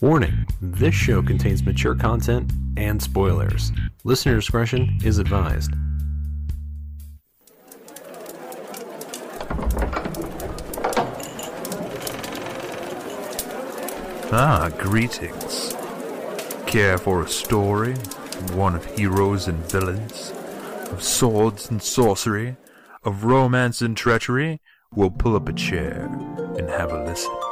[0.00, 3.72] Warning this show contains mature content and spoilers.
[4.04, 5.72] Listener discretion is advised.
[14.30, 15.74] Ah, greetings.
[16.68, 17.94] Care for a story?
[18.52, 20.32] One of heroes and villains?
[20.92, 22.56] Of swords and sorcery?
[23.02, 24.60] Of romance and treachery?
[24.94, 26.08] We'll pull up a chair
[26.56, 27.47] and have a listen.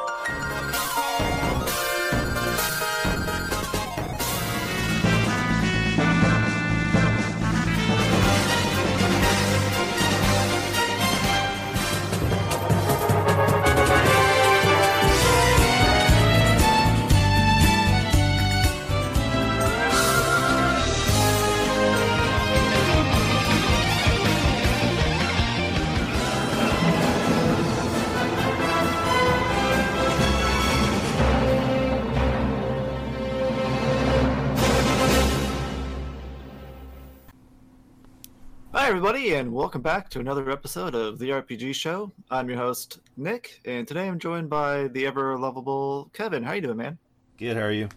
[38.87, 42.13] Hi, everybody, and welcome back to another episode of the RPG Show.
[42.31, 46.45] I'm your host, Nick, and today I'm joined by the ever lovable Kevin.
[46.45, 46.97] How are you doing, man?
[47.37, 47.57] Good.
[47.57, 47.89] How are you?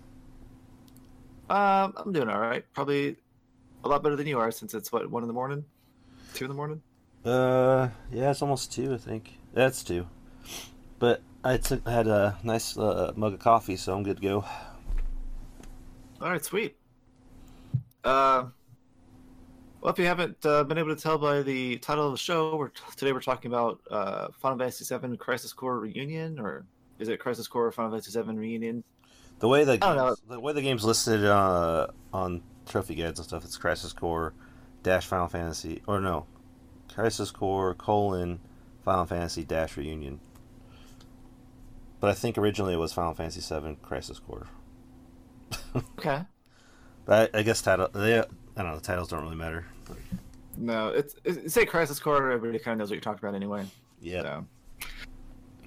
[1.48, 2.66] Um, I'm doing all right.
[2.74, 3.18] Probably
[3.84, 5.64] a lot better than you are, since it's what one in the morning,
[6.34, 6.82] two in the morning.
[7.24, 9.38] Uh, yeah, it's almost two, I think.
[9.54, 10.08] That's two.
[10.98, 14.24] But I took I had a nice uh, mug of coffee, so I'm good to
[14.24, 14.44] go.
[16.20, 16.78] All right, sweet.
[18.04, 18.46] Uh,
[19.82, 22.56] well, if you haven't uh, been able to tell by the title of the show,
[22.56, 26.66] we're today we're talking about uh, Final Fantasy VII Crisis Core Reunion, or
[27.00, 28.84] is it Crisis Core Final Fantasy VII Reunion?
[29.40, 30.08] The way the I know.
[30.08, 34.34] game's- the way the game's listed uh, on trophy guides and stuff, it's Crisis Core
[34.84, 36.26] dash Final Fantasy, or no,
[36.94, 38.40] Crisis Core colon
[38.84, 40.20] Final Fantasy dash Reunion.
[42.02, 44.48] But I think originally it was Final Fantasy VII Crisis Core.
[46.00, 46.22] Okay.
[47.06, 48.24] But I, I guess title they
[48.60, 49.66] I don't know the titles don't really matter.
[49.88, 49.96] But
[50.58, 52.30] No, it's, it's say Crisis Core.
[52.30, 53.66] Everybody kind of knows what you're talking about anyway.
[54.02, 54.46] yeah, So,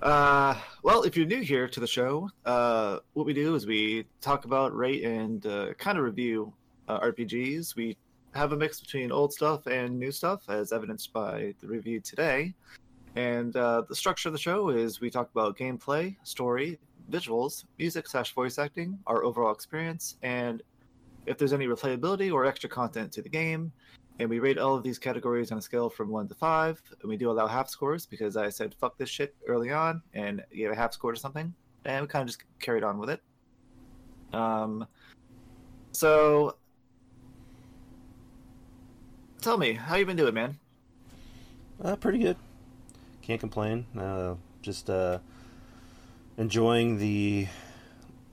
[0.03, 4.05] uh, well, if you're new here to the show, uh, what we do is we
[4.21, 6.53] talk about, rate, and uh, kind of review
[6.87, 7.77] uh, RPGs.
[7.77, 7.97] We
[8.35, 12.53] have a mix between old stuff and new stuff, as evidenced by the review today.
[13.17, 16.79] And uh, the structure of the show is we talk about gameplay, story,
[17.11, 20.63] visuals, music slash voice acting, our overall experience, and
[21.27, 23.73] if there's any replayability or extra content to the game.
[24.19, 26.83] And we rate all of these categories on a scale from one to five.
[27.01, 30.45] And we do allow half scores because I said fuck this shit early on and
[30.55, 31.53] gave a half score to something.
[31.85, 33.23] And we kind of just carried on with it.
[34.33, 34.87] Um,
[35.93, 36.57] so
[39.41, 40.59] tell me, how you been doing, man?
[41.83, 42.37] Uh, pretty good.
[43.23, 43.87] Can't complain.
[43.99, 45.19] Uh, just uh,
[46.37, 47.49] enjoying the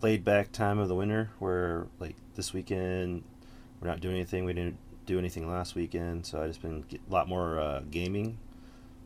[0.01, 3.23] laid back time of the winter where, like, this weekend
[3.81, 4.45] we're not doing anything.
[4.45, 7.81] We didn't do anything last weekend, so I just been get, a lot more uh,
[7.89, 8.37] gaming.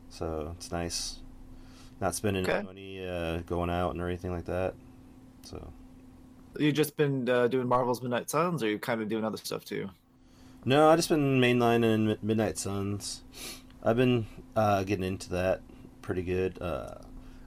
[0.08, 1.20] So it's nice.
[2.00, 2.52] Not spending Okay.
[2.52, 4.74] any money uh, going out and or anything like that.
[5.42, 5.72] So
[6.58, 9.64] You just been uh, doing Marvel's Midnight Suns, or you kind of doing other stuff
[9.64, 9.90] too?
[10.64, 13.22] no, I just been mainlining Mi- Midnight Suns.
[13.82, 15.60] I've been uh, getting into that
[16.02, 16.60] pretty good.
[16.60, 16.94] Uh,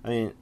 [0.04, 0.34] I mean,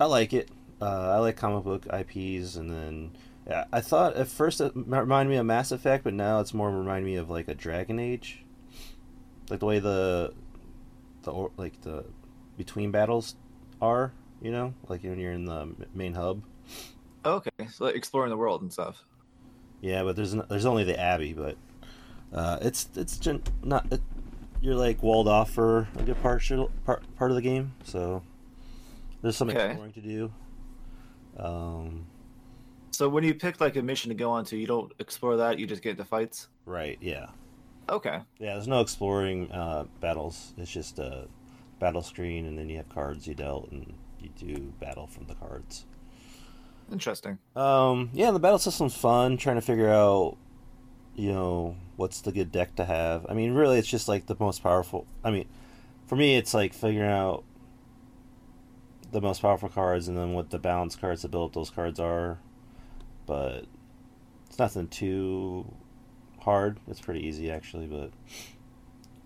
[0.00, 0.50] I like it.
[0.80, 3.10] Uh, I like comic book IPs, and then
[3.48, 6.70] yeah, I thought at first it reminded me of Mass Effect, but now it's more
[6.70, 8.44] remind me of like a Dragon Age,
[9.50, 10.32] like the way the
[11.22, 12.04] the like the
[12.56, 13.34] between battles
[13.80, 14.12] are.
[14.40, 16.42] You know, like when you're in the main hub.
[17.24, 19.02] Okay, so like exploring the world and stuff.
[19.80, 21.56] Yeah, but there's there's only the Abbey, but
[22.32, 24.00] uh, it's it's gen- not it,
[24.60, 26.42] you're like walled off for a good part
[26.84, 28.22] part part of the game, so
[29.22, 29.66] there's some Okay.
[29.66, 30.32] exploring to do.
[31.38, 32.06] Um,
[32.92, 35.58] So when you pick like a mission to go on to, you don't explore that.
[35.58, 36.48] You just get into fights.
[36.66, 37.26] right, yeah,
[37.88, 38.20] Okay.
[38.38, 38.54] yeah.
[38.54, 40.52] There's no exploring uh, battles.
[40.58, 41.26] It's just a
[41.78, 45.34] battle screen, and then you have cards you dealt, and you do battle from the
[45.34, 45.84] cards.
[46.90, 47.38] Interesting.
[47.54, 49.36] Um, yeah, the battle system's fun.
[49.36, 50.36] Trying to figure out,
[51.14, 53.26] you know, what's the good deck to have.
[53.28, 55.06] I mean, really, it's just like the most powerful.
[55.22, 55.46] I mean,
[56.06, 57.44] for me, it's like figuring out
[59.10, 61.98] the most powerful cards and then what the balance cards to build up those cards
[61.98, 62.38] are.
[63.26, 63.66] But
[64.46, 65.72] it's nothing too
[66.40, 66.78] hard.
[66.88, 67.86] It's pretty easy actually.
[67.86, 68.10] But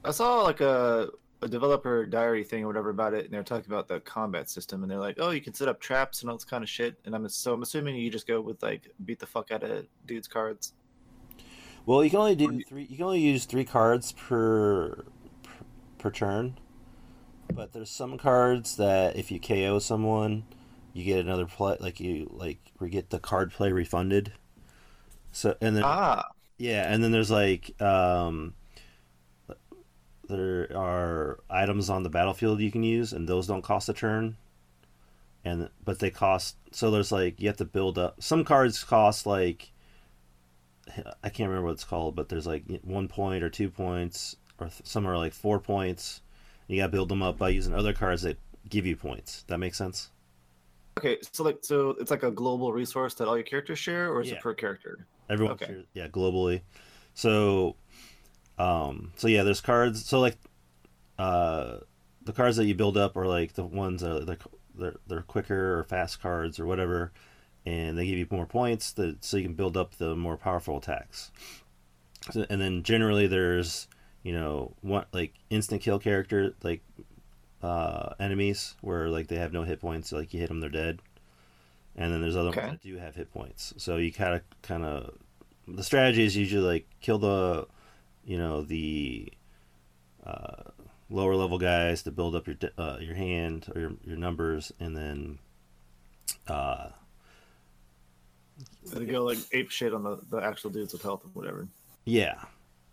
[0.05, 1.11] I saw like a
[1.43, 4.83] a developer diary thing or whatever about it, and they're talking about the combat system,
[4.83, 6.97] and they're like, "Oh, you can set up traps and all this kind of shit."
[7.05, 9.87] And I'm so I'm assuming you just go with like beat the fuck out of
[10.07, 10.73] dudes' cards.
[11.85, 12.85] Well, you can only do three.
[12.85, 15.05] You can only use three cards per
[15.43, 15.65] per,
[15.99, 16.59] per turn.
[17.51, 20.45] But there's some cards that if you KO someone,
[20.93, 24.33] you get another play like you like we get the card play refunded.
[25.33, 28.55] So and then Ah, yeah, and then there's like um
[30.29, 34.37] there are items on the battlefield you can use and those don't cost a turn.
[35.45, 39.27] And but they cost so there's like you have to build up some cards cost
[39.27, 39.73] like
[41.23, 44.69] I can't remember what it's called, but there's like one point or two points, or
[44.69, 46.21] th- some are like four points.
[46.73, 48.39] You got to build them up by using other cards that
[48.71, 49.45] give you points.
[49.49, 50.11] That makes sense.
[50.99, 51.19] okay.
[51.33, 54.29] So like, so it's like a global resource that all your characters share, or is
[54.31, 54.37] Yeah.
[54.37, 55.07] it per character?
[55.29, 55.67] Everyone, Okay.
[55.67, 56.63] shares- yeah, globally.
[57.15, 57.77] So,
[58.59, 60.05] um, so yeah, there's cards.
[60.07, 60.39] So like,
[61.19, 61.79] uh,
[62.25, 64.39] the cards that you build up are like the ones that are they're,
[64.75, 67.13] they're, they're quicker or fast cards or whatever,
[67.67, 70.79] and they give you more points that so you can build up the more powerful
[70.79, 71.31] attacks.
[72.31, 73.89] So, and then generally there's
[74.23, 76.83] you know one like instant kill character like
[77.63, 80.71] uh enemies where like they have no hit points so, like you hit them they're
[80.71, 81.01] dead
[81.97, 82.61] and then there's other Okay.
[82.61, 85.17] ones that do have hit points so you kind of kind of
[85.69, 87.67] the strategy is usually like kill the
[88.25, 89.33] you know the
[90.27, 90.63] uh,
[91.11, 94.97] lower level guys to build up your uh, your hand or your, your numbers and
[94.97, 95.39] then
[96.49, 96.89] uh
[98.93, 101.69] They go like ape shit on the, the actual dudes with health and whatever.
[102.05, 102.35] yeah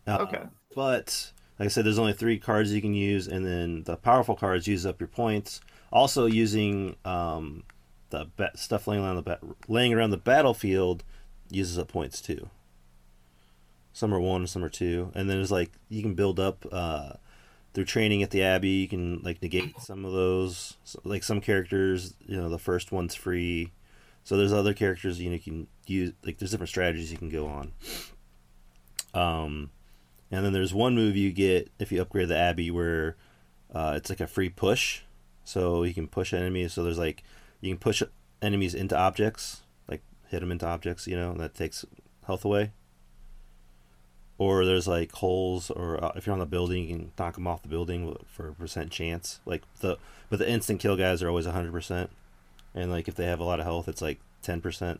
[0.06, 0.42] Uh, Okay.
[0.74, 4.34] but like I said, there's only three cards you can use, and then the powerful
[4.34, 5.60] cards use up your points.
[5.92, 7.64] Also, using um,
[8.10, 9.38] the stuff laying around the
[9.68, 11.04] laying around the battlefield
[11.50, 12.48] uses up points too.
[13.92, 17.14] Some are one, some are two, and then there's like you can build up uh,
[17.74, 18.68] through training at the abbey.
[18.68, 20.76] You can like negate some of those.
[20.84, 23.72] So, like some characters, you know, the first one's free.
[24.22, 26.12] So there's other characters you know you can use.
[26.24, 27.72] Like there's different strategies you can go on.
[29.12, 29.70] Um,
[30.30, 33.16] and then there's one move you get if you upgrade the Abbey where
[33.74, 35.00] uh, it's like a free push.
[35.44, 36.72] So you can push enemies.
[36.72, 37.24] So there's like,
[37.60, 38.02] you can push
[38.40, 41.84] enemies into objects, like hit them into objects, you know, and that takes
[42.26, 42.70] health away.
[44.38, 47.46] Or there's like holes, or uh, if you're on the building, you can knock them
[47.46, 49.40] off the building for a percent chance.
[49.44, 49.98] Like the,
[50.30, 52.08] but the instant kill guys are always 100%.
[52.74, 54.98] And like if they have a lot of health, it's like 10%.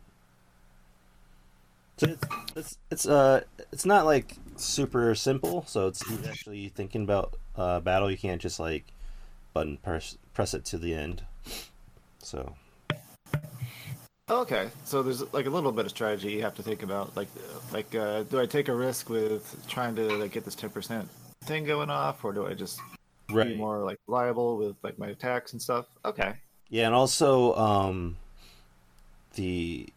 [1.97, 2.25] So it's,
[2.55, 3.41] it's it's uh
[3.71, 4.35] it's not like
[4.65, 5.65] super simple.
[5.67, 8.09] So it's actually thinking about uh, battle.
[8.09, 8.85] You can't just like
[9.53, 11.23] button press press it to the end.
[12.19, 12.55] So
[14.31, 17.17] Okay, so there's like a little bit of strategy you have to think about.
[17.17, 17.27] Like,
[17.73, 21.09] like, uh, do I take a risk with trying to like get this ten percent
[21.43, 22.79] thing going off, or do I just
[23.27, 25.85] be more like reliable with like my attacks and stuff?
[26.05, 26.33] Okay,
[26.69, 28.15] Yeah, and also um
[29.33, 29.89] the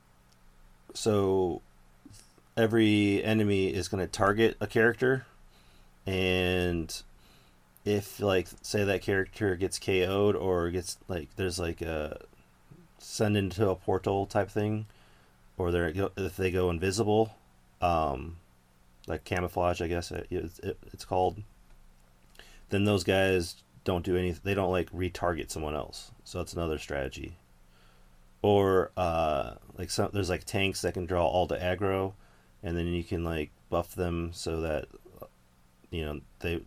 [0.94, 1.62] so
[2.56, 5.26] every enemy is going to target a character
[6.06, 7.02] and
[7.84, 12.20] if like say that character gets KO'd or gets like there's like a
[12.98, 14.86] send into a portal type thing
[15.58, 17.34] or they're if they go invisible
[17.82, 18.36] um
[19.06, 21.42] like camouflage I guess it, it, it's called
[22.70, 26.10] then those guys don't do anything they don't like retarget someone else.
[26.24, 27.36] So that's another strategy.
[28.42, 32.14] Or uh like some there's like tanks that can draw all the aggro
[32.64, 34.86] and then you can like buff them so that
[35.90, 36.60] you know they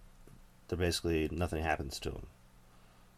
[0.69, 2.27] they're basically nothing happens to them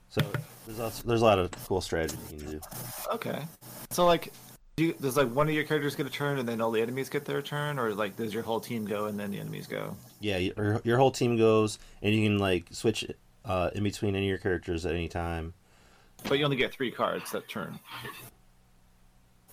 [0.10, 0.22] so
[0.66, 2.60] there's there's a lot of cool strategies you can do
[3.14, 3.42] okay.
[3.92, 4.34] So like,
[4.76, 6.82] do you, does like one of your characters get a turn and then all the
[6.82, 9.68] enemies get their turn, or like does your whole team go and then the enemies
[9.68, 9.96] go?
[10.20, 13.06] yeah your, your whole team goes and you can like switch
[13.46, 15.54] uh, in between any of your characters at any time
[16.28, 17.80] But you only get three cards that turn.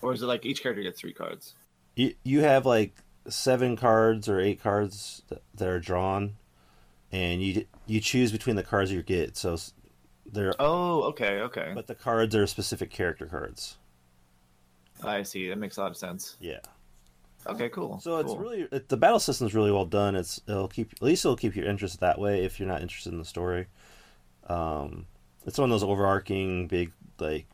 [0.01, 1.53] Or is it like each character gets three cards?
[1.97, 2.93] you you have like
[3.29, 5.21] seven cards or eight cards
[5.55, 6.35] that, are drawn,
[7.11, 9.37] and you you choose between the cards you get.
[9.37, 9.57] So
[10.25, 11.71] they're Oh, okay, okay.
[11.73, 13.77] but the cards are specific character cards.
[15.03, 15.49] I see.
[15.49, 16.37] That makes a lot of sense.
[16.39, 16.59] Yeah.
[17.45, 17.99] Okay, cool.
[18.01, 18.37] So it's cool.
[18.39, 20.15] really it, the battle system's really well done.
[20.15, 23.13] It's it'll keep at least it'll keep your interest that way if you're not interested
[23.13, 23.67] in the story.
[24.47, 25.05] Um,
[25.45, 27.45] it's one of those overarching big like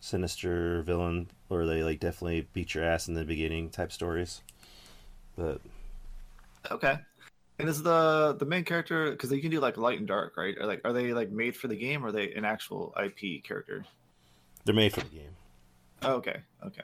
[0.00, 4.40] sinister villain where they like definitely beat your ass in the beginning type stories.
[5.40, 5.60] But
[6.70, 6.98] Okay.
[7.58, 10.54] And is the the main character because you can do like light and dark, right?
[10.58, 13.42] Or like are they like made for the game or are they an actual IP
[13.44, 13.84] character?
[14.64, 15.36] they're made for the game.
[16.02, 16.82] Oh, okay, okay.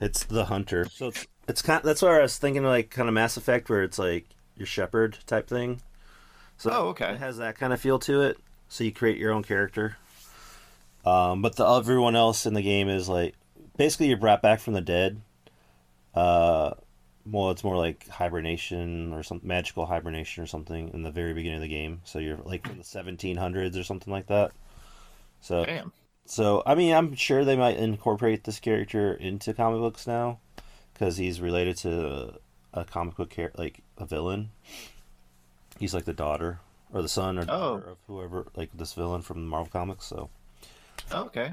[0.00, 0.86] It's the hunter.
[0.86, 1.82] So it's it's kind.
[1.84, 5.18] That's why I was thinking like kind of Mass Effect, where it's like your shepherd
[5.26, 5.80] type thing.
[6.56, 7.12] So Oh, okay.
[7.12, 8.38] It has that kind of feel to it.
[8.68, 9.96] So you create your own character.
[11.04, 13.34] Um, but the everyone else in the game is like
[13.76, 15.20] basically you're brought back from the dead.
[16.14, 16.72] Uh,
[17.26, 21.56] well, it's more like hibernation or some magical hibernation or something in the very beginning
[21.56, 22.00] of the game.
[22.04, 24.52] So you're like from the 1700s or something like that.
[25.40, 25.92] So Damn.
[26.26, 30.38] So I mean, I'm sure they might incorporate this character into comic books now,
[30.92, 32.38] because he's related to
[32.72, 34.50] a comic book character, like a villain.
[35.78, 36.60] He's like the daughter
[36.92, 37.74] or the son or Oh.
[37.86, 40.04] of whoever, like this villain from the Marvel Comics.
[40.06, 40.30] So
[41.12, 41.52] Okay.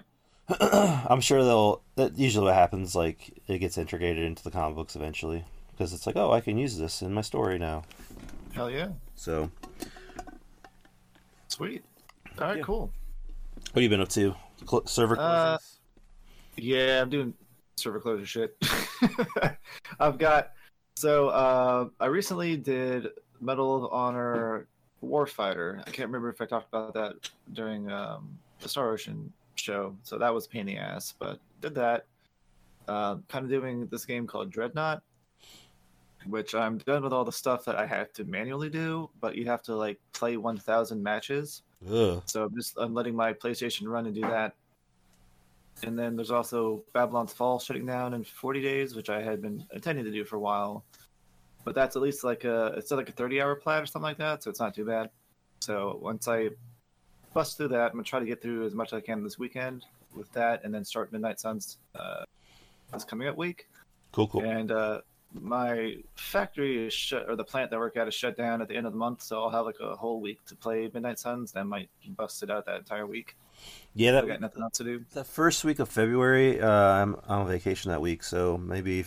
[0.62, 1.82] I'm sure they'll.
[1.96, 2.96] That usually what happens.
[2.96, 5.44] Like it gets integrated into the comic books eventually,
[5.78, 7.84] because it's like, oh, I can use this in my story now.
[8.54, 8.90] Hell yeah.
[9.16, 9.52] So
[11.48, 11.84] Sweet.
[12.40, 12.64] All right, Yeah.
[12.64, 12.92] cool.
[13.72, 14.36] what have you been up to?
[14.68, 15.58] Cl- server Uh.
[16.56, 17.34] Yeah, I'm doing
[17.76, 18.58] server closure shit.
[20.00, 20.54] I've got
[20.96, 24.68] so uh, I recently did Medal of Honor
[25.04, 25.80] Warfighter.
[25.82, 27.14] I can't remember if I talked about that
[27.54, 29.96] during um, the Star Ocean show.
[30.02, 32.06] So that was a pain in the ass, but did that.
[32.88, 35.04] Uh, kind of doing this game called Dreadnought,
[36.30, 39.46] which I'm done with all the stuff that I have to manually do, but you
[39.46, 41.64] have to like play 1,000 matches.
[41.90, 42.22] Ugh.
[42.26, 44.56] So I'm just I'm letting my PlayStation run and do that.
[45.84, 49.64] And then there's also Babylon's Fall shutting down in 40 days, which I had been
[49.72, 50.84] intending to do for a while.
[51.64, 54.18] But that's at least like a it's like a 30 hour plat or something like
[54.18, 55.10] that, so it's not too bad.
[55.60, 56.50] So once I
[57.34, 59.38] bust through that, I'm gonna try to get through as much as I can this
[59.38, 62.24] weekend with that, and then start Midnight Suns uh,
[62.94, 63.68] this coming up week.
[64.14, 64.44] Cool, cool.
[64.44, 65.02] And uh,
[65.34, 68.68] my factory is shut, or the plant that I work at is shut down at
[68.68, 71.20] the end of the month, so I'll have like a whole week to play Midnight
[71.20, 71.52] Suns.
[71.52, 73.36] Then I might bust it out that entire week.
[73.94, 75.06] Yeah, I that got nothing else to do.
[75.14, 79.06] that first week of February, uh, I'm I'm on vacation that week, so maybe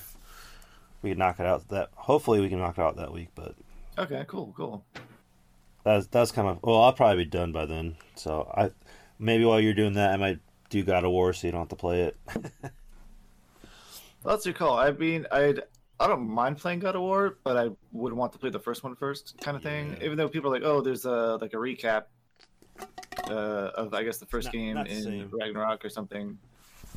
[1.03, 1.91] we can knock it out that.
[1.95, 3.29] Hopefully, we can knock it out that week.
[3.35, 3.55] But
[3.99, 4.85] Okay, cool, cool.
[5.85, 7.97] that's that's kind of well, I'll probably be done by then.
[8.15, 8.71] So I
[9.19, 11.69] maybe while you're doing that, I might do God of War, so you don't have
[11.69, 12.17] to play it.
[14.23, 14.79] Well, that's your call.
[14.79, 15.63] I mean, I'd
[16.01, 18.83] I don't mind playing God of War, but I would want to play the first
[18.83, 19.97] one first, kind of thing.
[20.01, 20.07] Yeah.
[20.07, 22.05] Even though people are like, "Oh, there's a like a recap
[23.29, 25.31] uh, of I guess the first Not- game not in same.
[25.33, 26.39] Ragnarok or something."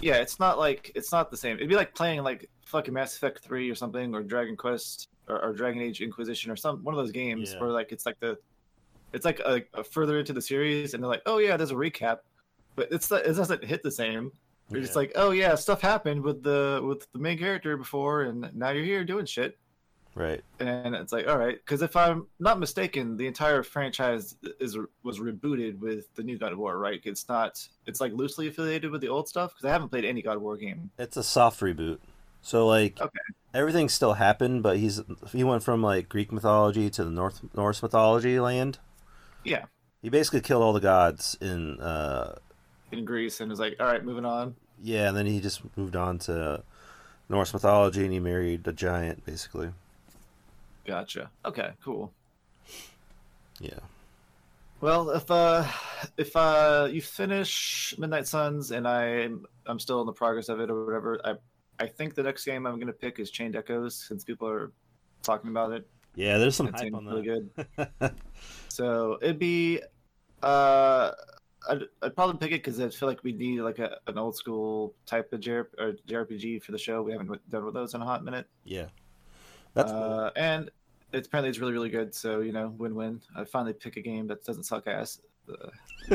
[0.02, 1.58] Yeah, it's not like it's not the same.
[1.58, 5.40] It'd be like playing like fucking Mass Effect three or something, or Dragon Quest or,
[5.44, 7.60] or Dragon Age Inquisition or some one of those games Yeah.
[7.60, 8.38] where like it's like the
[9.12, 11.76] it's like a, a further into the series, and they're like, "Oh yeah, there's a
[11.76, 12.20] recap,"
[12.76, 14.32] but it's it doesn't hit the same.
[14.70, 18.50] You're just like, oh yeah, stuff happened with the with the main character before, and
[18.56, 19.58] now you're here doing shit.
[20.16, 20.44] right.
[20.60, 25.20] And it's like, all right, because if I'm not mistaken, the entire franchise is was
[25.20, 27.02] rebooted with the new God of War, right?
[27.04, 27.68] It's not.
[27.86, 30.42] It's like loosely affiliated with the old stuff because I haven't played any God of
[30.42, 30.90] War game.
[30.98, 32.00] It's a soft reboot.
[32.42, 33.20] So like Okay.
[33.54, 35.02] everything still happened, but he's
[35.32, 38.80] he went from like Greek mythology to the North Norse mythology land.
[39.44, 39.66] Yeah,
[40.02, 42.36] He basically killed all the gods in uh
[42.94, 44.56] in Greece, and was like, all right, moving on.
[44.82, 46.64] yeah, and then he just moved on to
[47.30, 49.70] Norse mythology and he married a giant basically.
[50.86, 51.30] Gotcha.
[51.46, 52.12] Okay, cool.
[53.60, 53.80] Yeah.
[54.82, 55.66] Well, if uh
[56.18, 60.70] if uh you finish Midnight Suns and I'm I'm still in the progress of it
[60.70, 61.36] or whatever, I
[61.80, 64.72] I think the next game I'm gonna pick is Chained Echoes since people are
[65.22, 65.88] talking about it.
[66.16, 67.50] Yeah, there's some hype on really good.
[68.68, 69.82] So it'd be
[70.42, 71.12] uh
[71.70, 74.36] I'd, I'd probably pick it because I feel like we need like a, an old
[74.36, 77.02] school type of JR, or JRPG for the show.
[77.02, 78.48] We haven't done with those in a hot minute.
[78.64, 78.88] yeah.
[79.76, 80.04] That's cool.
[80.04, 80.70] uh, and
[81.14, 82.14] it's apparently it's really really good.
[82.14, 83.22] So you know, win win.
[83.36, 85.20] I finally pick a game that doesn't suck ass.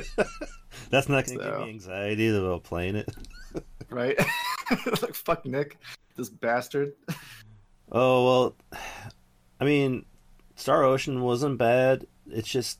[0.90, 3.09] That's not gonna give so- me anxiety about playing it.
[3.90, 4.17] right?
[5.02, 5.78] like fuck Nick,
[6.17, 6.93] this bastard.
[7.90, 8.57] Oh well,
[9.61, 10.05] I mean,
[10.55, 12.07] Star Ocean wasn't bad.
[12.31, 12.78] It's just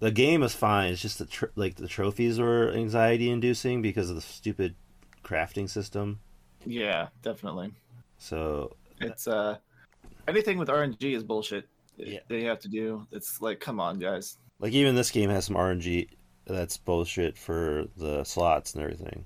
[0.00, 0.92] the game is fine.
[0.92, 4.74] It's just the tr- like the trophies were anxiety inducing because of the stupid
[5.22, 6.20] crafting system.
[6.66, 7.72] Yeah, definitely.
[8.18, 9.58] So It's uh
[10.26, 11.68] anything with RNG is bullshit.
[11.96, 12.20] Yeah.
[12.28, 13.06] They have to do.
[13.12, 14.38] It's like, come on, guys.
[14.58, 16.08] like even this game has some RNG
[16.46, 19.24] that's bullshit for the slots and everything.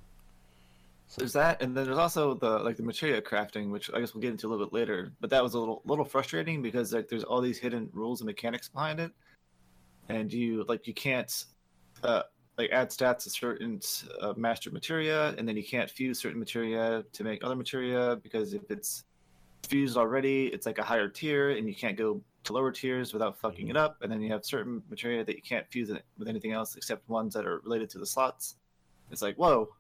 [1.06, 1.20] So.
[1.20, 4.22] There's that, and then there's also the like the material crafting, which I guess we'll
[4.22, 5.12] get into a little bit later.
[5.20, 8.26] But that was a little little frustrating because like there's all these hidden rules and
[8.26, 9.12] mechanics behind it,
[10.08, 11.44] and you like you can't
[12.02, 12.22] uh
[12.56, 13.80] like add stats to certain
[14.20, 18.54] uh, master materia, and then you can't fuse certain materia to make other materia because
[18.54, 19.04] if it's
[19.68, 23.36] fused already, it's like a higher tier, and you can't go to lower tiers without
[23.40, 23.96] fucking it up.
[24.02, 27.08] And then you have certain materia that you can't fuse it with anything else except
[27.08, 28.56] ones that are related to the slots.
[29.10, 29.70] It's like whoa,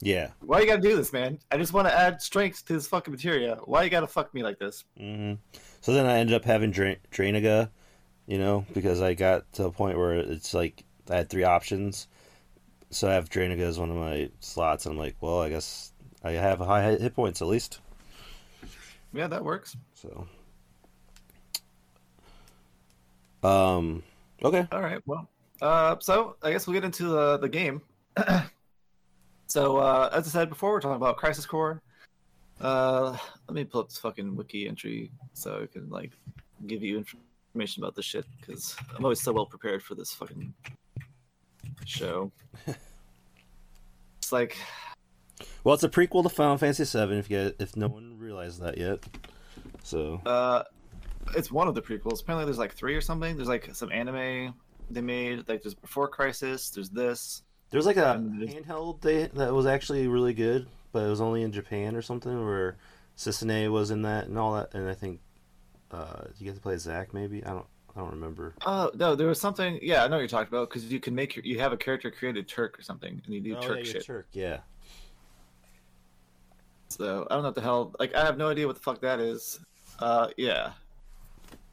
[0.00, 0.30] Yeah.
[0.40, 1.38] why you gotta do this, man?
[1.52, 3.58] I just want to add strength to this fucking materia.
[3.64, 4.84] Why you gotta fuck me like this?
[4.98, 5.34] hmm
[5.82, 7.70] So then I ended up having Dra- Drainaga,
[8.30, 12.06] you know, because I got to a point where it's like I had three options.
[12.90, 15.92] So I have Drainaga as one of my slots, and I'm like, well, I guess
[16.22, 17.80] I have high hit points at least.
[19.12, 19.76] Yeah, that works.
[19.94, 20.28] So,
[23.42, 24.04] um,
[24.44, 25.02] okay, All right.
[25.06, 25.28] Well,
[25.60, 27.82] uh, so I guess we'll get into the the game.
[29.46, 31.82] So, uh, as I said before, we're talking about Crisis Core.
[32.60, 33.16] Uh,
[33.48, 36.12] let me pull up this fucking wiki entry so I can like
[36.68, 40.54] give you information about this shit because I'm always so well prepared for this fucking
[41.84, 42.30] show.
[44.18, 44.56] it's like,
[45.64, 47.18] Well, it's a prequel to Final Fantasy VII.
[47.18, 49.00] If you if no one realized that yet,
[49.82, 50.62] so uh,
[51.36, 52.22] it's one of the prequels.
[52.22, 53.36] Apparently, there's like three or something.
[53.36, 54.54] There's like some anime
[54.90, 55.48] they made.
[55.48, 56.70] Like there's Before Crisis.
[56.70, 57.42] There's this.
[57.70, 61.52] there's like a handheld they, that was actually really good, but it was only in
[61.52, 62.76] Japan or something where
[63.16, 64.74] Cissnei was in that and all that.
[64.74, 65.20] And I think
[65.90, 67.44] uh, you get to play Zack maybe.
[67.44, 67.66] I don't
[67.96, 68.54] I don't remember.
[68.64, 69.78] Oh no, there was something.
[69.82, 71.76] Yeah, I know what you're talking about because you can make your, you have a
[71.76, 74.06] character created Turk or something, and you do oh, Turk yeah, shit.
[74.06, 74.58] Turk, yeah.
[76.88, 77.94] So I don't know what the hell.
[77.98, 79.60] Like I have no idea what the fuck that is.
[79.98, 80.72] Uh, yeah.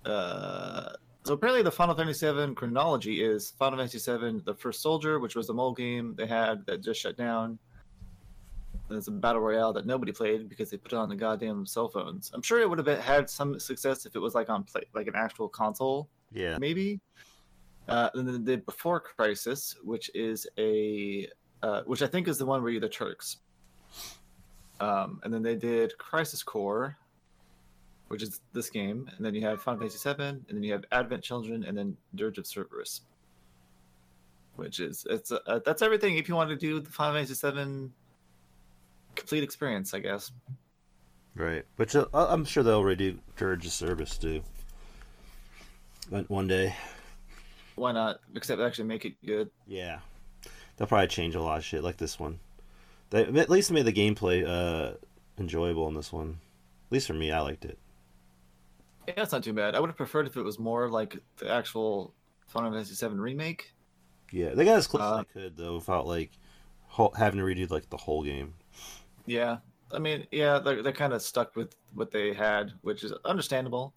[0.05, 0.93] Uh,
[1.23, 5.35] so apparently the Final Fantasy VII chronology is Final Fantasy VII: The First Soldier, which
[5.35, 7.59] was the mole game they had that just shut down.
[8.89, 11.89] There's a battle royale that nobody played because they put it on the goddamn cell
[11.89, 12.31] phones.
[12.33, 15.07] I'm sure it would have had some success if it was like on play, like
[15.07, 16.57] an actual console, Yeah.
[16.57, 16.99] maybe.
[17.89, 21.27] Uh, and then they did Before Crisis, which is a,
[21.63, 23.37] uh, which I think is the one where you're the Turks.
[24.79, 26.97] Um, and then they did Crisis Core,
[28.09, 30.85] which is this game, and then you have Final Fantasy VII, and then you have
[30.91, 33.01] Advent Children, and then Dirge of Cerberus,
[34.55, 36.17] which is it's uh, that's everything.
[36.17, 37.89] If you want to do the Final Fantasy VII
[39.17, 40.31] complete experience, I guess.
[41.35, 41.65] Right.
[41.75, 44.41] Which uh, I'm sure they'll redo Dirge of Cerberus too.
[46.09, 46.75] One one day.
[47.75, 48.19] Why not?
[48.35, 49.49] Except actually make it good.
[49.67, 49.99] Yeah.
[50.77, 52.39] They'll probably change a lot of shit like this one.
[53.09, 54.93] They at least made the gameplay uh,
[55.37, 56.39] enjoyable in this one.
[56.87, 57.77] At least for me, I liked it.
[59.07, 59.75] Yeah, that's not too bad.
[59.75, 62.13] I would have preferred if it was more like the actual
[62.47, 63.73] Final Fantasy VII remake.
[64.31, 66.31] Yeah, they got as close Uh, as they could though, without like
[67.15, 68.53] having to redo like the whole game.
[69.27, 69.57] Yeah,
[69.93, 73.93] I mean, yeah, they're they're kind of stuck with what they had, which is understandable,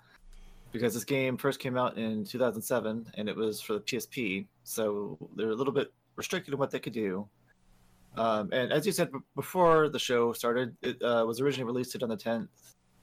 [0.72, 5.16] because this game first came out in 2007 and it was for the PSP, so
[5.36, 7.26] they're a little bit restricted in what they could do.
[8.16, 12.00] Um, and as you said b- before the show started, it uh, was originally released
[12.02, 12.48] on the 10th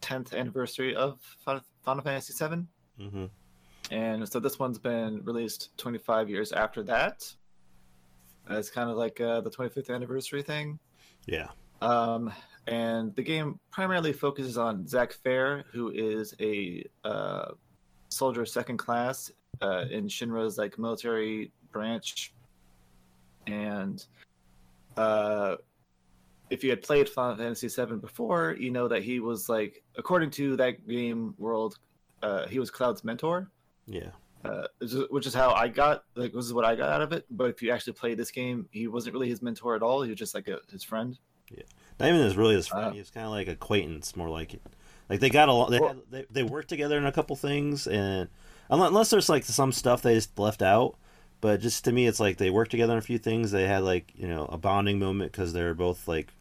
[0.02, 2.66] 10th anniversary of Final Fantasy VII.
[3.00, 3.26] Mm-hmm.
[3.92, 7.32] and so this one's been released 25 years after that.
[8.50, 10.80] It's kind of like uh, the 25th anniversary thing.
[11.28, 11.50] Yeah.
[11.82, 12.34] Um,
[12.68, 17.52] and the game primarily focuses on Zack Fair, who is a uh,
[18.10, 22.34] soldier second class uh, in Shinra's like military branch.
[23.46, 24.04] And
[24.98, 25.56] uh,
[26.50, 30.32] if you had played Final Fantasy VII before, you know that he was like, according
[30.32, 31.78] to that game world,
[32.24, 33.50] uh, he was Cloud's mentor
[33.86, 34.10] Yeah.
[34.44, 37.02] uh, which is- which is how I got like this is what I got out
[37.02, 37.26] of it.
[37.30, 40.02] But if you actually play this game, he wasn't really his mentor at all.
[40.02, 41.18] He was just like a, his friend.
[42.00, 42.88] Not even as really his friend.
[42.88, 44.62] Uh, kind of like acquaintance, more like it.
[45.10, 45.72] Like they got along.
[45.72, 48.30] They, Well- had, they they worked together in a couple things, and
[48.70, 50.96] unless, unless there's like some stuff they just left out.
[51.42, 53.52] But just to me, it's like they worked together on a few things.
[53.52, 56.34] They had like you know a bonding moment because they're both like,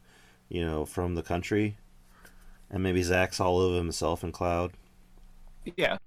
[0.49, 1.77] you know, from the country,
[2.69, 4.73] and maybe Zack's all over himself and Cloud.
[5.75, 5.97] Yeah,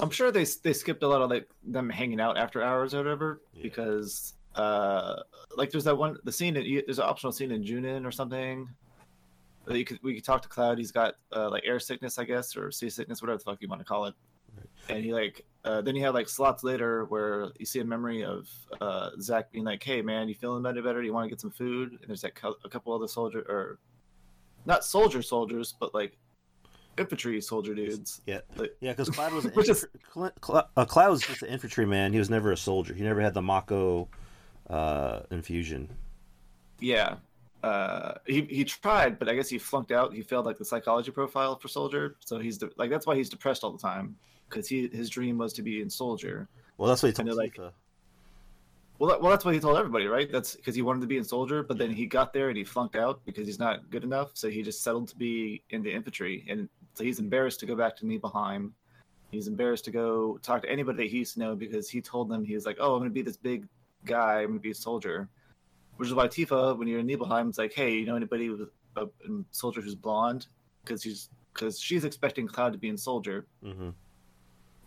[0.00, 2.98] I'm sure they they skipped a lot of like them hanging out after hours or
[2.98, 3.62] whatever Yeah.
[3.62, 5.16] because uh
[5.56, 8.68] like there's that one the scene in, there's an optional scene in Junon or something.
[9.66, 10.78] that You could we could talk to Cloud.
[10.78, 13.68] He's got uh, like air sickness, I guess, or sea sickness, whatever the fuck you
[13.68, 14.14] want to call it.
[14.88, 18.24] And he like uh, then you have like slots later where you see a memory
[18.24, 18.48] of
[18.80, 20.82] uh, Zack being like, "Hey man, you feeling better?
[20.82, 21.00] Better?
[21.00, 23.78] Do you want to get some food?" And there's like a couple other soldier or
[24.66, 26.18] not soldier soldiers, but like
[26.98, 28.20] infantry soldier dudes.
[28.26, 31.22] Yeah, Like- yeah, because Cloud was an Which is- infantry, Cl- Cl- uh, Cloud was
[31.22, 32.12] just an infantryman.
[32.12, 32.92] He was never a soldier.
[32.94, 34.08] He never had the Mako
[34.72, 35.88] uh, infusion.
[36.80, 37.16] Yeah.
[37.62, 40.12] Uh, he he tried, but I guess he flunked out.
[40.12, 43.28] He failed like the psychology profile for soldier, so he's de- like that's why he's
[43.28, 44.16] depressed all the time
[44.48, 46.48] because he his dream was to be in soldier.
[46.76, 47.56] Well, that's what he told And like-
[48.98, 50.30] Well, that, well, that's what he told everybody, right?
[50.30, 52.64] That's because he wanted to be in soldier, but then he got there and he
[52.64, 54.30] flunked out because he's not good enough.
[54.34, 57.76] So he just settled to be in the infantry, and so he's embarrassed to go
[57.76, 58.74] back to Nibelheim.
[59.30, 62.28] He's embarrassed to go talk to anybody that he used to know because he told
[62.28, 63.68] them he was like, "Oh, I'm going to be this big
[64.04, 64.42] guy.
[64.42, 65.28] I'm to be a soldier."
[65.96, 68.68] Which is why Tifa, when you're in Nibelheim, it's like, "Hey, you know anybody with
[68.96, 69.08] a,
[69.50, 70.46] soldier who's blonde?"
[70.84, 73.46] Because she's because she's expecting Cloud to be in soldier.
[73.62, 73.90] hmm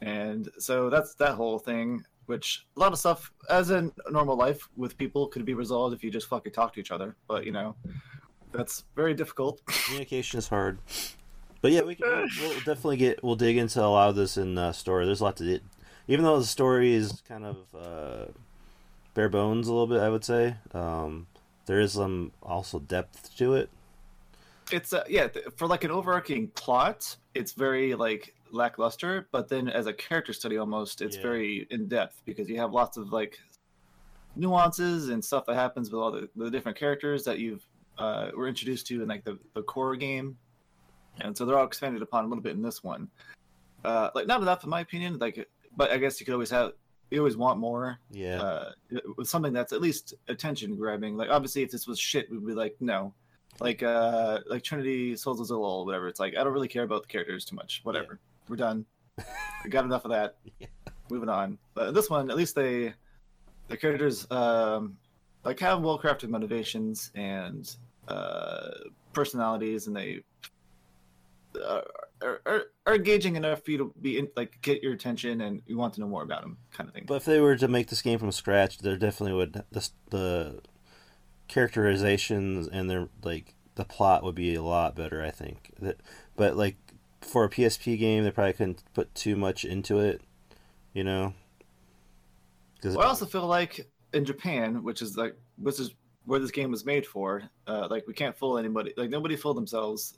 [0.01, 4.67] And so that's that whole thing, which a lot of stuff, as in normal life
[4.75, 7.15] with people, could be resolved if you just fucking talk to each other.
[7.27, 7.75] But you know,
[8.51, 9.61] that's very difficult.
[9.85, 10.79] Communication is hard.
[11.61, 14.57] But yeah, we can, we'll, definitely get we'll dig into a lot of this in
[14.57, 15.05] uh, story.
[15.05, 15.59] There's a lot to do.
[16.07, 18.25] Even though the story is kind of uh,
[19.15, 20.55] bare bones a little bit, I would say.
[20.73, 21.25] Um,
[21.65, 23.69] there is some also depth to it.
[24.71, 29.67] it's uh, yeah th- for like an overarching plot it's very like lackluster but then
[29.67, 31.21] as a character study almost it's Yeah.
[31.23, 33.39] very in depth because you have lots of like
[34.35, 37.65] nuances and stuff that happens with all the, the different characters that you've
[37.97, 40.35] uh, were introduced to in like the, the core game
[41.21, 43.07] and so they're all expanded upon a little bit in this one
[43.85, 45.47] uh, like not enough in my opinion like
[45.77, 46.71] but i guess you could always have
[47.11, 48.41] you always want more Yeah.
[48.41, 48.71] uh,
[49.17, 51.15] with something that's at least attention grabbing.
[51.17, 53.13] Like obviously, if this was shit, we'd be like, no.
[53.59, 56.07] Like uh, like Trinity Souls of Zill O'll whatever.
[56.09, 57.79] It's like I don't really care about the characters too much.
[57.83, 58.85] Whatever, we're done.
[59.63, 60.35] we got enough of that.
[60.59, 60.67] Yeah.
[61.09, 61.57] Moving on.
[61.75, 62.93] But this one, at least they
[63.67, 64.97] the characters um,
[65.45, 67.73] like have well crafted motivations and
[68.07, 68.69] uh,
[69.13, 70.21] personalities, and they
[71.63, 71.81] uh,
[72.21, 75.61] are, are, are engaging enough for you to be in, like get your attention and
[75.65, 77.05] you want to know more about them, kind of thing.
[77.07, 80.61] But if they were to make this game from scratch, there definitely would the the
[81.47, 85.23] characterizations and their like the plot would be a lot better.
[85.23, 85.99] I think that,
[86.35, 86.77] but like
[87.21, 90.21] for a PSP game, they probably couldn't put too much into it.
[90.93, 91.33] You know.
[92.83, 95.93] Well, I also feel like in Japan, which is like which is
[96.25, 98.93] where this game was made for, uh, like we can't fool anybody.
[98.95, 100.17] Like nobody fooled themselves.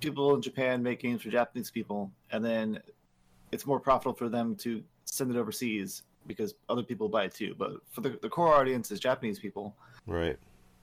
[0.00, 2.80] People in Japan make games for Japanese people, and then
[3.52, 7.54] it's more profitable for them to send it overseas because other people buy it too.
[7.58, 9.74] But for the, the core audience is Japanese people,
[10.06, 10.38] right.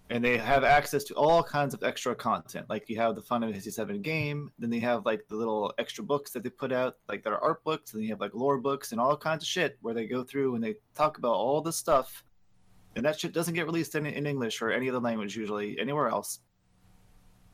[0.09, 2.65] and they have access to all kinds of extra content.
[2.69, 6.03] Like you have the Final Fantasy VII game, then they have like the little extra
[6.03, 8.33] books that they put out, like that are art books, and then you have like
[8.33, 11.35] lore books and all kinds of shit where they go through and they talk about
[11.35, 12.23] all this stuff,
[12.95, 16.09] and that shit doesn't get released in, in English or any other language usually anywhere
[16.09, 16.39] else.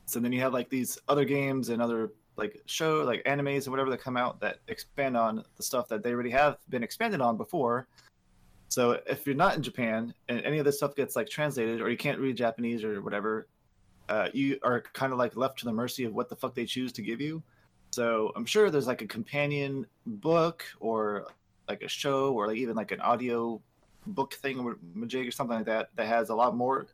[0.06, 3.68] So then you have like these other games and other like show like animes and
[3.68, 7.20] whatever that come out that expand on the stuff that they already have been expanded
[7.20, 7.86] on before.
[8.68, 11.90] So if you're not in Japan and any of this stuff gets like translated or
[11.90, 13.48] you can't read Japanese or whatever,
[14.08, 16.64] uh, you are kind of like left to the mercy of what the fuck they
[16.64, 17.42] choose to give you.
[17.90, 21.26] So I'm sure there's like a companion book or
[21.68, 23.60] like a show or like even like an audio
[24.06, 24.78] book thing or
[25.30, 26.86] something like that that has a lot more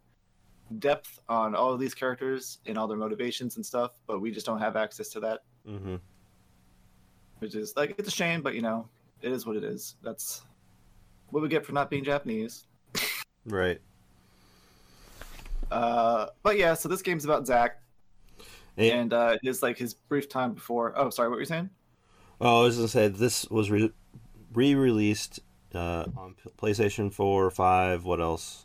[0.78, 4.46] depth on all of these characters and all their motivations and stuff, but we just
[4.46, 5.96] don't have access to that, Mm-hmm.
[7.40, 8.88] which is like it's a shame, but you know,
[9.22, 9.96] it is what it is.
[10.02, 10.42] That's
[11.30, 12.66] what we get for not being Japanese.
[13.46, 13.80] Right.
[15.70, 17.82] Uh, but yeah, so this game's about Zack,
[18.76, 20.94] And, and uh, it is like his brief time before.
[20.96, 21.70] Oh, sorry, what were you saying?
[22.40, 23.92] oh, I was gonna say this was re-
[24.54, 25.40] re-released
[25.74, 28.04] uh, on PlayStation Four, Five.
[28.04, 28.64] What else?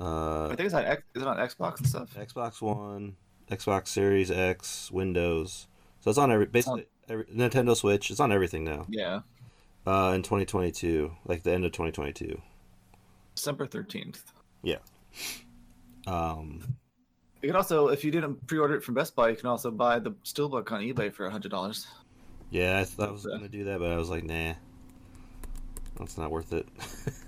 [0.00, 2.14] Uh, I think it's on X, is it on Xbox and stuff?
[2.14, 3.16] Xbox One,
[3.50, 5.66] Xbox Series X, Windows.
[6.00, 8.10] So it's on every basically every, Nintendo Switch.
[8.10, 8.86] It's on everything now.
[8.88, 9.20] Yeah,
[9.86, 12.40] Uh, in 2022, like the end of 2022.
[13.34, 14.22] December thirteenth.
[14.62, 14.78] Yeah.
[16.06, 16.76] Um,
[17.42, 19.98] You can also, if you didn't pre-order it from Best Buy, you can also buy
[19.98, 21.86] the Steelbook on eBay for hundred dollars.
[22.50, 24.54] yeah, I thought I was gonna do that, but I was like, nah,
[25.98, 26.66] that's not worth it.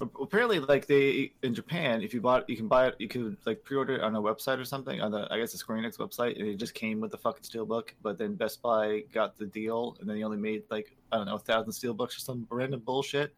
[0.00, 2.94] Apparently, like they in Japan, if you bought, you can buy it.
[2.98, 5.58] You could like pre-order it on a website or something on the, I guess the
[5.58, 7.90] Square Enix website, and it just came with the fucking Steelbook.
[8.02, 11.26] But then Best Buy got the deal, and then they only made like I don't
[11.26, 13.34] know, a thousand Steelbooks or some random bullshit.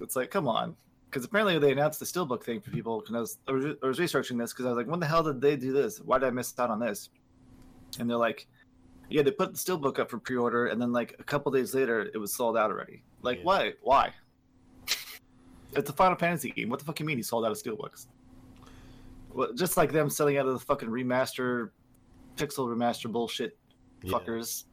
[0.00, 0.76] It's like, come on,
[1.08, 3.00] because apparently they announced the Steelbook thing for people.
[3.00, 5.06] Because I was, I was, I was researching this because I was like, when the
[5.06, 6.00] hell did they do this?
[6.00, 7.08] Why did I miss out on this?
[7.98, 8.46] And they're like,
[9.08, 12.10] yeah, they put the Steelbook up for pre-order, and then like a couple days later,
[12.12, 13.02] it was sold out already.
[13.22, 13.44] Like, Yeah.
[13.44, 13.72] why?
[13.80, 14.12] Why?
[15.74, 16.68] It's a Final Fantasy game.
[16.68, 18.06] What the fuck you mean he sold out of Steelbooks?
[19.32, 21.70] Well, just like them selling out of the fucking remaster,
[22.36, 23.56] pixel remaster bullshit,
[24.02, 24.12] Yeah.
[24.12, 24.64] fuckers,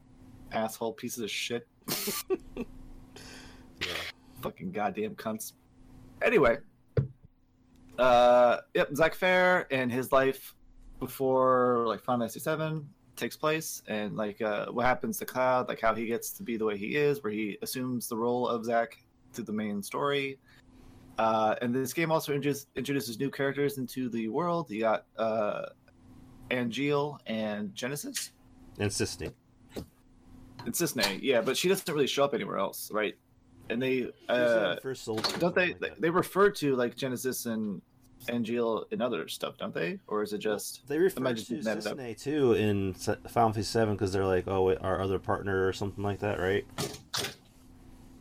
[0.52, 1.66] asshole pieces of shit,
[2.56, 2.64] Yeah.
[4.40, 5.52] fucking goddamn cunts.
[6.22, 6.56] Anyway,
[7.98, 10.54] uh, yep, Zack Fair and his life
[11.00, 12.82] before like Final Fantasy VII
[13.16, 16.56] takes place, and like uh, what happens to Cloud, like how he gets to be
[16.56, 18.96] the way he is, where he assumes the role of Zack
[19.34, 20.38] to the main story.
[21.18, 24.70] Uh, and this game also introduces, introduces new characters into the world.
[24.70, 25.66] You got uh,
[26.50, 28.32] Angeal and Genesis.
[28.78, 29.32] And Cissnei.
[29.74, 33.16] And Cissnei, yeah, but she doesn't really show up anywhere else, right?
[33.70, 36.00] And they She was in uh, first Soul don't they, like that.
[36.00, 37.80] they refer to like Genesis and
[38.28, 39.98] Angeal in other stuff, don't they?
[40.06, 41.96] Or is it just They refer just to be made up.
[41.96, 45.72] Cissnei too in Final Fantasy Seven because they're like, oh, wait, our other partner or
[45.72, 46.64] something like that, right?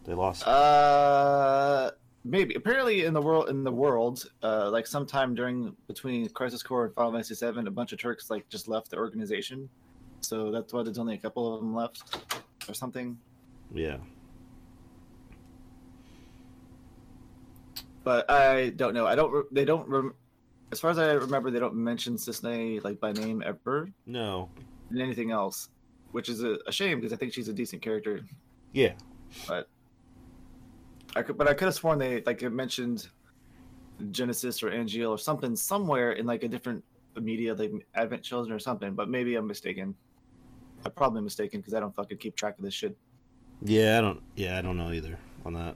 [0.06, 0.48] They lost.
[0.48, 1.92] uh
[2.28, 6.86] maybe apparently in the world in the world uh like sometime during between Crisis Core
[6.86, 9.70] and Final Fantasy Seven, a bunch of Turks like just left the organization,
[10.22, 12.18] so that's why there's only a couple of them left
[12.68, 13.18] or something.
[13.74, 13.98] yeah.
[18.04, 19.08] But I don't know.
[19.08, 19.52] I don't.
[19.54, 19.88] They don't.
[19.90, 20.14] Rem-
[20.72, 24.50] as far as I remember, they don't mention Cissnei like by name ever No.
[24.92, 25.70] in anything else,
[26.12, 28.22] which is a, a shame because I think she's a decent character.
[28.74, 28.94] Yeah.
[29.48, 29.70] But
[31.16, 33.08] I could, but I could have sworn they like it mentioned
[34.12, 36.84] Genesis or Angeal or something somewhere in like a different
[37.16, 38.94] media, like Advent Children or something.
[38.94, 39.96] But maybe I'm mistaken.
[40.86, 42.98] I'm probably mistaken because I don't fucking keep track of this shit.
[43.62, 44.22] Yeah, I don't.
[44.36, 45.76] Yeah, I don't know either on that.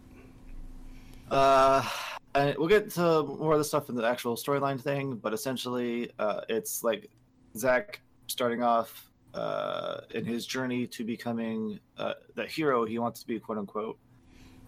[1.32, 1.88] Uh,
[2.36, 6.12] and we'll get to more of the stuff in the actual storyline thing, but essentially,
[6.20, 7.10] uh, it's like
[7.56, 13.28] Zack starting off uh, in his journey to becoming uh, the hero he wants to
[13.28, 13.98] be, quote unquote,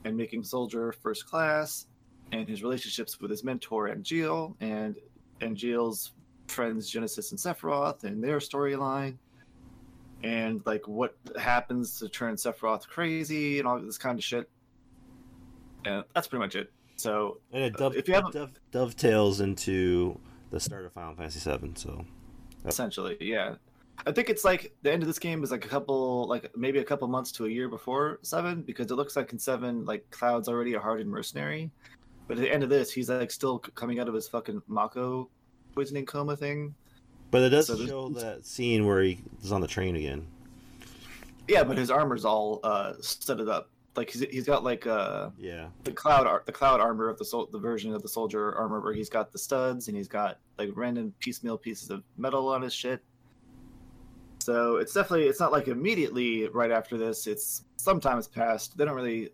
[0.05, 1.87] and making soldier first class,
[2.31, 4.95] and his relationships with his mentor Angeal, and
[5.41, 6.11] Angeal's
[6.47, 9.17] friends Genesis and Sephiroth, and their storyline.
[10.23, 14.47] And like what happens to turn Sephiroth crazy and all this kind of shit
[15.85, 16.71] and that's pretty much it.
[16.95, 20.19] So And it dove, If you have dove, dovetails into
[20.51, 21.71] the start of Final Fantasy VII.
[21.75, 22.05] So
[22.65, 23.55] essentially, yeah,
[24.05, 26.79] I think it's like the end of this game is like a couple, like maybe
[26.79, 30.09] a couple months to a year before seven, because it looks like in seven, like
[30.09, 31.69] Cloud's already a hardened mercenary,
[32.27, 35.29] but at the end of this, he's like still coming out of his fucking Mako
[35.75, 36.73] poisoning coma thing.
[37.29, 40.25] But it does So show that scene where he is on the train again.
[41.47, 43.69] Yeah, but his armor's all uh studded up.
[43.95, 45.67] Like he's he's got like uh Yeah.
[45.83, 48.79] the cloud ar- the cloud armor of the sol- the version of the soldier armor
[48.81, 52.61] where he's got the studs and he's got like random piecemeal pieces of metal on
[52.61, 53.01] his shit.
[54.41, 57.27] So it's definitely it's not like immediately right after this.
[57.27, 58.77] It's sometimes past.
[58.77, 59.29] They don't really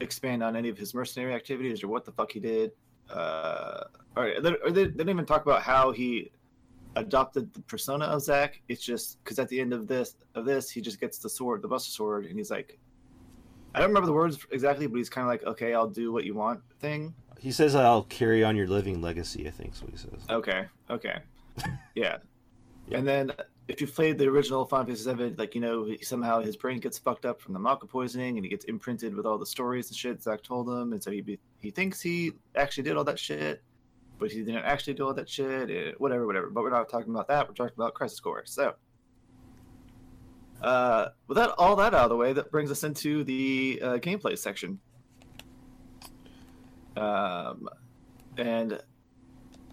[0.00, 2.72] expand on any of his mercenary activities or what the fuck he did.
[3.10, 3.84] Uh,
[4.16, 6.30] or they, or they, they didn't even talk about how he
[6.96, 8.60] adopted the persona of Zack.
[8.68, 11.62] It's just because at the end of this of this he just gets the sword,
[11.62, 12.78] the Buster Sword, and he's like,
[13.74, 16.24] I don't remember the words exactly, but he's kind of like, okay, I'll do what
[16.24, 17.14] you want thing.
[17.38, 20.20] He says, "I'll carry on your living legacy." I think is what he says.
[20.28, 21.20] Okay, okay,
[21.94, 22.18] yeah.
[22.88, 22.98] Yeah.
[22.98, 23.32] And then
[23.70, 26.98] if you played the original Final Fantasy VII, like you know, somehow his brain gets
[26.98, 29.96] fucked up from the Mako poisoning, and he gets imprinted with all the stories and
[29.96, 33.18] shit Zack told him, and so he be, he thinks he actually did all that
[33.18, 33.62] shit,
[34.18, 36.00] but he didn't actually do all that shit.
[36.00, 36.50] whatever, whatever.
[36.50, 37.48] But we're not talking about that.
[37.48, 38.42] We're talking about Crisis Core.
[38.44, 38.74] So.
[40.60, 43.96] Uh, with that, all that out of the way, that brings us into the uh,
[43.96, 44.78] gameplay section.
[46.98, 47.66] Um,
[48.36, 48.78] and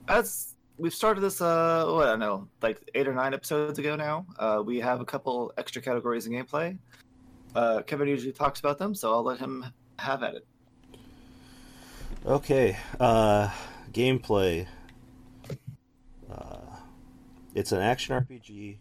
[0.08, 4.26] as we've started this, uh, I don't know, like eight or nine episodes ago now,
[4.40, 6.78] uh, we have a couple extra categories in gameplay.
[7.56, 9.66] Uh, Kevin usually talks about them, so I'll let him
[9.98, 10.48] have at it.
[12.26, 12.78] Okay.
[13.00, 13.50] Uh,
[13.92, 14.68] gameplay.
[16.32, 16.58] Uh,
[17.56, 18.78] it's an action RPG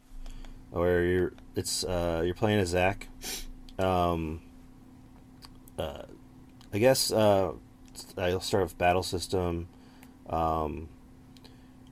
[0.71, 3.09] where you're it's uh, you're playing as Zack.
[3.79, 4.43] Um,
[5.79, 6.03] uh,
[6.73, 7.53] I guess uh,
[8.19, 9.69] I'll start with battle system.
[10.29, 10.89] Um,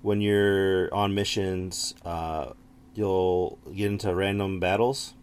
[0.05, 2.51] when you're on missions, uh,
[2.95, 5.15] you'll get into random battles,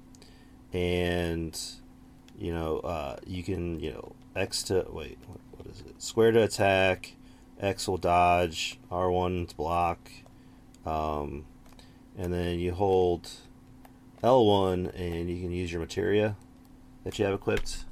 [0.73, 1.55] and
[2.35, 6.01] you know uh, you can you know X to wait what, is it?
[6.01, 7.13] Square to attack,
[7.59, 10.09] X will dodge, R one to block,
[10.83, 11.45] um,
[12.17, 13.29] and then you hold
[14.23, 16.35] L one and you can use your materia
[17.03, 17.85] that you have equipped.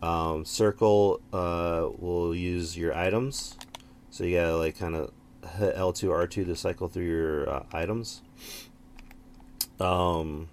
[0.00, 3.58] Um, circle uh, will use your items,
[4.08, 5.12] so you gotta like kind of
[5.56, 8.22] hit L two R two to cycle through your uh, items.
[9.80, 10.48] Um,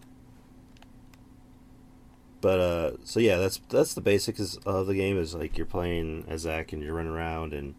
[2.41, 5.17] but uh, so yeah, that's that's the basics of the game.
[5.17, 7.75] Is like you're playing as Zack and you're running around, and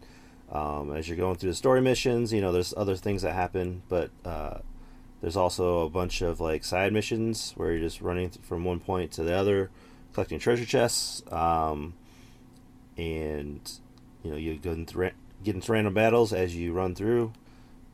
[0.51, 3.83] um, as you're going through the story missions, you know, there's other things that happen,
[3.87, 4.59] but uh,
[5.21, 9.11] there's also a bunch of like side missions where you're just running from one point
[9.13, 9.69] to the other,
[10.13, 11.93] collecting treasure chests, um,
[12.97, 13.71] and
[14.23, 15.09] you know you go into ra-
[15.43, 17.33] get into random battles as you run through.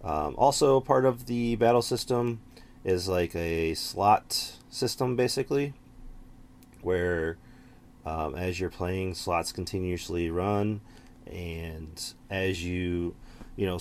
[0.03, 2.41] Um, also, part of the battle system
[2.83, 5.73] is like a slot system, basically,
[6.81, 7.37] where
[8.05, 10.81] um, as you're playing, slots continuously run,
[11.25, 13.15] and as you,
[13.55, 13.79] you know,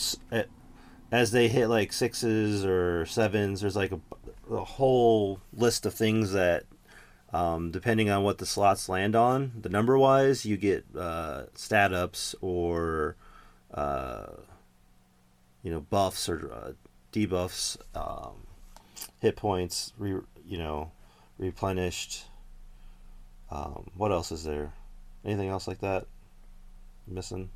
[1.11, 4.01] as they hit like sixes or sevens, there's like a,
[4.55, 6.65] a whole list of things that,
[7.33, 11.93] um, depending on what the slots land on, the number wise, you get uh, stat
[11.93, 13.17] ups or,
[13.75, 14.27] uh,
[15.63, 16.73] you know, buffs or uh,
[17.13, 18.47] debuffs, um,
[19.21, 20.93] hit points, re, you know,
[21.39, 22.25] replenished.
[23.51, 24.73] Um, what else is there?
[25.25, 26.07] Anything else like that
[27.07, 27.51] missing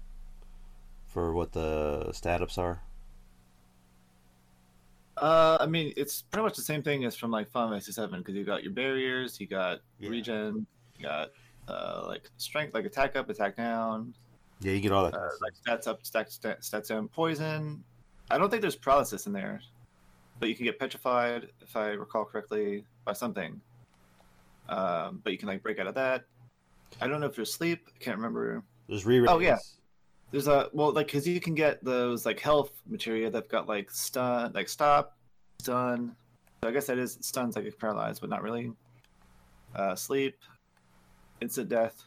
[1.07, 2.83] for what the stat ups are?
[5.17, 8.21] Uh, I mean, it's pretty much the same thing as from like Final Fantasy Seven
[8.21, 10.11] because you got your barriers, you got Yeah.
[10.11, 10.67] regen,
[10.99, 11.31] you got
[11.69, 14.15] uh like strength, like attack up, attack down,
[14.61, 15.15] Yeah, you get all that.
[15.15, 17.85] uh, like stats up, stats stats, down, poison,
[18.31, 19.61] I don't think there's paralysis in there,
[20.41, 23.61] but you can get petrified if I recall correctly by something.
[24.69, 26.25] Um, but you can like break out of that.
[27.01, 27.89] I don't know if you're asleep.
[27.95, 28.63] I can't remember.
[28.89, 29.59] There's re Oh, yeah.
[30.33, 33.91] There's a well, like because you can get those like health materia that've got like
[33.91, 35.17] stun, like stop,
[35.61, 36.17] stun.
[36.63, 38.73] So I guess that is stuns like paralyzed, but not really.
[39.75, 40.37] Uh, sleep,
[41.41, 42.03] instant death.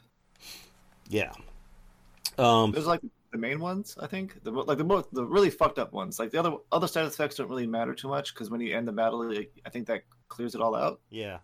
[1.08, 1.32] Yeah.
[2.40, 4.44] Um, Those like the main ones, I think.
[4.44, 6.20] The like the most the really fucked up ones.
[6.20, 8.88] Like the other other side effects don't really matter too much because when you end
[8.88, 11.00] the battle, like, I think that clears it all out.
[11.10, 11.40] Yeah.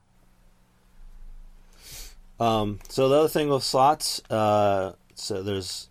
[2.40, 5.90] Um, so the other thing with slots, uh, so there's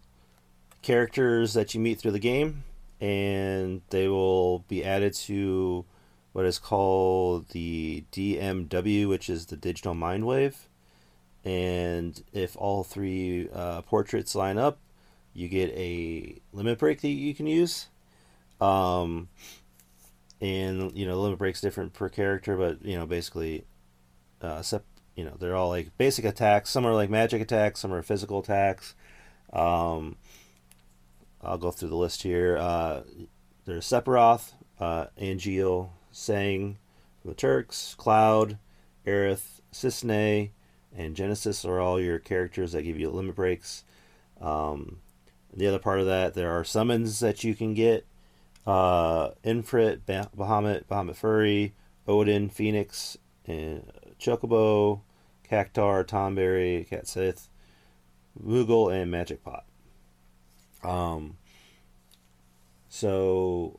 [0.82, 2.64] characters that you meet through the game,
[3.00, 5.84] and they will be added to
[6.32, 10.68] what is called the DMW, which is the Digital Mind Wave.
[11.44, 14.78] And if all three uh, portraits line up,
[15.34, 17.88] you get a limit break that you can use.
[18.60, 19.28] Um,
[20.40, 23.64] and you know, limit breaks different per character, but you know, basically,
[24.40, 26.70] uh, sep- you know, they're all like basic attacks.
[26.70, 28.94] Some are like magic attacks, some are physical attacks.
[29.52, 30.16] Um,
[31.42, 32.56] I'll go through the list here.
[32.56, 33.02] Uh,
[33.64, 36.76] there's Sephiroth, uh, Angeal, Tseng
[37.24, 38.58] the Turks, Cloud,
[39.06, 40.50] Aerith, Cissnei,
[40.96, 43.84] and Genesis are all your characters that give you limit breaks.
[44.40, 44.98] Um,
[45.54, 48.06] the other part of that, there are summons that you can get.
[48.66, 51.74] Uh, Infrit, bah- Bahamut, Bahamut Fury,
[52.08, 55.00] Odin, Phoenix, and Chocobo,
[55.48, 57.48] Cactuar, Tomberry, Cat Sith,
[58.42, 59.64] Moogle, and Magic Pot.
[60.82, 61.36] Um,
[62.88, 63.78] so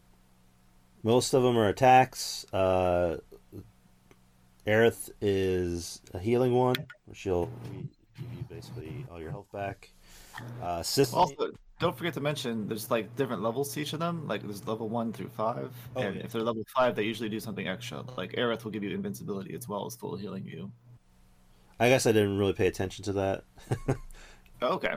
[1.03, 2.45] most of them are attacks.
[2.53, 3.17] Uh,
[4.67, 6.75] Aerith is a healing one,
[7.13, 7.49] she'll
[8.15, 9.91] give you basically all your health back.
[10.61, 10.83] Uh,
[11.13, 14.27] Also, don't forget to mention there's like different levels to each of them.
[14.27, 16.23] Like there's level one through five, Oh, and yeah.
[16.23, 18.03] if they're level five, they usually do something extra.
[18.17, 20.71] Like Aerith will give you invincibility as well as full healing you.
[21.79, 23.43] I guess I didn't really pay attention to that.
[24.61, 24.95] Oh, okay.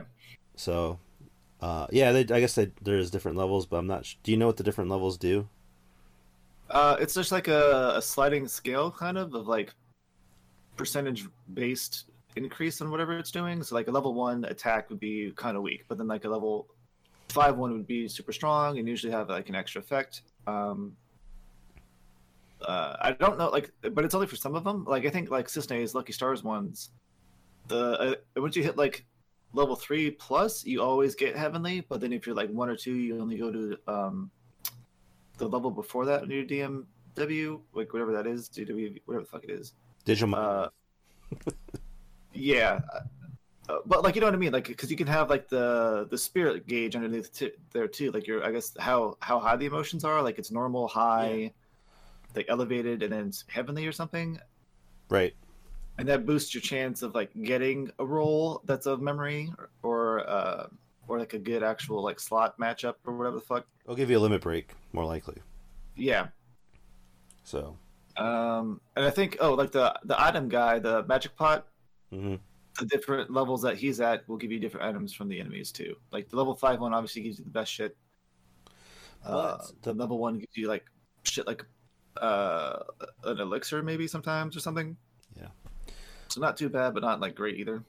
[0.55, 0.99] So,
[1.59, 4.05] uh, yeah, they, I guess they, there's different levels, but I'm not.
[4.05, 5.49] Sh- do you know what the different levels do?
[6.69, 9.73] Uh, it's just like a, a sliding scale, kind of, of like
[10.77, 13.63] percentage based increase on whatever it's doing.
[13.63, 16.29] So, like a level one attack would be kind of weak, but then like a
[16.29, 16.67] level
[17.29, 20.21] five one would be super strong and usually have like an extra effect.
[20.47, 20.95] Um,
[22.61, 24.83] uh, I don't know, like, but it's only for some of them.
[24.85, 26.89] Like, I think like Cissnei's Lucky Stars ones,
[27.67, 29.05] the uh, once you hit like
[29.53, 31.81] level three plus, you always get heavenly.
[31.81, 34.31] But then if you're like one or two, you only go to um,
[35.37, 39.43] the level before that on your DMW, like whatever that is, DW, whatever the fuck
[39.43, 39.73] it is.
[40.05, 40.35] Digital.
[40.35, 40.69] Uh,
[42.33, 42.79] yeah,
[43.67, 46.07] uh, but like you know what I mean, like because you can have like the
[46.09, 48.11] the spirit gauge underneath t- there too.
[48.11, 50.21] Like your, I guess how how high the emotions are.
[50.21, 51.51] Like it's normal, high,
[52.35, 54.39] like elevated, and then it's heavenly or something.
[55.09, 55.33] right.
[55.97, 60.29] And that boosts your chance of like getting a roll that's of memory or or,
[60.29, 60.67] uh,
[61.09, 63.65] or like a good actual like slot matchup or whatever the fuck.
[63.87, 65.37] I'll give you a limit break, more likely.
[65.95, 66.27] Yeah,
[67.43, 67.77] So.
[68.15, 71.67] Um, and I think oh, like the the item guy, the magic pot,
[72.11, 72.35] hmm
[72.79, 75.95] the different levels that he's at will give you different items from the enemies too.
[76.11, 77.95] Like the level five one obviously gives you the best shit.
[79.25, 80.85] Uh, the level one gives you like
[81.23, 81.65] shit like
[82.17, 82.79] uh
[83.25, 84.95] an elixir maybe sometimes or something.
[85.37, 85.47] Yeah.
[86.29, 87.83] So not too bad, but not like great either.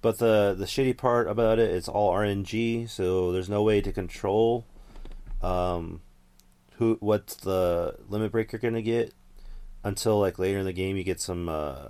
[0.00, 3.92] But the the shitty part about it, it's all RNG, so there's no way to
[3.92, 4.66] control
[5.42, 6.00] um
[6.76, 9.12] who what's the limit break you're gonna get
[9.82, 11.88] until like later in the game you get some uh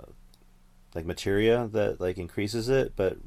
[0.95, 3.17] like materia that like increases it, but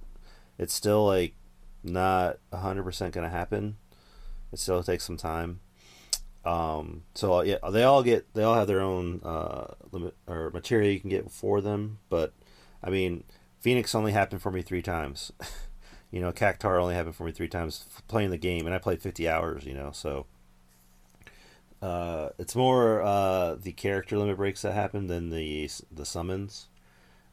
[0.59, 1.35] it's still like
[1.83, 3.77] not hundred percent gonna happen.
[4.53, 5.61] It still takes some time.
[6.45, 10.93] Um, so yeah, they all get they all have their own uh, limit or materia
[10.93, 12.33] you can get for them, but
[12.83, 13.25] I mean,
[13.61, 15.33] Phoenix only happened for me three times.
[16.13, 19.03] you know, Cactuar only happened for me three times playing the game, and I played
[19.03, 19.65] fifty hours.
[19.65, 20.27] You know, so
[21.83, 26.69] uh, it's more uh, the character limit breaks that happen than the the summons.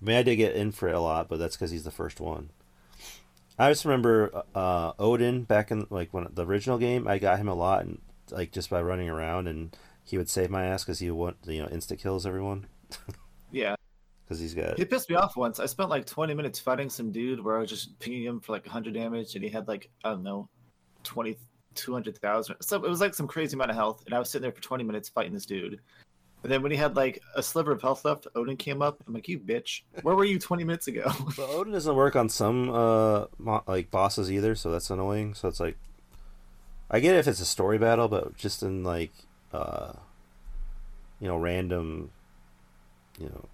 [0.03, 2.49] I mean, I did get Infrit a lot, but that's because he's the first one.
[3.57, 7.07] I just remember uh, Odin back in like when the original game.
[7.07, 10.49] I got him a lot, and like just by running around, and he would save
[10.49, 12.67] my ass because he would you know instant kills everyone
[13.51, 13.75] Yeah,
[14.25, 15.59] because he's got he pissed me off once.
[15.59, 18.51] I spent like twenty minutes fighting some dude where I was just pinging him for
[18.51, 20.49] like hundred damage, and he had like I don't know,
[21.03, 21.37] 20,
[21.75, 22.55] 200,000.
[22.61, 24.61] So it was like some crazy amount of health, and I was sitting there for
[24.61, 25.79] twenty minutes fighting this dude.
[26.43, 29.01] And then when he had like a sliver of health left, Odin came up.
[29.07, 29.81] I'm like, "You bitch!
[30.01, 33.89] Where were you 20 minutes ago?" But Odin doesn't work on some uh mo- like
[33.89, 35.33] bosses either, so that's annoying.
[35.35, 35.77] So it's like,
[36.91, 39.13] I get it if it's a story battle, but just in like,
[39.53, 39.93] uh,
[41.21, 42.11] you know, random,
[43.17, 43.45] you know,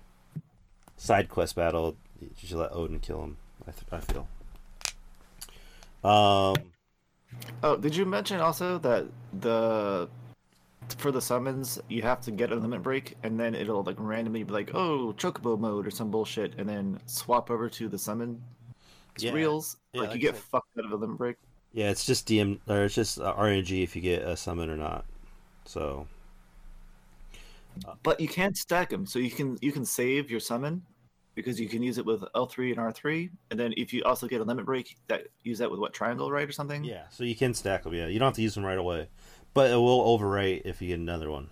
[0.97, 3.37] side quest battle, you should let Odin kill him.
[3.67, 4.27] I, th- I feel.
[6.03, 6.55] Um,
[7.61, 9.05] Oh, did you mention also that
[9.39, 10.09] the
[10.93, 14.43] for the summons you have to get a limit break and then it'll like randomly
[14.43, 18.41] be like, oh, chocobo mode or some bullshit, and then swap over to the summon
[19.17, 19.31] Yeah.
[19.33, 19.77] reels.
[19.93, 20.43] Yeah, like like you get said.
[20.45, 21.37] fucked out of a limit break.
[21.73, 24.77] yeah, it's just DM or it's just uh, RNG if you get a summon or
[24.77, 25.05] not.
[25.65, 26.07] So
[28.03, 30.83] But you can't stack them, so you can you can save your summon
[31.35, 34.03] because you can use it with L three and R three, and then if you
[34.03, 36.83] also get a limit break, that use that with what triangle, right, or something.
[36.83, 37.93] yeah, so you can stack them.
[37.93, 39.07] Yeah, you don't have to use them right away,
[39.53, 41.49] but it will overwrite if you get another one.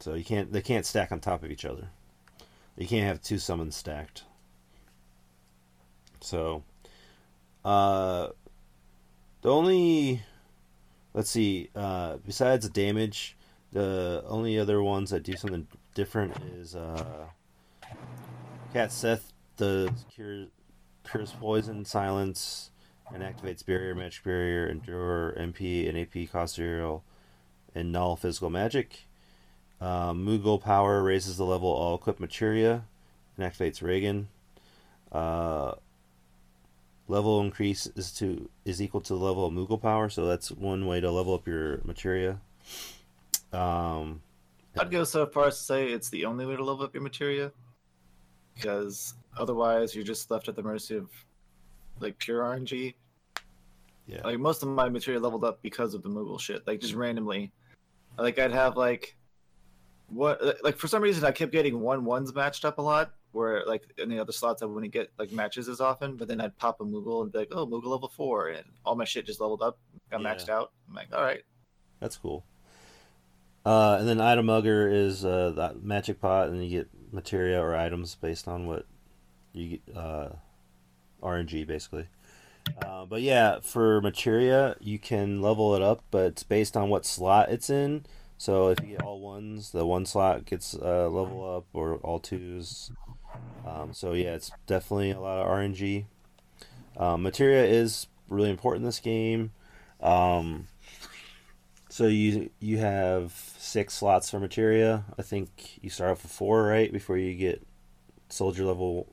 [0.00, 1.88] So you can't they can't stack on top of each other.
[2.76, 4.24] You can't have two summons stacked.
[6.20, 6.62] So,
[7.64, 8.28] uh,
[9.42, 10.22] the only
[11.14, 13.36] let's see, uh, besides the damage,
[13.72, 17.26] the only other ones that do something different is uh,
[18.72, 20.46] Cat Sith the cure
[21.08, 22.70] cures poison, silence,
[23.14, 27.02] and activates barrier, magic barrier, endure, MP, and AP cost zero,
[27.74, 29.06] and null physical magic.
[29.80, 32.84] Um, Moogle power raises the level of all equipped materia
[33.36, 34.28] and activates Regen.
[35.12, 35.72] Uh,
[37.08, 40.86] level increase is to is equal to the level of Moogle power, so that's one
[40.86, 42.40] way to level up your materia.
[43.52, 44.22] Um,
[44.78, 47.02] I'd go so far as to say it's the only way to level up your
[47.02, 47.52] materia,
[48.54, 51.08] because otherwise you're just left at the mercy of
[52.00, 52.94] like pure RNG.
[54.06, 56.94] yeah, Like most of my material leveled up because of the Moogle shit, like just
[56.94, 57.52] randomly.
[58.18, 59.16] Like I'd have like
[60.08, 63.64] what like for some reason I kept getting one ones matched up a lot, where
[63.66, 66.56] like in the other slots I wouldn't get like matches as often, but then I'd
[66.56, 69.40] pop a Moogle and be like, oh Moogle level four, and all my shit just
[69.40, 69.78] leveled up,
[70.10, 70.34] got Yeah.
[70.34, 70.72] maxed out.
[70.88, 71.42] I'm like, all right,
[72.00, 72.44] That's cool.
[73.64, 77.74] Uh, and then item mugger is uh, that magic pot, and you get materia or
[77.74, 78.86] items based on what
[79.52, 80.28] you get, uh,
[81.22, 82.08] RNG basically.
[82.82, 87.06] Uh, but yeah, for materia, you can level it up, but it's based on what
[87.06, 88.04] slot it's in.
[88.38, 92.18] So if you get all ones, the one slot gets uh, level up, or all
[92.18, 92.90] twos.
[93.66, 96.04] Um, so yeah, it's definitely a lot of RNG.
[96.96, 99.52] Um, materia is really important in this game.
[100.00, 100.66] Um,
[101.88, 105.04] so you you have six slots for materia.
[105.18, 107.66] I think you start off with four, right, before you get
[108.28, 109.06] soldier level,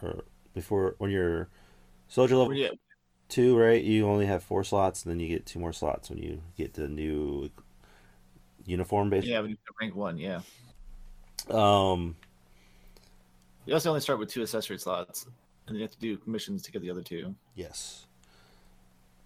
[0.00, 0.24] or
[0.54, 1.48] before when you're
[2.08, 2.70] soldier level yeah,
[3.28, 3.82] two, right?
[3.82, 6.74] You only have four slots, and then you get two more slots when you get
[6.74, 7.50] the new
[8.64, 9.32] uniform, basically.
[9.32, 10.40] yeah, rank one, yeah.
[11.50, 12.16] Um,
[13.64, 15.26] You also only start with two accessory slots,
[15.66, 17.34] and you have to do missions to get the other two.
[17.54, 18.06] yes,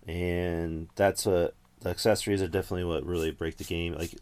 [0.06, 3.94] and that's what the accessories are definitely what really break the game.
[3.94, 4.14] Like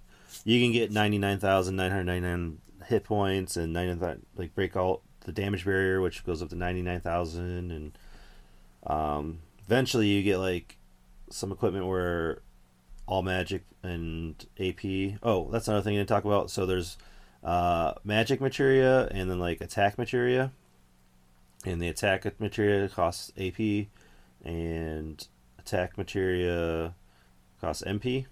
[0.44, 3.98] you can get ninety nine thousand nine hundred ninety nine hit points and nine
[4.36, 7.98] like break all the damage barrier, which goes up to ninety nine thousand, and
[8.86, 10.76] um, eventually you get like
[11.30, 12.42] some equipment where
[13.06, 15.18] all magic and AP.
[15.22, 16.50] Oh, that's another thing to talk about.
[16.50, 16.96] So there's
[17.42, 20.52] uh, magic materia and then like attack materia,
[21.64, 23.86] and the attack materia costs AP,
[24.44, 25.26] and
[25.58, 26.94] attack materia
[27.60, 28.26] costs MP.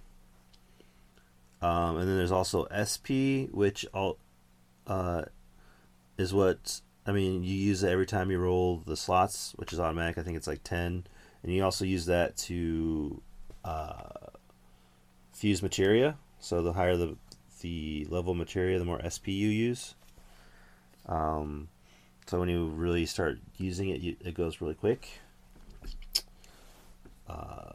[1.63, 4.17] Um, and then there's also SP, which all
[4.87, 5.25] uh,
[6.21, 7.43] is what I mean.
[7.43, 10.19] You use it every time you roll the slots, which is automatic.
[10.19, 11.05] I think it's like ten,
[11.43, 13.23] and you also use that to
[13.65, 14.11] uh,
[15.33, 16.17] fuse materia.
[16.39, 17.17] So the higher the
[17.61, 19.95] the level materia, the more SP you use.
[21.07, 21.69] Um,
[22.27, 25.09] so when you really start using it, you, it goes really quick.
[27.29, 27.73] Uh,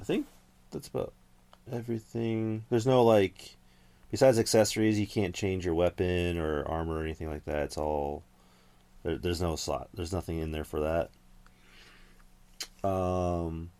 [0.00, 0.26] I think
[0.70, 1.12] that's about
[1.72, 2.64] everything.
[2.70, 3.56] There's no like,
[4.12, 7.64] besides accessories, you can't change your weapon or armor or anything like that.
[7.64, 8.22] It's all
[9.02, 9.88] there, there's no slot.
[9.94, 11.10] There's nothing in there for that.
[12.88, 13.70] Um,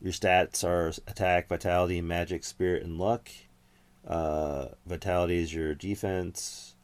[0.00, 3.28] your stats are attack, vitality, magic, spirit, and luck.
[4.06, 6.76] Uh, vitality is your defense.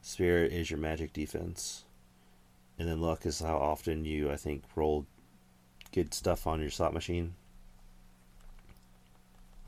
[0.00, 1.84] Spirit is your magic defense.
[2.78, 5.06] And then luck is how often you, I think, roll
[5.92, 7.34] good stuff on your slot machine.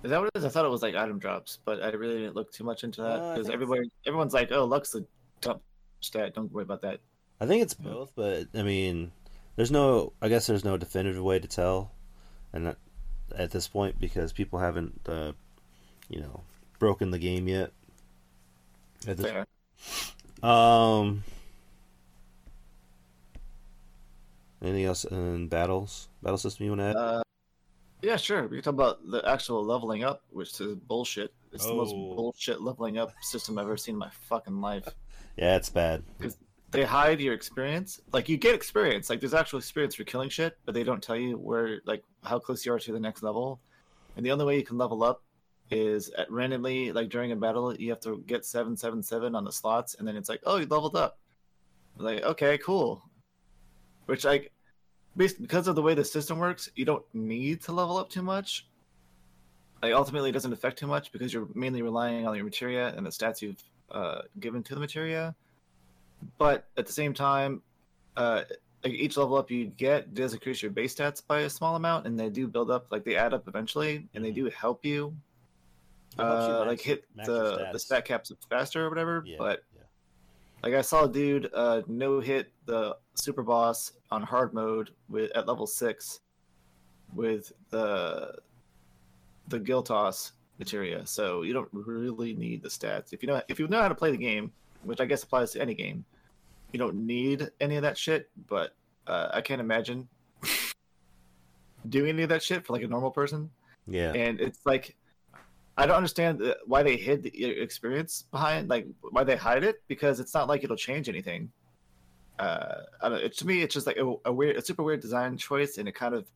[0.03, 0.44] Is that what it is?
[0.44, 3.03] I thought it was like item drops, but I really didn't look too much into
[3.03, 5.05] that Uh, because think everybody, everyone's like, "Oh, Lux the
[5.40, 5.61] top
[6.01, 6.34] stat.
[6.34, 7.01] Don't worry about that."
[7.40, 9.11] I think it's both, but I mean,
[9.57, 10.12] there's no.
[10.22, 11.90] I guess there's no definitive way to tell,
[12.53, 12.76] and that,
[13.34, 15.32] at this point because people haven't, uh,
[16.09, 16.42] you know,
[16.78, 17.72] broken the game yet.
[19.07, 19.46] At this, Fair.
[20.49, 21.24] um.
[24.61, 26.09] Anything else in battles?
[26.20, 26.96] Battle system you want to add?
[26.96, 27.22] Uh,
[28.03, 28.42] yeah, sure.
[28.46, 31.32] We can talk about the actual leveling up, which is bullshit.
[31.53, 32.14] It's the most Oh.
[32.14, 34.88] bullshit leveling up system I've ever seen in my fucking life.
[35.36, 36.05] yeah, it's bad.
[36.18, 36.36] Because
[36.70, 38.01] they hide your experience.
[38.12, 39.09] Like you get experience.
[39.09, 42.38] Like there's actual experience for killing shit, but they don't tell you where, like, how
[42.38, 43.61] close you are to the next level.
[44.16, 45.22] And the only way you can level up
[45.70, 49.44] is at randomly, like during a battle, you have to get seven seven seven on
[49.44, 51.18] the slots, and then it's like, oh, you leveled up.
[51.96, 53.03] Like, okay, cool.
[54.07, 54.53] Which like,
[55.19, 58.66] because of the way the system works, you don't need to level up too much.
[59.83, 63.05] Like ultimately, it doesn't affect too much because you're mainly relying on your materia and
[63.05, 65.35] the stats you've uh, given to the materia.
[66.37, 67.62] But at the same time,
[68.16, 68.43] uh,
[68.85, 72.07] like each level up you get does increase your base stats by a small amount,
[72.07, 72.87] and they do build up.
[72.91, 74.35] Like they add up eventually, and they Mhm.
[74.35, 75.16] do help you,
[76.16, 79.23] helps you uh, max- like hit the the stat caps faster or whatever.
[79.27, 79.78] Yeah, But yeah.
[80.63, 85.31] Like I saw a dude uh, no hit the super boss on hard mode with
[85.37, 86.21] at level six
[87.15, 88.35] with the
[89.49, 91.07] the Gil Toss materia.
[91.07, 93.13] So you don't really need the stats.
[93.13, 94.53] If you know if you know how to play the game,
[94.83, 96.05] which I guess applies to any game,
[96.73, 98.29] you don't need any of that shit.
[98.49, 98.75] But
[99.07, 100.09] uh, I can't imagine
[101.89, 103.51] doing any of that shit for like a normal person
[103.89, 104.13] yeah.
[104.13, 104.97] and it's like
[105.79, 110.18] I don't understand why they hid the experience behind, like why they hide it because
[110.18, 111.53] it's not like it'll change anything.
[112.39, 113.18] Uh, I don't.
[113.20, 115.89] It, to me, it's just like a, a weird, a super weird design choice, and
[115.89, 116.26] it kind of.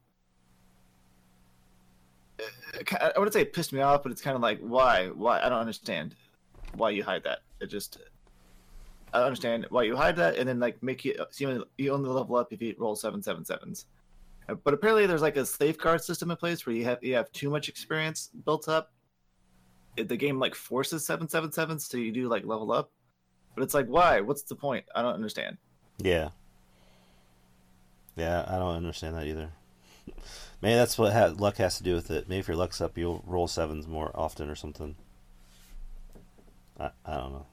[2.38, 5.08] it ki- I wouldn't say it pissed me off, but it's kind of like why,
[5.08, 6.14] why I don't understand
[6.76, 7.40] why you hide that.
[7.60, 7.98] It just
[9.12, 12.08] I don't understand why you hide that, and then like make you so you only,
[12.08, 13.86] level up if you roll seven seven sevens.
[14.48, 17.30] Uh, But apparently, there's like a safeguard system in place where you have you have
[17.32, 18.91] too much experience built up.
[19.96, 22.90] It- The game like forces seven seven sevens, so you do like level up.
[23.54, 24.20] But it's like, why?
[24.20, 24.84] What's the point?
[24.94, 25.58] I don't understand.
[25.98, 26.30] Yeah.
[28.16, 29.50] Yeah, I don't understand that either.
[30.62, 32.28] Maybe that's what ha- luck has to do with it.
[32.28, 34.96] Maybe if your luck's up, you'll roll sevens more often or something.
[36.78, 37.46] I, I don't know.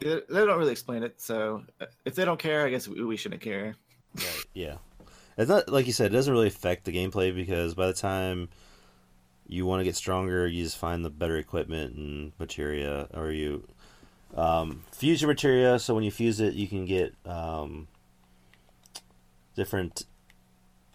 [0.00, 3.04] They they don't really explain it, so uh, if they don't care, I guess we,
[3.04, 3.76] we shouldn't care.
[4.16, 4.44] Right.
[4.52, 4.76] Yeah.
[5.38, 6.06] It's not like you said.
[6.12, 8.48] It doesn't really affect the gameplay because by the time
[9.52, 13.68] you want to get stronger, you just find the better equipment and materia, or you
[14.34, 15.78] um, fuse your materia.
[15.78, 17.86] So when you fuse it, you can get um,
[19.54, 20.06] different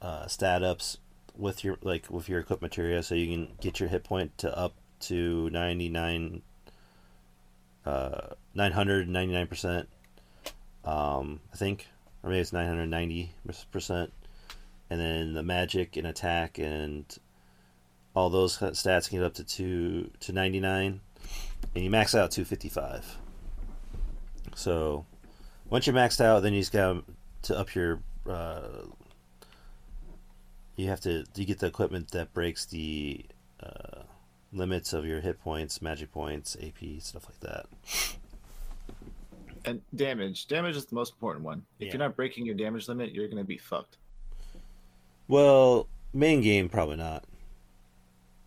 [0.02, 0.98] uh, stat ups
[1.36, 3.04] with your like with your equip materia.
[3.04, 6.42] So you can get your hit point to up to ninety nine.
[7.86, 9.86] Uh, 999%,
[10.84, 11.88] um, I think
[12.22, 13.32] or maybe it's 990
[13.72, 14.12] percent,
[14.90, 17.06] and then the magic and attack and
[18.18, 21.00] all those stats can get up to two to 99,
[21.76, 23.20] and you max out 255.
[24.56, 25.06] So
[25.70, 27.04] once you're maxed out, then you just got
[27.44, 28.00] to up your.
[28.28, 28.88] Uh,
[30.78, 33.24] you have to you get the equipment that breaks the
[33.62, 34.02] uh,
[34.52, 37.66] limits of your hit points, magic points, AP, stuff like that.
[39.66, 41.64] And damage, damage is the most important one.
[41.80, 41.94] If Yeah.
[41.94, 43.98] you're not breaking your damage limit, you're gonna be fucked.
[45.28, 47.24] Well, main game probably not.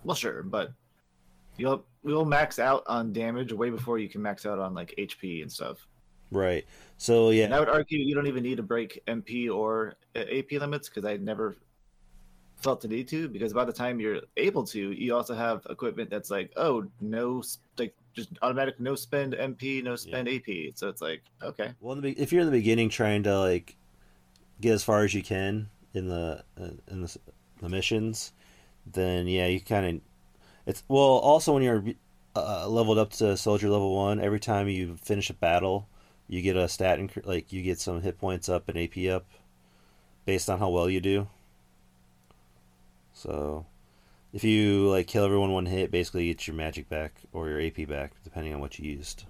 [0.04, 0.72] Well, sure, but
[1.56, 5.42] you'll you'll max out on damage way before you can max out on like HP
[5.42, 5.86] and stuff.
[6.30, 6.64] Right.
[6.96, 10.20] So yeah, And I would argue you don't even need to break MP or uh,
[10.20, 11.56] AP limits because I never
[12.56, 13.28] felt the need to.
[13.28, 17.42] Because by the time you're able to, you also have equipment that's like, oh, no,
[17.78, 20.74] like just automatic no spend MP, no spend AP.
[20.74, 23.38] So it's like, okay, Well, in the, be- if you're in the beginning trying to
[23.38, 23.76] like
[24.60, 27.16] get as far as you can in the uh, in the,
[27.60, 28.32] the missions,
[28.92, 30.00] then yeah, you kind of
[30.66, 31.00] it's well.
[31.00, 31.84] Also, when you're
[32.36, 35.88] uh, leveled up to soldier level one, every time you finish a battle,
[36.28, 39.26] you get a stat incre- like you get some hit points up and AP up
[40.24, 41.26] based on how well you do.
[43.12, 43.66] So,
[44.32, 47.60] if you like kill everyone one hit, basically you get your magic back or your
[47.60, 49.24] AP back, depending on what you used.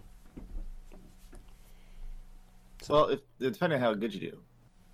[2.89, 4.39] well, if, depending on how good you do.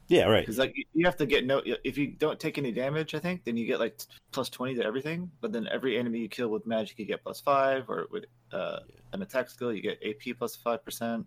[0.09, 0.41] Yeah, right.
[0.43, 1.63] Because like you- have to get no.
[1.85, 4.01] If you don't take any damage, I think then you get like
[4.33, 5.31] plus twenty to everything.
[5.41, 8.81] But then every enemy you kill with magic, you get plus five, or with uh,
[9.13, 11.27] an attack skill, you get AP plus five percent.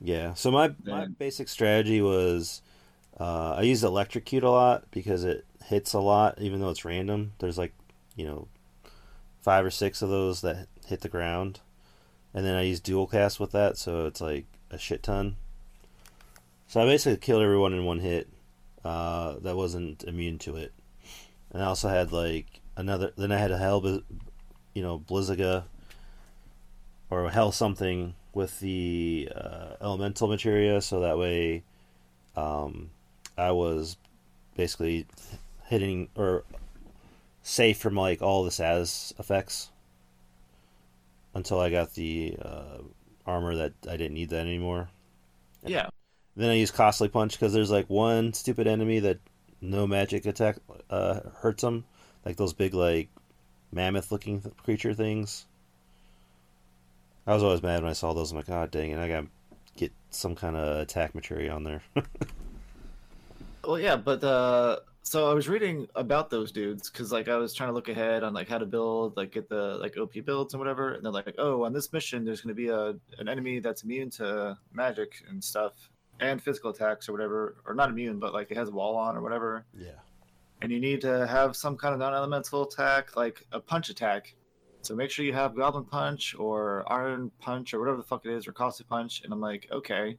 [0.00, 0.34] Yeah.
[0.34, 2.62] So my my basic strategy was
[3.18, 7.32] uh, I use electrocute a lot because it hits a lot, even though it's random.
[7.38, 7.72] There's like
[8.14, 8.48] you know
[9.40, 11.60] five or six of those that hit the ground,
[12.34, 15.36] and then I use dual cast with that, so it's like a shit ton.
[16.68, 18.28] So I basically killed everyone in one hit
[18.84, 20.72] uh, that wasn't immune to it,
[21.52, 23.12] and I also had like another.
[23.16, 23.82] Then I had a hell,
[24.74, 25.64] you know, Blizzaga
[27.08, 31.62] or hell something with the uh, elemental materia, so that way
[32.36, 32.90] um,
[33.38, 33.96] I was
[34.56, 35.06] basically
[35.66, 36.44] hitting or
[37.42, 39.70] safe from like all the SAS effects
[41.34, 42.78] until I got the uh,
[43.24, 44.88] armor that I didn't need that anymore.
[45.64, 45.88] Yeah.
[46.36, 49.18] Then I use costly punch because there's like one stupid enemy that
[49.60, 50.58] no magic attack
[50.90, 51.84] uh, hurts them,
[52.24, 53.08] like those big like
[53.72, 55.46] mammoth looking th- creature things.
[57.26, 58.30] I was always mad when I saw those.
[58.30, 58.98] I'm like, God dang it!
[58.98, 59.26] I got to
[59.76, 61.82] get some kind of attack material on there.
[63.66, 67.52] Well, yeah, but uh, so I was reading about those dudes because like I was
[67.52, 70.54] trying to look ahead on like how to build, like get the like OP builds
[70.54, 73.28] and whatever, and they're like, oh, on this mission, there's going to be a an
[73.28, 75.72] enemy that's immune to magic and stuff
[76.20, 79.16] and physical attacks or whatever, or not immune, but like it has a wall on
[79.16, 79.90] or whatever, yeah.
[80.62, 84.34] and you need to have some kind of non-elemental attack, like a punch attack.
[84.82, 88.32] So make sure you have Goblin Punch or Iron Punch or whatever the fuck it
[88.32, 89.22] is, or Costly Punch.
[89.24, 90.16] And I'm like, okay.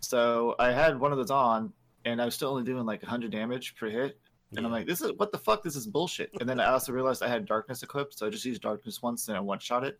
[0.00, 1.72] So I had one of those on,
[2.04, 4.18] and I was still only doing like 100 damage per hit.
[4.56, 5.62] And I'm like, this is what the fuck?
[5.62, 6.30] This is bullshit.
[6.40, 9.28] And then I also realized I had Darkness equipped, so I just used Darkness once
[9.28, 9.98] and I one shot it.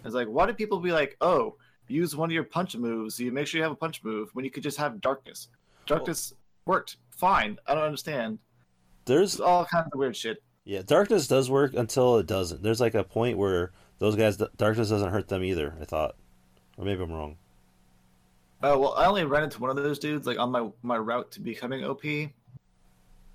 [0.00, 1.56] I was like, why do people be like, oh,
[1.88, 4.44] use one of your punch moves, you make sure you have a punch move when
[4.44, 5.48] you could just have Darkness?
[5.86, 6.32] Darkness
[6.64, 7.58] worked fine.
[7.66, 8.38] I don't understand.
[9.04, 10.42] There's It's all kinds of weird shit.
[10.64, 12.62] yeah, darkness does work until it doesn't.
[12.62, 15.74] There's like a point where those guys, darkness doesn't hurt them either.
[15.80, 16.16] I thought,
[16.76, 17.36] or maybe I'm wrong.
[18.62, 21.30] Oh well, I only ran into one of those dudes like on my my route
[21.32, 22.04] to becoming OP,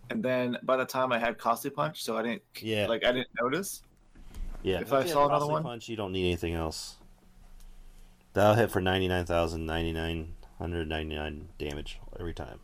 [0.10, 2.88] and then by the time I had Costly Punch, so I didn't Yeah.
[2.88, 3.84] like I didn't notice.
[4.64, 4.82] Yeah.
[4.82, 6.98] If I saw another one- punch, you don't need anything else.
[8.34, 12.60] That'll hit for ninety nine thousand ninety nine hundred ninety nine damage every time.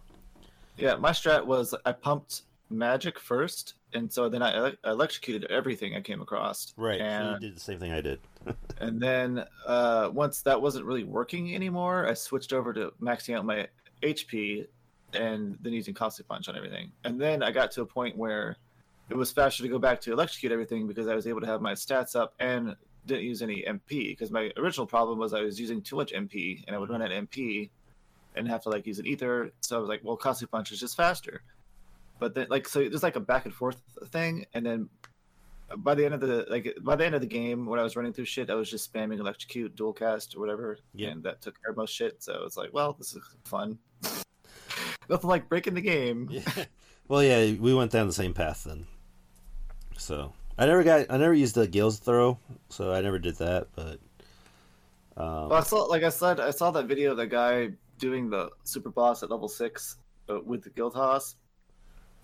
[0.77, 5.95] Yeah, my strat was I pumped magic first, and so then I ele- electrocuted everything
[5.95, 6.73] I came across.
[6.77, 6.99] Right.
[6.99, 8.19] so you did the same thing I did.
[8.79, 13.45] and then uh, once that wasn't really working anymore, I switched over to maxing out
[13.45, 13.67] my
[14.03, 14.67] HP
[15.13, 16.91] and then using Costly Punch on everything.
[17.03, 18.57] And then I got to a point where
[19.09, 21.61] it was faster to go back to electrocute everything because I was able to have
[21.61, 22.75] my stats up and
[23.07, 24.09] didn't use any MP.
[24.09, 27.01] Because my original problem was I was using too much MP and I would run
[27.01, 27.69] out MP
[28.35, 29.51] and have to like use an ether.
[29.61, 31.41] So I was like, well, Costly Punch is just faster.
[32.19, 33.79] But then, like, so there's like a back and forth
[34.09, 34.89] thing, and then
[35.75, 37.95] by the end of the like by the end of the game when I was
[37.95, 40.77] running through shit, I was just spamming electrocute, dual cast, or whatever.
[40.93, 41.09] Yeah.
[41.09, 42.23] And that took care of most shit.
[42.23, 43.77] So it's like, well, this is fun.
[45.09, 46.27] Nothing like breaking the game.
[46.31, 46.41] Yeah.
[47.09, 48.85] Well, yeah, we went down the same path then.
[49.97, 52.39] So I never got, I never used the gills throw,
[52.69, 53.67] so I never did that.
[53.75, 53.99] But
[55.15, 58.29] um, Well, I saw, like I said, I saw that video of the guy doing
[58.29, 59.97] the super boss at level six
[60.29, 61.35] uh, with the Gil Toss,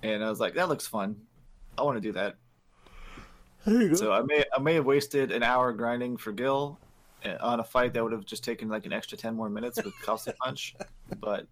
[0.01, 1.15] and I was like, that looks fun.
[1.77, 2.35] I want to do that.
[3.95, 6.77] So I may I may have wasted an hour grinding for Gil
[7.23, 9.81] uh, on a fight that would have just taken like an extra ten more minutes
[9.81, 10.75] with Costly Punch,
[11.21, 11.47] but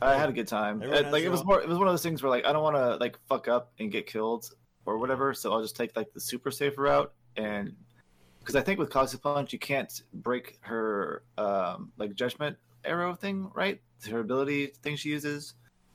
[0.00, 0.82] I had a good time.
[0.82, 2.52] Everyone Uh, like it was more it was one of those things where like I
[2.52, 4.48] don't want to like fuck up and get killed
[4.86, 7.74] or whatever, so I'll just take like the super safe route and
[8.40, 13.50] because I think with Costly Punch you can't break her um like judgment arrow thing,
[13.54, 13.80] right?
[14.08, 15.54] Her ability thing she uses.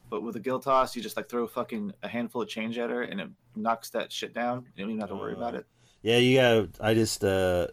[0.10, 2.90] But with a Gil Toss, you just like throw fucking a handful of change at
[2.90, 4.66] her, and it knocks that shit down.
[4.76, 5.60] You don't even have to worry about Oh.
[5.60, 5.66] it.
[6.02, 6.68] yeah, you got.
[6.86, 7.68] I just uh,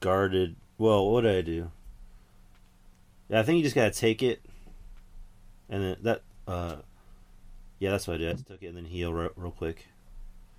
[0.00, 0.56] guarded.
[0.78, 1.70] Well, what did I do?
[3.28, 4.40] Yeah, I think you just gotta take it,
[5.68, 6.22] and then that.
[6.48, 6.76] uh
[7.80, 8.28] Yeah, that's what I did.
[8.30, 9.86] I just took it and then heal real, real quick.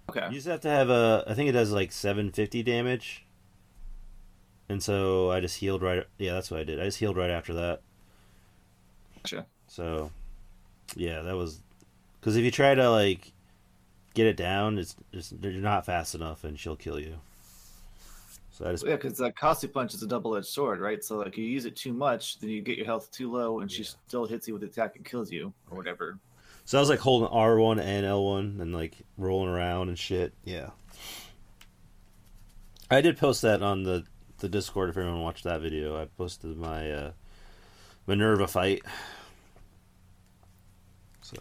[0.10, 0.28] Okay.
[0.30, 1.24] You just have to have a.
[1.28, 3.26] I think it does like seven fifty damage.
[4.70, 6.05] And so I just healed right.
[6.18, 6.80] Yeah, that's what I did.
[6.80, 7.82] I just healed right after that.
[9.24, 9.45] Gotcha.
[9.68, 10.12] So,
[10.95, 11.62] yeah, that was
[12.20, 13.32] because if you try to like
[14.14, 17.16] get it down, it's just you're not fast enough, and she'll kill you.
[18.51, 21.03] So I just Yeah, because that Costly Punch is a double-edged sword, right?
[21.03, 23.72] So like you use it too much, then you get your health too low, and
[23.72, 26.18] she still hits you with the attack and kills you, or whatever.
[26.68, 29.97] So I was like holding R one and L one and like rolling around and
[29.97, 30.34] shit.
[30.43, 30.72] Yeah,
[32.91, 34.03] I did post that on the
[34.39, 35.99] the Discord if anyone watched that video.
[35.99, 37.11] I posted my uh,
[38.05, 38.84] Minerva fight.
[41.22, 41.38] So.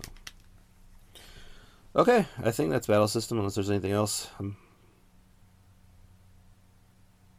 [1.96, 3.38] Okay, I think that's battle system.
[3.38, 4.56] Unless there's anything else, Um,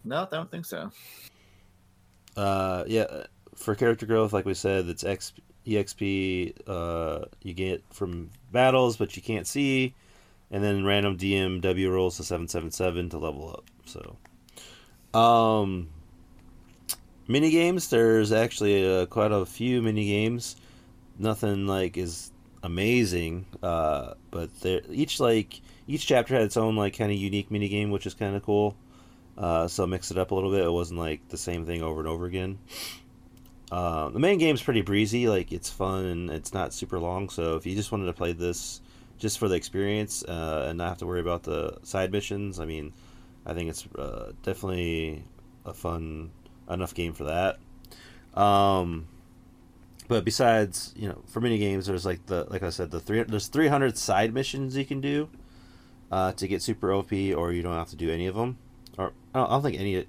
[0.03, 0.91] No, I don't think so.
[2.35, 3.05] Uh, yeah,
[3.55, 5.31] for character growth, like we said, it's X,
[5.67, 9.93] EXP uh, you get from battles, but you can't see,
[10.49, 13.65] and then random DMW rolls to 777 to level up.
[13.85, 14.17] So,
[15.19, 15.89] um,
[17.27, 17.89] mini games.
[17.89, 20.55] There's actually uh, quite a few mini games.
[21.19, 22.31] Nothing like is
[22.63, 24.49] amazing, uh, but
[24.89, 28.13] each like each chapter had its own like kind of unique mini game, which is
[28.13, 28.75] kind of cool.
[29.37, 30.63] Uh, so mix it up a little bit.
[30.63, 32.57] It wasn't like the same thing over and over again.
[33.71, 37.29] Uh, the main game's pretty breezy, like it's fun and it's not super long.
[37.29, 38.81] So if you just wanted to play this
[39.17, 42.65] just for the experience uh, and not have to worry about the side missions, I
[42.65, 42.93] mean,
[43.45, 45.23] I think it's uh, definitely
[45.65, 46.31] a fun
[46.69, 47.59] enough game for that.
[48.39, 49.07] Um,
[50.07, 53.23] but besides, you know, for mini games, there's like the like I said, the three
[53.23, 55.29] there's 300 side missions you can do
[56.11, 58.57] uh, to get super OP, or you don't have to do any of them.
[58.97, 60.05] Or I don't, I don't think any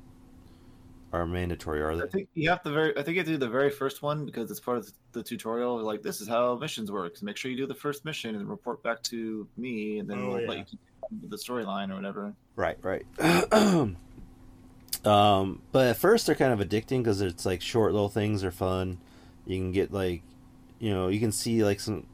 [1.12, 2.02] are mandatory, are they?
[2.02, 2.92] I think you have to very.
[2.98, 5.22] I think you have to do the very first one because it's part of the
[5.22, 5.82] tutorial.
[5.82, 7.16] Like this is how missions work.
[7.16, 10.18] So make sure you do the first mission and report back to me, and then
[10.18, 10.48] Oh, we'll yeah.
[10.48, 12.34] let you continue with the storyline or whatever.
[12.56, 13.06] Right, right.
[15.04, 18.50] um, but at first they're kind of addicting because it's like short little things are
[18.50, 18.98] fun.
[19.46, 20.22] You can get like,
[20.78, 22.06] you know, you can see like some,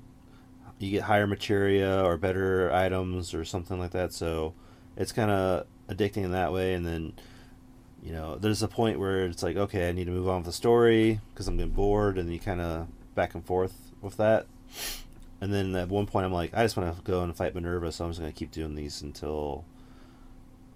[0.78, 4.12] you get higher materia or better items or something like that.
[4.12, 4.54] So
[4.96, 6.74] it's kind of addicting in that way.
[6.74, 7.14] And then,
[8.04, 10.46] you know, there's a point where it's like, okay, I need to move on with
[10.46, 14.46] the story because I'm getting bored, and you kind of back and forth with that.
[15.40, 17.90] And then at one point, I'm like, I just want to go and fight Minerva,
[17.90, 19.64] so I'm just gonna keep doing these until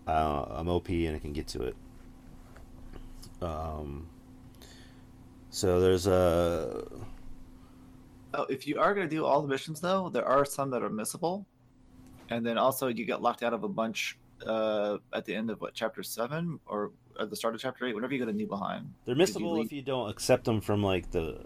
[0.07, 1.77] uh, I'm OP and I can get to it.
[3.43, 4.09] Um,
[5.51, 6.85] so there's a
[8.35, 10.83] Oh, if you are going to do all the missions, though, there are some that
[10.83, 11.47] are missable,
[12.29, 15.61] and then also you get locked out of a bunch uh, at the end of
[15.61, 17.95] what chapter seven or at the start of chapter eight.
[17.95, 20.83] Whenever you go to Nibelheim, they're Did you missable if you don't accept them from
[20.83, 21.39] like the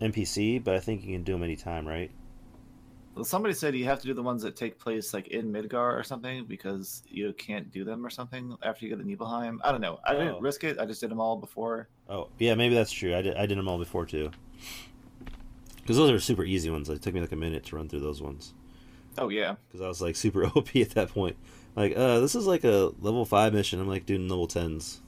[0.00, 2.10] NPC, but I think you can do them anytime, right?
[3.14, 5.98] well, somebody said you have to do the ones that take place like in Midgar
[5.98, 9.60] or something because you can't do them or something after you go to Nibelheim.
[9.64, 9.98] I don't know.
[10.04, 10.18] I Oh.
[10.18, 10.78] didn't risk it.
[10.78, 11.88] I just did them all before.
[12.08, 13.14] Oh, yeah, maybe that's true.
[13.16, 14.30] I did, I did them all before too.
[15.76, 16.88] Because those are super easy ones.
[16.88, 18.54] It took me like a minute to run through those ones.
[19.18, 19.56] Oh yeah.
[19.68, 21.36] Because I was like super OP at that point.
[21.76, 23.80] Like, uh, this is like a level 5 mission.
[23.80, 24.98] I'm like doing level 10s.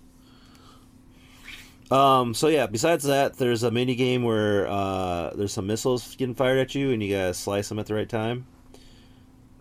[1.92, 6.34] Um, so yeah, besides that, there's a mini game where uh, there's some missiles getting
[6.34, 8.46] fired at you, and you gotta slice them at the right time.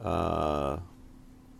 [0.02, 0.78] Uh,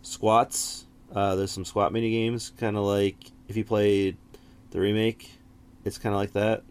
[0.00, 0.86] squats.
[1.14, 3.16] Uh, there's some squat mini games, kind of like
[3.48, 4.16] if you played
[4.70, 5.30] the remake,
[5.84, 6.62] it's kind of like that.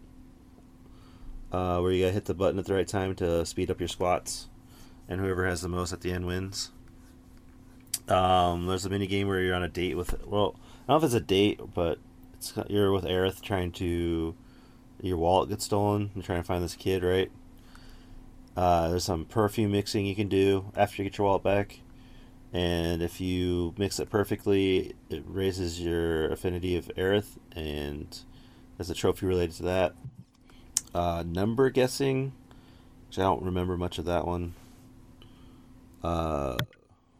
[1.52, 3.88] Uh, where you gotta hit the button at the right time to speed up your
[3.88, 4.48] squats,
[5.08, 6.72] and whoever has the most at the end wins.
[8.12, 10.26] Um, there's a mini game where you're on a date with.
[10.26, 10.54] Well,
[10.86, 11.98] I don't know if it's a date, but
[12.34, 14.34] it's you're with Aerith trying to.
[15.00, 16.10] Your wallet gets stolen.
[16.14, 17.30] You're trying to find this kid, right?
[18.56, 21.80] Uh, there's some perfume mixing you can do after you get your wallet back,
[22.52, 28.20] and if you mix it perfectly, it raises your affinity of Aerith, and
[28.76, 29.94] there's a trophy related to that.
[30.94, 32.32] Uh, number guessing,
[33.08, 34.54] which I don't remember much of that one.
[36.04, 36.58] Uh,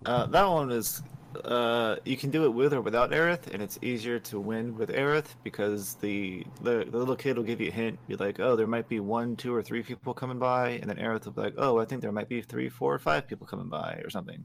[0.05, 1.03] Uh, that one is
[1.44, 4.90] uh, you can do it with or without Aerith, and it's easier to win with
[4.90, 8.57] Aerith because the, the the little kid will give you a hint, be like, "Oh,
[8.57, 11.40] there might be one, two, or three people coming by," and then Aerith will be
[11.42, 14.11] like, "Oh, I think there might be three, four, or five people coming by, or
[14.11, 14.44] something."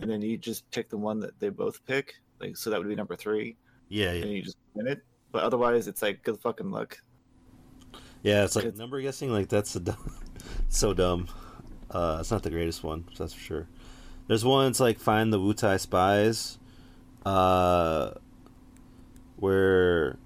[0.00, 2.88] And then you just pick the one that they both pick, like so that would
[2.88, 3.56] be number three,
[3.88, 4.22] yeah, yeah.
[4.22, 5.02] and you just win it.
[5.32, 6.98] But otherwise, it's like good fucking luck.
[8.22, 9.32] Yeah, it's like It's- number guessing.
[9.32, 10.12] Like that's a dumb,
[10.68, 11.28] so dumb.
[11.90, 13.68] Uh, it's not the greatest one, that's for sure.
[14.28, 14.68] There's one.
[14.68, 16.58] It's like find the Wutai spies,
[17.24, 18.12] uh,
[19.36, 20.18] where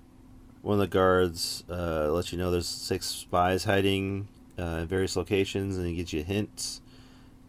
[0.63, 4.29] one of the guards uh, lets you know there's six spies hiding
[4.59, 6.81] uh, in various locations, and he gives you hints.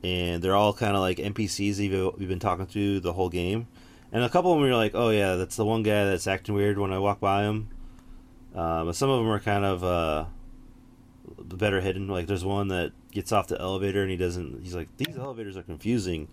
[0.04, 3.68] And they're all kind of like NPCs you've, you've been talking to the whole game.
[4.12, 6.56] And a couple of them you're like, oh yeah, that's the one guy that's acting
[6.56, 7.70] weird when I walk by him.
[8.54, 10.26] Uh, but some of them are kind of uh,
[11.38, 12.08] better hidden.
[12.08, 14.62] Like there's one that gets off the elevator and he doesn't.
[14.64, 16.28] He's like, these elevators are confusing,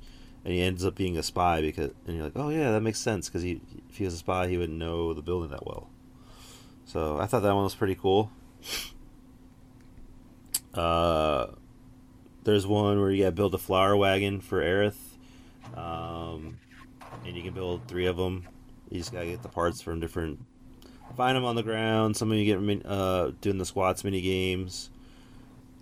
[0.44, 1.90] and he ends up being a spy because.
[2.06, 4.48] And you're like, oh yeah, that makes sense because he, if he was a spy,
[4.48, 5.88] he wouldn't know the building that well.
[6.84, 8.30] So I thought that one was pretty cool.
[10.74, 11.48] Uh,
[12.44, 14.96] there's one where you got to build a flower wagon for Aerith,
[15.76, 16.58] um,
[17.26, 18.46] and you can build three of them.
[18.88, 20.38] You just gotta get the parts from different
[21.18, 22.16] find them on the ground.
[22.16, 24.88] Some of you get min- uh, doing the squats mini games.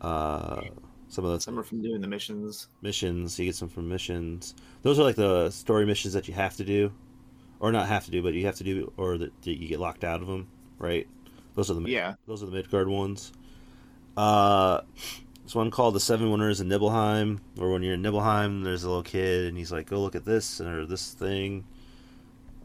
[0.01, 0.63] Uh,
[1.09, 2.69] some of the Some are from doing the missions.
[2.83, 4.55] missions you get some from missions.
[4.83, 6.91] Those are like the story missions that you have to do,
[7.61, 10.05] or not have to do, but you have to do, or that you get locked
[10.05, 10.49] out of them.
[10.79, 11.07] Right?
[11.55, 12.15] Those are the Yeah.
[12.27, 13.33] those are the Midgar ones.
[14.17, 14.81] Uh,
[15.43, 18.89] there's one called the Seven Wonders of Nibelheim, where when you're in Nibelheim, there's a
[18.89, 21.65] little kid, and he's like, "Go look at this or this thing."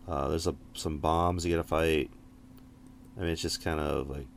[0.07, 2.09] Uh, there's a, some bombs you gotta fight.
[3.17, 4.27] I mean, it's just kind of like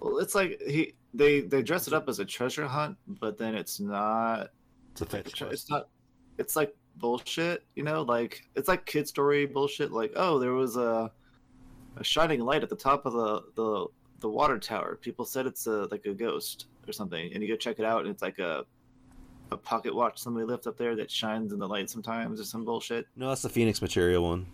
[0.00, 3.54] Well, it's like he they they dress it up as a treasure hunt, but then
[3.54, 4.50] it's not
[4.92, 5.70] it's a fetch It's quest.
[5.70, 5.88] not.
[6.38, 8.02] It's like bullshit, you know.
[8.02, 9.92] Like it's like kid story bullshit.
[9.92, 11.10] Like oh, there was a
[11.96, 13.86] a shining light at the top of the the
[14.20, 14.96] the water tower.
[15.00, 18.00] People said it's a like a ghost or something, and you go check it out,
[18.02, 18.64] and it's like a
[19.52, 22.64] a pocket watch somebody left up there that shines in the light sometimes or some
[22.64, 23.06] bullshit.
[23.14, 24.46] No, that's the Phoenix material one.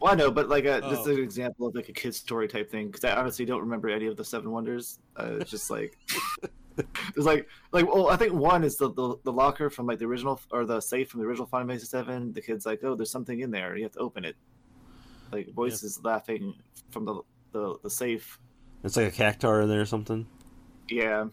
[0.00, 1.08] Well, I know, but like a, this Oh.
[1.10, 3.88] is an example of like a kid's story type thing because I honestly don't remember
[3.88, 4.98] any of the Seven Wonders.
[5.18, 5.96] Uh, it's just like
[6.76, 10.04] it's like like well, I think one is the, the the locker from like the
[10.06, 12.32] original or the safe from the original Final Fantasy Seven.
[12.32, 13.76] The kid's like, oh, there's something in there.
[13.76, 14.36] You have to open it.
[15.32, 16.54] Like voices laughing
[16.90, 17.22] from the,
[17.52, 18.38] the the safe.
[18.84, 20.26] It's like a cactuar in there or something.
[20.88, 21.26] Yeah,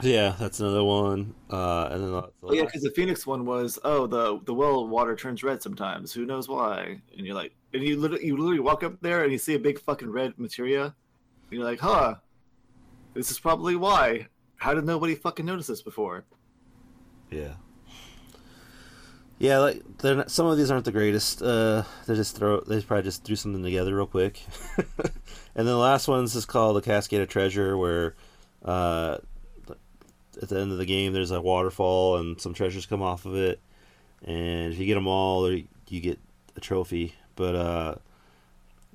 [0.00, 1.34] Yeah, that's another one.
[1.50, 4.54] Uh, and then the, the well, yeah, because the Phoenix one was oh the the
[4.54, 6.12] well water turns red sometimes.
[6.12, 7.00] Who knows why?
[7.16, 9.58] And you're like, and you literally you literally walk up there and you see a
[9.58, 10.94] big fucking red materia, and
[11.50, 12.16] you're like, huh,
[13.14, 14.28] this is probably why.
[14.56, 16.24] How did nobody fucking notice this before?
[17.30, 17.54] Yeah.
[19.38, 21.42] Yeah, like they're not, some of these aren't the greatest.
[21.42, 24.40] Uh, they just throw they probably just threw something together real quick.
[24.78, 24.86] and
[25.54, 28.14] then the last one's is called the Cascade of Treasure, where
[28.64, 29.18] uh,
[30.40, 33.36] at the end of the game there's a waterfall and some treasures come off of
[33.36, 33.60] it,
[34.24, 35.66] and if you get them all, you
[36.00, 36.18] get
[36.56, 37.14] a trophy.
[37.34, 37.94] But uh,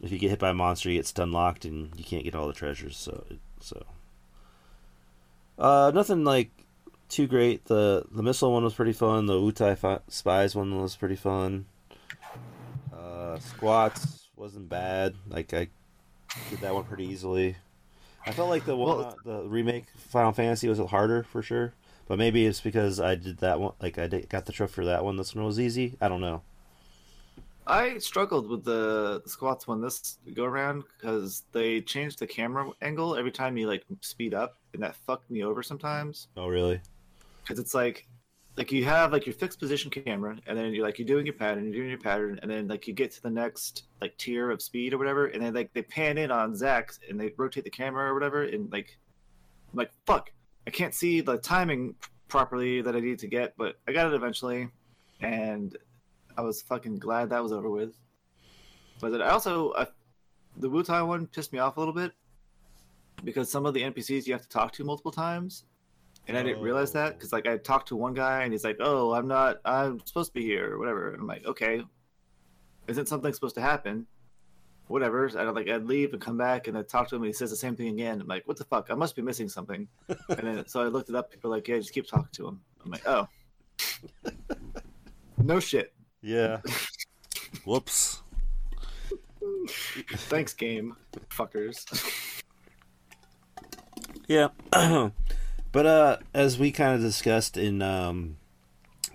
[0.01, 2.35] if you get hit by a monster, you get stun locked and you can't get
[2.35, 2.97] all the treasures.
[2.97, 3.25] So
[3.59, 3.85] so.
[5.57, 6.51] Uh, nothing like
[7.09, 7.65] too great.
[7.65, 9.25] The the missile one was pretty fun.
[9.25, 11.65] The Wutai fi- Spies one was pretty fun.
[12.95, 15.15] Uh, squats wasn't bad.
[15.27, 15.67] Like I
[16.49, 17.55] did that one pretty easily.
[18.27, 21.73] I felt like the one Well- uh, the remake Final Fantasy was harder for sure.
[22.07, 23.73] But maybe it's because I did that one.
[23.81, 25.17] Like I did, got the trophy for that one.
[25.17, 25.97] This one was easy.
[25.99, 26.41] I don't know.
[27.65, 33.17] I struggled with the squats one this go around because they changed the camera angle
[33.17, 36.27] every time you like speed up, and that fucked me over sometimes.
[36.37, 36.79] Oh really?
[37.43, 38.05] because it's like
[38.57, 41.35] like you have like your fixed position camera and then you're like you're doing your
[41.35, 44.49] pattern you're doing your pattern and then like you get to the next like tier
[44.49, 47.63] of speed or whatever and then like they pan in on Zack and they rotate
[47.63, 48.97] the camera or whatever and like
[49.71, 50.31] I'm like fuck
[50.65, 51.95] I can't see the timing
[52.27, 54.69] properly that I need to get but I got it eventually
[55.21, 55.77] and
[56.37, 57.93] I was fucking glad that was over with.
[59.01, 59.85] But then I also uh,
[60.57, 62.11] the Wutai one pissed me off a little bit
[63.23, 65.63] because some of the NPCs you have to talk to multiple times
[66.27, 66.99] and I didn't realize oh.
[66.99, 67.13] that Oh.
[67.15, 69.59] because like I talked to one guy and he's like, "Oh, I'm not.
[69.65, 71.83] I'm supposed to be here or whatever." And I'm like, "Okay,
[72.87, 74.07] isn't something supposed to happen?"
[74.87, 75.29] Whatever.
[75.37, 77.49] I like I'd leave and come back and I talk to him and he says
[77.49, 78.21] the same thing again.
[78.21, 78.87] I'm like, "What the fuck?
[78.89, 81.31] I must be missing something." and then so I looked it up.
[81.31, 83.27] People are like, "Yeah, just keep talking to him." I'm like, "Oh,
[85.37, 85.93] no shit.
[86.21, 86.61] Yeah.
[87.65, 88.21] Whoops.
[89.67, 90.95] Thanks, game
[91.29, 91.85] fuckers."
[94.27, 94.49] Yeah.
[95.77, 98.37] but uh as we kind of discussed in um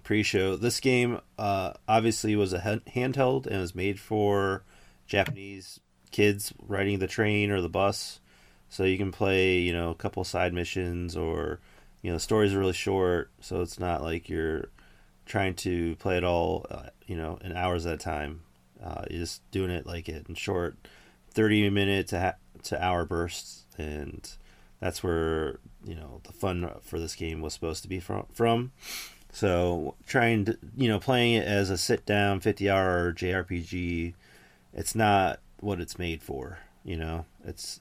[0.04, 4.62] pre-show, this game uh obviously was a handheld and was made for
[5.08, 5.80] Japanese
[6.12, 8.20] kids riding the train or the bus.
[8.68, 11.58] So you can play, you know, a couple side missions or
[12.00, 14.68] you know, the stories are really short, so it's not like you're
[15.26, 18.42] trying to play it all, uh, you know, in hours at a time.
[18.80, 20.76] Uh, you're just doing it like it in short,
[21.28, 24.36] thirty minute to ha- to hour bursts, and
[24.82, 28.26] that's where you know the fun for this game was supposed to be from.
[28.32, 28.72] From
[29.30, 34.14] so trying to you know playing it as a sit down fifty hour JRPG,
[34.74, 36.58] it's not what it's made for.
[36.84, 37.80] You know, it's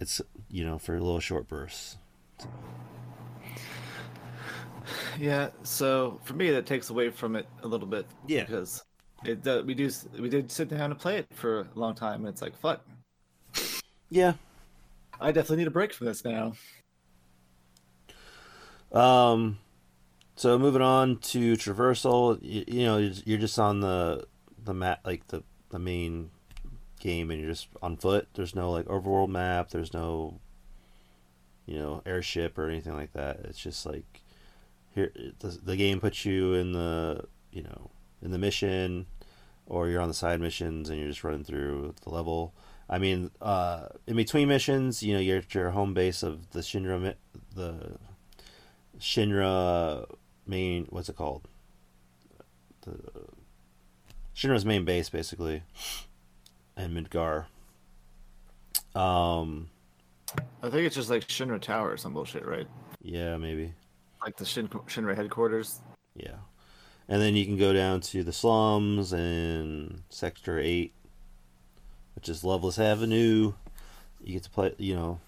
[0.00, 1.98] it's you know for a little short bursts.
[5.18, 5.50] Yeah.
[5.64, 8.06] So for me, that takes away from it a little bit.
[8.26, 8.44] Yeah.
[8.44, 8.82] Because
[9.26, 12.20] it uh, we do we did sit down and play it for a long time,
[12.20, 12.80] and it's like fuck.
[14.08, 14.32] Yeah.
[15.20, 16.54] I definitely need a break from this now.
[18.92, 19.58] Um,
[20.34, 24.26] so moving on to traversal, you, you know, you're you're just on the
[24.64, 26.30] the map, like the the main
[26.98, 28.28] game, and you're just on foot.
[28.34, 29.70] There's no like overworld map.
[29.70, 30.40] There's no,
[31.66, 33.40] you know, airship or anything like that.
[33.44, 34.22] It's just like
[34.94, 37.90] here the, the game puts you in the you know
[38.22, 39.06] in the mission,
[39.66, 42.54] or you're on the side missions and you're just running through the level.
[42.92, 46.58] I mean, uh, in between missions, you know, you're at your home base of the
[46.58, 47.14] Shinra,
[47.54, 47.96] the
[48.98, 50.06] Shinra
[50.46, 51.48] main what's it called?
[52.82, 52.96] The
[54.34, 55.62] Shinra's main base basically
[56.76, 57.46] and Midgar.
[58.94, 59.70] Um
[60.62, 62.66] I think it's just like Shinra Tower or some bullshit, right?
[63.02, 63.72] yeah, maybe.
[64.22, 65.80] Like the Shin- Shinra headquarters.
[66.14, 66.36] Yeah.
[67.08, 70.92] And then you can go down to the slums and Sector 8
[72.20, 73.54] which is Loveless Avenue.
[74.22, 75.20] You get to play, you know,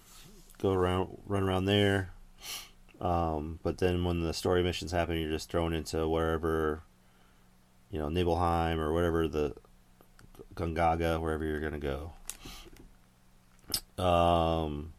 [0.61, 2.11] go around run around there.
[3.01, 6.83] Um, but then when the story missions happen, you're just thrown into wherever,
[7.89, 9.55] you know, Nibelheim or whatever the
[10.53, 12.13] Gongaga, wherever you're gonna go.
[13.97, 14.93] Um,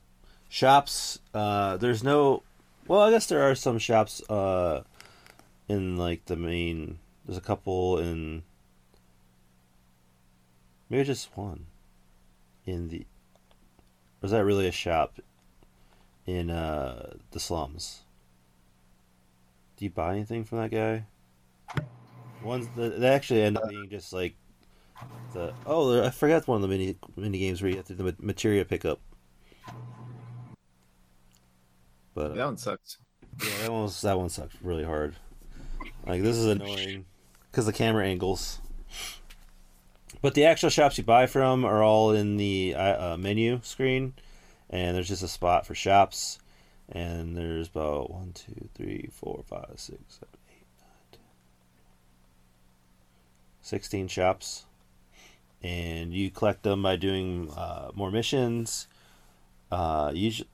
[0.49, 1.21] shops.
[1.33, 2.43] Uh, there's no.
[2.89, 4.21] Well, I guess there are some shops.
[4.29, 4.83] Uh,
[5.69, 6.99] in like the main.
[7.25, 8.43] There's a couple in.
[10.91, 11.67] Maybe just one.
[12.67, 13.07] In the.
[14.21, 15.19] was that really a shop?
[16.27, 18.03] In uh the slums.
[19.77, 21.05] Do you buy anything from that guy?
[22.43, 24.35] Ones that they actually end up being just like
[25.33, 28.05] the oh I forgot one of the mini mini games where you have to do
[28.05, 29.01] the materia pickup.
[32.15, 32.99] But uh, That one sucks.
[33.43, 35.17] yeah, that one was, that one sucked really hard.
[36.07, 37.05] Like this is annoying
[37.51, 38.61] because the camera angles.
[40.25, 44.15] But the actual shops you buy from are all in the uh, uh, menu screen,
[44.71, 46.39] and there's just a spot for shops,
[46.89, 51.21] and there's about one, two, three, four, five, six, seven, eight, nine, ten,
[53.61, 54.65] sixteen shops,
[55.63, 58.87] and you collect them by doing uh, more missions.
[59.71, 60.49] Uh, usually,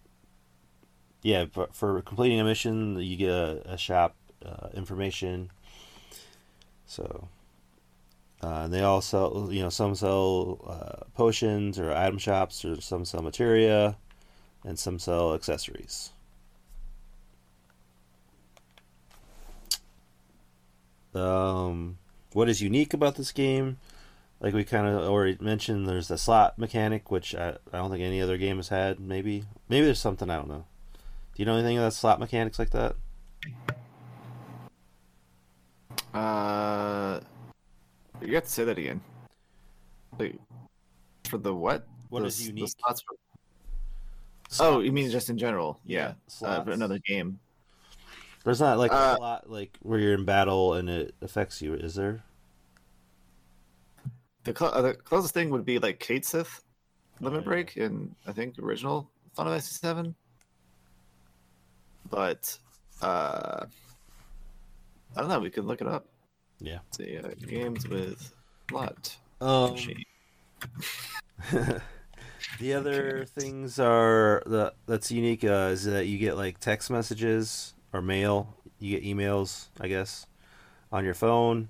[1.22, 5.52] yeah, for, for completing a mission, you get a, a shop uh, information.
[6.86, 7.28] So,
[8.42, 12.80] uh, and they all sell, you know, some sell uh, potions or item shops, or
[12.80, 13.96] some sell materia,
[14.64, 16.10] and some sell accessories.
[21.14, 21.98] Um,
[22.32, 23.78] what is unique about this game?
[24.40, 28.02] Like we kind of already mentioned, there's the slot mechanic, which I, I don't think
[28.02, 28.98] any other game has had.
[28.98, 30.64] Maybe, maybe there's something I don't know.
[30.94, 32.96] Do you know anything about slot mechanics like that?
[36.14, 37.20] Uh,
[38.22, 39.00] you have to say that again.
[40.18, 40.36] Like,
[41.28, 41.86] for the what?
[42.08, 42.68] What the, is unique?
[42.80, 43.16] slots for-
[44.58, 45.78] Oh, you mean just in general?
[45.84, 46.48] Yeah, Yeah.
[46.48, 47.38] Uh, for another game.
[48.44, 51.74] There's not like Uh, a slot like where you're in battle and it affects you,
[51.74, 52.24] is there?
[54.44, 56.62] The, cl- uh, the closest thing would be like Cat Sith
[57.20, 57.44] Limit yeah.
[57.44, 60.14] Break in I think original Final Fantasy Seven.
[62.08, 62.58] But
[63.02, 63.66] uh,
[65.14, 65.38] I don't know.
[65.38, 66.06] We could look it up.
[66.60, 66.78] Yeah.
[66.90, 68.32] See uh, games with
[68.70, 69.76] lot Um,
[72.60, 77.74] the other things are the that's unique uh, is that you get like text messages
[77.92, 78.54] or mail.
[78.78, 80.26] You get emails, I guess,
[80.92, 81.68] on your phone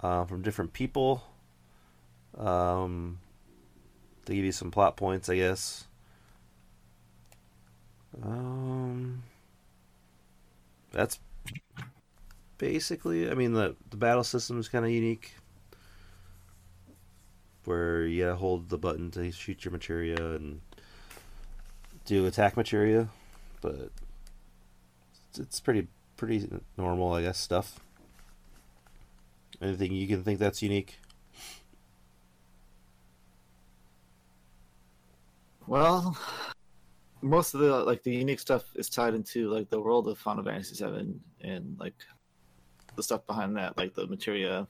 [0.00, 1.22] uh, from different people.
[2.36, 3.18] Um,
[4.26, 5.86] they give you some plot points, I guess.
[8.22, 9.22] Um,
[10.90, 11.18] that's
[12.62, 13.28] basically.
[13.28, 15.34] I mean, the the battle system is kind of unique
[17.64, 20.60] where you gotta hold the button to shoot your materia and
[22.04, 23.08] do attack materia,
[23.60, 23.90] but
[25.36, 27.38] it's- pretty pretty normal, I guess.
[27.40, 27.80] Stuff.
[29.60, 31.00] Anything you can think that's unique?
[35.66, 36.16] Well,
[37.22, 40.44] most of the like the unique stuff is tied into like the world of Final
[40.44, 41.94] Fantasy Seven and like
[42.96, 44.66] the stuff behind that, like the materia.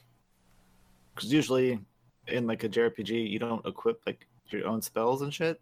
[1.14, 1.80] Because usually
[2.28, 5.60] in like a JRPG, you don't equip like your own spells and shit.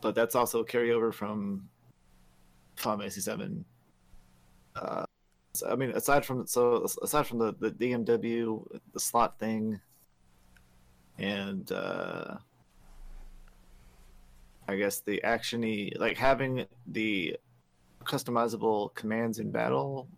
[0.00, 1.68] But that's also carryover from
[2.76, 3.64] Final Fantasy Seven.
[4.74, 5.04] Uh,
[5.54, 9.80] so, I mean, aside from so aside from the the DMW, the slot thing,
[11.18, 12.36] and uh,
[14.66, 17.36] I guess the actiony like having the
[18.04, 20.08] customizable commands in battle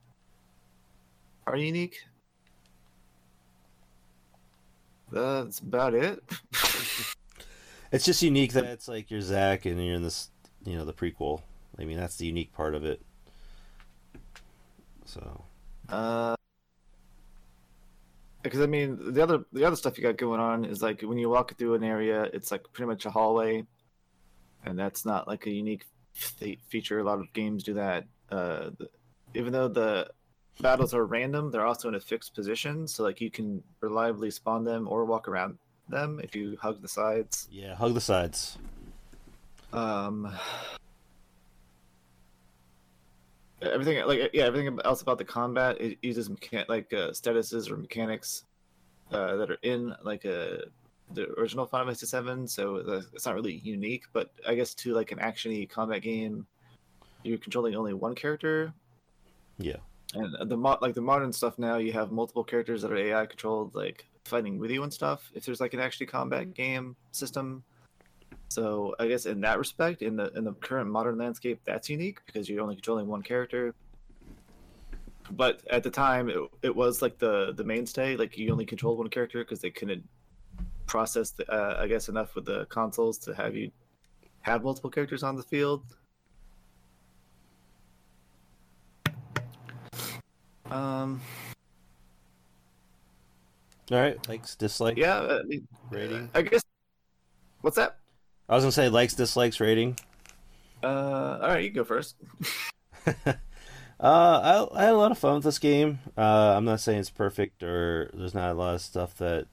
[1.47, 1.99] are unique.
[5.13, 6.23] That's about it.
[7.93, 10.29] It's just unique that it's like you're Zack and you're in this,
[10.65, 11.43] you know, the prequel.
[11.79, 13.01] I mean, that's the unique part of it.
[15.05, 15.45] So,
[15.89, 16.35] Uh,
[18.43, 21.19] because I mean, the other the other stuff you got going on is like when
[21.19, 23.65] you walk through an area, it's like pretty much a hallway,
[24.65, 25.85] and that's not like a unique
[26.15, 26.99] fe- feature.
[26.99, 28.07] A lot of games do that.
[28.29, 28.89] Uh, the,
[29.35, 30.11] even though the
[30.61, 34.65] battles are random, they're also in a fixed position, so like you can reliably spawn
[34.65, 37.49] them or walk around them if you hug the sides.
[37.51, 38.59] yeah, hug the sides.
[39.73, 40.33] Um,
[43.61, 47.77] everything like yeah, everything else about the combat it uses mechan- like uh, statuses or
[47.77, 48.45] mechanics
[49.13, 50.65] uh, that are in like a
[51.13, 52.47] the original Final Fantasy Seven.
[52.49, 56.47] So the, it's not really unique, but I guess to like an actiony combat game,
[57.23, 58.73] you're controlling only one character.
[59.59, 59.77] Yeah.
[60.15, 63.75] And the like the modern stuff now, you have multiple characters that are AI controlled,
[63.75, 65.31] like fighting with you and stuff.
[65.35, 67.65] If there's like an actually combat game system,
[68.49, 72.21] so I guess in that respect, in the in the current modern landscape, that's unique
[72.27, 73.75] because you're only controlling one character.
[75.31, 78.17] But at the time, it, it was like the the mainstay.
[78.17, 80.05] Like you only controlled one character because they couldn't
[80.87, 83.73] process, the, uh, I guess, enough with the consoles to have you
[84.43, 85.83] have multiple characters on the field.
[90.75, 91.21] Um,
[93.93, 96.31] All right, likes dislikes yeah, I mean, rating.
[96.35, 96.63] I guess.
[97.61, 97.99] What's that?
[98.49, 99.97] I was gonna say likes dislikes rating.
[100.83, 102.17] Uh, all right, you go first.
[104.01, 106.01] Uh, I, I had a lot of fun with this game.
[106.19, 109.47] Uh, I'm not saying it's perfect or there's not a lot of stuff that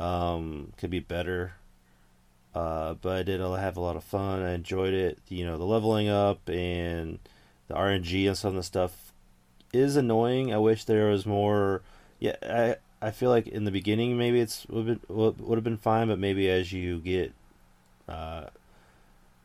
[0.00, 1.52] um could be better.
[2.54, 4.42] Uh, but I did have a lot of fun.
[4.42, 5.18] I enjoyed it.
[5.28, 7.18] You know, the leveling up and
[7.68, 9.11] the RNG and some of the stuff
[9.72, 10.52] is annoying.
[10.52, 11.82] I wish there was more.
[12.18, 16.08] Yeah, I I feel like in the beginning maybe it's would would have been fine,
[16.08, 17.32] but maybe as you get
[18.08, 18.46] uh,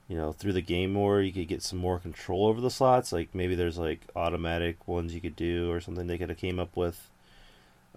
[0.08, 3.12] you know through the game more you could get some more control over the slots
[3.12, 6.60] like maybe there's like automatic ones you could do or something they could have came
[6.60, 7.10] up with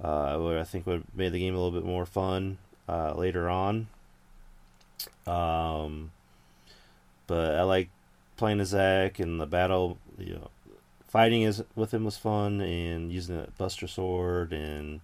[0.03, 2.59] uh what i think would have made the game a little bit more fun
[2.89, 3.87] uh later on
[5.27, 6.11] um
[7.27, 7.89] but i like
[8.37, 10.51] playing as Zack and the battle you know
[11.11, 15.01] fighting is with him was fun and using the buster sword and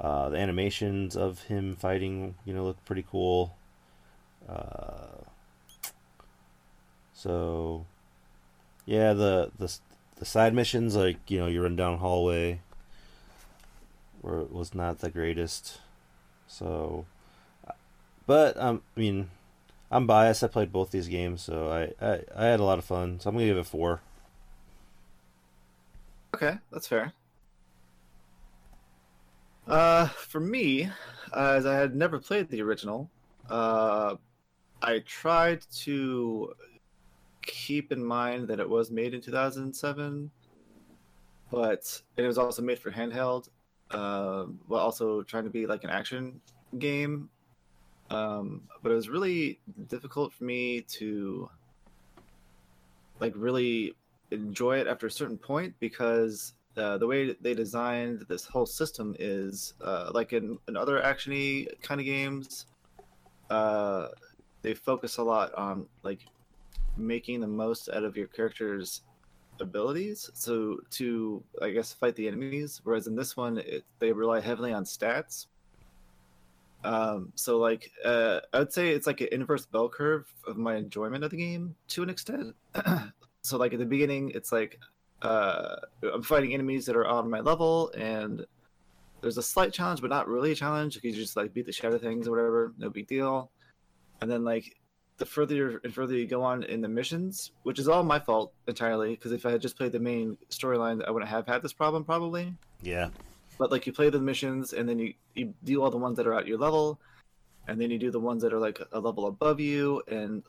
[0.00, 3.56] uh the animations of him fighting you know look pretty cool
[4.48, 5.22] uh
[7.22, 7.86] so,
[8.84, 9.72] yeah, the the
[10.16, 12.60] the side missions, like you know, you run down hallway,
[14.20, 15.78] where it was not the greatest.
[16.48, 17.06] So,
[18.26, 19.30] but um, I mean,
[19.88, 20.42] I'm biased.
[20.42, 23.20] I played both these games, so I I, I had a lot of fun.
[23.20, 24.00] So I'm gonna give it four.
[26.34, 27.12] Okay, that's fair.
[29.66, 30.88] Uh, for me,
[31.32, 33.10] uh, as I had never played the original,
[33.48, 34.16] uh,
[34.82, 36.52] I tried to
[37.42, 40.30] keep in mind that it was made in 2007,
[41.50, 43.48] but it was also made for handheld,
[43.90, 46.40] um, while also trying to be like an action
[46.78, 47.28] game.
[48.10, 51.48] Um, but it was really difficult for me to
[53.20, 53.94] like really
[54.32, 59.14] enjoy it after a certain point because uh, the way they designed this whole system
[59.18, 62.66] is uh, like in, in other actiony kind of games
[63.50, 64.08] uh,
[64.62, 66.20] they focus a lot on like
[66.96, 69.02] making the most out of your character's
[69.60, 70.30] abilities.
[70.34, 74.72] So to i guess fight the enemies whereas in this one it, they rely heavily
[74.72, 75.46] on stats.
[76.84, 80.76] Um, so like uh, i would say it's like an inverse bell curve of my
[80.76, 82.56] enjoyment of the game to an extent
[83.42, 84.78] so like at the beginning it's like
[85.22, 85.76] uh,
[86.12, 88.44] i'm fighting enemies that are on my level and
[89.20, 91.72] there's a slight challenge but not really a challenge because you just like beat the
[91.72, 93.50] shadow things or whatever no big deal
[94.20, 94.76] and then like
[95.18, 98.52] the further and further you go on in the missions, which is all my fault
[98.66, 101.72] entirely, because if I had just played the main storyline, I wouldn't have had this
[101.72, 102.52] problem probably.
[102.82, 103.10] Yeah.
[103.58, 106.26] But like you play the missions and then you, you do all the ones that
[106.26, 106.98] are at your level,
[107.68, 110.42] and then you do the ones that are like a level above you, and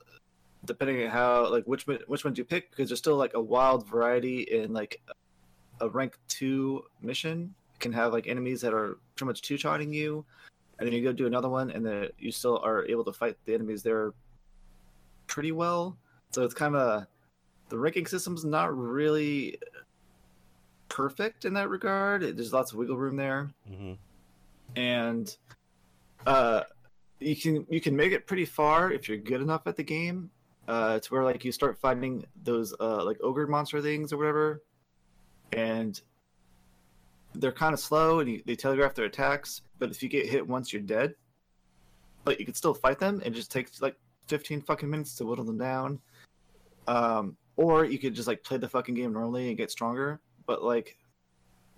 [0.66, 3.88] depending on how like which which ones you pick, because there's still like a wild
[3.88, 5.02] variety in like
[5.82, 10.24] a rank two mission can have like enemies that are pretty much two shotting you,
[10.80, 13.36] and then you go do another one, and then you still are able to fight
[13.46, 14.14] the enemies there
[15.28, 15.98] pretty well.
[16.32, 17.06] So it's kind of
[17.70, 19.58] the ranking system's not really
[20.90, 22.24] perfect in that regard.
[22.24, 23.94] It, there's lots of wiggle room there, Mm-hmm.
[24.76, 25.36] and
[26.26, 26.62] uh,
[27.20, 30.30] you can you can make it pretty far if you're good enough at the game.
[30.68, 34.64] Uh, to where like you start finding those uh, like ogre monster things or whatever,
[35.52, 36.00] and
[37.36, 39.62] they're kind of slow and you, they telegraph their attacks.
[39.80, 41.16] But if you get hit once, you're dead.
[42.24, 43.22] But you can still fight them.
[43.26, 43.96] It just takes like
[44.28, 46.00] 15 fucking minutes to whittle them down.
[46.88, 50.22] Um, or you could just like play the fucking game normally and get stronger.
[50.46, 50.98] But like,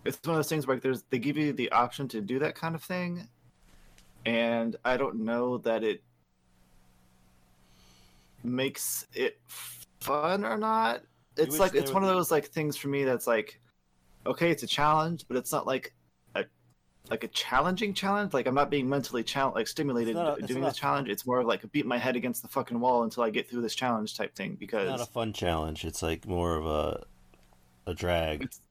[0.03, 2.39] it's one of those things where like, there's they give you the option to do
[2.39, 3.27] that kind of thing,
[4.25, 6.03] and I don't know that it
[8.45, 9.39] makes it
[9.99, 11.01] fun or not.
[11.37, 13.59] It's like it's one of those like things for me that's like,
[14.25, 15.93] okay, it's a challenge, but it's not like
[16.35, 16.45] a
[17.09, 18.33] like a challenging challenge.
[18.33, 21.09] Like I'm not being mentally challenged, like stimulated a- doing this challenge.
[21.09, 23.61] It's more of like beat my head against the fucking wall until I get through
[23.61, 24.55] this challenge type thing.
[24.59, 25.83] Because it's Not a fun challenge.
[25.83, 27.03] It's like more of a
[27.87, 28.43] a drag.
[28.43, 28.61] It's-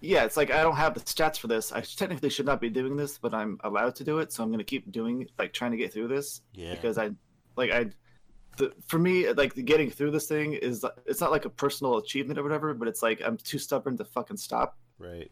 [0.00, 1.72] yeah, it's like I don't have the stats for this.
[1.72, 4.50] I technically should not be doing this, but I'm allowed to do it, so I'm
[4.52, 6.74] gonna keep doing like trying to get through this Yeah.
[6.74, 7.10] because I
[7.56, 7.86] like I.
[8.58, 12.38] The, for me, like getting through this thing is it's not like a personal achievement
[12.38, 14.76] or whatever, but it's like I'm too stubborn to fucking stop.
[14.98, 15.30] Right.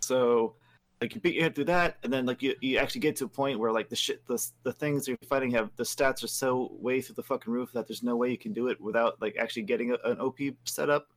[0.00, 0.54] So,
[1.00, 3.24] like you beat your head through that, and then like you, you actually get to
[3.24, 6.28] a point where like the shit the the things you're fighting have the stats are
[6.28, 9.20] so way through the fucking roof that there's no way you can do it without
[9.22, 11.08] like actually getting a, an OP set up.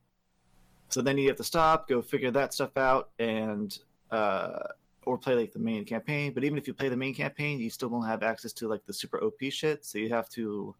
[0.90, 3.76] So then you have to stop, go figure that stuff out, and
[4.10, 4.60] uh,
[5.08, 6.32] or play like the main campaign.
[6.32, 8.84] But even if you play the main campaign, you still won't have access to like
[8.86, 9.84] the super OP shit.
[9.84, 10.74] So you have to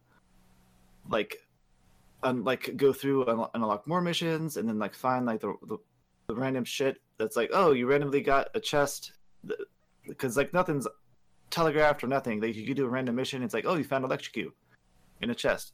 [1.09, 1.37] like
[2.23, 5.53] un- like go through and un- unlock more missions and then like find like the,
[5.67, 5.77] the
[6.27, 9.13] the random shit that's like oh you randomly got a chest
[10.07, 10.87] because like nothing's
[11.49, 12.39] telegraphed or nothing.
[12.39, 13.43] Like you do a random mission.
[13.43, 14.55] It's like oh you found electrocute
[15.21, 15.73] in a chest.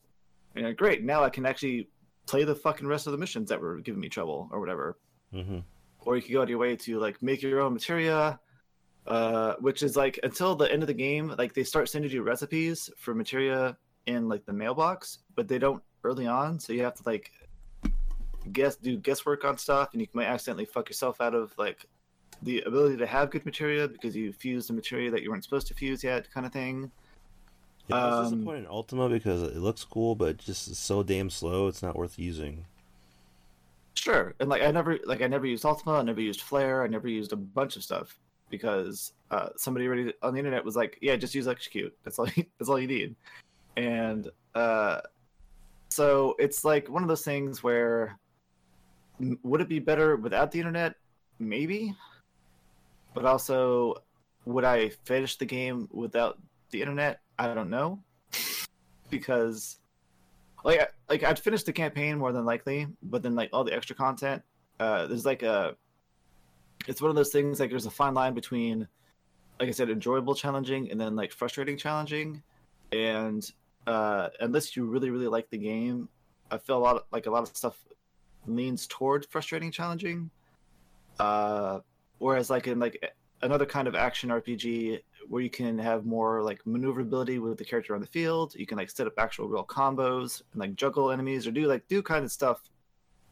[0.53, 1.03] And you're like, great.
[1.03, 1.89] Now i can actually
[2.25, 4.97] play the fucking rest of the missions that were giving me trouble or whatever.
[5.31, 5.59] Hmm
[6.05, 8.39] or you could go out of your way to like make your own materia
[9.07, 12.23] uh, which is like until the end of the game like they start sending you
[12.23, 16.93] recipes for materia in like the mailbox but they don't early on so you have
[16.95, 17.31] to like
[18.51, 21.85] guess do guesswork on stuff and you might accidentally fuck yourself out of like
[22.43, 25.65] the ability to have good materia because you fused a materia that you weren't supposed
[25.67, 26.91] to fuse yet kind of thing
[27.87, 31.29] Yeah, I was Um, disappointed in Ultima because it looks cool, but just so damn
[31.29, 31.67] slow.
[31.67, 32.65] It's not worth using.
[33.93, 36.87] Sure, and like I never like I never used Ultima, I never used Flare, I
[36.87, 38.17] never used a bunch of stuff
[38.49, 41.95] because uh, somebody already on the internet was like, "Yeah, just use execute.
[42.03, 42.27] That's all.
[42.35, 43.15] You, that's all you need."
[43.77, 45.01] And uh,
[45.89, 48.17] so it's like one of those things where
[49.43, 50.95] would it be better without the internet?
[51.39, 51.93] Maybe,
[53.13, 54.03] but also
[54.45, 56.37] would I finish the game without
[56.71, 57.19] the internet?
[57.37, 57.99] I don't know
[59.09, 59.77] because
[60.63, 63.95] like like I'd finish the campaign more than likely, but then like all the extra
[63.95, 64.41] content,
[64.79, 65.75] uh, there's like a,
[66.87, 68.87] it's one of those things like there's a fine line between,
[69.59, 72.41] like I said, enjoyable challenging and then like frustrating challenging,
[72.91, 73.49] and
[73.87, 76.09] uh, unless you really really like the game,
[76.51, 77.77] I feel a lot of, like a lot of stuff
[78.47, 80.29] leans toward frustrating challenging,
[81.19, 81.79] uh,
[82.19, 86.65] whereas like in like another kind of action RPG where you can have more like
[86.65, 88.55] maneuverability with the character on the field.
[88.55, 91.87] You can like set up actual real combos and like juggle enemies or do like
[91.87, 92.61] do kind of stuff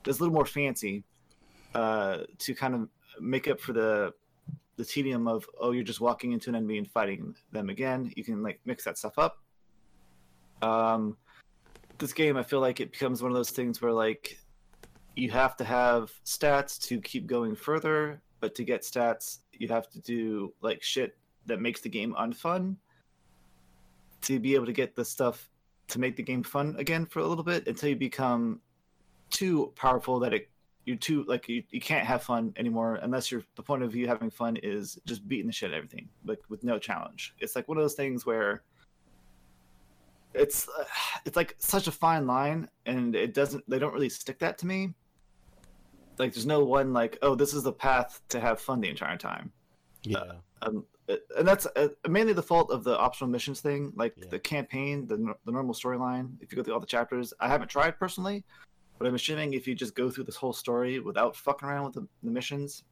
[0.04, 1.04] that's a little more fancy
[1.76, 2.90] uh, to kind of
[3.20, 4.14] make up for the
[4.76, 8.12] the tedium of oh you're just walking into an enemy and fighting them again.
[8.16, 9.43] You can like mix that stuff up.
[10.62, 11.18] Um,
[11.98, 14.38] this game I feel like it becomes one of those things where like
[15.16, 19.90] you have to have stats to keep going further, but to get stats you have
[19.90, 22.76] to do like shit that makes the game unfun.
[24.22, 25.50] To be able to get the stuff
[25.90, 28.62] to make the game fun again for a little bit until you become
[29.30, 30.50] too powerful that it
[30.86, 34.08] you're too like you, you can't have fun anymore unless you're the point of you
[34.08, 37.34] having fun is just beating the shit out of everything like with no challenge.
[37.40, 38.64] It's like one of those things where
[40.34, 40.84] it's uh,
[41.26, 44.66] it's like such a fine line and it doesn't they don't really stick that to
[44.66, 44.94] me
[46.18, 49.18] like there's no one like oh this is the path to have fun the entire
[49.18, 49.52] time
[50.04, 50.24] Yeah.
[50.62, 50.86] um,
[51.38, 54.28] and that's uh, mainly the fault of the optional missions thing, like Yeah.
[54.30, 56.32] the campaign, the the normal storyline.
[56.40, 58.46] If you go through all the chapters, I haven't tried personally,
[58.98, 61.94] but I'm assuming if you just go through this whole story without fucking around with
[61.96, 62.84] the, the missions,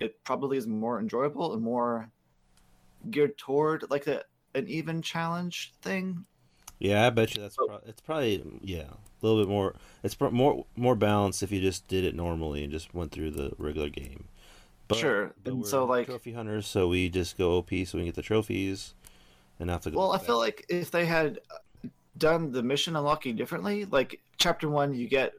[0.00, 2.10] it probably is more enjoyable and more
[3.10, 4.24] geared toward like a,
[4.56, 6.24] an even challenge thing.
[6.82, 9.74] Yeah, I bet you that's So- pro- it's probably yeah a little bit more.
[10.02, 13.30] It's pro- more more balanced if you just did it normally and just went through
[13.30, 14.24] the regular game.
[14.88, 17.96] But, Sure, but and we're so, like- trophy hunters, so we just go OP so
[17.96, 18.94] we can get the trophies,
[19.58, 19.98] and not have to go.
[19.98, 20.26] Well, I back.
[20.26, 21.38] feel like if they had
[22.18, 25.32] done the mission unlocking differently, like chapter one, you get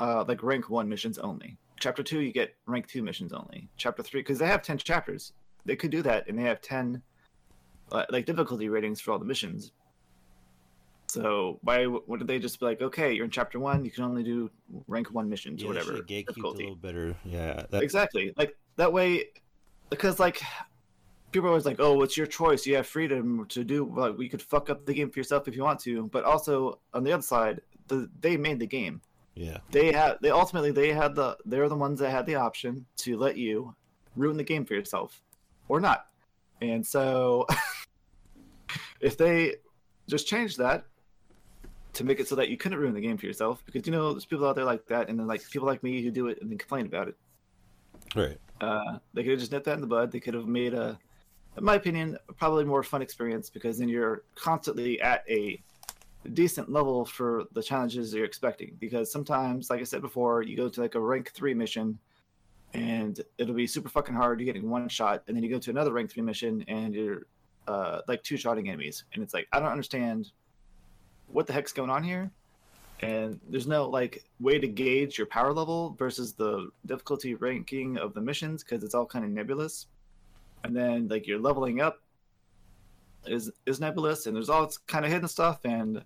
[0.00, 1.56] uh, like rank one missions only.
[1.80, 3.68] Chapter two, you get rank two missions only.
[3.76, 5.32] Chapter three, because they have ten chapters,
[5.64, 7.00] they could do that, and they have ten
[7.92, 9.70] uh, like difficulty ratings for all the missions.
[11.08, 14.04] So why what did they just be like, okay, you're in chapter one, you can
[14.04, 14.50] only do
[14.86, 17.16] rank one missions yeah, or whatever should've a little better.
[17.24, 19.24] Yeah, that, exactly like that way
[19.90, 20.42] because like
[21.32, 24.28] people are always like oh it's your choice you have freedom to do like we
[24.28, 27.12] could fuck up the game for yourself if you want to but also on the
[27.12, 29.00] other side the, they made the game.
[29.34, 32.86] Yeah, they had they ultimately they had the they're the ones that had the option
[32.98, 33.74] to let you
[34.16, 35.22] ruin the game for yourself
[35.68, 36.06] or not.
[36.60, 37.46] And so
[39.00, 39.56] if they
[40.08, 40.86] just change that
[41.98, 44.12] to make it so that you couldn't ruin the game for yourself because you know
[44.12, 46.40] there's people out there like that and then like people like me who do it
[46.40, 47.16] and then complain about it
[48.14, 48.38] right.
[48.60, 50.10] uh, they could have just nipped that in the bud.
[50.10, 50.98] They could have made a,
[51.56, 55.62] in my opinion, a probably more fun experience because then you're constantly at a
[56.32, 58.76] decent level for the challenges you're expecting.
[58.78, 61.98] Because sometimes, like I said before, you go to like a rank three mission,
[62.74, 64.40] and it'll be super fucking hard.
[64.40, 67.26] You're getting one shot, and then you go to another rank three mission, and you're
[67.66, 70.30] uh, like two shotting enemies, and it's like I don't understand
[71.32, 72.30] what the heck's going on here?
[73.00, 78.12] And there's no like way to gauge your power level versus the difficulty ranking of
[78.14, 79.86] the missions because it's all kind of nebulous.
[80.64, 82.00] And then like your leveling up
[83.26, 86.02] is is nebulous and there's all this kind of hidden stuff and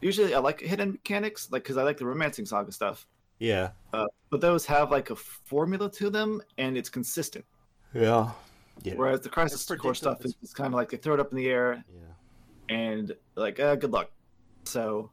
[0.00, 3.06] usually i like hidden mechanics like because i like the romancing saga stuff.
[3.38, 7.44] Yeah, uh, but those have like a formula to them and it's consistent.
[7.92, 8.30] Yeah,
[8.82, 8.94] yeah.
[8.96, 10.44] whereas the crisis core stuff predictable.
[10.44, 11.84] is kind of like they throw it up in the air.
[11.94, 12.74] Yeah.
[12.74, 14.10] and like uh, good luck
[14.66, 15.10] so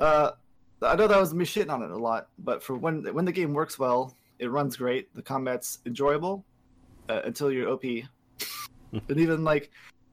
[0.00, 0.32] Uh,
[0.80, 3.32] I know that was me shitting on it a lot, but for when when the
[3.32, 5.12] game works well, it runs great.
[5.14, 6.44] The combat's enjoyable
[7.08, 7.82] uh, until you're OP,
[8.92, 9.70] and even like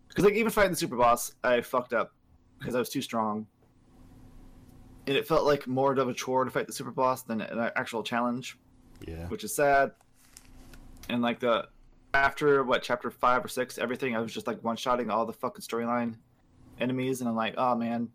[0.08, 2.14] because like even fighting the super boss, I fucked up
[2.58, 3.46] because I was too strong,
[5.08, 7.72] and it felt like more of a chore to fight the super boss than an
[7.76, 8.58] actual challenge,
[9.06, 9.28] Yeah.
[9.28, 9.92] which is sad.
[11.10, 11.68] And like the
[12.16, 15.34] after what chapter five or six, everything I was just like one shotting all the
[15.34, 16.16] fucking storyline
[16.80, 18.10] enemies, and I'm like, oh man,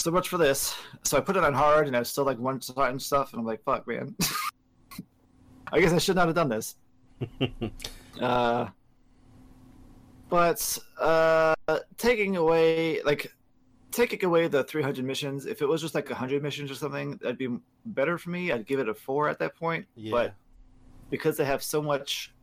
[0.00, 0.74] so much for this.
[1.04, 3.32] So I put it on hard, and I was still like one shot and stuff,
[3.32, 4.14] and I'm like, fuck, man.
[5.72, 6.76] I guess I should not have done this.
[8.20, 8.68] uh,
[10.28, 11.54] but uh,
[11.96, 13.32] taking away like
[13.90, 17.38] taking away the 300 missions, if it was just like 100 missions or something, that'd
[17.38, 17.48] be
[17.86, 18.52] better for me.
[18.52, 19.86] I'd give it a four at that point.
[19.96, 20.10] Yeah.
[20.12, 20.34] But
[21.10, 22.34] because they have so much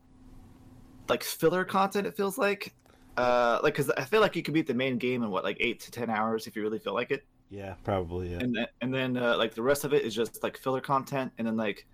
[1.07, 2.73] like filler content, it feels like.
[3.17, 5.55] Uh, like, cause I feel like you could beat the main game in what, like
[5.61, 7.23] eight to ten hours if you really feel like it
[7.55, 8.31] yeah, probably.
[8.31, 8.39] Yeah.
[8.39, 11.31] and then, and then uh, like the rest of it is just like filler content
[11.37, 11.85] and then like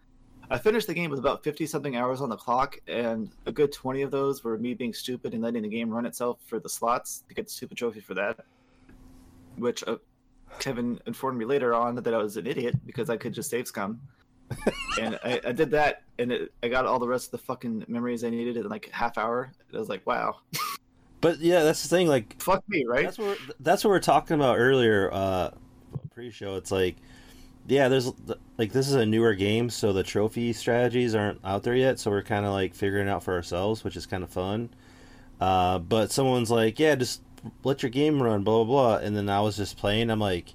[0.49, 3.71] i finished the game with about 50 something hours on the clock and a good
[3.71, 6.67] 20 of those were me being stupid and letting the game run itself for the
[6.67, 8.39] slots to get the stupid trophy for that
[9.57, 9.97] which uh,
[10.59, 13.67] kevin informed me later on that i was an idiot because i could just save
[13.67, 14.01] scum
[14.99, 17.85] and I, I did that and it, i got all the rest of the fucking
[17.87, 20.37] memories i needed in like a half hour And i was like wow
[21.21, 22.07] But yeah, that's the thing.
[22.07, 25.09] Like, fuck me right that's what we're, that's what we are talking about earlier.
[25.13, 25.51] Uh,
[26.13, 26.55] pre-show.
[26.55, 26.97] It's like,
[27.67, 28.11] yeah, there's
[28.57, 31.99] like this is a newer game, so the trophy strategies aren't out there yet.
[31.99, 34.69] So we're kind of like figuring it out for ourselves, which is kind of fun.
[35.39, 37.21] Uh, but someone's like, yeah, just
[37.63, 39.05] let your game run, blah blah blah.
[39.05, 40.09] And then I was just playing.
[40.09, 40.53] I'm like,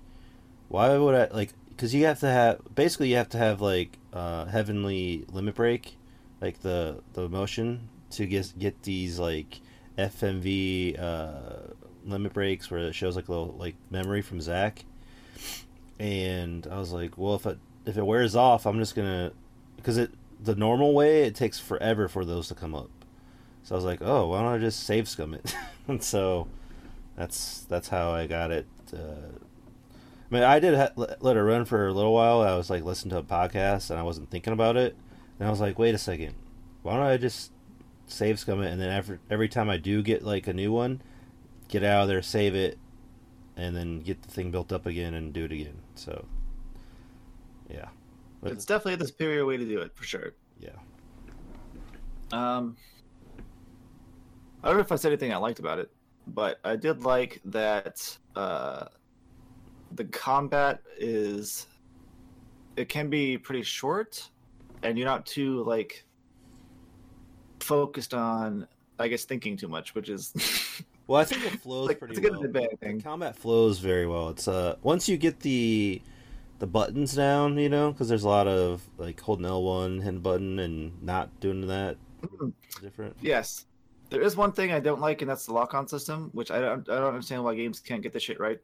[0.68, 1.52] why would I like?
[1.70, 5.97] Because you have to have basically you have to have like uh, heavenly limit break,
[6.40, 9.60] like the the motion to get get these like
[9.98, 11.73] FMV uh,
[12.05, 14.85] limit breaks where it shows like a little like memory from Zack.
[15.98, 19.32] And I was like, well, if it if it wears off, I'm just gonna
[19.77, 20.10] because it
[20.43, 22.90] the normal way it takes forever for those to come up.
[23.62, 25.55] So I was like, oh, why don't I just save scum it?
[25.89, 26.48] and so
[27.16, 28.66] that's that's how I got it.
[28.93, 29.32] Uh,
[30.31, 32.40] I mean, I did ha- let it run for a little while.
[32.40, 34.97] I was like listening to a podcast and I wasn't thinking about it.
[35.39, 36.35] And I was like, wait a second,
[36.82, 37.52] why don't I just
[38.07, 41.03] save scum it and then every every time I do get like a new one,
[41.69, 42.78] get out of there, save it,
[43.57, 45.83] and then get the thing built up again and do it again.
[45.95, 46.27] So,
[47.69, 47.89] yeah,
[48.41, 50.35] but it's definitely the superior way to do it for sure.
[50.59, 50.70] Yeah,
[52.33, 52.77] Um,
[54.62, 55.91] I don't know if I said anything I liked about it,
[56.27, 58.87] but I did like that uh,
[59.93, 61.69] the combat is
[62.77, 64.31] it can be pretty short,
[64.83, 66.06] and you're not too like
[67.61, 68.66] focused on
[68.99, 70.33] I guess thinking too much, which is
[71.07, 72.41] Well, I think it flows Like, pretty it's a good well.
[72.43, 74.31] and a bad The combat flows very well.
[74.31, 76.01] It's uh once you get the
[76.59, 80.20] the buttons down, you know, because there's a lot of like holding L one, hitting
[80.20, 81.97] button, and not doing that.
[82.81, 83.16] Different.
[83.20, 83.66] yes.
[84.09, 86.89] There is one thing I don't like, and that's the lock-on system, which I don't
[86.89, 88.59] I don't understand why games can't get this shit right.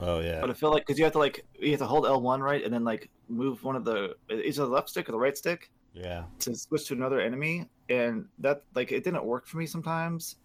[0.00, 2.06] Oh yeah, But I feel like because you have to like you have to hold
[2.06, 5.08] L one right, and then like move one of the is it the left stick
[5.08, 9.24] or the right stick yeah, to switch to another enemy, and that like it didn't
[9.24, 10.36] work for me sometimes.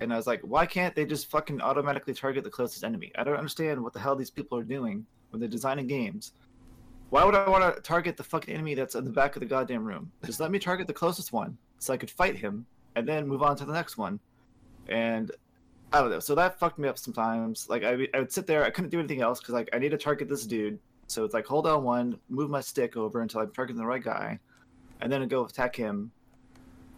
[0.00, 3.10] And I was like, why can't they just fucking automatically target the closest enemy?
[3.18, 6.32] I don't understand what the hell these people are doing when they're designing games.
[7.10, 9.46] Why would I want to target the fucking enemy that's in the back of the
[9.46, 10.12] goddamn room?
[10.24, 12.66] Just let me target the closest one so I could fight him
[12.96, 14.20] and then move on to the next one.
[14.88, 15.32] And
[15.92, 16.20] I don't know.
[16.20, 17.66] So that fucked me up sometimes.
[17.68, 19.90] Like I, I would sit there, I couldn't do anything else because like I need
[19.90, 20.78] to target this dude.
[21.06, 24.02] So it's like hold on one, move my stick over until I'm targeting the right
[24.02, 24.38] guy,
[25.00, 26.10] and then go attack him.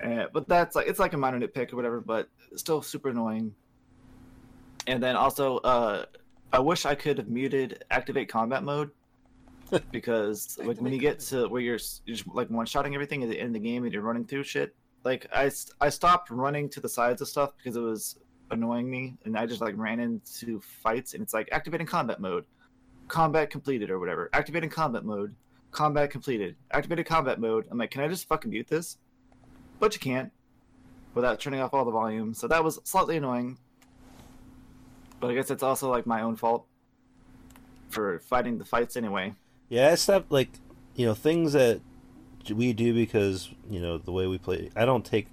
[0.03, 3.55] Uh, but that's like it's like a minor nitpick or whatever, but still super annoying.
[4.87, 6.07] And then also, uh,
[6.53, 8.91] I wish I could have muted activate combat mode
[9.91, 13.29] because like when you get to where you're, you're just, like one shotting everything at
[13.29, 14.75] the end of the game and you're running through shit,
[15.05, 15.51] like I
[15.81, 18.19] I stopped running to the sides of stuff because it was
[18.51, 22.45] annoying me, and I just like ran into fights and it's like activating combat mode,
[23.09, 25.35] combat completed or whatever, activating combat mode,
[25.71, 27.67] combat completed, activated combat mode.
[27.71, 28.99] I'm like, can I just fucking mute this?
[29.79, 30.33] But you can't
[31.15, 32.35] without turning off all the volume.
[32.35, 33.59] So that was slightly annoying.
[35.21, 36.67] But I guess it's also like my own fault
[37.89, 39.35] for fighting the fights anyway.
[39.69, 39.93] yeah.
[39.93, 40.51] It's not like
[40.95, 41.81] you know things that
[42.49, 44.71] we do because you know the way we play.
[44.77, 45.29] I don't take,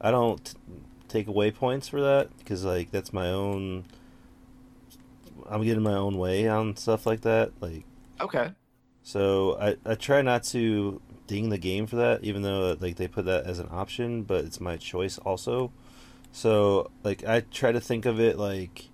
[0.00, 0.54] I don't
[1.08, 3.84] take away points for that because like that's my own.
[5.48, 7.52] I'm getting my own way on stuff like that.
[7.60, 7.84] Like
[8.20, 8.50] Okay.
[9.06, 13.06] So I, I try not to ding the game for that, even though like they
[13.06, 15.70] put that as an option, but it's my choice also.
[16.32, 18.88] So like I try to think of it like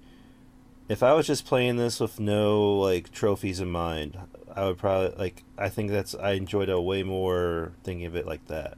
[0.86, 4.18] if I was just playing this with no like trophies in mind,
[4.54, 5.44] I would probably like.
[5.56, 8.76] I think that's I enjoyed it way more thinking of it like that.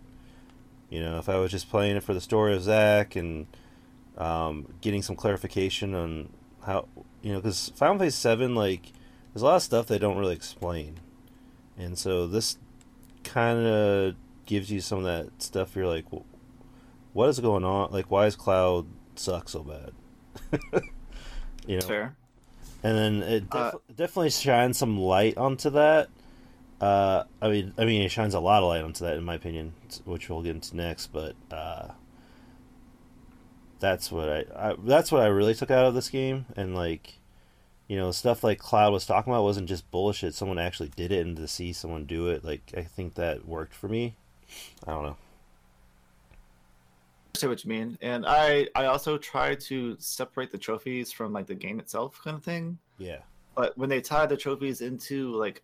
[0.88, 3.48] You know, if I was just playing it for the story of Zack and
[4.16, 6.28] um, getting some clarification on
[6.64, 6.86] how
[7.22, 8.92] you know, because Final Fantasy Seven like
[9.32, 11.00] there's a lot of stuff they don't really explain,
[11.78, 12.58] and so this
[13.22, 14.14] kind of
[14.46, 15.74] gives you some of that stuff.
[15.76, 16.24] You're like, well,
[17.12, 17.90] what is going on?
[17.92, 18.86] Like, why is Cloud
[19.16, 19.92] suck so bad?
[21.66, 22.16] you know, Fair.
[22.82, 26.08] and then it def- Uh, definitely shines some light onto that.
[26.80, 29.34] Uh, I mean, I mean, it shines a lot of light onto that, in my
[29.36, 29.72] opinion,
[30.04, 31.06] which we'll get into next.
[31.08, 31.88] But uh,
[33.78, 37.18] that's what I, I that's what I really took out of this game, and like,
[37.88, 40.34] you know, stuff like Cloud was talking about wasn't just bullshit.
[40.34, 43.74] Someone actually did it, and to see someone do it, like, I think that worked
[43.74, 44.14] for me.
[44.86, 45.16] I don't know.
[47.34, 51.32] I see what you mean, and I I also try to separate the trophies from
[51.32, 52.78] like the game itself, kind of thing.
[52.96, 53.18] Yeah,
[53.56, 55.62] But when they tie the trophies into like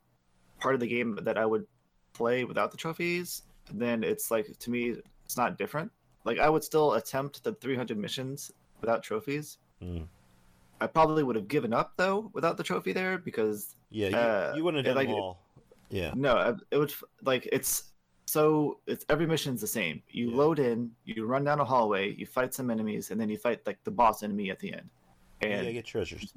[0.58, 1.66] part of the game that I would
[2.12, 3.42] play without the trophies,
[3.72, 5.92] then it's like to me it's not different.
[6.24, 9.58] Like I would still attempt the 300 missions without trophies.
[9.82, 10.06] Mm.
[10.80, 14.52] I probably would have given up though without the trophy there because yeah, you, Uh,
[14.56, 15.42] you wouldn't have done like, all.
[15.90, 17.92] Yeah, no, it would like it's
[18.26, 20.02] so it's every mission's the same.
[20.08, 20.36] You Yeah.
[20.36, 23.60] load in, you run down a hallway, you fight some enemies, and then you fight
[23.66, 24.88] like the boss enemy at the end.
[25.40, 26.32] And gotta get treasures.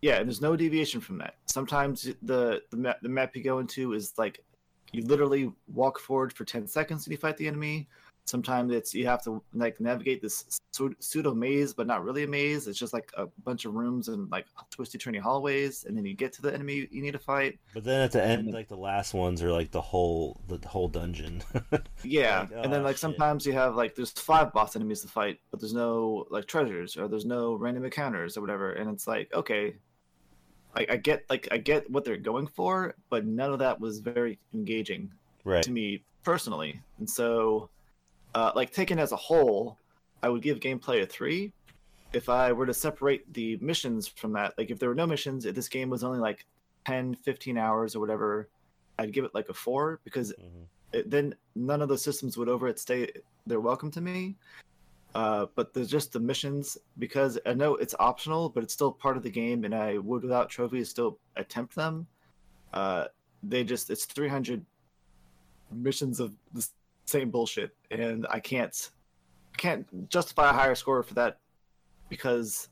[0.00, 1.34] yeah, and there's no deviation from that.
[1.46, 4.42] Sometimes the the map, the map you go into is like
[4.92, 7.88] you literally walk forward for 10 seconds and you fight the enemy.
[8.28, 12.68] Sometimes it's you have to like navigate this pseudo maze, but not really a maze.
[12.68, 16.14] It's just like a bunch of rooms and like twisty, turny hallways, and then you
[16.14, 17.58] get to the enemy you need to fight.
[17.74, 20.88] But then at the end, like the last ones are like the whole the whole
[20.88, 21.42] dungeon.
[22.04, 23.00] Yeah, Like, and then oh, like shit.
[23.00, 26.96] sometimes you have like there's five boss enemies to fight, but there's no like treasures
[26.96, 29.74] or there's no random encounters or whatever, and it's like okay,
[30.74, 33.98] I, I get like I get what they're going for, but none of that was
[33.98, 35.10] very engaging
[35.44, 35.62] right.
[35.62, 37.68] to me personally, and so
[38.38, 39.76] uh, like taken as a whole,
[40.22, 41.52] I would give gameplay a three.
[42.12, 45.44] If I were to separate the missions from that, like if there were no missions,
[45.44, 46.46] if this game was only like
[46.86, 48.48] 10, 15 hours or whatever,
[48.96, 50.66] I'd give it like a four because Mhm.
[50.92, 53.10] it, then none of those systems would overstay
[53.44, 54.36] their welcome to me.
[55.16, 59.16] Uh, but there's just the missions because I know it's optional, but it's still part
[59.16, 62.06] of the game, and I would without trophies still attempt them.
[62.72, 63.08] Uh,
[63.42, 64.64] they just it's 300
[65.72, 66.66] missions of the
[67.08, 68.90] same bullshit, and I can't
[69.56, 71.38] can't justify a higher score for that
[72.08, 72.68] because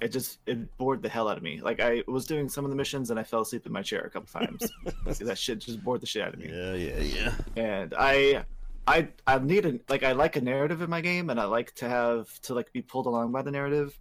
[0.00, 1.60] it just it bored the hell out of me.
[1.62, 4.02] Like I was doing some of the missions and I fell asleep in my chair
[4.02, 4.70] a couple times.
[5.20, 7.34] that shit just bored the shit out of me Yeah, yeah, yeah.
[7.56, 8.44] and I,
[8.86, 11.74] I, I need a like I like a narrative in my game, and I like
[11.76, 13.98] to have to like be pulled along by the narrative.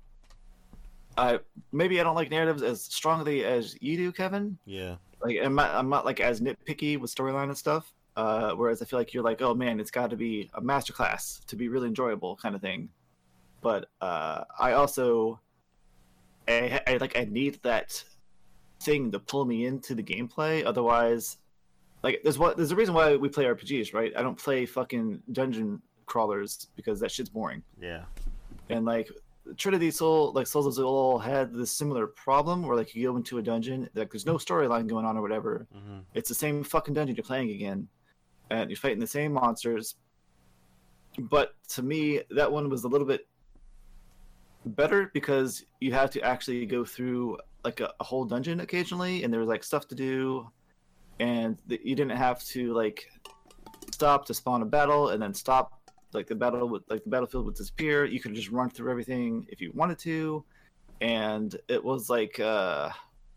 [1.16, 1.40] I
[1.72, 4.58] maybe I don't like narratives as strongly as you do, Kevin.
[4.66, 4.96] Yeah.
[5.22, 7.94] Like I'm not, I'm not like as nitpicky with storyline and stuff.
[8.16, 11.44] Uh, whereas I feel like you're like, oh man, it's got to be a masterclass
[11.46, 12.90] to be really enjoyable, kind of thing.
[13.62, 15.40] But uh, I also,
[16.48, 18.04] I, I like I need that
[18.82, 20.66] thing to pull me into the gameplay.
[20.66, 21.38] Otherwise,
[22.04, 24.12] like there's what there's a reason why we play RPGs, right?
[24.16, 27.64] I don't play fucking dungeon crawlers because that shit's boring.
[27.82, 28.04] Yeah.
[28.70, 29.10] And like
[29.58, 33.16] Trinity Soul, like Souls of Zill O'll had this similar problem where like you go
[33.18, 35.66] into a dungeon, like there's no storyline going on or whatever.
[35.74, 37.88] hmm It's the same fucking dungeon you're playing again,
[38.50, 39.96] and you're fighting the same monsters.
[41.18, 43.28] But to me, that one was a little bit
[44.66, 49.32] better because you had to actually go through like a, a whole dungeon occasionally, and
[49.32, 50.50] there was like stuff to do,
[51.20, 53.06] and the, you didn't have to like
[53.92, 55.80] stop to spawn a battle and then stop.
[56.14, 58.06] Like the battle would, like the battlefield would disappear.
[58.06, 60.44] You could just run through everything if you wanted to,
[61.02, 62.90] and it was like uh,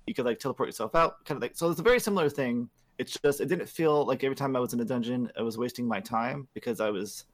[0.07, 1.57] you could like teleport yourself out, kind of like.
[1.57, 2.69] So it's a very similar thing.
[2.99, 5.59] It's just it didn't feel like every time I was in a dungeon, I was
[5.59, 7.25] wasting my time because I was.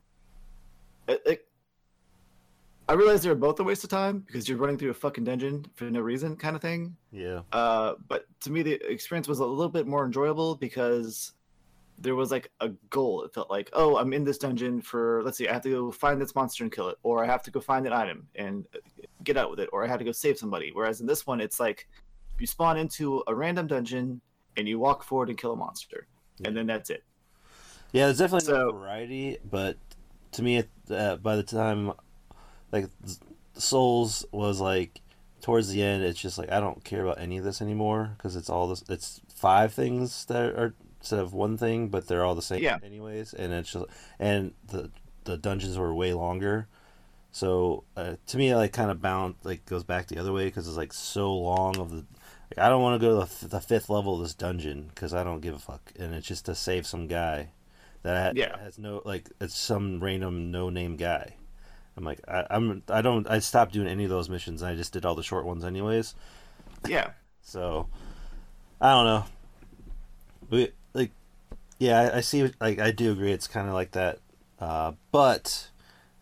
[1.08, 1.48] It, it,
[2.88, 5.24] I realized they were both a waste of time because you're running through a fucking
[5.24, 6.96] dungeon for no reason, kind of thing.
[7.12, 7.42] Yeah.
[7.52, 11.32] Uh, but to me, the experience was a little bit more enjoyable because
[11.98, 13.22] there was like a goal.
[13.22, 15.90] It felt like, oh, I'm in this dungeon for let's see, I have to go
[15.92, 18.66] find this monster and kill it, or I have to go find an item and
[19.22, 20.70] get out with it, or I had to go save somebody.
[20.72, 21.88] Whereas in this one, it's like
[22.38, 24.20] you spawn into a random dungeon
[24.56, 26.06] and you walk forward and kill a monster,
[26.44, 27.04] and then that's it.
[27.92, 29.76] Yeah, there's definitely So- variety, but
[30.32, 31.92] to me, uh, by the time
[32.72, 32.86] like
[33.54, 35.00] Souls was like
[35.42, 38.36] towards the end, it's just like I don't care about any of this anymore because
[38.36, 38.82] it's all this.
[38.88, 42.78] It's five things that are instead of one thing, but they're all the same Yeah.
[42.82, 43.34] anyways.
[43.34, 43.84] And it's just
[44.18, 44.90] and the
[45.24, 46.66] the dungeons were way longer,
[47.30, 50.46] So uh, to me, it, like kind of bound like goes back the other way
[50.46, 52.04] because it's like so long of the.
[52.58, 55.24] I don't want to go to the, the fifth level of this dungeon because I
[55.24, 57.50] don't give a fuck, and it's just to save some guy
[58.02, 58.58] that Yeah.
[58.58, 61.36] has no like it's some random no name guy.
[61.96, 64.62] I'm like I, I'm I don't I stopped doing any of those missions.
[64.62, 66.14] and I just did all the short ones anyways.
[66.88, 67.10] Yeah.
[67.42, 67.88] So
[68.80, 69.24] I don't know.
[70.50, 71.12] We like
[71.78, 72.50] yeah, I, I see.
[72.60, 73.32] Like I do agree.
[73.32, 74.18] It's kind of like that,
[74.58, 75.68] uh, but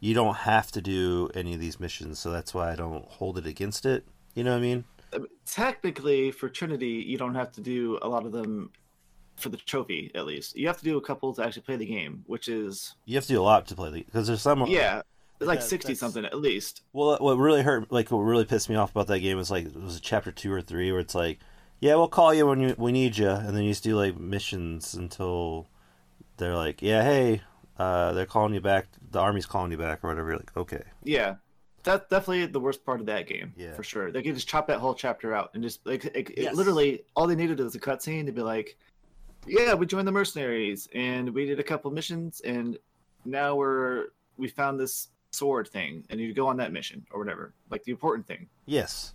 [0.01, 3.37] you don't have to do any of these missions, so that's why I don't hold
[3.39, 4.05] it against it.
[4.35, 4.85] You know what I mean?
[5.13, 8.71] I mean, Technically, for Trinity, you don't have to do a lot of them
[9.37, 10.57] for the trophy, at least.
[10.57, 13.25] You have to do a couple to actually play the game, which is You have
[13.25, 14.65] to do a lot to play the because there's some.
[14.67, 15.03] yeah,
[15.41, 16.83] it's like Yeah, sixty that's- something at least.
[16.93, 19.67] Well, what really hurt, like what really pissed me off about that game was like
[19.67, 21.39] it was chapter two or three where it's like,
[21.81, 24.19] yeah, we'll call you when you, we need you, and then you just do like
[24.19, 25.67] missions until
[26.37, 27.41] they're like, yeah, hey,
[27.79, 30.29] uh, they're calling you back, the army's calling you back or whatever.
[30.29, 31.37] You're like, okay, Yeah,
[31.83, 33.53] that's definitely the worst part of that game.
[33.57, 33.75] Yeah.
[33.75, 34.11] for sure.
[34.13, 37.27] They could just chop that whole chapter out and just like it, it literally all
[37.27, 38.77] they needed was a cutscene to be like,
[39.47, 42.79] yeah, we joined the mercenaries and we did a couple missions and
[43.25, 47.55] now we're we found this sword thing and you go on that mission or whatever,
[47.71, 48.49] like the important thing.
[48.67, 49.15] yes,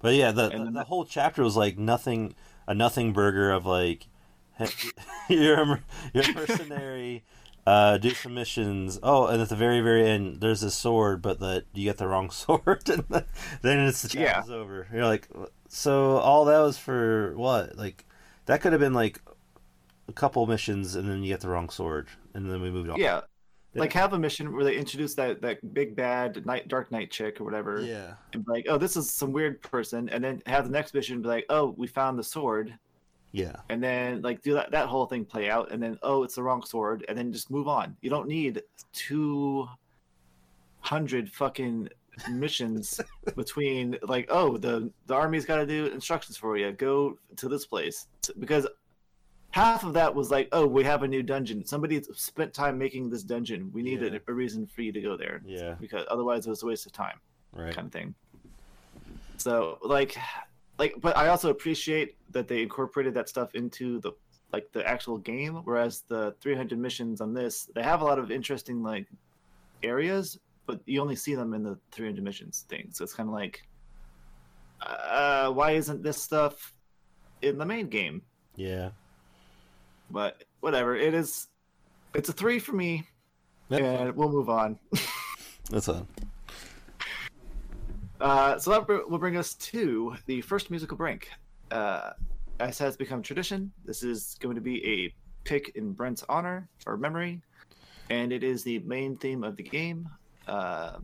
[0.00, 2.34] but yeah, the the, the whole chapter was like nothing,
[2.66, 4.06] a nothing burger of like,
[5.28, 5.82] you're a,
[6.12, 7.24] you're a mercenary.
[7.66, 8.98] Uh, do some missions.
[9.02, 12.06] Oh, and at the very, very end, there's a sword, but that you get the
[12.06, 13.04] wrong sword, and
[13.62, 14.42] then it's the Yeah.
[14.48, 14.86] over.
[14.92, 15.28] You're like,
[15.68, 17.76] so all that was for what?
[17.76, 18.04] Like,
[18.46, 19.20] that could have been like
[20.08, 22.98] a couple missions, and then you get the wrong sword, and then we moved on.
[23.00, 23.22] Yeah.
[23.74, 23.80] Yeah.
[23.80, 27.42] Like have a mission where they introduce that that big bad night dark knight chick
[27.42, 30.64] or whatever, yeah, and be like, oh, this is some weird person, and then have
[30.64, 32.72] the next mission be like, oh, we found the sword,
[33.32, 36.36] yeah, and then like do that that whole thing play out and then oh it's
[36.36, 37.96] the wrong sword and then just move on.
[38.00, 38.62] You don't need
[38.92, 41.88] 200 fucking
[42.30, 43.00] missions
[43.36, 46.72] between like oh the the army's got to do instructions for you.
[46.72, 48.06] Go to this place.
[48.38, 48.66] Because
[49.50, 51.64] half of that was like oh we have a new dungeon.
[51.66, 53.70] Somebody spent time making this dungeon.
[53.72, 54.18] We needed Yeah.
[54.28, 55.42] a reason for you to go there.
[55.44, 57.18] Yeah, because otherwise it was a waste of time
[57.52, 57.74] right.
[57.74, 58.14] kind of thing.
[59.36, 60.16] So like
[60.78, 64.12] like but I also appreciate that they incorporated that stuff into the
[64.52, 68.30] like the actual game whereas the 300 missions on this they have a lot of
[68.30, 69.06] interesting like
[69.82, 72.88] areas but you only see them in the 300 missions thing.
[72.92, 73.62] So it's kind of like
[74.82, 76.74] uh why isn't this stuff
[77.42, 78.22] in the main game?
[78.56, 78.90] Yeah,
[80.10, 81.48] But whatever, it is
[82.14, 83.06] it's a 3 for me
[83.68, 83.80] Yep.
[83.80, 84.78] and we'll move on.
[85.70, 86.06] that's a
[88.20, 91.30] Uh, so that will bring us to the first musical break.
[91.70, 92.10] Uh,
[92.60, 95.14] as has become tradition, this is going to be a
[95.44, 97.42] pick in Brent's honor or memory,
[98.10, 100.08] and it is the main theme of the game.
[100.48, 100.98] Uh,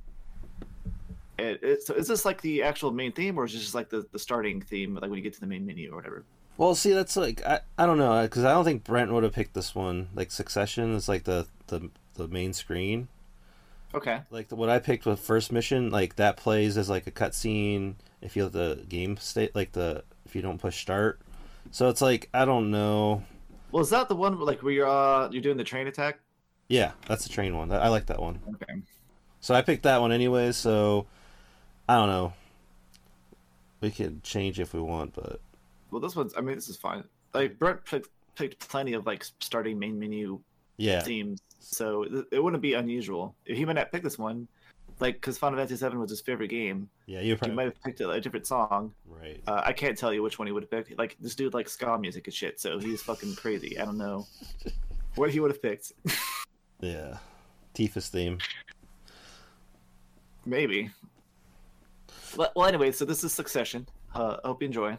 [1.38, 3.90] it, it, so is this like the actual main theme, or is this just like
[3.90, 6.24] the, the starting theme, like when you get to the main menu or whatever?
[6.56, 9.32] Well, see, that's like I, I don't know because I don't think Brent would have
[9.32, 10.08] picked this one.
[10.14, 13.08] Like Succession is like the the the main screen.
[13.94, 14.20] Okay.
[14.30, 17.94] Like the, what I picked with first mission, like that plays as like a cutscene
[18.20, 21.20] if you let the game state like the if you don't push start.
[21.70, 23.22] So it's like I don't know.
[23.70, 26.18] Well, is that the one like where you're uh, you're doing the train attack?
[26.68, 27.70] Yeah, that's the train one.
[27.70, 28.40] I like that one.
[28.54, 28.82] Okay.
[29.40, 30.52] So I picked that one anyway.
[30.52, 31.06] So
[31.88, 32.32] I don't know.
[33.80, 35.40] We could change if we want, but
[35.90, 36.34] Well, this one's.
[36.36, 37.04] I mean, this is fine.
[37.34, 40.40] Like Brent picked, picked plenty of like starting main menu
[40.76, 43.34] yeah, themes, so it- it wouldn't be unusual.
[43.46, 44.48] If he might not pick this one,
[45.00, 48.00] like because Final Fantasy VII was his favorite game, yeah, you probably might have picked
[48.00, 48.92] a, a different song.
[49.06, 49.40] right.
[49.46, 50.96] Uh, I can't tell you which one he would have picked.
[50.98, 53.78] Like this dude likes ska music and shit, so he's fucking crazy.
[53.78, 54.26] I don't know
[55.16, 55.92] what he would have picked.
[56.80, 57.18] Yeah,
[57.74, 58.38] Tifa's theme.
[60.44, 60.90] Maybe.
[62.36, 63.86] Well, well, anyway, so this is Succession.
[64.14, 64.98] Uh, I hope you enjoy.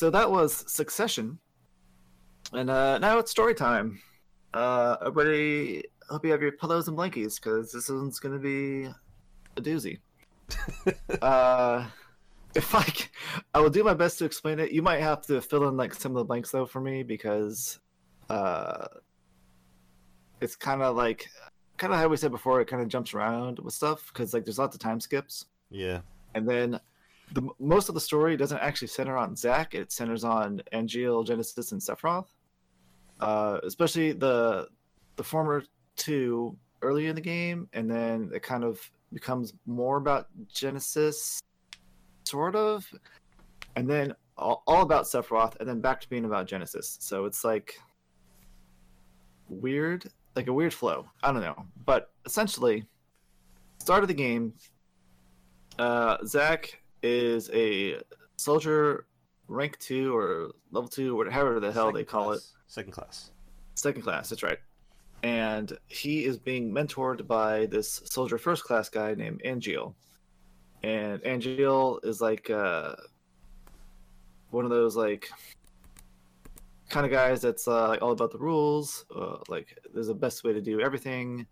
[0.00, 1.38] So that was Succession,
[2.54, 4.00] and uh, now it's story time.
[4.54, 8.86] Uh, everybody, hope you have your pillows and blankies because this one's gonna be
[9.58, 9.98] a doozy.
[11.20, 11.84] uh,
[12.54, 13.08] if I, c-
[13.52, 14.72] I will do my best to explain it.
[14.72, 17.78] You might have to fill in like some of the blanks though for me because,
[18.30, 18.86] uh,
[20.40, 21.28] it's kind of like,
[21.76, 22.62] kind of how we said before.
[22.62, 26.00] It kind of jumps around with stuff because like there's lots of time skips Yeah.
[26.34, 26.80] and then
[27.32, 29.74] the most of the story doesn't actually center on Zack.
[29.74, 32.26] It centers on Angeal, Genesis, and Sephiroth.
[33.20, 34.68] Uh, especially the
[35.16, 35.62] the former
[35.96, 38.80] two early in the game, and then it kind of
[39.12, 41.40] becomes more about Genesis,
[42.24, 42.90] sort of,
[43.76, 46.96] and then all, all about Sephiroth, and then back to being about Genesis.
[47.00, 47.78] So it's like
[49.48, 51.06] weird, like a weird flow.
[51.22, 52.86] I don't know, but essentially,
[53.78, 54.54] start of the game,
[55.78, 58.00] uh, Zack is a
[58.36, 59.06] soldier
[59.48, 62.38] rank two or level two, or however the hell Second they call class.
[62.38, 63.30] it, Second class.
[63.74, 64.28] second class.
[64.28, 64.58] That's right.
[65.22, 69.94] And he is being mentored by this soldier first class guy named Angeal.
[70.82, 72.94] And Angeal is like uh,
[74.50, 75.28] one of those like
[76.88, 79.04] kind of guys that's uh, like all about the rules.
[79.14, 81.46] Uh, like there's a best way to do everything,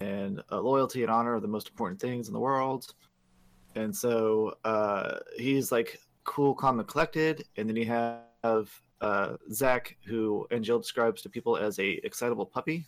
[0.00, 2.92] and uh, loyalty and honor are the most important things in the world.
[3.76, 7.44] And so uh, he's like cool, calm, and collected.
[7.56, 8.70] And then you have
[9.00, 12.86] uh, Zack, who Angeal describes to people as a excitable puppy,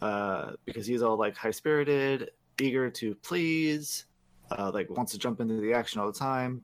[0.00, 2.30] uh, because he's all like high spirited,
[2.60, 4.06] eager to please,
[4.56, 6.62] uh, like wants to jump into the action all the time,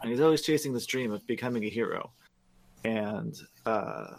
[0.00, 2.10] and he's always chasing this dream of becoming a hero.
[2.84, 3.34] And
[3.66, 4.16] uh,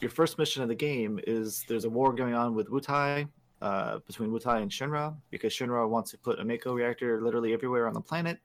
[0.00, 3.28] your first mission of the game is there's a war going on with Wutai,
[3.60, 7.86] uh, between Wutai and Shinra, because Shinra wants to put a Mako reactor literally everywhere
[7.86, 8.38] on the planet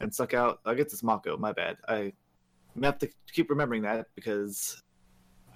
[0.00, 0.60] and suck out.
[0.66, 1.36] I guess it's Mako.
[1.36, 1.76] My bad.
[1.88, 2.12] I
[2.82, 4.82] have to keep remembering that because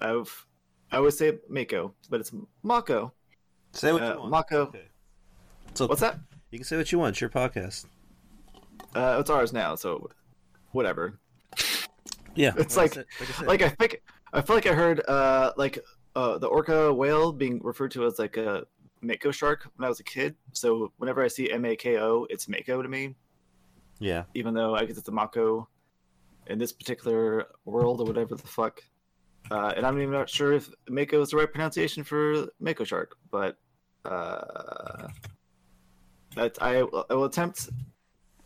[0.01, 0.45] I've
[0.91, 2.31] I always say Mako, but it's
[2.63, 3.13] Mako.
[3.73, 4.31] Say what Uh, you want.
[4.31, 4.57] Mako.
[4.61, 4.87] Okay.
[5.75, 6.17] So What's that?
[6.51, 7.11] You can say what you want.
[7.13, 7.85] It's your podcast.
[8.95, 10.09] Uh, it's ours now, so
[10.71, 11.19] whatever.
[12.35, 12.53] Yeah.
[12.57, 13.05] It's I like- said-
[13.39, 13.43] I.
[13.43, 14.01] Like I think
[14.33, 15.77] I feel like I heard uh like
[16.15, 18.65] uh the orca whale being referred to as like a
[19.01, 20.35] Mako shark when I was a kid.
[20.53, 23.15] So whenever I see M A K O, it's Mako to me.
[23.99, 24.23] yeah.
[24.33, 25.67] even though I guess it's a Mako
[26.47, 28.81] in this particular world or whatever the fuck.
[29.51, 33.15] Uh, and I'm even not sure if Mako is the right pronunciation for Mako shark,
[33.31, 33.57] but
[34.05, 35.07] uh,
[36.35, 37.69] that I, I will attempt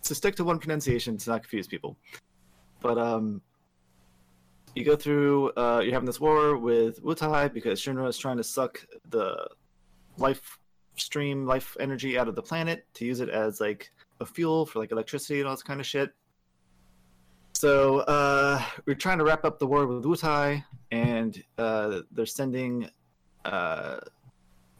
[0.04, 1.98] to stick to one pronunciation to not confuse people.
[2.82, 3.42] But um,
[4.76, 8.44] you go through, uh, you're having this war with Wutai because Shinra is trying to
[8.44, 9.48] suck the
[10.18, 10.60] life
[10.96, 14.80] stream, life energy out of the planet to use it as like a fuel for
[14.80, 16.14] like electricity and all this kind of shit.
[17.56, 22.90] So uh, we're trying to wrap up the war with Wutai, and uh, they're sending
[23.46, 24.00] uh,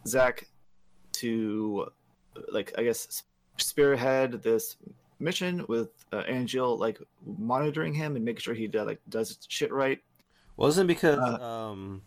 [0.06, 0.50] Zack
[1.14, 1.88] to,
[2.52, 3.24] like, I guess,
[3.58, 4.76] spearhead this
[5.20, 9.72] mission with uh, Angeal, like, monitoring him and making sure he uh, like does shit
[9.72, 10.00] right.
[10.58, 12.02] Wasn't because Uh, um,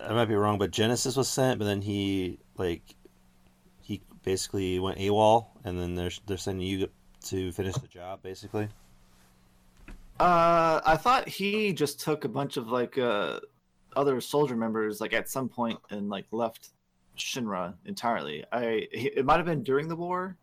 [0.00, 2.82] I might be wrong, but Genesis was sent, but then he like
[3.80, 6.88] he basically went AWOL, and then they're they're sending you
[7.24, 8.68] to finish the job, basically.
[10.18, 13.40] Uh, I thought he just took a bunch of like uh
[13.94, 16.70] other soldier members like at some point and like left
[17.16, 18.44] Shinra entirely.
[18.52, 20.36] I it might have been during the war,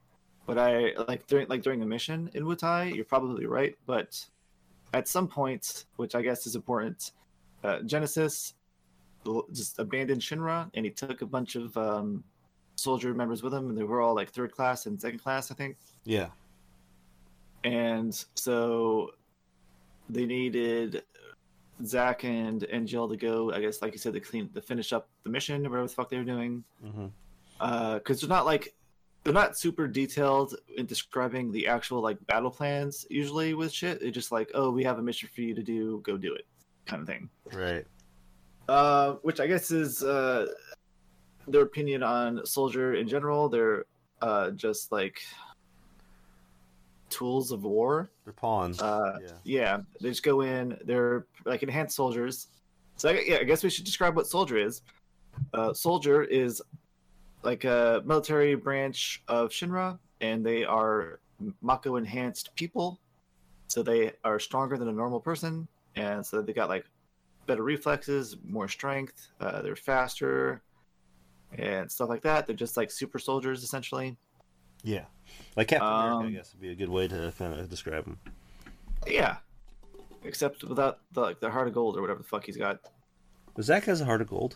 [0.46, 2.94] but I like during like during a mission in Wutai.
[2.96, 4.26] You're probably right, but
[4.94, 7.12] at some point, which I guess is important,
[7.64, 8.54] uh, Genesis
[9.54, 12.24] just abandoned Shinra and he took a bunch of um
[12.76, 15.56] soldier members with him, and they were all like third class and second class, I
[15.56, 16.30] think Yeah.
[17.64, 19.12] and so
[20.10, 21.04] they needed
[21.86, 23.52] Zack and Jill to go.
[23.54, 25.94] I guess, like you said, to clean to finish up the mission or whatever the
[25.94, 26.64] fuck they were doing.
[27.60, 28.74] Because they're not like
[29.24, 34.02] they're not super detailed in describing the actual like battle plans usually with shit.
[34.02, 36.46] It's just like, oh, we have a mission for you to do, go do it,
[36.86, 37.30] kind of thing.
[37.54, 37.86] Right.
[38.70, 40.48] Uh, which I guess is uh,
[41.48, 43.50] their opinion on soldier in general.
[43.50, 43.86] They're
[44.22, 45.22] uh, just like
[47.10, 48.10] tools of war.
[48.24, 48.82] They're pawns.
[48.82, 49.30] Uh, yeah.
[49.44, 50.78] yeah, they just go in.
[50.86, 52.48] They're like enhanced soldiers.
[52.96, 54.82] So I, yeah, I guess we should describe what soldier is.
[55.54, 56.62] Uh, soldier is
[57.44, 61.20] like a military branch of Shinra, and they are
[61.62, 63.00] Mako enhanced people.
[63.68, 66.86] So they are stronger than a normal person, and so they got like
[67.46, 69.30] better reflexes, more strength.
[69.40, 70.62] Uh, they're faster,
[71.58, 72.48] and stuff like that.
[72.48, 74.18] They're just like super soldiers essentially.
[74.84, 75.06] Yeah.
[75.56, 78.06] Like Captain America, I Um, guess would be a good way to kind of describe
[78.06, 78.20] them.
[79.08, 79.38] Yeah,
[80.24, 82.80] except without the like the heart of gold or whatever the fuck he's got.
[83.56, 84.56] But Zack has a heart of gold.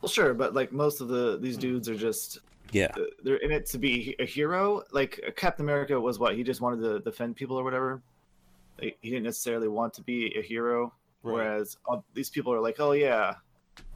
[0.00, 2.38] Well, sure, but like most of the these dudes are just
[2.72, 2.88] Yeah.
[2.96, 4.82] uh, they're in it to be a hero.
[4.92, 8.02] Like Captain America was what he just wanted to defend people or whatever.
[8.80, 10.92] Like, he didn't necessarily want to be a hero.
[11.24, 11.32] Right.
[11.32, 11.76] Whereas
[12.12, 13.34] these people are like, oh yeah,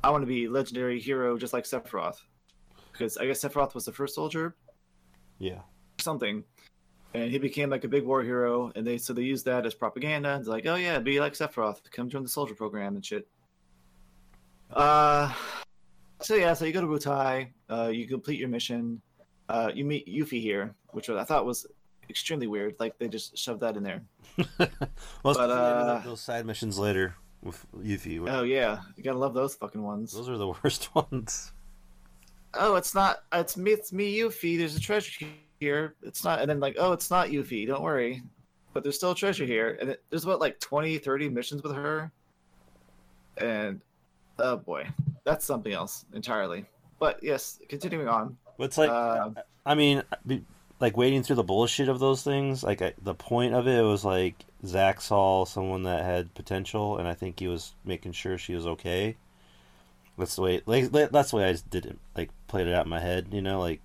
[0.02, 2.16] I want to be legendary hero just like Sephiroth,
[2.90, 4.56] because I guess Sephiroth was the first soldier
[5.38, 5.60] Yeah.
[6.00, 6.42] something,
[7.14, 8.72] and he became like a big war hero.
[8.74, 10.36] And they so they used that as propaganda.
[10.38, 13.28] It's like, oh yeah, be like Sephiroth, come join the soldier program and shit.
[14.72, 15.32] Uh,
[16.20, 19.00] so yeah, so you go to Wutai, uh, you complete your mission,
[19.48, 21.66] uh, you meet Yuffie here, which I thought was
[22.10, 22.76] extremely weird.
[22.78, 24.02] Like they just shoved that in there.
[25.22, 28.24] Well, But, uh, those side missions later with Yuffie.
[28.30, 30.12] Oh yeah, you gotta love those fucking ones.
[30.12, 31.52] Those are the worst ones.
[32.54, 33.24] oh, it's not.
[33.32, 33.72] It's me.
[33.72, 34.56] It's me, Yuffie.
[34.58, 35.26] There's a treasure
[35.60, 35.94] here.
[36.02, 36.40] It's not.
[36.40, 37.66] And then like, oh, it's not Yuffie.
[37.66, 38.22] Don't worry.
[38.74, 39.76] But there's still a treasure here.
[39.80, 42.12] And it, there's what like 20, 30 missions with her.
[43.38, 43.80] And
[44.38, 44.88] oh boy,
[45.24, 46.64] that's something else entirely.
[46.98, 48.36] But yes, continuing on.
[48.58, 49.30] It's like, Uh,
[49.64, 50.02] I mean,
[50.80, 52.62] like wading through the bullshit of those things.
[52.62, 57.08] Like I, the point of it was like Zack saw someone that had potential, and
[57.08, 59.16] I think he was making sure she was okay.
[60.16, 60.62] That's the way.
[60.66, 61.98] Like that's the way I did it.
[62.16, 63.28] Like played it out in my head.
[63.32, 63.80] You know, like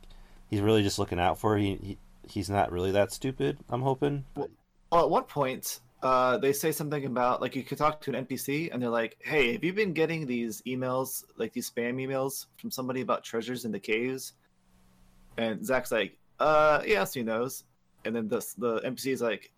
[0.49, 1.57] he's really just looking out for her.
[1.57, 1.97] He, he
[2.27, 3.57] he's not really that stupid.
[3.69, 4.25] I'm hoping.
[4.35, 4.49] Well,
[4.93, 8.69] at one point, uh, they say something about like you could talk to an NPC,
[8.71, 12.69] and they're like, "Hey, have you been getting these emails, like these spam emails from
[12.71, 14.33] somebody about treasures in the caves?"
[15.37, 17.63] And Zack's like, "Uh, yes, he knows."
[18.05, 19.51] And then the the NPC is like,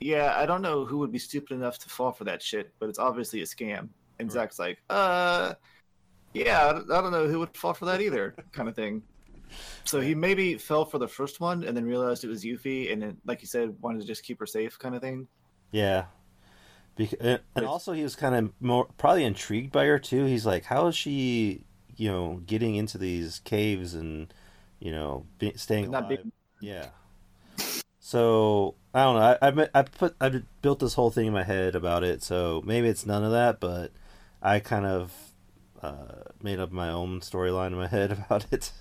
[0.00, 2.88] "Yeah, I don't know who would be stupid enough to fall for that shit, but
[2.88, 3.88] it's obviously a scam."
[4.18, 4.30] And.
[4.30, 5.54] Zack's like, "Uh,
[6.34, 6.72] yeah, I
[7.02, 9.02] don't- know who would fall for that either," kind of thing.
[9.84, 13.00] So he maybe fell for the first one and then realized it was Yuffie, and
[13.00, 15.28] then, like you said, wanted to just keep her safe, kind of thing.
[15.70, 16.06] yeah.
[16.96, 20.24] Bec- and and also, he was kind of more probably intrigued by her too.
[20.24, 24.32] He's like, "How is she, you know, getting into these caves and,
[24.78, 26.32] you know, be, staying Not alive?" big.
[26.60, 26.88] Yeah.
[27.98, 29.38] So I don't know.
[29.42, 32.22] I, I I put I built this whole thing in my head about it.
[32.22, 33.92] So maybe it's none of that, but
[34.40, 35.12] I kind of
[35.82, 38.72] uh, made up my own storyline in my head about it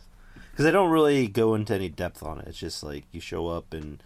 [0.52, 2.48] because I don't really go into any depth on it.
[2.48, 4.02] It's just like you show up and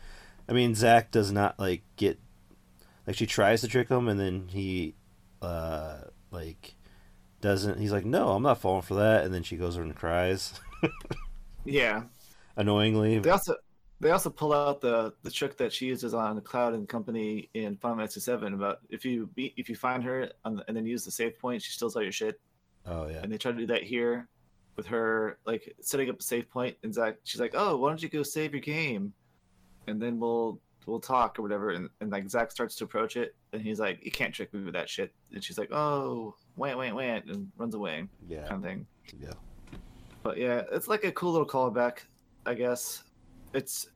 [0.47, 2.19] I mean Zack does not like get
[3.09, 4.93] like she tries to trick him and then he
[5.41, 5.97] uh
[6.29, 6.75] like
[7.41, 9.95] doesn't he's like no i'm not falling for that and then she goes over and
[9.95, 10.53] cries
[11.65, 12.03] Yeah.
[12.55, 13.55] annoyingly They also
[14.01, 17.49] they also pull out the the trick that she uses on the Cloud and Company
[17.53, 20.75] in Final Fantasy Seven about if you beat if you find her on the, and
[20.77, 22.39] then use the save point, she steals all your shit.
[22.85, 24.27] oh yeah And they try to do that here
[24.77, 28.01] with her like setting up a save point, and Zack she's like, "Oh, why don't
[28.01, 29.11] you go save your game,
[29.87, 33.35] and then we'll we'll talk or whatever." And, and like Zack starts to approach it,
[33.51, 36.75] and he's like, "You can't trick me with that shit." And she's like, "Oh, wait,
[36.77, 38.87] wait, wait," and runs away, yeah kind of thing.
[39.19, 39.33] yeah
[40.23, 41.99] But yeah, it's like a cool little callback,
[42.45, 43.03] I guess.
[43.53, 43.87] It's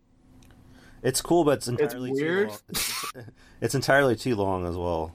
[1.03, 2.13] It's cool, but it's entirely weird.
[2.13, 2.59] Too long.
[2.69, 3.13] It's,
[3.61, 5.13] it's entirely too long as well.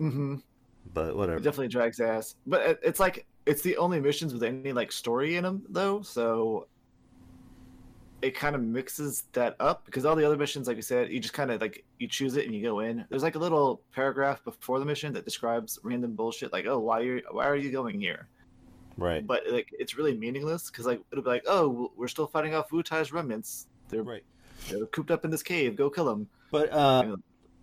[0.00, 0.42] mhm,
[0.92, 1.42] But it whatever.
[1.42, 2.36] definitely drags ass.
[2.46, 6.02] But it, it's like it's the only missions with any like story in them, though.
[6.02, 6.68] So
[8.22, 11.20] it kind of mixes that up because all the other missions, like you said, you
[11.20, 13.04] just kind of like you choose it and you go in.
[13.10, 17.02] There's like a little paragraph before the mission that describes random bullshit, like, "Oh, why
[17.02, 18.28] are why are you going here?"
[18.96, 19.26] Right.
[19.26, 22.70] But like it's really meaningless because like it'll be like, "Oh, we're still fighting off
[22.70, 23.66] Wutai's remnants.
[23.88, 24.24] They're, Right.
[24.70, 25.76] they're cooped up in this cave.
[25.76, 27.16] Go kill them." But uh,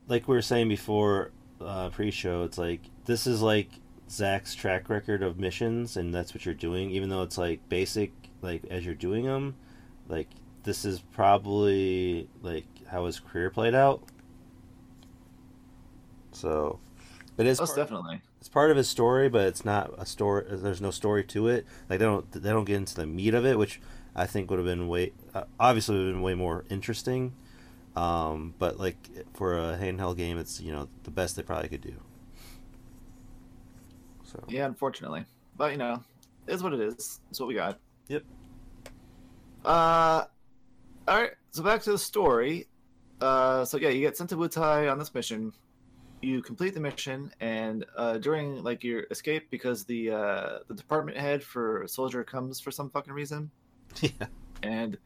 [0.08, 3.70] like we were saying before, uh, pre-show, it's like this is like
[4.10, 6.92] Zack's track record of missions, and that's what you're doing.
[6.92, 8.12] Even though it's like basic,
[8.44, 9.56] like as you're doing them,
[10.08, 10.28] like
[10.64, 14.04] this is probably like how his career played out.
[16.32, 16.80] So,
[17.38, 17.60] it is.
[17.60, 18.22] Most part- definitely.
[18.44, 20.44] It's part of his story, but it's not a story.
[20.50, 21.66] There's no story to it.
[21.90, 23.80] Like they don't they don't get into the meat of it, which
[24.18, 27.36] I think would have been way uh, obviously would have been way more interesting.
[27.96, 28.98] Um, but like
[29.34, 31.96] for a handheld game, it's you know the best they probably could do.
[34.26, 35.24] So Yeah, unfortunately.
[35.56, 36.04] But you know,
[36.46, 37.22] it is what it is.
[37.30, 37.80] It's what we got.
[38.10, 38.24] Yep.
[39.64, 40.26] Uh
[41.08, 42.68] all right, so back to the story.
[43.22, 45.54] Uh so yeah, you get sent to Wutai on this mission.
[46.24, 51.18] You complete the mission and uh during like your escape because the uh the department
[51.18, 53.52] head for soldier comes for some fucking reason
[54.02, 54.28] yeah,
[54.62, 54.98] and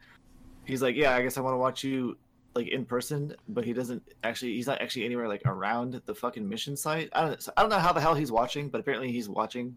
[0.65, 2.18] he's like, "Yeah, I guess I want to watch you
[2.56, 4.53] like in person," but he doesn't actually.
[4.53, 7.10] He's not actually anywhere like around the fucking mission site.
[7.14, 7.41] I don't.
[7.41, 9.76] So I don't know how the hell he's watching, but apparently he's watching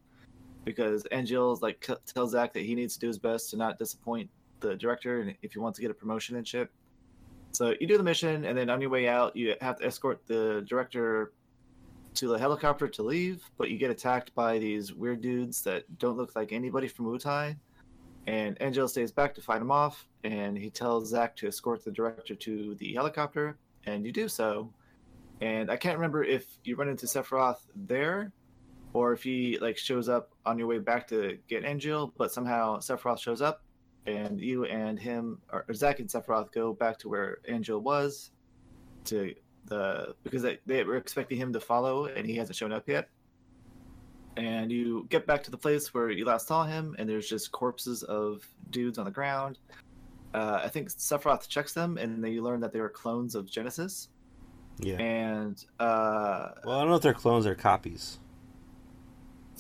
[0.65, 3.79] because Angeal's like c- tells Zack that he needs to do his best to not
[3.79, 4.31] disappoint
[4.61, 6.71] the director, and if he wants to get a promotion and shit.
[7.53, 10.27] So you do the mission, and then on your way out, you have to escort
[10.27, 11.33] the director
[12.15, 16.17] to the helicopter to leave, but you get attacked by these weird dudes that don't
[16.17, 17.57] look like anybody from Wutai.
[18.27, 21.91] And Angeal stays back to fight them off, and he tells Zack to escort the
[21.91, 24.73] director to the helicopter, and you do so.
[25.41, 28.33] And I can't remember if you run into Sephiroth there,
[28.93, 32.79] or if he like shows up on your way back to get Angeal, but somehow
[32.79, 33.63] Sephiroth shows up,
[34.07, 38.31] and you and him, or Zach and Sephiroth, go back to where Angeal was,
[39.05, 39.35] to
[39.67, 43.09] the because they, they were expecting him to follow, and he hasn't shown up yet.
[44.37, 47.53] And you get back to the place where you last saw him, and there's just
[47.53, 49.59] corpses of dudes on the ground.
[50.33, 53.51] Uh, I think Sephiroth checks them, and then you learn that they were clones of
[53.51, 54.09] Genesis.
[54.79, 54.97] Yeah.
[54.97, 58.19] And uh, Well, I don't know if they're clones or copies.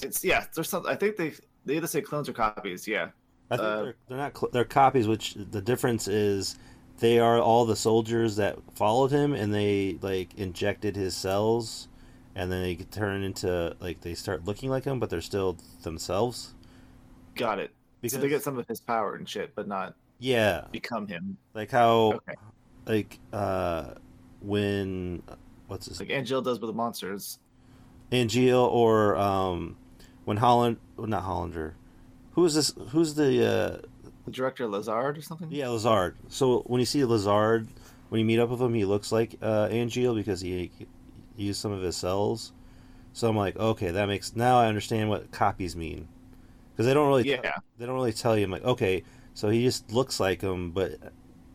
[0.01, 0.87] it's yeah, there's some.
[0.87, 1.33] I think they
[1.67, 2.87] they either say clones or copies.
[2.89, 3.09] Yeah,
[3.51, 4.37] I think Uh, they're, they're not.
[4.39, 5.09] Cl- they're copies.
[5.09, 6.57] Which the difference is,
[6.99, 11.89] they are all the soldiers that followed him, and they like injected his cells,
[12.35, 16.55] and then they turn into like they start looking like him, but they're still themselves.
[17.35, 17.71] got it.
[18.01, 21.37] Because so they get some of his power and shit, but not yeah, become him.
[21.55, 22.35] like how Okay.
[22.87, 23.95] like uh
[24.41, 25.23] when
[25.67, 27.39] what's his Like Angeal does with the monsters.
[28.13, 29.77] Angeal or um
[30.25, 31.77] when Holland well, not Hollander.
[32.41, 32.73] Who is this?
[32.89, 33.87] Who's the uh
[34.25, 35.49] The director Lazard or something.
[35.51, 36.17] Yeah, Lazard.
[36.29, 37.69] So when you see Lazard,
[38.09, 40.71] when you meet up with him, he looks like uh, Angeal because he,
[41.37, 42.53] he used some of his cells.
[43.13, 46.09] So I'm like, okay, that makes now I understand what copies mean
[46.73, 47.57] because they don't really Yeah.
[47.77, 48.45] they don't really tell you.
[48.45, 49.05] I'm like, okay,
[49.35, 50.93] so he just looks like him, but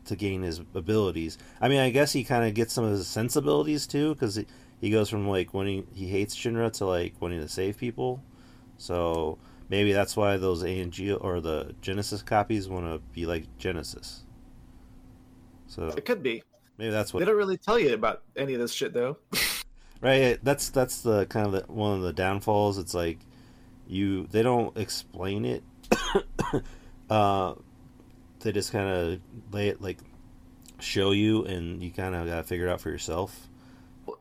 [0.05, 1.39] to gain his abilities.
[1.59, 4.45] I mean, I guess he kind of gets some of his sensibilities too because he,
[4.79, 8.21] he goes from like wanting he hates Shinra to like wanting to save people.
[8.77, 9.39] So
[9.69, 13.45] maybe that's why those A and G or the Genesis copies want to be like
[13.57, 14.23] Genesis.
[15.67, 16.43] So It could be.
[16.77, 19.17] maybe that's what They don't really tell you about any of this shit though.
[20.01, 20.39] right.
[20.43, 22.77] That's that's the kind of the, one of the downfalls.
[22.77, 23.19] It's like
[23.87, 25.63] you they don't explain it.
[27.09, 27.55] uh,
[28.39, 29.19] they just kind of
[29.51, 29.99] lay it like
[30.79, 33.47] show you, and you kind of got to figure it out for yourself.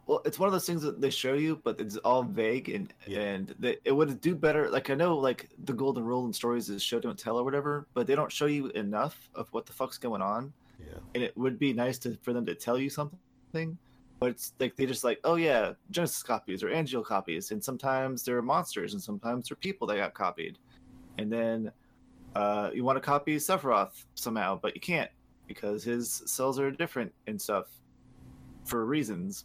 [0.06, 2.92] Well, it's one of those things that they show you, but it's all vague and
[3.06, 3.20] Yeah.
[3.20, 4.70] and they, it would do better.
[4.70, 7.86] Like I know, like the golden rule in stories is show don't tell or whatever,
[7.94, 10.52] but they don't show you enough of what the fuck's going on.
[10.80, 10.98] Yeah.
[11.14, 13.78] and it would be nice to for them to tell you something
[14.18, 18.24] but it's like they just like oh yeah genesis copies or angeal copies and sometimes
[18.24, 20.58] they're monsters and sometimes they're people that got copied
[21.18, 21.70] and then
[22.34, 25.10] uh, you want to copy sephiroth somehow but you can't
[25.46, 27.66] because his cells are different and stuff
[28.64, 29.44] for reasons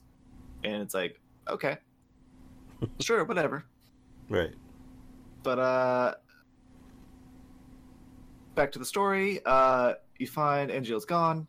[0.63, 1.19] and it's like
[1.49, 1.77] okay.
[3.01, 3.65] Sure whatever.
[4.29, 4.53] Right.
[5.43, 6.13] but uh
[8.55, 11.47] back to the story uh you find angeal's gone.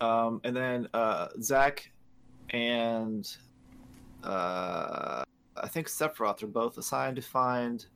[0.00, 1.90] Um and then uh zack
[2.50, 3.26] and
[4.24, 5.22] uh
[5.56, 7.86] i think sephiroth are both assigned to find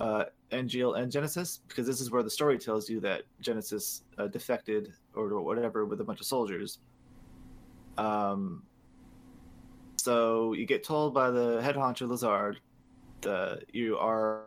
[0.00, 4.26] uh angeal and genesis because this is where the story tells you that genesis uh,
[4.28, 6.78] defected or whatever with a bunch of soldiers.
[7.98, 8.62] Um
[9.98, 12.60] so you get told by the head honcho lazard
[13.20, 14.44] that you are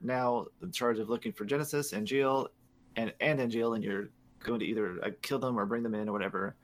[0.00, 2.48] now in charge of looking for Genesis and Jill
[2.96, 4.08] and and Angeal, and you're
[4.42, 6.54] going to either uh, kill them or bring them in or whatever.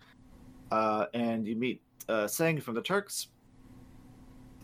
[0.70, 3.28] Uh, and you meet uh, Tseng from the Turks,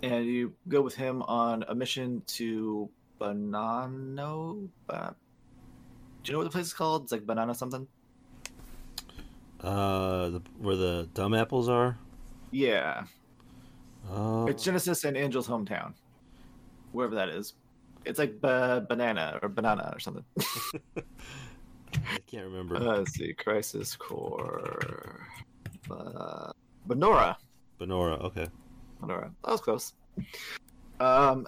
[0.03, 2.89] and you go with him on a mission to
[3.21, 4.69] Banano.
[4.87, 5.17] Ba-
[6.23, 7.05] Do you know what the place is called?
[7.05, 7.87] It's like Banana something.
[9.61, 11.99] Uh, the, where the dumb apples are.
[12.53, 13.05] Yeah,
[14.13, 15.95] Uh, it's Genesis and Angeal's hometown,
[16.93, 17.55] wherever that is.
[18.05, 20.25] It's like ba- banana or banana or something.
[20.97, 22.77] I can't remember.
[22.77, 25.27] Uh, let's see, Crisis Core,
[25.91, 26.53] uh,
[26.89, 27.37] Banora.
[27.81, 28.23] Banora.
[28.23, 28.47] Okay.
[29.03, 29.31] Banora.
[29.45, 29.93] That was close.
[31.01, 31.47] Um,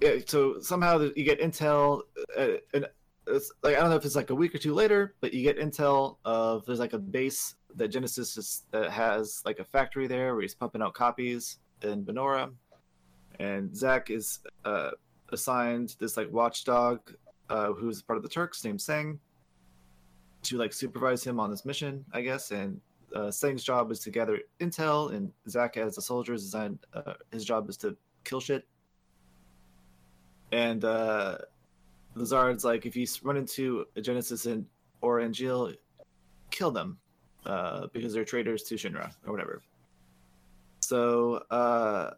[0.00, 0.16] yeah.
[0.26, 2.02] So somehow you get intel,
[2.36, 2.86] uh, and
[3.30, 5.42] it's like I don't know if it's like a week or two later, but you
[5.42, 10.34] get intel of there's like a base that Genesis is, has like a factory there
[10.34, 12.52] where he's pumping out copies in Banora,
[13.38, 14.90] and Zack is uh,
[15.30, 17.00] assigned this like watchdog
[17.48, 19.18] uh, who's part of the Turks named Tseng
[20.42, 22.50] to like supervise him on this mission, I guess.
[22.50, 22.80] And
[23.14, 26.78] uh, Tseng's job is to gather intel, and Zack, as a soldier, is designed.
[26.94, 28.66] Uh, his job is to kill shit.
[30.52, 31.38] And uh,
[32.14, 34.66] Lazard's like, if you run into a Genesis and
[35.00, 35.74] or Angeal,
[36.50, 36.98] kill them
[37.46, 39.62] uh, because they're traitors to Shinra or whatever.
[40.80, 42.10] So uh,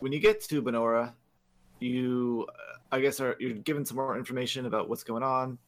[0.00, 1.12] when you get to Banora,
[1.80, 2.46] you,
[2.90, 5.58] I guess, are you're given some more information about what's going on,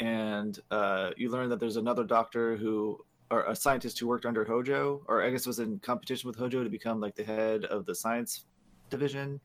[0.00, 2.98] and uh, you learn that there's another doctor who,
[3.30, 6.64] or a scientist who worked under Hojo, or I guess was in competition with Hojo
[6.64, 8.46] to become like the head of the science
[8.90, 9.38] division.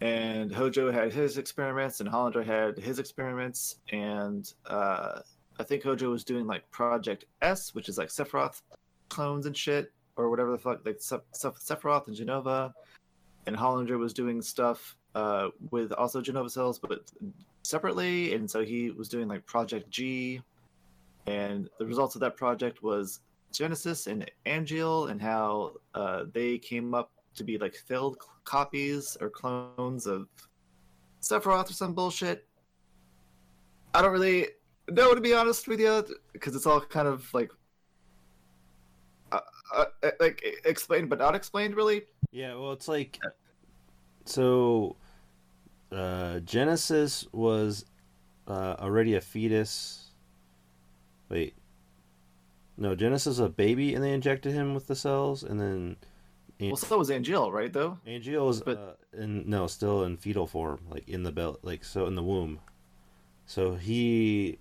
[0.00, 5.20] And Hojo had his experiments, and Hollander had his experiments, and uh,
[5.58, 8.60] I think Hojo was doing like Project S, which is like Sephiroth
[9.08, 12.72] clones and shit, or whatever the fuck, like Se- Se- Sephiroth and Jenova.
[13.46, 17.10] And Hollander was doing stuff uh, with also Jenova cells, but
[17.62, 18.34] separately.
[18.34, 20.42] And so he was doing like Project G.
[21.26, 23.20] And the results of that project was
[23.52, 29.30] Genesis and Angeal, and how uh, they came up to be like filled copies or
[29.30, 30.28] clones of
[31.20, 32.46] Sephiroth or some bullshit.
[33.94, 34.48] I don't really
[34.90, 37.50] know to be honest with you, because it's all kind of like,
[39.32, 39.40] uh,
[39.74, 39.84] uh,
[40.20, 42.02] like explained but not explained, really.
[42.30, 43.18] Yeah, well, it's like
[44.24, 44.96] so.
[45.92, 47.84] Uh, Genesis was
[48.48, 50.10] uh, already a fetus.
[51.28, 51.54] Wait,
[52.76, 55.96] no, Genesis was a baby, and they injected him with the cells, and then
[56.60, 57.72] Well, so was Angeal, right?
[57.72, 57.98] Though.
[58.06, 61.84] Angeal was But- uh, in no, still in fetal form, like in the belt, like
[61.84, 62.60] so in the womb.
[63.46, 64.58] So he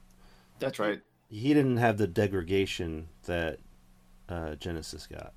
[0.60, 1.02] That's right.
[1.30, 3.60] he didn't have the degradation that
[4.30, 5.34] uh, Genesis got.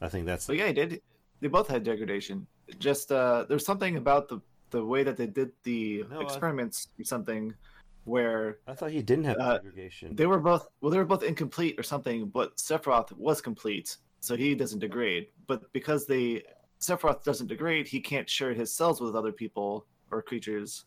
[0.00, 1.02] I think that's So yeah, he did.
[1.40, 2.46] They both had degradation.
[2.78, 4.40] Just uh, there's something about the
[4.70, 7.54] the way that they did the No, I- experiments or something
[8.04, 10.16] where I thought he didn't have Uh, degradation.
[10.16, 14.36] they were both well they were both incomplete or something, but Sephiroth was complete, so
[14.36, 15.28] he doesn't degrade.
[15.46, 16.42] But because they
[16.80, 20.84] Sephiroth doesn't degrade, he can't share his cells with other people or creatures.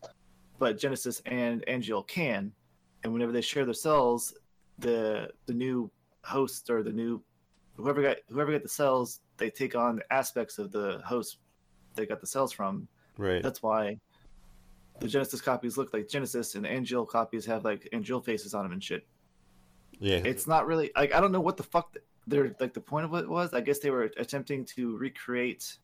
[0.58, 2.52] But Genesis and Angeal can,
[3.03, 4.34] and whenever they share their cells,
[4.80, 5.91] the the new
[6.24, 7.22] host or the new
[7.76, 11.38] whoever got whoever got the cells, they take on aspects of the host
[11.95, 12.88] they got the cells from.
[13.18, 13.44] right.
[13.44, 13.99] That's why
[14.99, 18.64] the Genesis copies look like Genesis, and the Angeal copies have like Angeal faces on
[18.64, 19.06] them and shit.
[19.99, 20.22] yeah.
[20.24, 21.98] It's not really like I don't know what the fuck
[22.32, 22.74] they're like.
[22.74, 25.78] The point of what it was, I guess they were attempting to recreate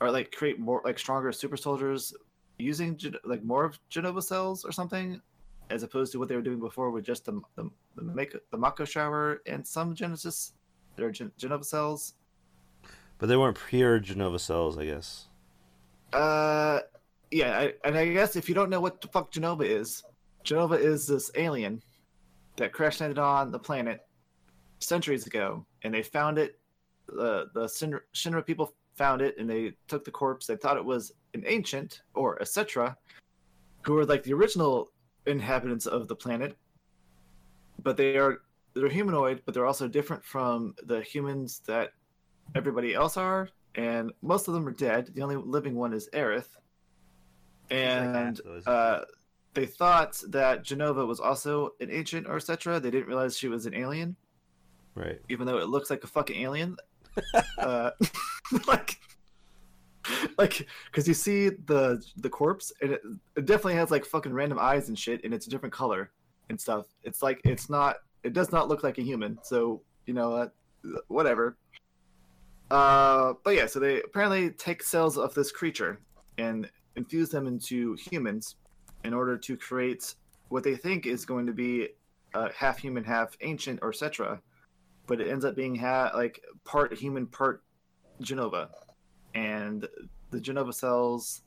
[0.00, 2.14] or like create more like stronger super soldiers
[2.58, 5.20] using like more of Jenova cells or something,
[5.70, 8.56] as opposed to what they were doing before with just the the the, make, the
[8.56, 10.52] Mako shower and some Genesis,
[10.96, 12.14] their Gen- Jenova cells.
[13.18, 15.26] but they weren't pure Jenova cells, I guess.
[16.12, 16.80] Uh,
[17.30, 20.02] yeah, I, and I guess if you don't know what the fuck Jenova is,
[20.44, 21.82] Jenova is this alien
[22.56, 24.06] that crash landed on the planet
[24.80, 26.58] centuries ago, and they found it.
[27.10, 30.46] Uh, the Shinra, Shinra people found it, and they took the corpse.
[30.46, 32.96] They thought it was an ancient or a Cetra,
[33.82, 34.90] who were like the original
[35.26, 36.56] inhabitants of the planet,
[37.82, 38.38] but they are
[38.74, 41.90] they're humanoid, but they're also different from the humans that
[42.54, 45.10] everybody else are, and most of them are dead.
[45.14, 46.48] The only living one is Aerith.
[47.70, 49.00] And uh,
[49.54, 53.66] they thought that Jenova was also an ancient or Cetra They didn't realize she was
[53.66, 54.16] an alien,
[54.94, 55.20] Right.
[55.28, 56.76] even though it looks like a fucking alien.
[57.58, 57.90] uh,
[58.66, 58.98] like,
[60.38, 63.02] like, because you see the the corpse, and it,
[63.36, 66.10] it definitely has like fucking random eyes and shit, and it's a different color
[66.48, 66.86] and stuff.
[67.02, 67.96] It's like it's not.
[68.24, 69.38] It does not look like a human.
[69.42, 70.48] So you know, uh,
[71.08, 71.56] whatever.
[72.70, 76.00] Uh, but yeah, so they apparently take cells of this creature
[76.36, 78.56] and infuse them into humans
[79.04, 80.14] in order to create
[80.48, 81.88] what they think is going to be
[82.34, 84.40] uh, half human, half ancient or Cetra
[85.08, 87.64] But it ends up being ha- like part human, part
[88.22, 88.68] Jenova,
[89.34, 89.88] and
[90.30, 91.42] the Jenova cells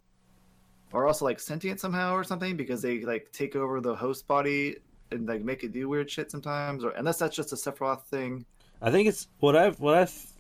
[0.94, 4.76] are also like sentient somehow or something because they like take over the host body
[5.12, 8.46] and like make it do weird shit sometimes, or unless that's just a Sephiroth thing.
[8.82, 10.34] I think it's what I've what I've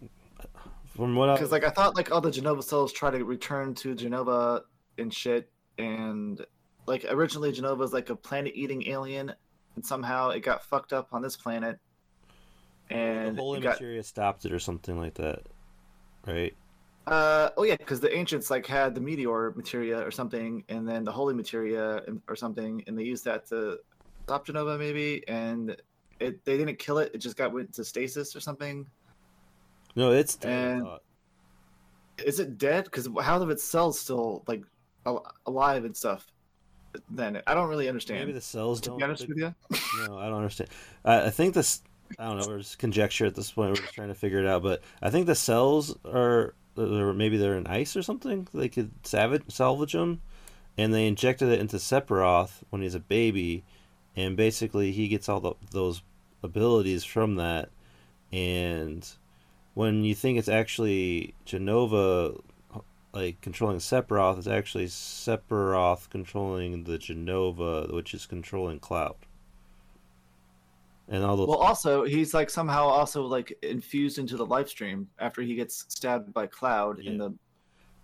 [0.95, 3.95] from what Because like I thought like all the Jenova cells try to return to
[3.95, 4.61] Jenova
[4.97, 6.43] and shit, and
[6.87, 9.33] like originally Jenova was like a planet-eating alien,
[9.75, 11.79] and somehow it got fucked up on this planet,
[12.91, 15.41] and the holy got materia stopped it or something like that,
[16.25, 16.53] right?
[17.07, 21.03] Uh oh yeah, because the ancients like had the meteor materia or something, and then
[21.03, 23.79] the holy materia or something, and they used that to
[24.25, 25.75] stop Jenova maybe, and
[26.19, 28.85] it they didn't kill it; it just got went to stasis or something.
[29.95, 30.87] No, it's dead, And-
[32.25, 32.85] Is it dead?
[32.85, 34.63] Because how of its cells still like
[35.47, 36.27] alive and stuff?
[37.09, 38.19] Then I don't really understand.
[38.19, 38.97] maybe the cells to don't.
[38.99, 39.55] be honest with you,
[40.07, 40.69] No, I don't understand.
[41.03, 41.81] I, I think this.
[42.19, 42.47] I don't know.
[42.47, 43.71] We're just conjecture at this point.
[43.71, 44.63] We're just trying to figure it out.
[44.63, 48.47] But I think the cells are, or maybe they're in ice or something.
[48.53, 50.21] They could salvage salvage them,
[50.77, 53.63] and they injected it into Sephiroth when he's a baby,
[54.15, 56.01] and basically he gets all the, those
[56.43, 57.69] abilities from that.
[58.31, 59.07] And
[59.73, 62.39] when you think it's actually Jenova
[63.13, 69.15] like controlling Sephiroth is actually Sephiroth controlling the Jenova, which is controlling Cloud.
[71.11, 75.41] And all those Well, also he's like somehow also like infused into the Lifestream after
[75.41, 77.35] he gets stabbed by Cloud in the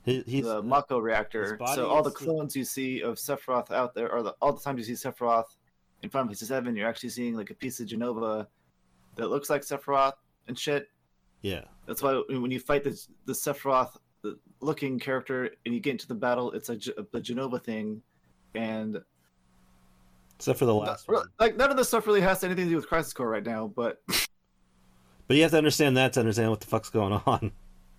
[0.04, 1.58] he, he's the Mako reactor.
[1.74, 4.54] So all the is the- clones you see of Sephiroth out there, or the, all
[4.54, 5.56] the times you see Sephiroth
[6.04, 8.48] in Final Fantasy Seven, you're actually seeing like a piece of Jenova
[9.16, 10.14] that looks like Sephiroth
[10.48, 10.90] and shit.
[11.42, 11.64] yeah.
[11.88, 13.96] That's why when you fight the the Sephiroth
[14.60, 18.02] looking character and you get into the battle, it's a, a Jenova thing,
[18.54, 18.98] and
[20.38, 21.28] Except for the last Not- one.
[21.40, 23.68] like none of this stuff really has anything to do with Crisis Core right now.
[23.76, 24.02] But
[25.28, 27.52] But you have to understand that to understand what the fuck's going on.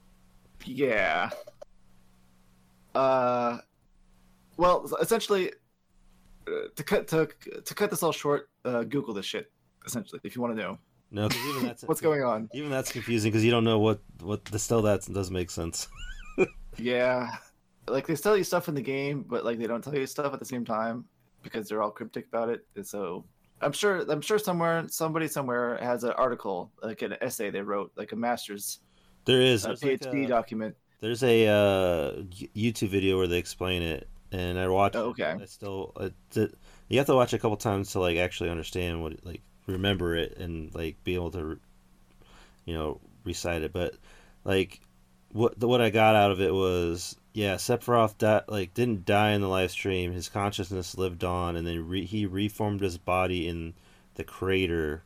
[0.64, 1.30] yeah,
[2.94, 3.58] uh,
[4.56, 5.52] well, essentially,
[6.48, 7.28] uh, to cut to
[7.64, 9.50] to cut this all short, uh, Google this shit.
[9.86, 10.78] Essentially, if you want to know
[11.10, 12.48] No, 'cause even that's what's going on.
[12.52, 15.88] Even that's confusing because you don't know what what the still that doesn't make sense.
[16.76, 17.36] Yeah,
[17.88, 20.32] like they tell you stuff in the game, but like they don't tell you stuff
[20.32, 21.04] at the same time
[21.42, 22.66] because they're all cryptic about it.
[22.76, 23.24] And so
[23.60, 27.92] I'm sure I'm sure somewhere somebody somewhere has an article like an essay they wrote,
[27.96, 28.80] like a master's
[29.24, 30.76] There is a there's, like PhD a- document.
[31.00, 32.12] there's a uh,
[32.56, 34.96] YouTube video where they explain it, and I watched.
[34.96, 35.32] Oh, okay.
[35.32, 35.42] it.
[35.42, 35.92] I still
[36.34, 36.54] it-
[36.88, 40.14] you have to watch it a couple times to like actually understand what like remember
[40.16, 41.58] it and like be able to
[42.64, 43.72] you know recite it.
[43.72, 43.94] But
[44.44, 44.80] like
[45.32, 49.30] what the, what I got out of it was yeah, Sephiroth di- like didn't die
[49.30, 50.12] in the Lifestream.
[50.12, 53.74] His consciousness lived on, and then re- he reformed his body in
[54.16, 55.04] the crater,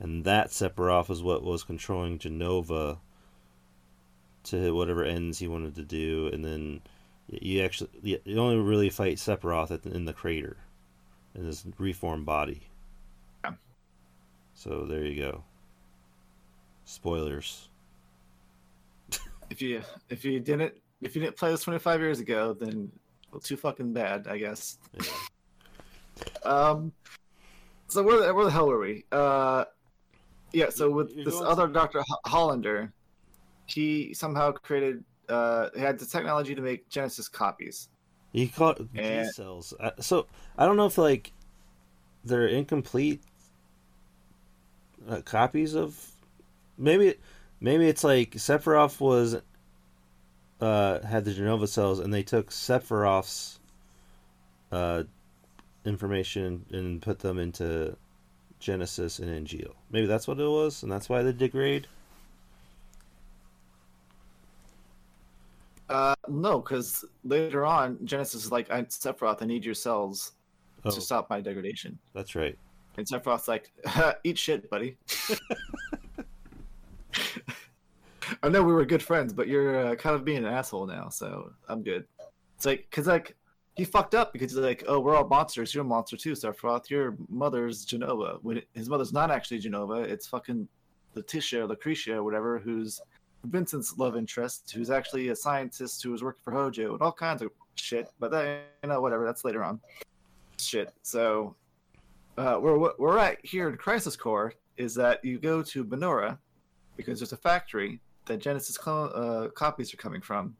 [0.00, 2.98] and that Sephiroth was what was controlling Jenova
[4.42, 6.80] to whatever ends he wanted to do, and then
[7.28, 10.56] you actually you you only really fight Sephiroth at the, in the crater,
[11.36, 12.62] in his reformed body.
[13.44, 13.52] Yeah.
[14.56, 15.44] So there you go.
[16.84, 17.68] Spoilers.
[19.48, 19.80] If you
[20.10, 22.90] if you didn't if you didn't play this 25 years ago, then
[23.30, 24.78] well, too fucking bad, I guess.
[24.94, 25.04] Yeah.
[26.44, 26.92] Um,
[27.86, 29.04] so where the, where the hell were we?
[29.12, 29.64] Uh,
[30.52, 30.70] yeah.
[30.70, 32.92] So with you're this going other Doctor Hollander,
[33.66, 37.88] he somehow created uh had the technology to make Genesis copies.
[38.32, 39.74] He call it G cells.
[39.78, 40.26] Uh, So
[40.56, 41.32] I don't know if like
[42.24, 43.22] they're incomplete
[45.08, 46.10] uh, copies of
[46.76, 47.14] maybe
[47.60, 49.36] maybe it's like Sephiroth was
[50.60, 53.58] uh had the Jenova cells and they took Sephiroth's
[54.72, 55.04] uh
[55.84, 57.96] information and put them into
[58.60, 59.72] Genesis and Angeal.
[59.90, 61.86] Maybe that's what it was and that's why they degrade.
[65.88, 70.32] Uh, no, because later on Genesis is like, I, Sephiroth, I need your cells
[70.84, 71.98] Oh, to stop my degradation.
[72.14, 72.56] that's right.
[72.98, 73.72] And Sephiroth's like,
[74.24, 74.96] eat shit, buddy.
[78.42, 81.08] I know we were good friends, but you're uh, kind of being an asshole now,
[81.08, 82.04] so I'm good.
[82.56, 83.36] It's like, because like,
[83.76, 85.72] he fucked up because he's like, oh, we're all monsters.
[85.72, 86.90] You're a monster too, Sephiroth.
[86.90, 88.38] Your mother's Jenova.
[88.42, 90.66] When it, his mother's not actually Jenova, it's fucking
[91.14, 93.00] Letitia, Lucretia, whatever, who's
[93.44, 97.40] Vincent's love interest, who's actually a scientist who was working for Hojo and all kinds
[97.40, 98.08] of shit.
[98.18, 99.24] But that, you know, whatever.
[99.24, 99.80] That's later on.
[100.58, 100.92] Shit.
[101.02, 101.54] So
[102.36, 106.38] uh, where we're at here in Crisis Core is that you go to Banora
[106.96, 110.54] because there's a factory that Genesis uh, copies are coming from,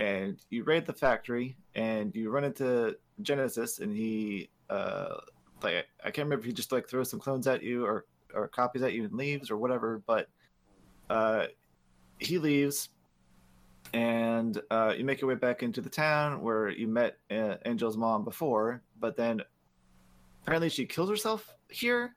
[0.00, 5.16] and you raid the factory and you run into Genesis and he uh,
[5.62, 8.48] like I can't remember if he just like throws some clones at you or or
[8.48, 10.28] copies at you and leaves or whatever, but
[11.08, 11.46] uh,
[12.18, 12.90] he leaves.
[13.92, 17.96] And uh, you make your way back into the town where you met uh, Angeal's
[17.96, 19.42] mom before, but then
[20.42, 22.14] apparently she kills herself here.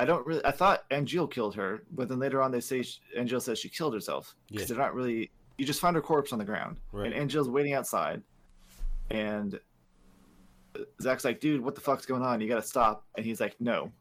[0.00, 0.44] I don't really.
[0.44, 3.68] I thought Angeal killed her, but then later on they say she, Angeal says she
[3.68, 4.74] killed herself because Yeah.
[4.76, 5.30] they're not really.
[5.58, 7.12] You just found her corpse on the ground, Right.
[7.12, 8.22] and Angeal's waiting outside,
[9.10, 9.60] and
[10.74, 12.40] uh, Zack's like, "Dude, what the fuck's going on?
[12.40, 13.92] You gotta stop." And he's like, "No,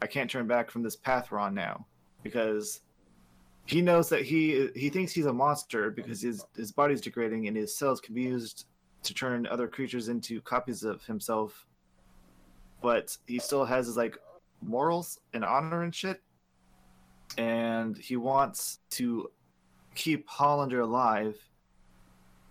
[0.00, 1.86] I can't turn back from this path we're on now
[2.22, 2.80] because."
[3.66, 7.56] He knows that he he thinks he's a monster because his his body's degrading and
[7.56, 8.66] his cells can be used
[9.04, 11.66] to turn other creatures into copies of himself
[12.82, 14.18] but he still has his like
[14.64, 16.20] morals and honor and shit.
[17.38, 19.30] And he wants to
[19.94, 21.36] keep hollander alive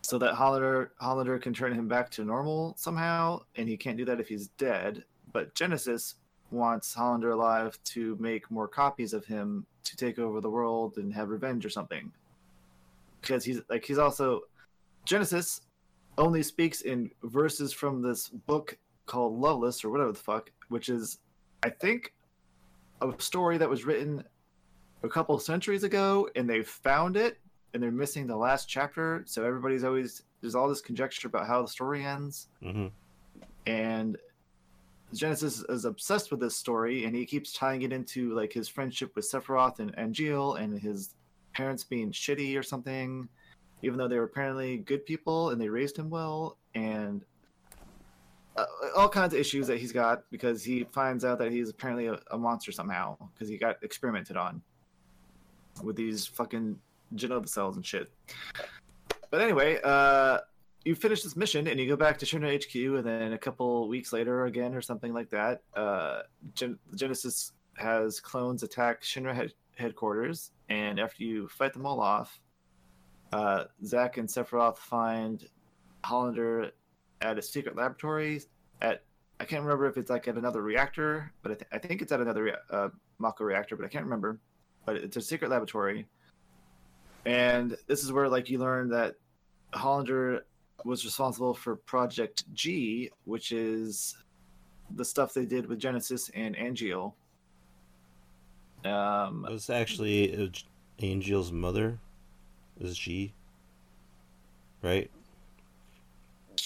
[0.02, 3.41] so that hollander hollander can turn him back to normal somehow.
[3.56, 5.03] And he can't do that if he's dead.
[5.31, 6.15] But genesis
[6.52, 11.14] wants hollander alive to make more copies of him to take over the world and
[11.14, 12.11] have revenge or something.
[13.22, 14.41] Because he's like he's also
[15.06, 15.61] genesis
[16.18, 21.19] only speaks in verses from this book called Loveless or whatever the fuck, which is,
[21.64, 22.14] I think,
[23.02, 24.23] a story that was written
[25.03, 27.40] a couple centuries ago, and they found it
[27.73, 29.23] and they're missing the last chapter.
[29.26, 32.88] So everybody's always there's all this conjecture about how the story ends, hmm
[33.65, 34.18] and
[35.14, 39.15] Genesis is obsessed with this story, and he keeps tying it into like his friendship
[39.15, 41.15] with Sephiroth and Angeal, and his
[41.53, 43.30] parents being shitty or something,
[43.84, 47.23] even though they were apparently good people and they raised him well, and
[48.55, 48.65] uh,
[48.95, 52.19] all kinds of issues that he's got because he finds out that he's apparently a,
[52.31, 54.61] a monster somehow because he got experimented on
[55.81, 56.77] with these fucking
[57.15, 58.11] Jenova cells and shit.
[59.31, 60.39] But anyway, uh,
[60.85, 63.88] you finish this mission and you go back to Shinra HQ, and then a couple
[63.88, 66.21] weeks later, again or something like that, uh,
[66.53, 72.39] Gen- Genesis has clones attack Shinra head- headquarters, and after you fight them all off,
[73.31, 75.47] uh, Zack and Sephiroth find
[76.03, 76.71] Hollander
[77.24, 78.41] at a secret laboratory
[78.82, 79.04] at
[79.40, 82.12] I can't remember if it's like at another reactor, but I, th- I think it's
[82.12, 84.40] at another rea- uh, Mako reactor, but I can't remember.
[84.86, 86.08] But it's a secret laboratory,
[87.26, 89.16] and this is where like you learn that
[89.74, 90.45] Hollander
[90.86, 94.16] was responsible for Project G, which is
[94.95, 97.14] the stuff they did with Genesis and Angeal.
[98.86, 100.52] Um, It was actually
[101.00, 102.00] Angeal's mother.
[102.80, 103.34] Is G.
[104.82, 105.10] Right?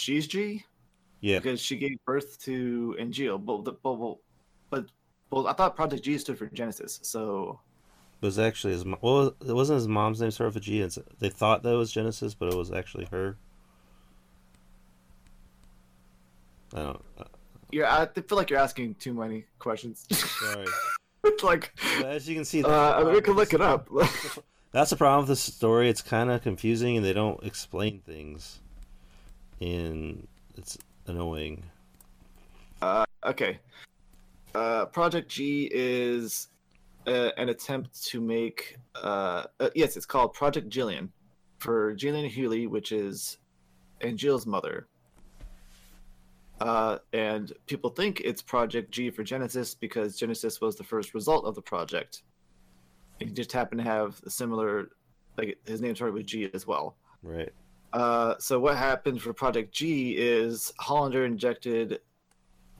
[0.07, 0.63] She's G
[1.19, 1.39] Yeah.
[1.39, 4.17] because she gave birth to Angeal, but but but,
[4.69, 4.85] but
[5.29, 7.59] well, I thought Project G stood for Genesis, so
[8.21, 8.99] It was actually his mom.
[9.01, 10.79] Well, it wasn't his mom's name started with a G.
[10.79, 13.35] It's, they thought that was Genesis, but it was actually her.
[16.73, 17.01] I don't.
[17.19, 17.23] Uh,
[17.71, 20.05] yeah, I feel like you're asking too many questions.
[20.11, 20.67] sorry.
[21.25, 23.89] it's like, But as you can see, uh, I we can look it up.
[24.71, 25.89] That's the problem with this story.
[25.89, 28.61] It's kind of confusing, and they don't explain things,
[29.61, 30.77] and it's
[31.07, 31.63] annoying.
[32.81, 33.59] Uh, okay.
[34.53, 36.47] Uh, Project G is
[37.07, 38.77] uh, an attempt to make.
[38.95, 41.11] Uh, uh, yes, it's called Project Gillian
[41.59, 43.37] for Gillian Hewley, which is
[44.01, 44.87] Angeal's mother.
[46.59, 51.45] Uh, and people think it's Project G for Genesis because Genesis was the first result
[51.45, 52.23] of the project.
[53.19, 54.89] He just happened to have a similar,
[55.37, 56.95] like his name started with G as well.
[57.21, 57.53] Right.
[57.97, 61.99] Uh, so what happened for Project G is Hollander injected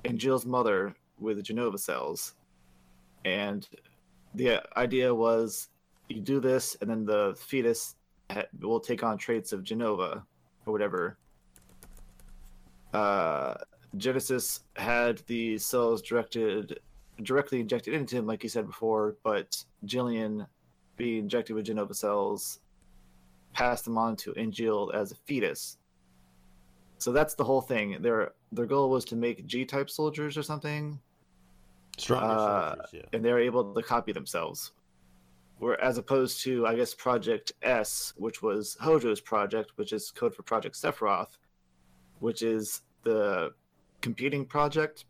[0.06, 2.36] Angeal's mother with Jenova cells,
[3.26, 3.68] and
[4.36, 5.70] the idea was
[6.08, 7.96] you do this, and then the fetus
[8.62, 10.22] will take on traits of Jenova
[10.68, 11.18] or whatever.
[12.94, 13.56] Uh,
[13.98, 16.80] Genesis had the cells directed
[17.24, 20.46] directly injected into him, like you said before, but Gillian
[20.96, 22.60] being injected with Jenova cells
[23.58, 25.80] pass them on to Angeal as a fetus.
[27.00, 28.02] So that's the whole thing.
[28.02, 31.00] Their their goal was to make G type soldiers or something,
[31.98, 33.02] Stronger Uh, soldiers, yeah.
[33.14, 34.72] and they're able to copy themselves.
[35.58, 40.36] Where as opposed to I guess Project S, which was Hojo's project, which is code
[40.36, 41.34] for Project Sephiroth,
[42.20, 43.54] which is the
[44.02, 45.06] competing project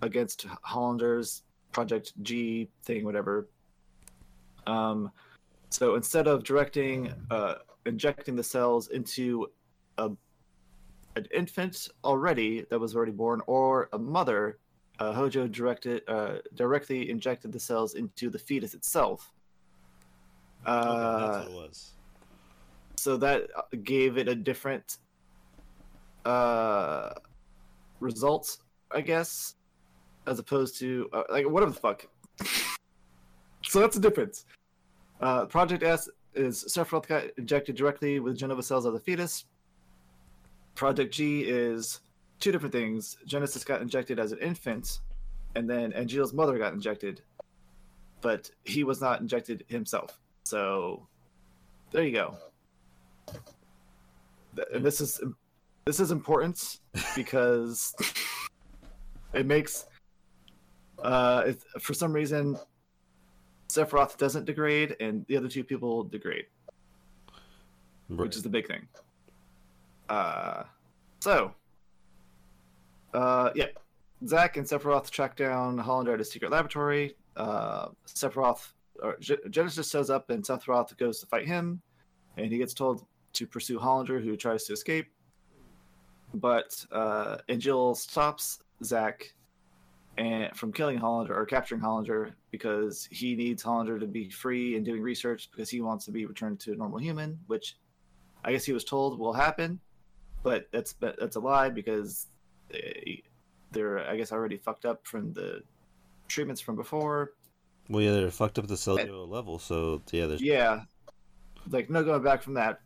[0.00, 3.48] against Hollander's Project G thing, whatever.
[4.66, 5.12] Um,
[5.68, 7.56] so instead of directing, uh,
[7.86, 9.46] injecting the cells into
[9.98, 10.10] a
[11.16, 14.58] an infant already that was already born, or a mother,
[15.00, 19.32] uh, Hojo directed uh, directly injected the cells into the fetus itself.
[20.66, 21.90] Okay, Uh, that's what it was.
[22.96, 24.98] so that uh, gave it a different
[26.26, 27.12] uh
[28.00, 28.58] result
[28.92, 29.54] i guess
[30.26, 32.06] as opposed to uh, like whatever the fuck
[33.64, 34.44] so that's the difference
[35.22, 39.46] uh project s is sephiroth got injected directly with jenova cells of the fetus.
[40.74, 42.00] Project g is
[42.38, 43.16] two different things.
[43.26, 45.00] Genesis got injected as an infant
[45.56, 47.22] and then angeal's mother got injected
[48.20, 50.18] but he was not injected himself.
[50.44, 51.06] So
[51.90, 52.36] there you go.
[54.72, 55.20] And this is
[55.84, 56.78] this is important
[57.16, 57.94] because
[59.32, 59.86] it makes
[61.02, 62.58] uh it, for some reason
[63.74, 66.46] Sephiroth doesn't degrade and the other two people degrade,
[68.08, 68.18] Right.
[68.26, 68.86] which is the big thing.
[70.08, 70.64] Uh
[71.20, 71.54] so
[73.14, 73.66] uh yeah.
[74.26, 77.16] Zack and Sephiroth track down Hollander at a secret laboratory.
[77.36, 78.72] Uh Sephiroth
[79.02, 81.80] or Ge- Genesis shows up and Sephiroth goes to fight him
[82.36, 85.06] and he gets told to pursue Hollander who tries to escape.
[86.34, 89.32] But uh Angeal stops Zack
[90.20, 94.84] and from killing Hollander or capturing Hollander because he needs Hollander to be free and
[94.84, 97.78] doing research because he wants to be returned to a normal human, which
[98.44, 99.80] I guess he was told will happen,
[100.42, 102.26] but that's that's a lie because
[102.68, 103.22] they,
[103.72, 105.62] they're I guess already fucked up from the
[106.28, 107.32] treatments from before.
[107.88, 110.82] Well, yeah, they're fucked up at the cellular level, so yeah, there's Yeah,
[111.70, 112.80] like no going back from that.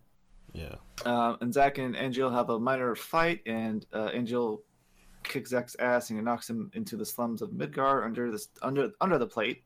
[0.53, 0.77] Yeah.
[1.05, 4.61] Um, and Zack and Angeal have a minor fight, and uh, Angeal
[5.25, 8.91] kicks Zack's ass and he knocks him into the slums of Midgar under this under
[9.01, 9.63] under the plate.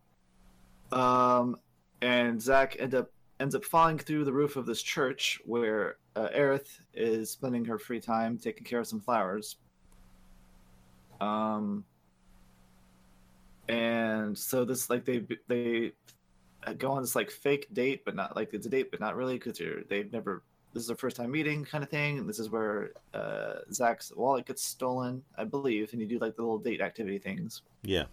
[0.92, 1.56] Um,
[2.00, 3.10] and Zack end up
[3.40, 7.78] ends up falling through the roof of this church where uh, Aerith is spending her
[7.78, 9.56] free time taking care of some flowers.
[11.20, 11.84] Um,
[13.68, 15.92] and so this like they they
[16.78, 19.34] go on this like fake date, but not like it's a date, but not really
[19.34, 20.42] because they've never.
[20.74, 22.18] This is their first time meeting, kind of thing.
[22.18, 26.36] And this is where uh, Zack's wallet gets stolen, I believe, and you do like
[26.36, 27.62] the little date activity things.
[27.82, 28.04] Yeah.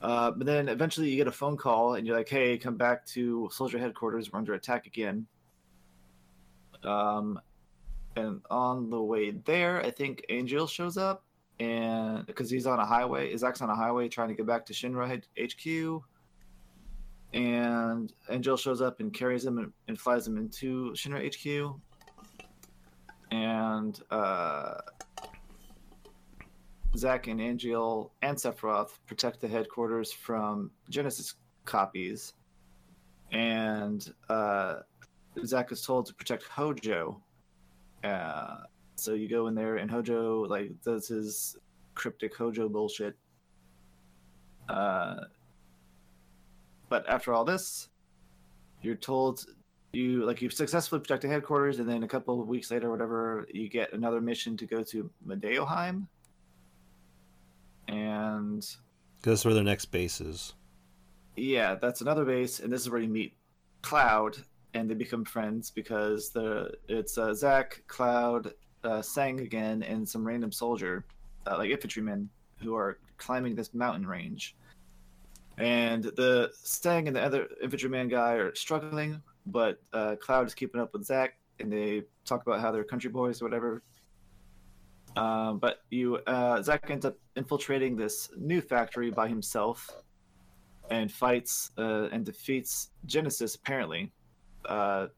[0.00, 3.04] Uh, but then eventually you get a phone call and you're like, hey, come back
[3.06, 4.32] to soldier headquarters.
[4.32, 5.26] We're under attack again.
[6.84, 7.40] Um,
[8.16, 11.24] and on the way there, I think Angeal shows up
[11.60, 14.72] and because he's on a highway, Zack's on a highway trying to get back to
[14.72, 16.02] Shinra HQ.
[17.34, 21.78] And Angeal shows up and carries him and, and flies him into Shinra HQ.
[23.30, 24.74] And uh,
[26.96, 31.34] Zack and Angeal and Sephiroth protect the headquarters from Genesis
[31.64, 32.32] copies,
[33.30, 34.80] and uh,
[35.44, 37.22] Zack is told to protect Hojo.
[38.02, 38.56] Uh,
[38.96, 41.56] so you go in there, and Hojo like does his
[41.94, 43.16] cryptic Hojo bullshit.
[44.68, 45.24] Uh,
[46.88, 47.88] but after all this,
[48.82, 49.44] you're told
[49.92, 53.68] you like you've successfully protected headquarters, and then a couple of weeks later, whatever, you
[53.68, 56.06] get another mission to go to Modeoheim
[57.88, 58.76] and
[59.22, 60.54] that's where their next base is.
[61.36, 63.34] yeah, that's another base, and this is where you meet
[63.82, 64.36] Cloud,
[64.74, 68.52] and they become friends because the it's uh, Zack, Cloud,
[68.84, 71.04] uh, Tseng again, and some random soldier,
[71.46, 72.28] uh, like infantrymen,
[72.60, 74.56] who are climbing this mountain range.
[75.58, 80.80] And the Tseng and the other infantryman guy are struggling, but uh, Cloud is keeping
[80.80, 83.82] up with Zack, and they talk about how they're country boys or whatever.
[85.16, 89.90] Um, but you, uh, Zack ends up infiltrating this new factory by himself,
[90.90, 93.54] and fights uh, and defeats Genesis.
[93.56, 94.12] Apparently,
[94.66, 95.08] uh,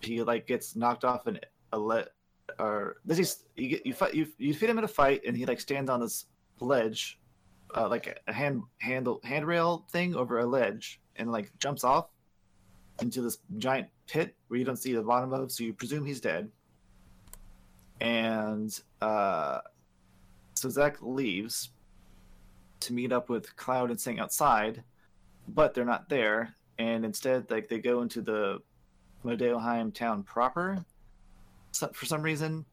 [0.00, 1.40] he like gets knocked off an
[1.72, 2.06] a le-
[2.58, 5.36] or this is you get you fight you you feed him in a fight, and
[5.36, 6.26] he like stands on this
[6.60, 7.19] ledge,
[7.76, 12.08] uh, like a hand handle handrail thing over a ledge, and like jumps off
[13.00, 16.20] into this giant pit where you don't see the bottom of, so you presume he's
[16.20, 16.50] dead.
[18.00, 19.58] And uh,
[20.54, 21.70] so Zack leaves
[22.80, 24.82] to meet up with Cloud and Tseng outside,
[25.48, 26.54] but they're not there.
[26.78, 28.60] And instead, like they go into the
[29.24, 30.84] Modeoheim town proper
[31.92, 32.64] for some reason.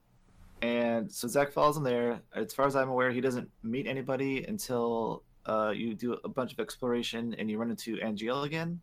[0.62, 2.22] And so Zack follows him there.
[2.36, 6.52] As far as I'm aware, he doesn't meet anybody until uh, you do a bunch
[6.52, 8.80] of exploration and you run into Angeal again.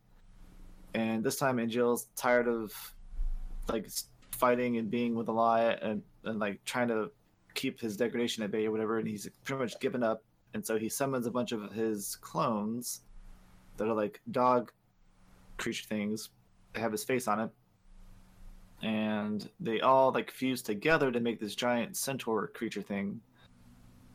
[0.95, 2.73] And this time, Angeal's tired of
[3.69, 3.89] like
[4.31, 7.11] fighting and being with Elia and, and like trying to
[7.55, 8.99] keep his degradation at bay or whatever.
[8.99, 10.23] And he's pretty much given up.
[10.55, 13.01] And so he summons a bunch of his clones
[13.77, 14.71] that are like dog
[15.57, 16.31] creature things
[16.73, 17.51] that have his face on it.
[18.83, 23.21] And they all like fuse together to make this giant centaur creature thing.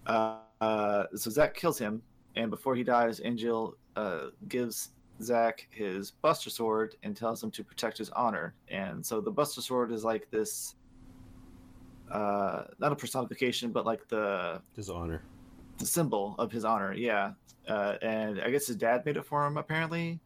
[0.06, 2.02] Uh, uh, so Zack kills him,
[2.36, 4.90] and before he dies, Angeal uh, gives
[5.22, 8.54] Zack his Buster Sword and tells him to protect his honor.
[8.70, 10.76] And so the Buster Sword is like this,
[12.12, 15.22] uh, not a personification, but like the His honor.
[15.78, 16.94] the symbol of his honor.
[16.94, 17.34] Yeah,
[17.68, 20.20] uh, and I guess his dad made it for him apparently.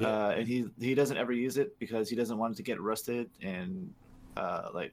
[0.00, 0.06] Yeah.
[0.08, 2.80] Uh, and he he doesn't ever use it because he doesn't want it to get
[2.80, 3.92] rusted and
[4.36, 4.92] uh, like.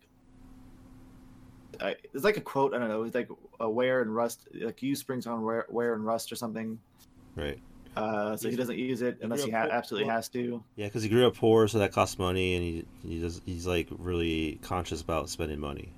[1.82, 2.73] I, it's like a quote.
[2.73, 3.03] I don't know.
[3.03, 3.30] It's like
[3.60, 4.48] a wear and rust.
[4.53, 6.80] Like use springs on wear, wear and rust or something.
[7.36, 7.60] Right.
[7.98, 10.64] Uh, so he He's- doesn't use it unless he grew ha- absolutely has to.
[10.77, 13.68] Yeah, because he grew up poor, so that costs money, and he he does he's
[13.68, 15.90] like really conscious about spending money.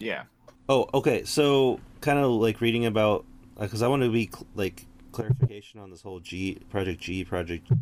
[0.00, 0.24] Yeah.
[0.68, 1.24] Oh, okay.
[1.24, 3.24] So kind of like reading about
[3.58, 7.68] because I want to be cl- like clarification on this whole G Project G Project
[7.70, 7.76] uh,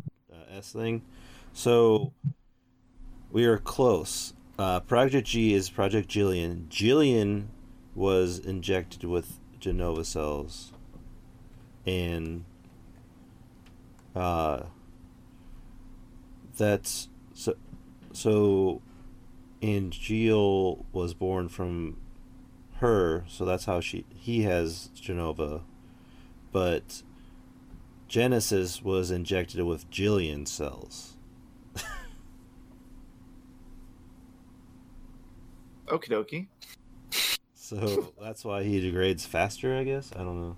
[0.53, 1.01] S thing.
[1.53, 2.13] So
[3.31, 4.33] we are close.
[4.59, 6.67] Uh, Project G is Project Gillian.
[6.69, 7.49] Gillian
[7.95, 10.71] was injected with Jenova cells,
[11.85, 12.45] and
[14.15, 14.63] uh,
[16.57, 17.55] that's so.
[18.11, 18.81] So,
[19.59, 21.97] and Gil was born from
[22.75, 25.61] her, so that's how she he has Jenova,
[26.51, 27.01] but
[28.13, 31.17] Genesis was injected with Gillian cells.
[35.87, 36.47] Okie dokie.
[37.55, 40.11] So that's why he degrades faster, I guess.
[40.15, 40.55] I don't know.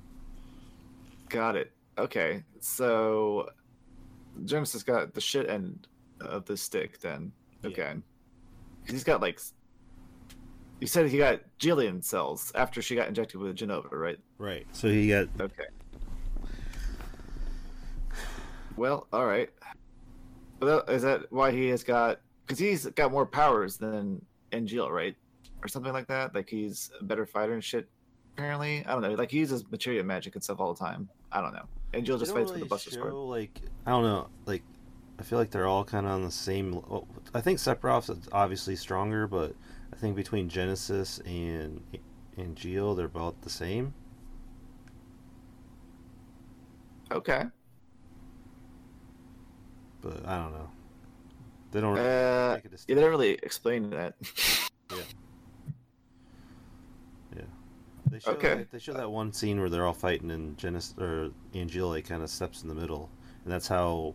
[1.29, 1.71] Got it.
[1.97, 2.43] Okay.
[2.59, 3.47] So
[4.43, 5.87] Genesis got the shit end
[6.19, 7.31] of the stick then.
[7.63, 7.69] Yeah.
[7.69, 7.93] Okay.
[8.85, 9.39] 'Cause He's got like.
[10.81, 14.19] You said he got Gillian cells after she got injected with Jenova, right?
[14.39, 14.67] Right.
[14.73, 15.67] So he got Okay.
[18.77, 19.49] Well, all right.
[20.61, 22.19] Is that why he has got?
[22.45, 25.15] Because he's got more powers than Angeal, right?
[25.63, 26.35] Or something like that.
[26.35, 27.87] Like he's a better fighter and shit.
[28.33, 29.13] Apparently, I don't know.
[29.13, 31.09] Like he uses materia magic and stuff all the time.
[31.31, 31.65] I don't know.
[31.93, 33.13] Angeal just fights with really the Buster show, Sword.
[33.13, 34.63] Like I don't know, like
[35.19, 36.73] I feel like they're all kind of on the same.
[36.73, 39.55] well, I think Sephiroth is obviously stronger, but
[39.93, 41.81] I think between Genesis and
[42.37, 43.93] and Geo, they're about the same.
[47.11, 47.43] Okay.
[50.05, 50.69] But I don't know.
[51.71, 51.97] They don't.
[51.97, 54.15] Uh, make a yeah, they didn't really explain that.
[58.15, 58.55] They show Okay.
[58.55, 62.07] that, they show that one scene where they're all fighting and Genesis or Angeal like
[62.07, 63.09] kind of steps in the middle,
[63.43, 64.13] and that's how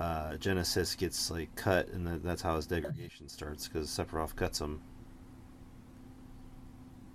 [0.00, 4.80] uh, Genesis gets like cut, and that's how his degradation starts because Sephiroth cuts him.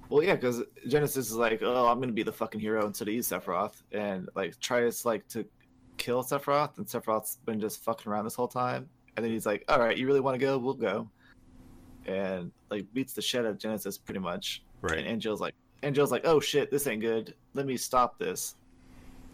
[0.10, 3.14] Well, yeah, because Genesis is like, oh, I'm gonna be the fucking hero instead of
[3.14, 5.46] you, Sephiroth, and like tries like to
[6.00, 9.64] kill Sephiroth, and Sephiroth's been just fucking around this whole time, and then he's like,
[9.70, 10.58] all right, you really want to go?
[10.58, 11.08] We'll go,
[12.08, 14.98] and like beats the shit out of Genesis pretty much, Right.
[14.98, 15.54] and Angeal's like,
[15.84, 17.36] Angeal's like, oh shit, this ain't good.
[17.54, 18.56] Let me stop this,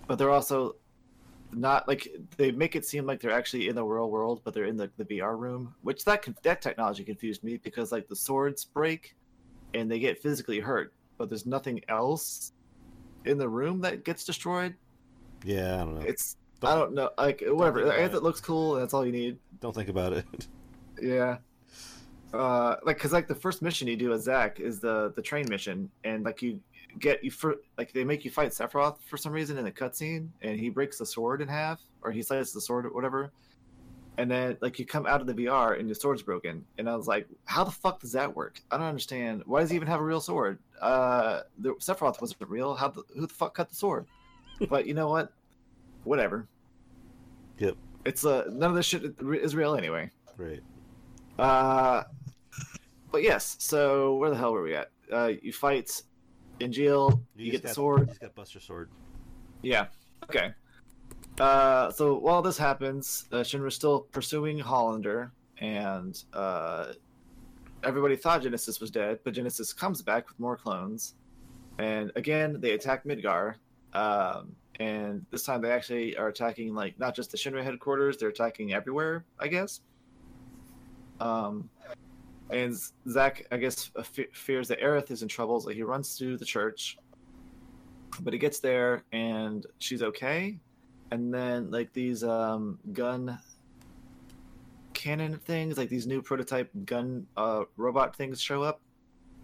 [0.08, 0.76] but they're also
[1.52, 4.66] not like they make it seem like they're actually in the real world, but they're
[4.66, 8.66] in the, the VR room, which that that technology confused me because like the swords
[8.66, 9.16] break
[9.74, 12.52] and they get physically hurt, but there's nothing else
[13.26, 14.74] in the room that gets destroyed.
[15.44, 16.02] Yeah, I don't know.
[16.02, 17.82] It's I don't know, like whatever.
[17.82, 18.18] If it.
[18.18, 19.38] it looks cool, that's all you need.
[19.60, 20.26] Don't think about it.
[21.02, 21.40] Yeah.
[22.34, 25.46] Uh, like, cause like the first mission you do as Zack is the the train
[25.50, 26.62] mission, and like you
[27.00, 30.30] get you for like they make you fight Sephiroth for some reason in the cutscene,
[30.42, 33.32] and he breaks the sword in half, or he slices the sword or whatever,
[34.18, 36.96] and then like you come out of the VR and your sword's broken, and I
[36.96, 38.62] was like, how the fuck does that work?
[38.72, 39.44] I don't understand.
[39.46, 40.60] Why does he even have a real sword?
[40.82, 42.76] Uh, the Sephiroth wasn't real.
[42.76, 44.06] How the, who the fuck cut the sword?
[44.70, 45.34] but you know what?
[46.06, 46.48] Whatever.
[47.58, 47.76] Yep.
[48.06, 50.10] It's uh none of this shit is real anyway.
[50.38, 50.62] right.
[51.38, 52.04] Uh,
[53.12, 53.58] but yes.
[53.60, 54.92] So where the hell were we at?
[55.12, 56.02] Uh, you fight
[56.60, 57.20] Angeal.
[57.36, 58.00] You, just get the sword.
[58.02, 58.90] You just got Buster Sword.
[59.62, 59.88] Yeah.
[60.24, 60.54] Okay.
[61.40, 66.94] Uh, so while this happens, uh, Shinra's still pursuing Hollander, and uh,
[67.84, 71.16] everybody thought Genesis was dead, but Genesis comes back with more clones,
[71.78, 73.56] and again they attack Midgar.
[73.94, 78.30] Um, and this time they actually are attacking like not just the Shinra headquarters; they're
[78.30, 79.82] attacking everywhere, I guess.
[81.20, 81.70] Um,
[82.50, 82.76] and
[83.10, 86.46] Zack, I guess, fe- fears that Aerith is in trouble, so he runs to the
[86.46, 86.98] church.
[88.22, 90.60] But he gets there, and she's okay.
[91.12, 93.40] And then, like these um, gun
[94.94, 98.82] cannon things, like these new prototype gun uh, robot things, show up.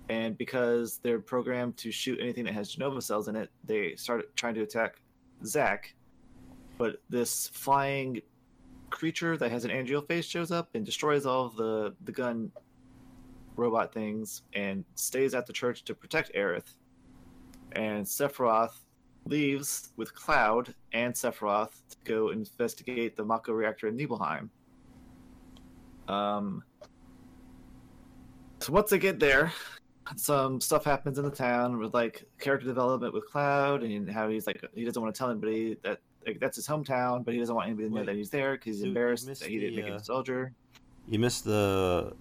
[0.09, 4.35] And because they're programmed to shoot anything that has Jenova cells in it, they start
[4.35, 5.00] trying to attack
[5.45, 5.93] Zack.
[6.77, 8.21] But this flying
[8.89, 12.51] creature that has an angel face shows up and destroys all of the the gun
[13.55, 16.77] robot things and stays at the church to protect Aerith.
[17.73, 18.83] And Sephiroth
[19.25, 24.49] leaves with Cloud and Sephiroth to go investigate the Mako reactor in Nibelheim.
[26.07, 26.63] Um,
[28.59, 29.53] so once they get there,
[30.15, 34.47] some stuff happens in the town with like character development with Cloud and how he's
[34.47, 37.55] like he doesn't want to tell anybody that like, that's his hometown, but he doesn't
[37.55, 38.05] want anybody to know Wait.
[38.07, 40.53] that he's there because he's embarrassed that he didn't the, make uh, a soldier.
[41.07, 42.13] You missed the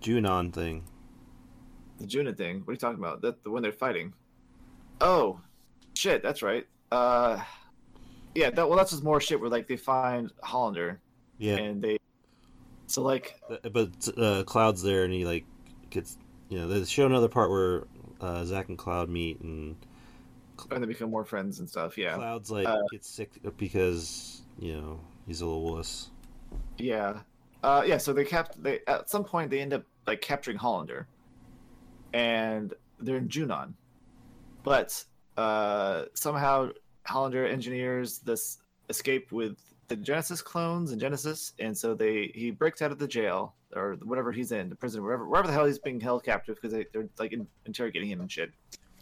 [0.00, 0.84] Junon thing.
[1.98, 2.60] The Junon thing.
[2.60, 3.20] What are you talking about?
[3.22, 4.14] That the one they're fighting.
[5.00, 5.40] Oh,
[5.94, 6.22] shit.
[6.22, 6.66] That's right.
[6.90, 7.42] Uh,
[8.34, 8.50] yeah.
[8.50, 11.00] That well, that's just more shit where like they find Hollander
[11.38, 11.98] Yeah, and they.
[12.86, 15.44] So like, Uh, but uh, Cloud's there, and he like
[15.90, 16.16] gets.
[16.48, 17.84] You know, they show another part where
[18.20, 19.76] uh, Zack and Cloud meet, and
[20.70, 21.96] and they become more friends and stuff.
[21.98, 22.14] Yeah.
[22.14, 26.10] Cloud's like Uh, gets sick because you know he's a little wuss.
[26.78, 27.20] Yeah.
[27.62, 27.98] Uh, yeah.
[27.98, 31.06] So they kept they at some point they end up like capturing Hollander,
[32.12, 33.74] and they're in Junon,
[34.64, 35.04] but
[35.36, 36.70] uh, somehow
[37.04, 38.58] Hollander engineers this
[38.88, 39.56] escape with
[39.88, 43.94] the Genesis clones and Genesis, and so they he breaks out of the jail or
[44.04, 46.86] whatever he's in the prison, wherever wherever the hell he's being held captive because they,
[46.92, 48.50] they're like in, interrogating him and shit.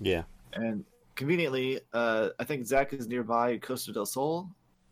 [0.00, 0.22] Yeah,
[0.52, 0.84] And
[1.14, 4.48] conveniently, uh, I think Zack is nearby Costa del Sol,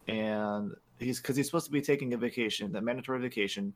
[0.08, 3.72] and he's because he's supposed to be taking a vacation, a mandatory vacation.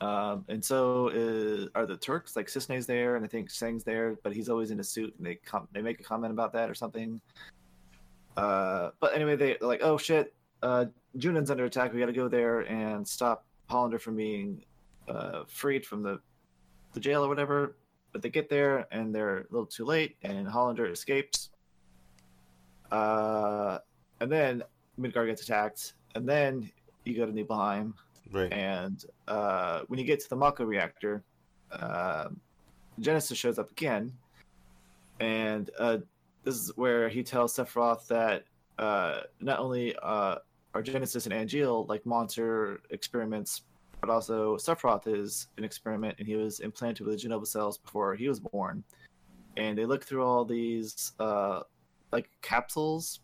[0.00, 2.36] Um, and so uh, are the Turks.
[2.36, 5.26] Like Cissnei's there, and I think Tseng's there, but he's always in a suit, and
[5.26, 7.20] they com- they make a comment about that or something.
[8.36, 10.32] Uh, but anyway, they- they're like, "Oh shit,
[10.62, 10.86] uh,
[11.50, 11.92] under attack.
[11.92, 14.64] We got to go there and stop Hollander from being
[15.08, 16.20] uh, freed from the
[16.92, 17.76] the jail or whatever.
[18.12, 21.50] But they get there and they're a little too late, and Hollander escapes.
[22.90, 23.78] Uh,
[24.20, 24.62] and then
[24.98, 26.70] Midgar gets attacked, and then
[27.04, 27.94] you go to Nibelheim,
[28.32, 28.52] Right.
[28.52, 31.22] and uh, when you get to the Mako reactor,
[31.72, 32.28] uh,
[32.98, 34.12] Genesis shows up again,
[35.20, 35.98] and uh,
[36.42, 38.44] this is where he tells Sephiroth that
[38.78, 40.36] uh, not only uh,
[40.74, 43.62] are Genesis and Angeal like monster experiments,
[44.00, 48.14] but also Sephiroth is an experiment, and he was implanted with the Jenova cells before
[48.14, 48.84] he was born.
[49.56, 51.60] And they look through all these uh,
[52.12, 53.20] like capsules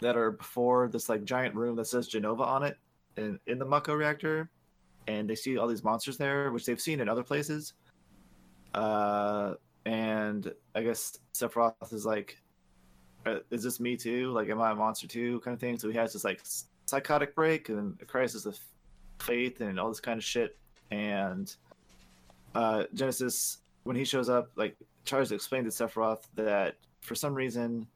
[0.00, 2.76] that are before this like giant room that says Jenova on it,
[3.16, 4.50] in in the Mako reactor,
[5.06, 7.74] and they see all these monsters there, which they've seen in other places.
[8.74, 9.54] Uh,
[9.86, 12.38] and I guess Sephiroth is like,
[13.50, 14.32] "Is this me too?
[14.32, 15.78] Like, am I a monster too?" Kind of thing.
[15.78, 16.40] So he has this like
[16.86, 18.58] psychotic break and a crisis of
[19.20, 20.56] faith and all this kind of shit.
[20.90, 21.54] And
[22.54, 27.34] uh, Genesis, when he shows up, like tries to explain to Sephiroth that for some
[27.34, 27.86] reason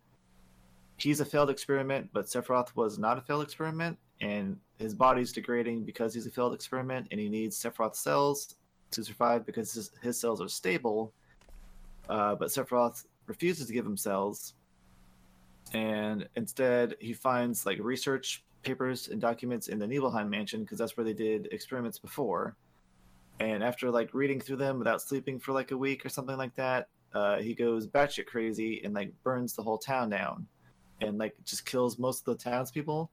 [0.96, 5.84] he's a failed experiment, but Sephiroth was not a failed experiment, and his body's degrading
[5.84, 8.56] because he's a failed experiment, and he needs Sephiroth cells
[8.90, 11.12] to survive because his, his cells are stable.
[12.08, 14.54] Uh, but Sephiroth refuses to give him cells,
[15.74, 20.96] and instead he finds like research papers and documents in the Nibelheim mansion because that's
[20.96, 22.56] where they did experiments before.
[23.40, 26.54] And after like reading through them without sleeping for like a week or something like
[26.54, 30.46] that, uh, he goes batshit crazy and like burns the whole town down
[31.00, 33.10] and like just kills most of the townspeople.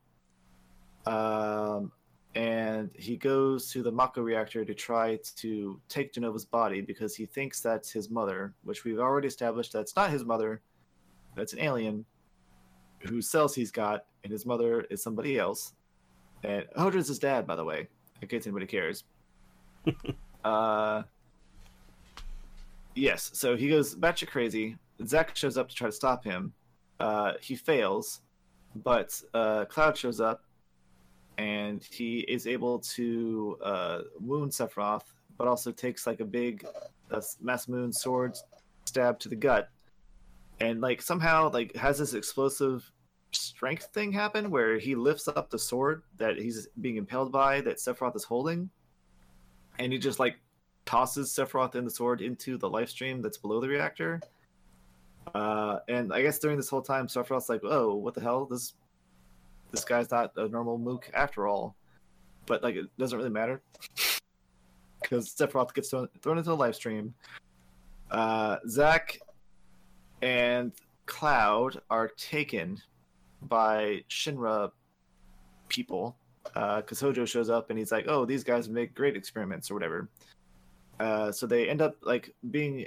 [1.08, 1.92] Um,
[2.36, 7.26] and he goes to the Mako reactor to try to take Jenova's body because he
[7.26, 10.62] thinks that's his mother, which we've already established that's not his mother.
[11.36, 12.06] That's an alien
[13.06, 15.73] whose cells he's got, and his mother is somebody else.
[16.44, 17.88] And Hodrin's his dad, by the way,
[18.22, 19.03] in case anybody cares.
[20.44, 21.03] uh,
[22.95, 24.78] yes, so he goes batshit crazy.
[25.06, 26.53] Zack shows up to try to stop him.
[26.99, 28.22] Uh, he fails,
[28.84, 30.44] but uh, Cloud shows up,
[31.38, 35.06] and he is able to uh, wound Sephiroth,
[35.38, 36.65] but also takes like a big
[37.11, 38.38] uh, Masamune sword
[38.86, 39.69] stab to the gut,
[40.62, 42.90] and like somehow like has this explosive
[43.32, 47.78] strength thing happen where he lifts up the sword that he's being impaled by that
[47.78, 48.70] Sephiroth is holding,
[49.80, 50.36] and he just like
[50.86, 54.22] tosses Sephiroth and the sword into the life stream that's below the reactor.
[55.34, 58.46] Uh, and I guess during this whole time, Sephiroth's like, "Oh, what the hell?
[58.46, 58.74] This
[59.72, 61.76] this guy's not a normal mook after all."
[62.46, 63.62] But like, it doesn't really matter
[65.02, 67.14] because Sephiroth gets thrown, thrown into the Lifestream.
[68.12, 69.18] Uh, Zack
[70.22, 70.72] and
[71.06, 72.80] Cloud are taken
[73.43, 74.72] by Shinra
[75.68, 76.15] people
[76.53, 80.10] because Hojo shows up and he's like, "Oh, these guys make great experiments or whatever."
[80.99, 82.85] Uh, so they end up like being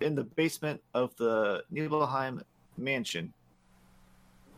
[0.00, 2.42] in the basement of the Nibelheim
[2.76, 3.32] mansion,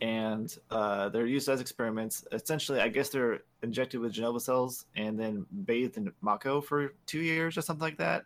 [0.01, 2.25] and uh, they're used as experiments.
[2.31, 7.21] Essentially, I guess they're injected with Jenova cells and then bathed in Mako for two
[7.21, 8.25] years or something like that.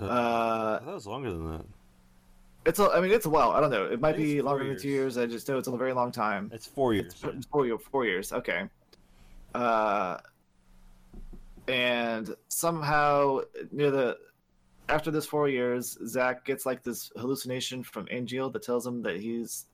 [0.00, 1.64] Uh, Uh, that was longer than that.
[2.66, 3.50] It's a, I mean, it's a while.
[3.50, 3.86] I don't know.
[3.86, 5.16] It might think be it's four longer than two years.
[5.16, 5.18] years.
[5.18, 6.50] I just know it's a very long time.
[6.52, 7.14] It's four years.
[7.24, 8.32] It's four, year- four years.
[8.32, 8.64] Okay.
[9.54, 10.18] Uh,
[11.66, 13.40] and somehow
[13.72, 14.18] near the
[14.88, 19.16] after this four years, Zack gets like this hallucination from Angeal that tells him that
[19.16, 19.66] he's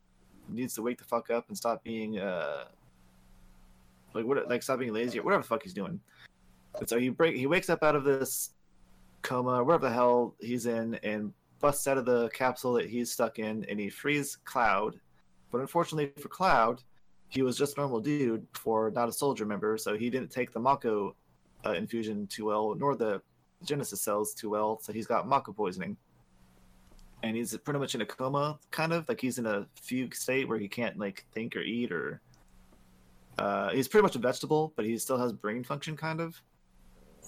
[0.49, 2.65] needs to wake the fuck up and stop being uh
[4.13, 5.99] like what like stop being lazy or whatever the fuck he's doing.
[6.79, 8.51] And so he break he wakes up out of this
[9.23, 11.33] coma, wherever the hell he's in, and
[11.65, 15.01] busts out of the capsule that he's stuck in, and he frees Cloud.
[15.51, 16.83] But unfortunately for Cloud,
[17.29, 20.53] he was just a normal dude before, not a soldier member, so he didn't take
[20.53, 21.17] the Mako
[21.65, 23.23] uh, infusion too well, nor the
[23.63, 25.97] Genesis cells too well, so he's got Mako poisoning.
[27.23, 30.47] And he's pretty much in a coma, kind of like he's in a fugue state
[30.47, 32.21] where he can't like think or eat or.
[33.39, 36.39] Uh, he's pretty much a vegetable, but he still has brain function, kind of.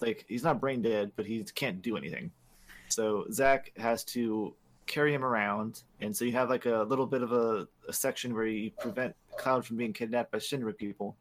[0.03, 2.31] Like he's not brain dead, but he can't do anything.
[2.89, 4.55] So Zack has to
[4.87, 8.35] carry him around, and so you have like a little bit of a, a section
[8.35, 11.17] where you prevent Cloud from being kidnapped by Shinra people.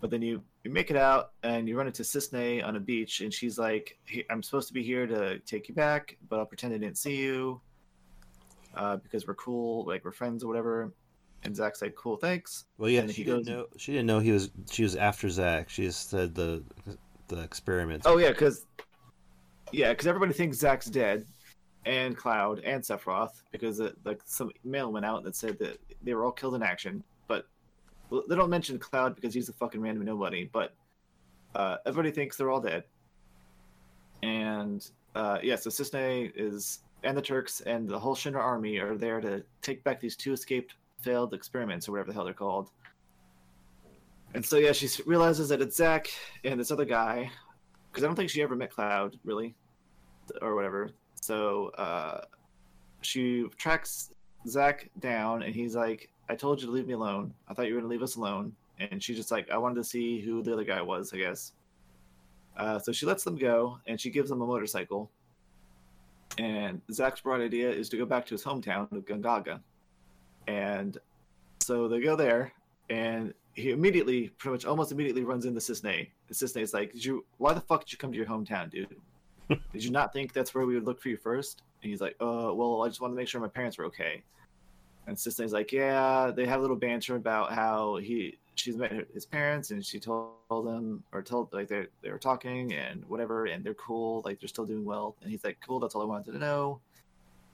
[0.00, 3.22] But then you, you make it out, and you run into Cissnei on a beach,
[3.22, 6.46] and she's like, "Hey, "I'm supposed to be here to take you back, but I'll
[6.46, 7.60] pretend I didn't see you,
[8.74, 10.92] uh, because we're cool, like we're friends or whatever."
[11.44, 13.66] And Zack's like, "Cool, thanks." Well, yeah, And she he didn't goes- know.
[13.78, 14.50] She didn't know he was.
[14.70, 15.68] She was after Zack.
[15.70, 16.62] She just said the
[17.28, 18.06] the experiments.
[18.06, 18.66] Oh yeah, because
[19.72, 21.26] yeah, because everybody thinks Zack's dead,
[21.86, 26.14] and Cloud and Sephiroth, because it, like some mail went out that said that they
[26.14, 27.02] were all killed in action.
[27.28, 27.46] But
[28.28, 30.74] they don't mention Cloud because he's a fucking random nobody, but
[31.54, 32.84] uh, everybody thinks they're all dead.
[34.22, 38.96] And uh, yeah, so Cissnei is and the Turks and the whole Shinra army are
[38.96, 42.70] there to take back these two escaped failed experiments or whatever the hell they're called.
[44.34, 46.08] And so yeah, she realizes that it's Zack
[46.44, 47.30] and this other guy,
[47.96, 49.54] because I don't think she ever met Cloud really,
[50.42, 50.90] or whatever.
[51.14, 52.20] So uh,
[53.00, 54.10] she tracks
[54.46, 57.32] Zack down, and he's like, "I told you to leave me alone.
[57.48, 59.84] I thought you were gonna leave us alone." And she's just like, "I wanted to
[59.84, 61.52] see who the other guy was, I guess."
[62.58, 65.10] Uh, so she lets them go, and she gives them a motorcycle.
[66.36, 69.60] And Zack's bright idea is to go back to his hometown of Gongaga.
[70.48, 70.98] And
[71.62, 72.52] so they go there,
[72.90, 76.08] and he immediately, pretty much almost immediately, runs into Cissnei.
[76.28, 78.70] And Cissnei is like, did you, "Why the fuck did you come to your hometown,
[78.70, 78.94] dude?
[79.48, 81.62] did you not think that's where we would look for you first?
[81.82, 84.22] And he's like, "Uh, well, I just wanted to make sure my parents were okay."
[85.06, 89.24] And Cissnei's like, "Yeah." They have a little banter about how he, she's met his
[89.24, 93.64] parents, and she told them, or told like they they were talking and whatever, and
[93.64, 95.16] they're cool, like they're still doing well.
[95.22, 96.80] And he's like, "Cool, that's all I wanted to know."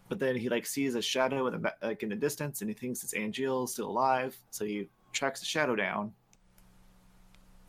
[0.08, 2.74] But then he like sees a shadow in the like in the distance, and he
[2.74, 4.36] thinks it's Angeal still alive.
[4.50, 6.12] So he tracks the shadow down.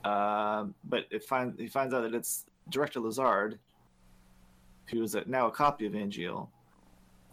[0.03, 3.59] Um, but it find he finds out that it's Director Lazard,
[4.87, 6.49] who is a, now a copy of Angeal,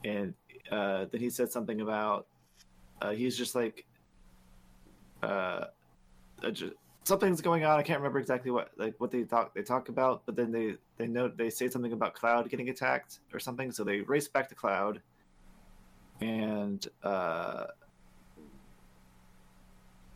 [0.04, 0.34] and
[0.70, 2.26] uh, then he said something about
[3.02, 3.86] uh, he's just like
[5.22, 5.64] uh,
[6.44, 6.52] uh,
[7.04, 7.78] something's going on.
[7.78, 10.76] I can't remember exactly what like what they talk they talk about, but then they
[10.96, 13.72] they note they say something about Cloud getting attacked or something.
[13.72, 15.00] So they race back to Cloud,
[16.20, 17.64] and uh,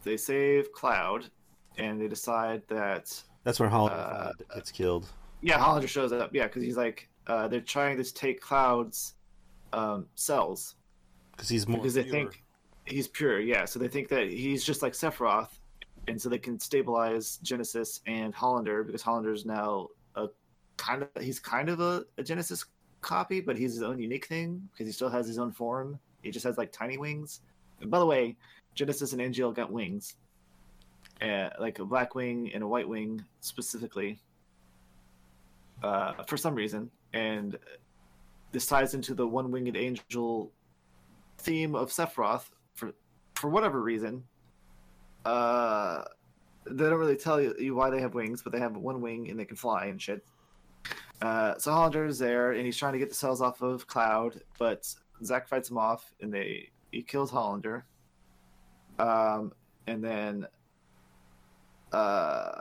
[0.05, 1.31] they save Cloud,
[1.79, 5.07] and they decide that That's where Hollander Uh, gets killed.
[5.43, 6.35] yeah, Hollander shows up.
[6.35, 9.15] Yeah, because he's like uh, they're trying to take Cloud's
[9.73, 10.77] um, cells
[11.33, 11.79] Because he's more.
[11.79, 12.13] because they pure.
[12.13, 12.45] think
[12.85, 13.41] he's pure.
[13.41, 15.59] Yeah, so they think that he's just like Sephiroth,
[16.07, 20.29] and so they can stabilize Genesis and Hollander because Hollander's now a
[20.77, 22.65] kind of he's kind of a, a Genesis
[23.01, 25.99] copy, but he's his own unique thing because he still has his own form.
[26.23, 27.41] He just has like tiny wings.
[27.81, 28.37] And by the way,
[28.75, 30.15] Genesis and Angeal got wings,
[31.23, 34.19] uh, like a black wing and a white wing specifically,
[35.83, 37.59] uh, for some reason, and
[38.53, 40.53] this ties into the one-winged angel
[41.39, 42.93] theme of Sephiroth for
[43.35, 44.23] for whatever reason.
[45.25, 46.05] Uh,
[46.67, 49.29] they don't really tell you, you why they have wings, but they have one wing
[49.29, 50.25] and they can fly and shit.
[51.21, 54.43] Uh, so Hollander is there and he's trying to get the cells off of Cloud,
[54.59, 54.87] but
[55.25, 57.87] Zack fights him off and they he kills Hollander.
[58.99, 59.53] Um,
[59.87, 60.47] and then,
[61.93, 62.61] uh,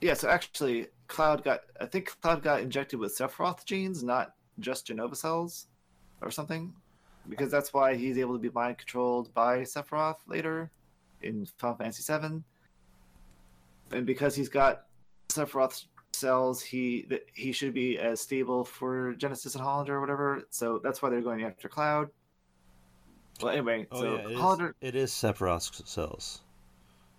[0.00, 0.14] yeah.
[0.14, 5.16] So actually, Cloud got I think Cloud got injected with Sephiroth genes, not just Jenova
[5.16, 5.66] cells
[6.20, 6.72] or something,
[7.28, 10.70] because that's why he's able to be mind controlled by Sephiroth later
[11.22, 12.42] in Final Fantasy VII,
[13.92, 14.86] and because he's got
[15.28, 20.42] Sephiroth's cells, he he should be as stable for Genesis and Hollander or whatever.
[20.50, 22.08] So that's why they're going after Cloud.
[23.42, 26.40] Well, anyway, Oh so yeah, it is, Hollander, it is Sephiroth's cells.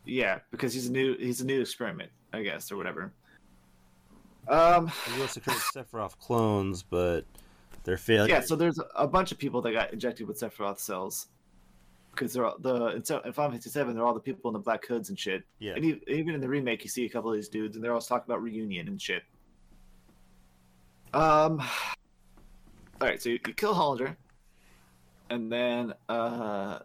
[0.05, 3.11] yeah, because he's a new he's a new experiment, I guess, or whatever.
[4.47, 7.21] Um, He wants to create Sephiroth clones, but
[7.83, 8.29] they're failing.
[8.29, 11.27] yeah, so there's a bunch of people that got injected with Sephiroth cells
[12.11, 14.85] because they're all, the in, Final Fantasy Seven, they're all the people in the black
[14.85, 15.43] hoods and shit.
[15.59, 15.73] yeah.
[15.75, 18.05] And even in the remake, you see a couple of these dudes, and they're always
[18.05, 19.23] talking about reunion and shit.
[21.13, 21.59] Um.
[23.01, 24.15] All right, so you, you kill Hollander,
[25.29, 26.79] and then uh,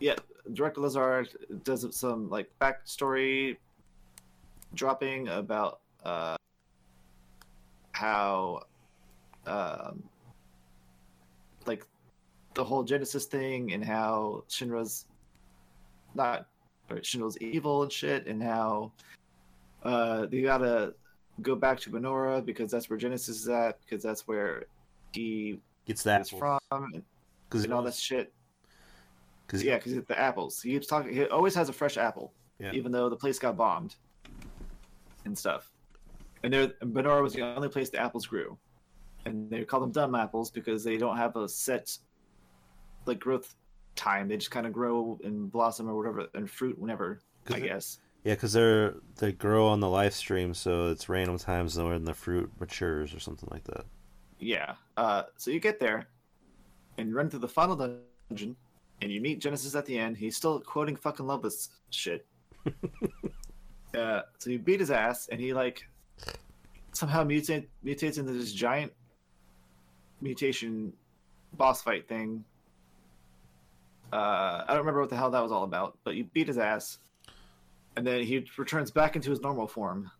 [0.00, 0.14] yeah,
[0.52, 1.28] Director Lazard
[1.64, 3.56] does some like backstory
[4.74, 6.36] dropping about uh
[7.92, 8.62] how
[9.46, 10.02] um
[11.66, 11.84] like
[12.54, 15.06] the whole Genesis thing and how Shinra's
[16.14, 16.46] not
[16.90, 18.92] or Shinra's evil and shit and how
[19.82, 20.94] uh they gotta
[21.42, 24.64] go back to Banora because that's where Genesis is at because that's where
[25.12, 27.02] he Gets that from and,
[27.48, 28.32] because and all that shit.
[29.46, 30.62] Because Yeah, because the apples.
[30.62, 31.12] He keeps talking.
[31.12, 32.72] He always has a fresh apple, Yeah.
[32.72, 33.96] even though the place got bombed
[35.24, 35.72] and stuff.
[36.44, 38.56] And there, Banora was the only place the apples grew,
[39.24, 41.96] and they call them dumb apples because they don't have a set
[43.06, 43.56] like growth
[43.96, 44.28] time.
[44.28, 47.20] They just kind of grow and blossom or whatever and fruit whenever.
[47.50, 47.98] I guess.
[48.24, 52.50] yeah, because they're they grow on the Lifestream, so it's random times when the fruit
[52.60, 53.86] matures or something like that.
[54.38, 54.74] Yeah.
[54.96, 56.06] Uh, so you get there
[56.96, 58.56] and you run through the final dungeon,
[59.00, 60.16] and you meet Genesis at the end.
[60.16, 62.26] He's still quoting fucking Loveless shit.
[63.96, 65.86] uh, so you beat his ass, and he like
[66.92, 68.92] somehow mutate, mutates into this giant
[70.20, 70.92] mutation
[71.54, 72.44] boss fight thing.
[74.12, 76.58] Uh, I don't remember what the hell that was all about, but you beat his
[76.58, 76.98] ass,
[77.96, 80.10] and then he returns back into his normal form,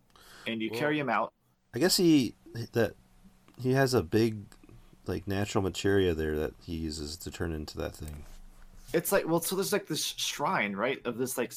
[0.47, 1.33] and you Well- carry him out.
[1.75, 2.35] I guess he
[2.73, 2.95] that
[3.61, 4.39] he has a big
[5.07, 8.25] like natural materia there that he uses to turn into that thing.
[8.93, 11.53] It's like well, so there's like this shrine, right, of this like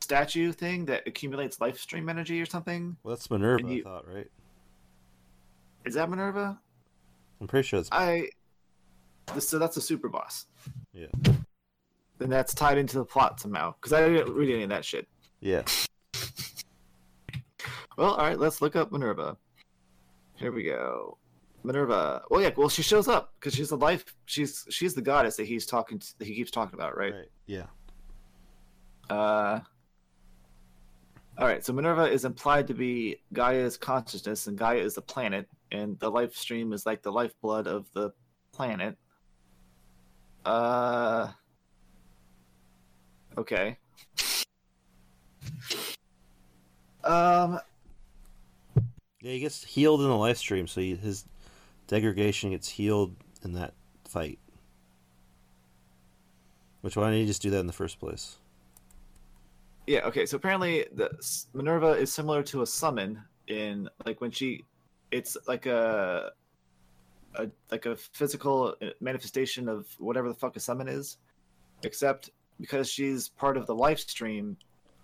[0.00, 2.96] statue thing that accumulates life stream energy or something.
[3.02, 4.30] Well, that's Minerva, you- I thought, right?
[5.84, 6.58] Is that Minerva?
[7.40, 8.28] I'm pretty sure it's I.
[9.38, 10.46] So that's a super boss.
[10.92, 11.06] yeah,
[12.18, 15.08] Then that's tied into the plot somehow because I didn't read any of that shit.
[15.40, 15.62] yeah.
[17.96, 19.36] Well, all right, let's look up Minerva.
[20.36, 21.18] Here we go.
[21.64, 22.22] Minerva.
[22.30, 22.50] Well, yeah.
[22.56, 24.04] Well, she shows up because she's the life.
[24.26, 25.98] She's she's the goddess that he's talking.
[25.98, 27.12] To, that he keeps talking about, right?
[27.12, 27.30] Right.
[27.46, 27.66] Yeah.
[29.08, 29.60] Uh.
[31.38, 31.64] All right.
[31.64, 36.10] So Minerva is implied to be Gaia's consciousness, and Gaia is the planet, and the
[36.10, 38.12] life stream is like the lifeblood of the
[38.52, 38.96] planet.
[40.44, 41.28] Uh.
[43.38, 43.78] Okay.
[47.04, 47.60] Um.
[49.22, 51.24] Yeah, he gets healed in the Lifestream, so he, his
[51.92, 53.14] degradation gets healed
[53.44, 53.74] in that
[54.08, 54.38] fight.
[56.80, 58.38] Which why didn't he just do that in the first place?
[59.86, 60.00] Yeah.
[60.06, 60.26] Okay.
[60.26, 61.10] So apparently, the
[61.52, 64.64] Minerva is similar to a summon in like when she,
[65.10, 66.32] it's like a,
[67.34, 71.18] a like a physical uh, manifestation of whatever the fuck a summon is,
[71.82, 74.56] except because she's part of the life stream.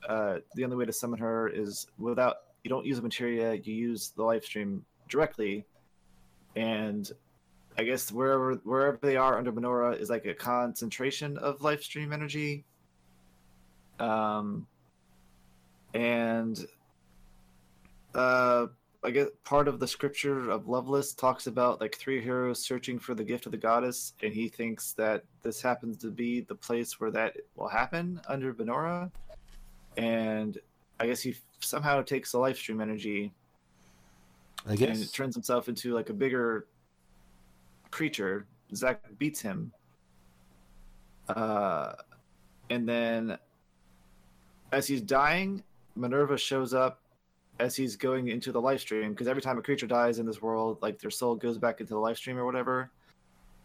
[0.09, 3.75] Uh, the only way to summon her is without you don't use a materia, you
[3.75, 5.67] use the life stream directly,
[6.57, 7.11] and
[7.79, 12.13] I guess wherever wherever they are under Banora is like a concentration of life stream
[12.13, 12.65] energy.
[14.01, 14.67] Um,
[15.95, 16.67] and
[18.15, 18.67] uh,
[19.05, 23.15] I guess part of the scripture of Loveless talks about like three heroes searching for
[23.15, 26.99] the gift of the goddess, and he thinks that this happens to be the place
[26.99, 29.11] where that will happen under Banora.
[29.97, 30.59] And
[30.99, 33.33] I guess he somehow takes the life stream energy
[34.67, 36.67] I and turns himself into like a bigger
[37.91, 38.47] creature.
[38.75, 39.73] Zack beats him.
[41.29, 41.93] Uh,
[42.71, 43.39] and then
[44.73, 45.63] as he's dying,
[45.97, 47.01] Minerva shows up
[47.61, 50.41] as he's going into the life stream because every time a creature dies in this
[50.41, 52.91] world, like their soul goes back into the life stream or whatever.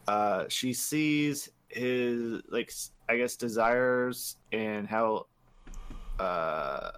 [0.07, 2.71] Uh, she sees his like
[3.09, 5.25] I guess desires and how
[6.19, 6.91] uh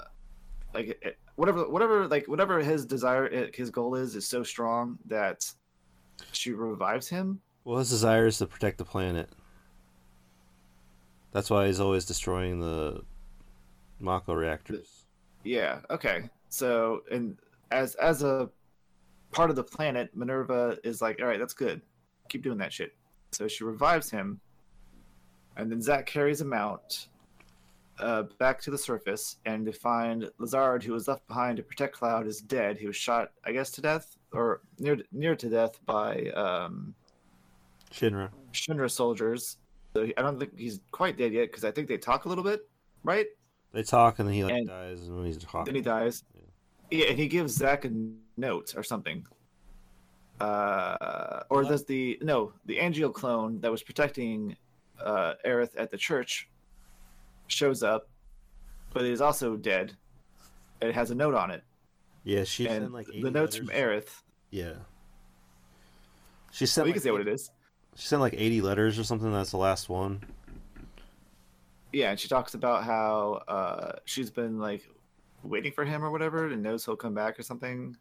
[0.74, 4.98] like it- whatever whatever like whatever his desire eh, his goal is is so strong
[5.06, 5.46] that
[6.32, 7.42] she revives him.
[7.64, 9.30] Well, his desire is to protect the planet.
[11.32, 13.02] That's why he's always destroying the
[14.00, 15.06] Mako reactors.
[15.44, 16.30] yeah okay.
[16.50, 17.38] So and
[17.72, 18.50] as as a
[19.32, 21.82] part of the planet minerva is like all right that's good.
[22.30, 22.96] Keep doing that shit.
[23.32, 24.40] So she revives him
[25.58, 27.08] and then Zack carries him out
[28.00, 31.94] uh, back to the surface and they find lazard who was left behind to protect
[31.96, 35.80] cloud is dead he was shot i guess to death or near near to death
[35.86, 36.94] by um
[37.92, 38.30] Shinra.
[38.52, 39.58] Shinra soldiers.
[39.94, 42.30] So he- I don't think he's quite dead yet because I think they talk a
[42.30, 42.68] little bit,
[43.04, 43.28] right?
[43.72, 45.64] They talk and then he like And- dies when he's talking.
[45.66, 46.24] Then he dies.
[46.92, 47.92] Yeah, and he gives Zack a
[48.36, 49.26] note or something.
[50.42, 54.58] Uh, or does the no the Angeal clone that was protecting
[55.02, 56.50] uh, Aerith at the church
[57.48, 58.10] shows up,
[58.94, 59.94] but is also dead.
[60.82, 61.64] And it has a note on it,
[62.24, 64.04] Yeah, she and sent like the notes from letters.
[64.06, 64.22] Aerith.
[64.52, 64.74] Yeah.
[66.52, 67.50] She Well, sent you like, can say what it is.
[67.96, 69.32] she sent like 80 letters or something.
[69.32, 70.22] That's the last one.
[71.94, 74.88] Yeah, and she talks about how uh, she's been like
[75.44, 77.96] waiting for him or whatever, and knows he'll come back or something.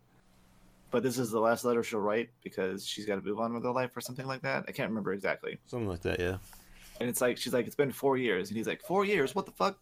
[0.91, 3.65] But this is the last letter she'll write because she's got to move on with
[3.65, 4.65] her life or something like that.
[4.69, 5.59] I can't remember exactly.
[5.67, 6.39] Something like that, yeah.
[7.01, 9.35] And it's like she's like, it's been four years, and he's like, four years?
[9.35, 9.79] What the fuck?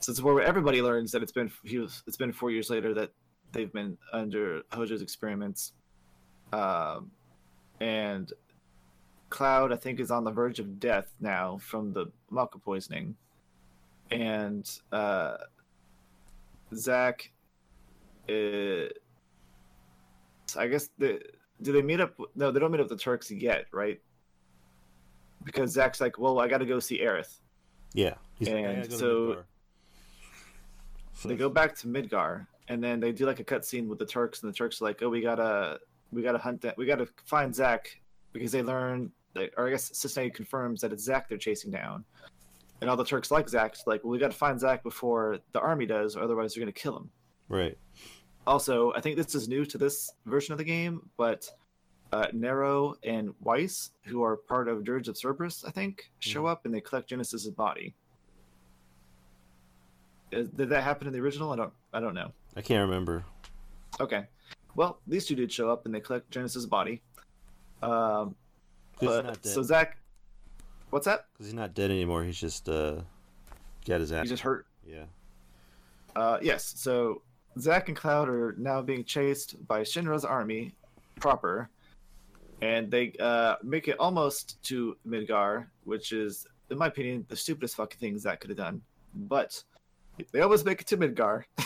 [0.00, 2.92] So it's where everybody learns that it's been he was it's been four years later
[2.94, 3.10] that
[3.52, 5.72] they've been under Hojo's experiments,
[6.52, 7.10] um,
[7.80, 8.32] and
[9.30, 13.16] Cloud I think is on the verge of death now from the Mako poisoning,
[14.10, 15.36] and uh,
[16.74, 17.30] Zack,
[18.28, 18.88] uh,
[20.56, 21.20] I guess the
[21.62, 22.14] do they meet up?
[22.34, 24.00] No, they don't meet up with the Turks yet, right?
[25.44, 27.38] Because Zack's like, well, I got to go see Aerith.
[27.92, 28.14] Yeah.
[28.40, 29.44] Like, And "I gotta go to so-
[31.14, 34.06] So they go back to Midgar, and then they do like a cutscene with the
[34.06, 35.78] Turks, and the Turks are like, "Oh, we gotta,
[36.12, 38.00] we gotta hunt that, we gotta find Zack
[38.32, 42.04] because they learn, that, or I guess Cissnei confirms that it's Zack they're chasing down."
[42.80, 45.60] And all the Turks like Zack, so like, "Well, we gotta find Zack before the
[45.60, 47.10] army does, or otherwise they're gonna kill him."
[47.48, 47.78] Right.
[48.46, 51.48] Also, I think this is new to this version of the game, but
[52.14, 56.50] uh, Nero and Weiss, who are part of Dirge of Cerberus, I think, show Mhm.
[56.50, 57.94] up and they collect Genesis's body.
[60.30, 61.52] Did that happen in the original?
[61.52, 61.72] I don't.
[61.92, 62.32] I don't know.
[62.56, 63.24] I can't remember.
[64.00, 64.26] Okay.
[64.74, 67.02] Well, these two did show up and they collect Genesis's body.
[67.82, 68.34] Um,
[68.98, 69.52] he's but not dead.
[69.52, 69.96] so Zack,
[70.90, 71.26] what's that?
[71.32, 72.24] Because he's not dead anymore.
[72.24, 73.02] He's just uh,
[73.86, 74.24] got his ass.
[74.24, 74.66] He just hurt.
[74.84, 75.04] Yeah.
[76.16, 76.74] Uh, yes.
[76.76, 77.22] So
[77.58, 80.74] Zack and Cloud are now being chased by Shinra's army
[81.20, 81.70] proper,
[82.60, 87.76] and they uh, make it almost to Midgar, which is, in my opinion, the stupidest
[87.76, 88.82] fucking thing Zack could have done.
[89.14, 89.62] But
[90.32, 91.44] they almost make it to Midgar.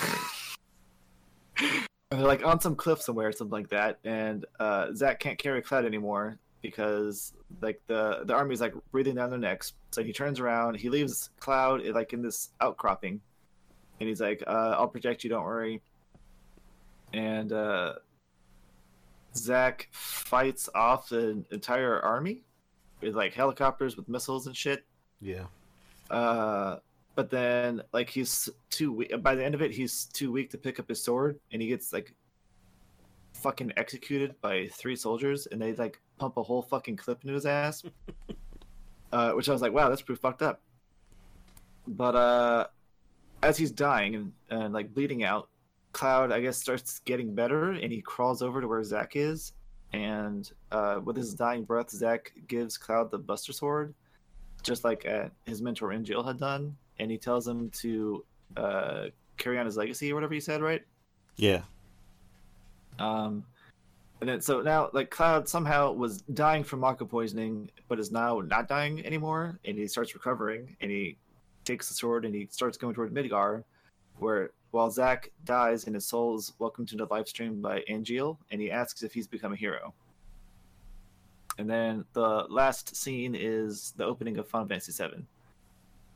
[2.10, 3.98] they're like on some cliff somewhere, or something like that.
[4.04, 9.30] And uh, Zack can't carry Cloud anymore because like the the army's like breathing down
[9.30, 9.74] their necks.
[9.92, 13.20] So he turns around, he leaves Cloud like in this outcropping
[14.00, 15.80] and he's like, uh, "I'll protect you, don't worry."
[17.12, 17.94] And uh,
[19.38, 22.42] Zack fights off an entire army
[23.00, 24.84] with like helicopters with missiles and shit.
[25.20, 25.46] Yeah.
[26.10, 26.78] Uh,
[27.14, 29.22] but then, like, he's too weak.
[29.22, 31.66] By the end of it, he's too weak to pick up his sword, and he
[31.66, 32.14] gets like
[33.34, 37.46] fucking executed by three soldiers, and they like pump a whole fucking clip into his
[37.46, 37.82] ass.
[39.12, 40.60] uh, which I was like, wow, that's pretty fucked up.
[41.86, 42.66] But uh,
[43.42, 45.48] as he's dying and, and like bleeding out,
[45.98, 49.54] Cloud, I guess, starts getting better, and he crawls over to where Zack is,
[49.92, 53.92] and uh, with his dying breath, Zack gives Cloud the Buster Sword,
[54.62, 58.24] just like uh, his mentor Angeal had done, and he tells him to
[58.56, 59.06] uh,
[59.38, 60.84] carry on his legacy or whatever he said, right?
[61.34, 61.62] Yeah.
[63.00, 63.44] Um,
[64.20, 68.38] and then so now like Cloud somehow was dying from Mako poisoning, but is now
[68.38, 71.16] not dying anymore, and he starts recovering, and he
[71.64, 73.64] takes the sword and he starts going toward Midgar,
[74.18, 78.60] where while Zack dies and his soul is welcomed to the Lifestream by Angeal, and
[78.60, 79.94] he asks if he's become a hero.
[81.58, 85.24] And then the last scene is the opening of Final Fantasy VII,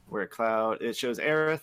[0.09, 1.63] where Cloud it shows Aerith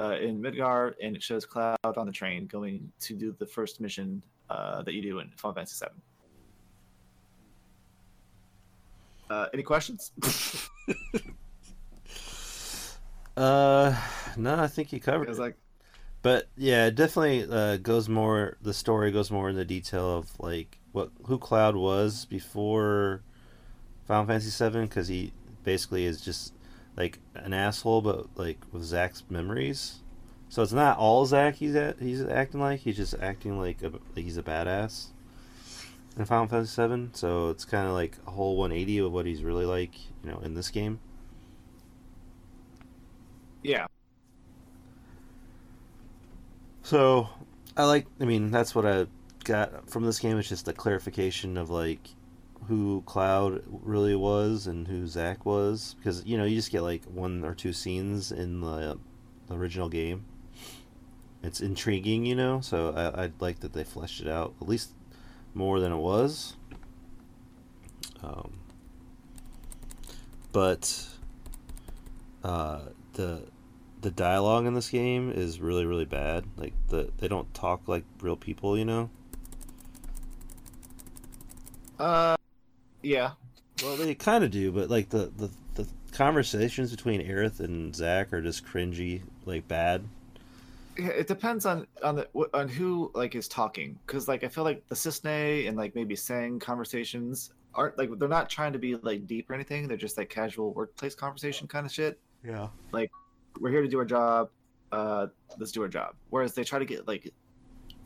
[0.00, 3.80] uh, in Midgar, and it shows Cloud on the train going to do the first
[3.80, 6.00] mission uh, that you do in Final Fantasy VII.
[9.30, 10.12] Uh, any questions?
[13.38, 13.94] Uh,
[14.38, 15.38] no, I think you covered it.
[15.38, 15.56] like,
[16.22, 18.56] But yeah, it definitely uh, goes more.
[18.62, 23.22] The story goes more into detail of like what who Cloud was before
[24.06, 25.32] Final Fantasy VII, because he
[25.64, 26.54] basically is just
[26.96, 30.00] like an asshole, but like with Zack's memories.
[30.48, 32.80] So it's not all Zack he's at, he's acting like.
[32.80, 35.08] He's just acting like, a, like he's a badass
[36.18, 37.10] in Final Fantasy VII.
[37.14, 39.94] So it's kind of like a whole 180 of what he's really like,
[40.24, 41.00] you know, in this game.
[43.62, 43.86] yeah,
[46.88, 47.28] So,
[47.76, 48.06] I like.
[48.18, 49.04] I mean, that's what I
[49.44, 50.38] got from this game.
[50.38, 52.08] It's just a clarification of like
[52.66, 57.04] who Cloud really was and who Zack was, because you know you just get like
[57.04, 58.98] one or two scenes in the,
[59.48, 60.24] the original game.
[61.42, 62.62] It's intriguing, you know.
[62.62, 64.92] So I, I'd like that they fleshed it out at least
[65.52, 66.56] more than it was.
[68.22, 68.60] Um,
[70.52, 71.06] but
[72.42, 72.80] uh,
[73.12, 73.42] the
[74.00, 76.44] the dialogue in this game is really really bad.
[76.56, 79.10] Like the they don't talk like real people, you know.
[81.98, 82.36] uh,
[83.02, 83.32] yeah,
[83.82, 88.32] Well, they kind of do, but like the, the the conversations between Aerith and Zack
[88.32, 90.04] are just cringy, like bad.
[90.98, 94.64] Yeah, it depends on on the on who like is talking because like I feel
[94.64, 98.96] like the Cissnei and like maybe Tseng conversations aren't like they're not trying to be
[98.96, 99.86] like deep or anything.
[99.86, 102.18] They're just like casual workplace conversation kind of shit.
[102.44, 102.68] Yeah.
[103.60, 104.50] We're here to do our job.
[104.92, 105.26] Uh,
[105.58, 106.14] let's do our job.
[106.30, 107.32] Whereas they try to get like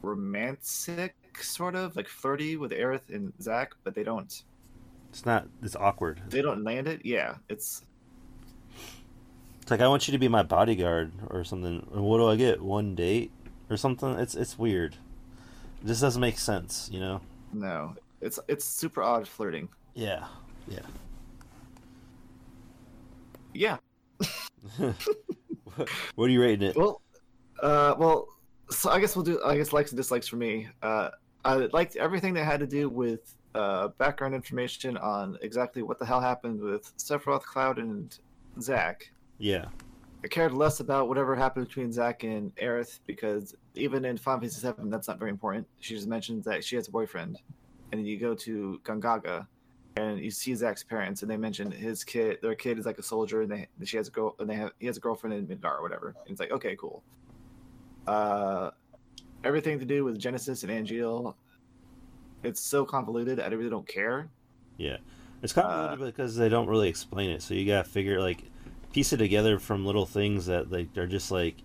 [0.03, 4.43] romantic, sort of like flirty with Aerith and Zack, but they don't.
[5.11, 5.47] It's not.
[5.63, 6.23] It's awkward.
[6.29, 7.03] They don't land it.
[7.05, 7.85] Yeah, it's
[9.61, 11.87] It's like I want you to be my bodyguard or something.
[11.93, 12.63] And what do I get?
[12.63, 13.31] One date
[13.71, 14.19] or something?
[14.19, 14.97] It's it's weird.
[15.83, 17.21] This doesn't make sense, you know.
[17.53, 19.69] no, it's it's super odd flirting.
[19.95, 20.25] Yeah.
[20.69, 20.81] Yeah.
[23.55, 23.77] Yeah,
[26.15, 26.77] what are you rating it?
[26.77, 27.01] Well,
[27.63, 28.29] uh, well,
[28.71, 29.41] so I guess we'll do.
[29.45, 30.69] I guess likes and dislikes for me.
[30.83, 31.11] Uh,
[31.45, 36.07] I liked everything that had to do with uh, background information on exactly what the
[36.07, 38.17] hell happened with Sephiroth, Cloud, and
[38.61, 39.11] Zack.
[39.39, 39.67] Yeah.
[40.25, 44.67] I cared less about whatever happened between Zack and Aerith because even in Final Fantasy
[44.67, 45.67] VII, that's not very important.
[45.81, 47.41] She just mentions that she has a boyfriend,
[47.91, 49.49] and then you go to Gongaga,
[49.97, 52.39] and you see Zack's parents, and they mention his kid.
[52.43, 54.73] Their kid is like a soldier, and they she has a girl, and they have
[54.79, 56.15] he has a girlfriend in Midgar or whatever.
[56.27, 57.03] And it's like okay, cool.
[58.07, 58.71] Uh,
[59.45, 61.35] everything to do with Genesis and Angeal,
[62.43, 63.41] it's so convoluted.
[63.41, 64.29] I really don't care.
[64.79, 64.97] Yeah,
[65.43, 67.43] it's convoluted Uh, because they don't really explain it.
[67.43, 68.45] So you gotta figure like
[68.93, 71.57] piece it together from little things that like they're just like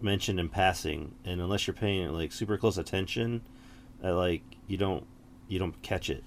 [0.00, 3.42] mentioned in passing, and unless you're paying like super close attention,
[4.02, 5.06] uh, like you don't
[5.48, 6.24] you don't catch it.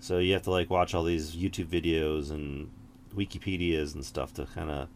[0.00, 2.70] So you have to like watch all these YouTube videos and
[3.14, 4.88] Wikipedias and stuff to kind of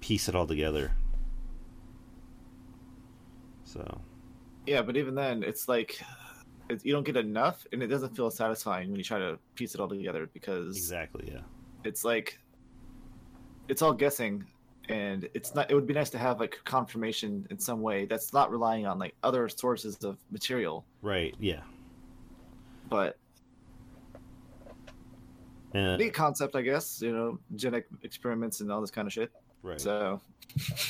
[0.00, 0.92] piece it all together.
[3.64, 4.00] So
[4.66, 6.00] Yeah, but even then, it's like
[6.70, 9.74] it, you don't get enough, and it doesn't feel satisfying when you try to piece
[9.74, 11.40] it all together because exactly, yeah,
[11.82, 12.38] it's like
[13.68, 14.44] it's all guessing,
[14.88, 15.68] and it's not.
[15.68, 19.00] It would be nice to have like confirmation in some way that's not relying on
[19.00, 21.62] like other sources of material, right, yeah.
[22.88, 23.18] but
[25.74, 27.02] And, neat concept, I guess.
[27.02, 29.30] You know, genetic experiments and all this kind of shit.
[29.62, 29.80] right.
[29.80, 30.20] So,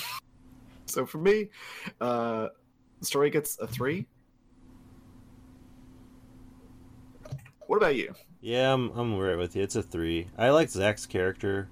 [0.86, 1.48] so for me,
[2.00, 2.48] uh,
[3.00, 4.06] the story gets a three.
[7.66, 8.14] What about you?
[8.40, 9.62] Yeah, I'm I'm right with you.
[9.62, 10.28] It's a three.
[10.36, 11.68] I like Zack's character,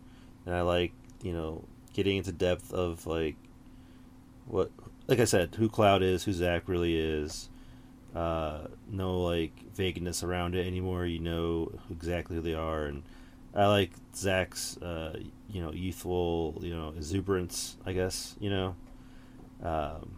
[0.47, 0.93] and I like
[1.23, 3.37] you know getting into depth of like
[4.47, 4.71] what,
[5.07, 7.51] like I said, who Cloud is, who Zack really is.
[8.15, 11.07] Uh, no like vagueness around it anymore.
[11.07, 13.03] You know exactly who they are, and
[13.55, 15.19] I like Zack's uh,
[15.49, 17.77] you know youthful you know exuberance.
[17.87, 18.77] I guess you know.
[19.63, 20.17] Um,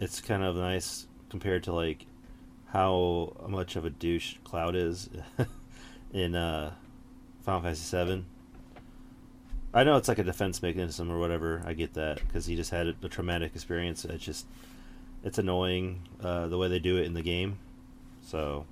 [0.00, 2.06] it's kind of nice compared to like
[2.66, 5.08] how much of a douche Cloud is
[6.12, 6.72] in uh,
[7.42, 8.24] Final Fantasy VII.
[9.74, 11.62] I know it's like a defense mechanism or whatever.
[11.64, 14.04] I get that because he just had a, a traumatic experience.
[14.04, 14.46] It's just
[15.28, 17.58] it's annoying uh, the way they do it in the game.
[18.22, 18.66] So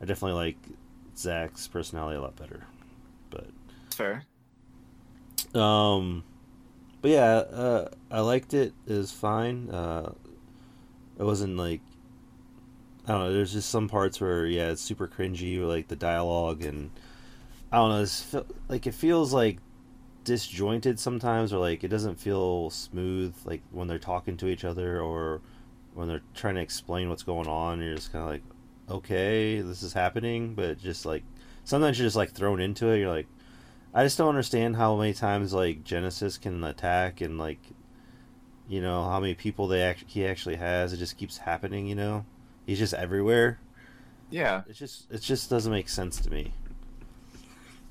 [0.00, 0.56] I definitely like
[1.16, 2.64] Zack's personality a lot better.
[3.30, 3.46] But
[3.86, 4.24] It's fair.
[5.54, 6.24] um,
[7.02, 8.72] but yeah, uh, I liked it.
[8.86, 9.70] It was fine.
[9.70, 10.12] Uh,
[11.18, 11.80] it wasn't like
[13.06, 13.32] I don't know.
[13.32, 16.90] There's just some parts where yeah, it's super cringy, like the dialogue, and
[17.72, 18.02] I don't know.
[18.02, 18.34] It's
[18.68, 19.58] like it feels like
[20.24, 25.00] disjointed sometimes, or like it doesn't feel smooth, like when they're talking to each other,
[25.00, 25.40] or
[26.00, 27.82] when they're trying to explain what's going on.
[27.82, 28.42] You're just kind of like,
[28.88, 31.22] okay, this is happening, but just like
[31.64, 33.00] sometimes you're just like thrown into it.
[33.00, 33.26] You're like,
[33.92, 37.60] I just don't understand how many times like Genesis can attack and like,
[38.66, 40.94] you know, how many people they act- he actually has.
[40.94, 41.86] It just keeps happening.
[41.86, 42.24] You know,
[42.64, 43.60] he's just everywhere.
[44.30, 44.62] Yeah.
[44.68, 46.54] It just it just doesn't make sense to me.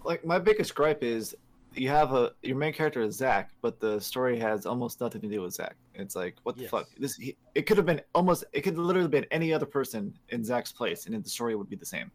[0.04, 1.36] Like my biggest gripe is
[1.76, 5.28] you have a your main character is Zack, but the story has almost nothing to
[5.28, 5.76] do with Zack.
[5.94, 6.72] It's like what the Yes.
[6.72, 6.88] fuck?
[6.98, 10.44] This he, it could have been almost it could literally been any other person in
[10.44, 12.12] Zack's place, and then the story would be the same.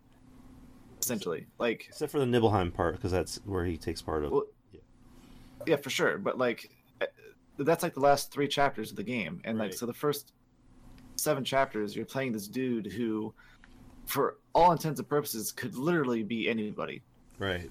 [1.00, 4.32] Essentially, like Except for the Nibelheim part, because that's where he takes part of.
[4.32, 4.44] Well,
[5.66, 6.18] yeah, for sure.
[6.18, 7.06] But like, eh,
[7.58, 10.32] that's like the last three chapters of the game, and like, so the first
[11.16, 13.34] seven chapters, you're playing this dude who,
[14.06, 17.02] for all intents and purposes, could literally be anybody,
[17.38, 17.70] right.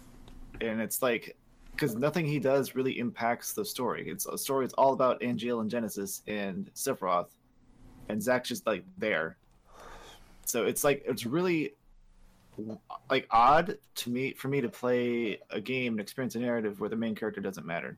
[0.61, 1.35] and it's like,
[1.75, 4.07] because nothing he does really impacts the story.
[4.07, 4.65] It's a story.
[4.65, 7.29] It's all about Angeal and Genesis and Sephiroth,
[8.09, 9.37] and Zack's just like there.
[10.45, 11.73] So it's like it's really
[13.09, 16.89] like odd to me for me to play a game and experience a narrative where
[16.89, 17.97] the main character doesn't matter.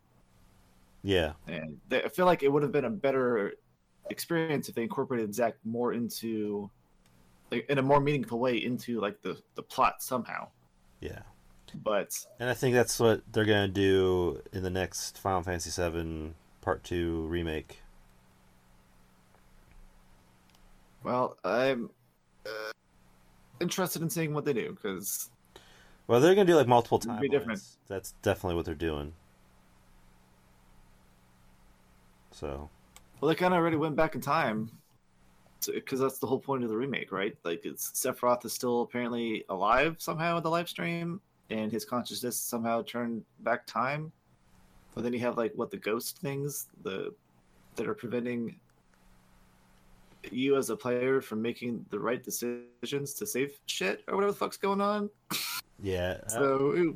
[1.04, 1.34] Yeah.
[1.48, 3.54] And th- I feel like it would have been a better
[4.10, 6.70] experience if they incorporated Zack more into,
[7.52, 10.48] like, in a more meaningful way into like the the plot somehow.
[11.02, 11.20] Yeah.
[11.86, 16.34] But And I think that's what they're gonna do in the next Final Fantasy VII
[16.62, 17.80] Part Two remake.
[21.04, 21.90] well, I'm
[22.46, 22.72] uh,
[23.62, 25.30] interested in seeing what they do because
[26.08, 27.62] Well, they're gonna do like multiple It'd be different.
[27.62, 27.78] timelines.
[27.88, 29.14] That's definitely what they're doing.
[32.32, 32.70] So
[33.20, 34.72] well, they kind of already went back in time.
[35.74, 37.36] Because that's the whole point of the remake, right?
[37.44, 42.82] Like, it's Sephiroth is still apparently alive somehow in the Lifestream, and his consciousness somehow
[42.84, 44.12] turned back time.
[44.94, 47.14] But then you have like what the ghost things, the
[47.76, 48.56] that are preventing
[50.32, 54.38] you as a player from making the right decisions to save shit or whatever the
[54.38, 55.10] fuck's going on.
[55.82, 56.96] yeah, So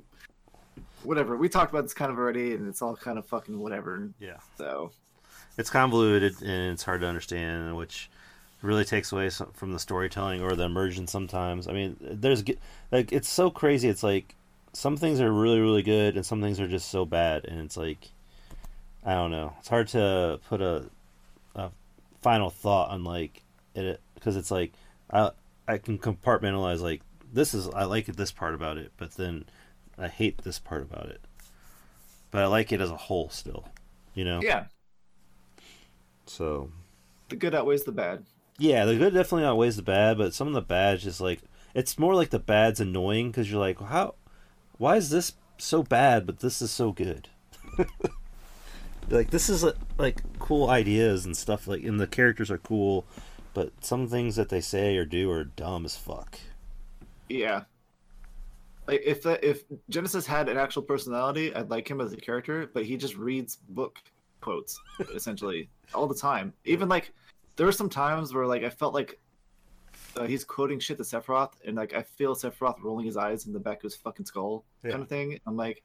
[1.04, 1.38] whatever.
[1.38, 4.10] We talked about this kind of already, and it's all kind of fucking whatever.
[4.20, 4.92] yeah, So
[5.58, 8.10] it's convoluted and it's hard to understand, which
[8.62, 11.08] really takes away from the storytelling or the immersion.
[11.08, 12.44] Sometimes, I mean, there's
[12.92, 13.90] like it's so crazy.
[13.90, 14.36] It's like
[14.74, 17.78] some things are really really good and some things are just so bad, and it's
[17.78, 18.10] like
[19.06, 19.54] I don't know.
[19.60, 20.86] It's hard to put a
[21.56, 21.72] a
[22.22, 23.44] final thought on like
[23.76, 24.74] it because it's like
[25.12, 25.32] I
[25.68, 29.46] I can compartmentalize like this is I like this part about it, but then
[29.98, 31.22] I hate this part about it.
[32.32, 33.66] But I like it as a whole still,
[34.14, 34.44] you know.
[34.44, 34.66] yeah,
[36.26, 36.72] So
[37.30, 38.26] the good outweighs the bad.
[38.58, 41.42] yeah, the good definitely outweighs the bad, but some of the bad is just like
[41.74, 44.16] it's more like the bad's annoying because you're like, how,
[44.80, 47.30] why is this so bad, but this is so good?
[49.10, 49.64] like this is
[49.98, 53.06] like cool ideas and stuff like, and the characters are cool,
[53.54, 56.40] but some things that they say or do are dumb as fuck.
[57.28, 57.64] Yeah.
[58.88, 62.72] Like if the, if Genesis had an actual personality, I'd like him as a character,
[62.74, 64.00] but he just reads book
[64.42, 64.80] quotes
[65.14, 66.54] essentially all the time.
[66.64, 67.12] Even like
[67.58, 69.20] there were some times where like I felt like
[70.20, 73.54] uh, he's quoting shit to Sephiroth, and like I feel Sephiroth rolling his eyes in
[73.54, 74.92] the back of his fucking skull, Yeah.
[74.92, 75.40] kind of thing.
[75.48, 75.82] I'm like,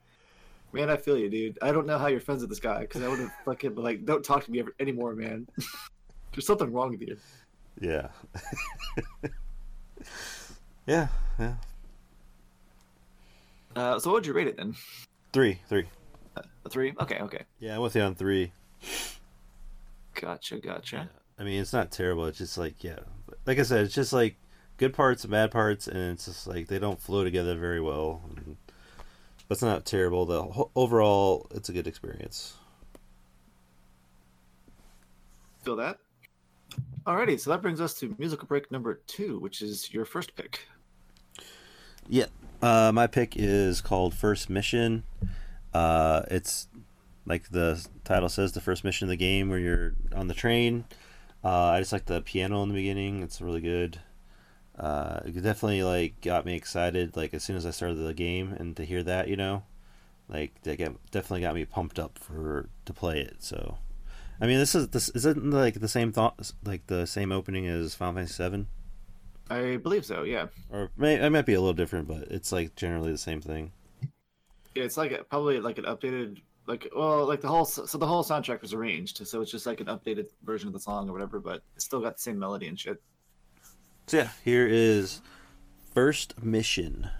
[0.73, 1.59] man, I feel you, dude.
[1.63, 4.05] I don't know how you're friends with this guy because I would have fucking like,
[4.05, 5.47] don't talk to me ever, anymore, man.
[6.33, 7.17] There's something wrong with you.
[7.81, 8.09] Yeah.
[10.87, 11.55] yeah, yeah.
[13.77, 14.75] Uh, so what would you rate it then?
[15.33, 15.87] Three, three.
[16.37, 16.93] A three?
[17.01, 17.43] Okay, okay.
[17.59, 18.53] Yeah, I'm with you on three.
[20.15, 21.11] Gotcha, gotcha.
[21.39, 22.27] I mean, it's not terrible.
[22.27, 23.01] It's just like, yeah,
[23.47, 24.37] like I said, it's just like
[24.77, 28.23] good parts and bad parts, and it's just like they don't flow together very well.
[28.37, 28.57] And,
[29.49, 30.27] but it's not terrible.
[30.27, 32.55] The overall, it's a good experience.
[35.63, 35.99] Feel that?
[37.07, 40.67] Alrighty, so that brings us to musical break number two, which is your first pick.
[42.09, 42.27] Yeah,
[42.63, 45.05] uh, my pick is called First Mission.
[45.73, 46.69] Uh, it's
[47.27, 50.85] like the title says, the first mission of the game where you're on the train.
[51.45, 54.01] Uh, I just like the piano in the beginning; it's really good.
[54.79, 57.17] Uh, it definitely like got me excited.
[57.17, 59.63] Like as soon as I started the game, and to hear that, you know,
[60.29, 63.37] like that got, definitely got me pumped up for to play it.
[63.41, 63.79] So,
[64.41, 67.95] I mean, this is this isn't like the same thought, like the same opening as
[67.95, 68.69] Final Fantasy Seven,
[69.51, 70.47] I believe so, yeah.
[70.71, 73.73] or may, it might be a little different, but it's like generally the same thing.
[74.75, 78.07] Yeah, it's like a, probably like an updated, like well, like the whole so the
[78.07, 81.13] whole soundtrack was arranged, so it's just like an updated version of the song or
[81.13, 83.03] whatever, but it's still got the same melody and shit.
[84.07, 85.21] So yeah, here is
[85.93, 87.11] first mission.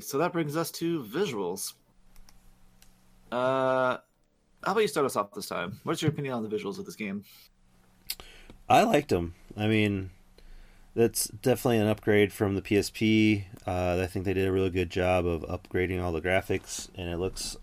[0.00, 1.74] So that brings us to visuals.
[3.30, 3.98] Uh,
[4.64, 5.80] how about you start us off this time?
[5.84, 7.24] What's your opinion on the visuals of this game?
[8.68, 9.34] I liked them.
[9.56, 10.10] I mean,
[10.94, 13.44] that's definitely an upgrade from the PSP.
[13.66, 17.10] Uh, I think they did a really good job of upgrading all the graphics, and
[17.10, 17.56] it looks,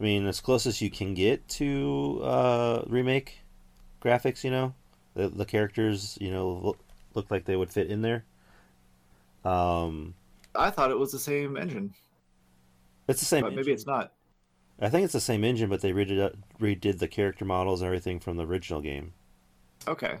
[0.00, 3.40] I mean, as close as you can get to uh, remake
[4.02, 4.42] graphics.
[4.42, 4.74] You know,
[5.14, 6.78] the the characters, you know, look,
[7.14, 8.24] look like they would fit in there.
[9.44, 10.14] Um,
[10.58, 11.94] I thought it was the same engine,
[13.08, 13.42] it's the same.
[13.42, 13.74] but maybe engine.
[13.74, 14.12] it's not.
[14.80, 18.20] I think it's the same engine, but they redid redid the character models and everything
[18.20, 19.14] from the original game.
[19.88, 20.18] Okay.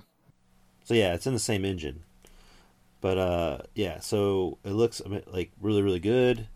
[0.84, 2.04] So yeah, it's in the same engine.
[3.00, 6.48] But uh, yeah, so it looks I mean, like really really good.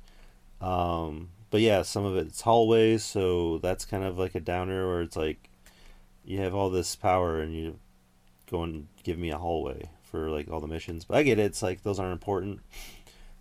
[0.60, 5.02] Um, but yeah, some of it's hallways, so that's kind of like a downer where
[5.02, 5.50] it's like
[6.24, 7.78] you have all this power and you
[8.50, 11.04] go and give me a hallway for like all the missions.
[11.04, 12.60] But I get it; it's like those aren't important.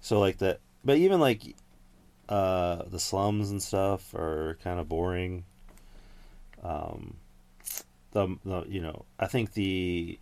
[0.01, 1.55] So like that, but even like
[2.27, 5.45] uh, the slums and stuff are kind of boring.
[6.63, 7.15] Um,
[8.11, 10.19] the, the you know I think the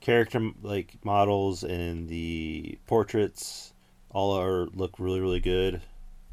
[0.00, 3.72] character like models and the portraits
[4.10, 5.80] all are look really really good.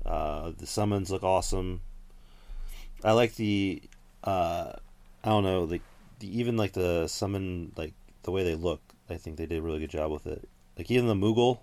[0.05, 1.81] Uh, the summons look awesome.
[3.03, 3.81] I like the
[4.23, 4.73] uh,
[5.23, 5.81] I don't know the,
[6.19, 7.93] the even like the summon like
[8.23, 8.81] the way they look.
[9.09, 10.47] I think they did a really good job with it.
[10.77, 11.59] Like even the Moogle,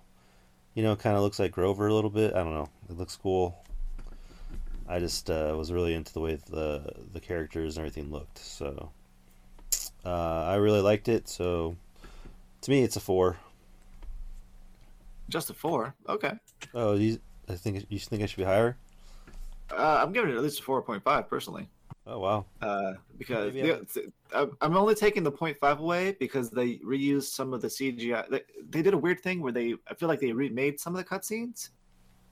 [0.77, 2.35] you know, it kind of looks like Grover a little bit.
[2.35, 2.69] I don't know.
[2.87, 3.65] It looks cool.
[4.87, 8.37] I just uh, was really into the way the the characters and everything looked.
[8.37, 8.91] So
[10.05, 11.27] uh, I really liked it.
[11.27, 11.75] So
[12.61, 13.37] to me, it's a four.
[15.29, 15.95] Just a four.
[16.07, 16.33] Okay.
[16.75, 18.77] Oh, you, I think you think I should be higher.
[19.71, 21.67] Uh, I'm giving it at least a four point five personally.
[22.09, 22.45] Oh wow.
[22.61, 23.73] Uh, because Maybe
[24.33, 28.29] I- I'm only taking the 0.5 away because they reused some of the CGI.
[28.29, 31.03] They, they did a weird thing where they, I feel like they remade some of
[31.03, 31.69] the cutscenes,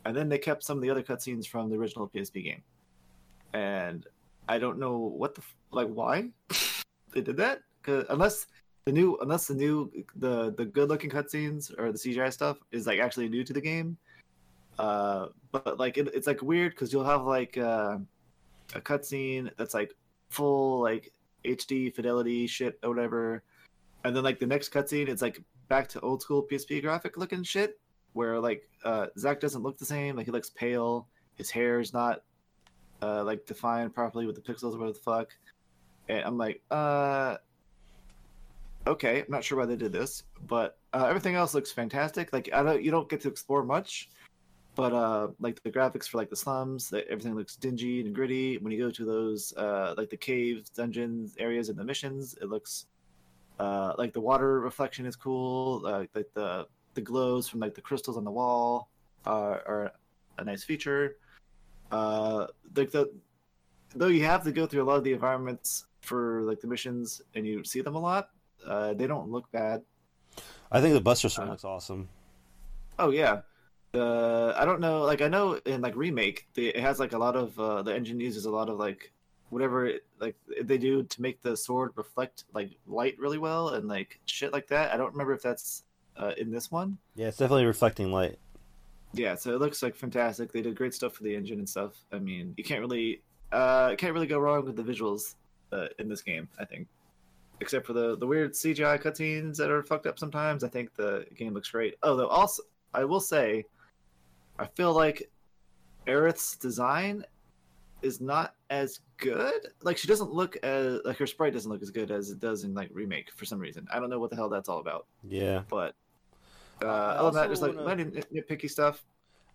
[0.06, 2.64] and then they kept some of the other cutscenes from the original PSP game.
[3.54, 4.08] And
[4.48, 6.30] I don't know what the like why
[7.14, 7.62] they did that.
[7.84, 8.48] Cause unless
[8.86, 12.88] the new, unless the new, the the good looking cutscenes or the CGI stuff is
[12.88, 13.98] like actually new to the game.
[14.80, 17.98] Uh, but like it, it's like weird because you'll have like uh,
[18.74, 19.94] a cutscene that's like
[20.30, 21.12] full like
[21.44, 23.44] HD fidelity shit or whatever,
[24.04, 27.44] and then like the next cutscene it's like back to old school PSP graphic looking
[27.44, 27.80] shit
[28.14, 31.94] where like uh, Zack doesn't look the same, like he looks pale, his hair is
[31.94, 32.24] not
[33.02, 35.36] uh, like defined properly with the pixels or whatever the fuck,
[36.08, 37.36] and I'm like, uh,
[38.88, 42.32] okay, I'm not sure why they did this, but uh, everything else looks fantastic.
[42.32, 44.10] Like I don't, you don't get to explore much,
[44.76, 48.58] but uh, like the graphics for like the slums, everything looks dingy and gritty.
[48.58, 52.50] When you go to those uh, like the caves, dungeons, areas, and the missions, it
[52.50, 52.86] looks
[53.60, 55.86] uh, like the water reflection is cool.
[55.86, 58.90] Uh, like the the glows from like the crystals on the wall
[59.26, 59.92] are, are
[60.38, 61.18] a nice feature.
[61.92, 63.12] Uh, like the
[63.96, 67.22] though you have to go through a lot of the environments for like the missions
[67.34, 68.30] and you see them a lot.
[68.66, 69.82] Uh, they don't look bad.
[70.72, 72.10] I think the Buster Swing Uh, looks awesome.
[73.00, 73.42] Oh yeah.
[73.96, 75.04] The I don't know.
[75.04, 77.96] Like I know in like remake, the, it has like a lot of uh, the
[77.96, 79.14] engine uses a lot of like
[79.52, 83.88] whatever it, like they do to make the sword reflect like light really well and
[83.88, 84.94] like shit like that.
[84.94, 85.84] I don't remember if that's
[86.18, 86.98] uh, in this one.
[87.16, 88.38] Yeah, it's definitely reflecting light.
[89.14, 90.52] Yeah, so it looks like fantastic.
[90.52, 91.94] They did great stuff for the engine and stuff.
[92.12, 93.22] I mean, you can't really
[93.54, 95.36] uh can't really go wrong with the visuals
[95.72, 96.50] uh, in this game.
[96.60, 96.90] I think,
[97.62, 100.66] except for the the weird CGI cutscenes that are fucked up sometimes.
[100.66, 101.96] I think the game looks great.
[102.04, 102.62] Oh, though also
[102.96, 103.66] I will say,
[104.60, 105.30] I feel like
[106.08, 107.26] Aerith's design
[108.02, 109.68] is not as good.
[109.82, 112.64] Like she doesn't look as like her sprite doesn't look as good as it does
[112.64, 113.88] in like remake for some reason.
[113.92, 115.64] I don't know what the hell that's all about, Yeah.
[115.70, 115.96] but.
[116.84, 119.04] Uh, I other than that, just like wanna- nitpicky stuff.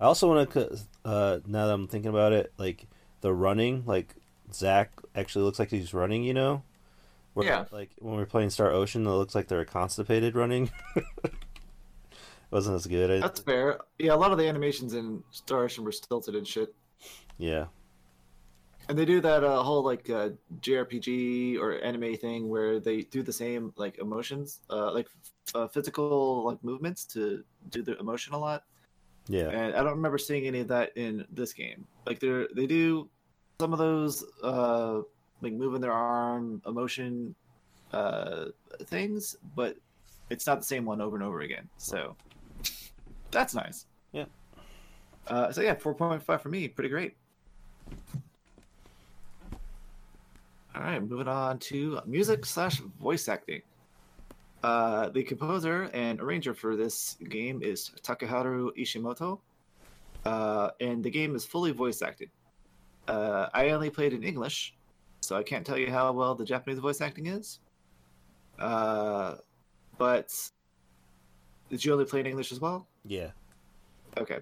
[0.01, 2.87] I also want to, uh, now that I'm thinking about it, like
[3.21, 4.15] the running, like
[4.55, 6.25] Zack actually looks like he's running.
[6.25, 6.63] You know,
[7.35, 7.67] Where, Yeah.
[7.71, 10.71] Like when we're playing Star Ocean, it looks like they're constipated running.
[12.51, 13.11] Wasn't as good.
[13.11, 13.79] I, That's fair.
[13.99, 16.75] Yeah, a lot of the animations in Star Ocean were stilted and shit.
[17.39, 17.67] yeah.
[18.89, 20.31] And they do that uh, whole like uh,
[20.63, 25.07] JRPG or anime thing where they do the same like emotions, uh, like
[25.55, 28.65] uh, physical like movements to do the emotion a lot.
[29.29, 29.49] Yeah.
[29.49, 31.87] And I don't remember seeing any of that in this game.
[32.05, 33.09] Like they they do
[33.61, 35.03] some of those uh,
[35.41, 37.37] like moving their arm emotion
[37.93, 38.47] uh,
[38.87, 39.77] things, but
[40.31, 41.69] it's not the same one over and over again.
[41.77, 42.17] So
[43.31, 43.87] that's nice.
[44.13, 44.27] Yeah.
[45.27, 47.17] Uh, so yeah, four point five for me, pretty great.
[50.75, 53.63] All right, moving on to music slash voice acting.
[54.63, 59.41] Uh, the composer and arranger for this game is Takaharu Ishimoto.
[60.25, 62.31] uh, and the game is fully voice acted.
[63.09, 64.75] Uh, I only played in English,
[65.21, 67.61] so I can't tell you how well the Japanese voice acting is.
[68.59, 69.37] Uh,
[69.99, 70.33] but
[71.71, 72.87] did you only play in English as well?
[73.05, 73.31] Yeah.
[74.19, 74.39] Okay.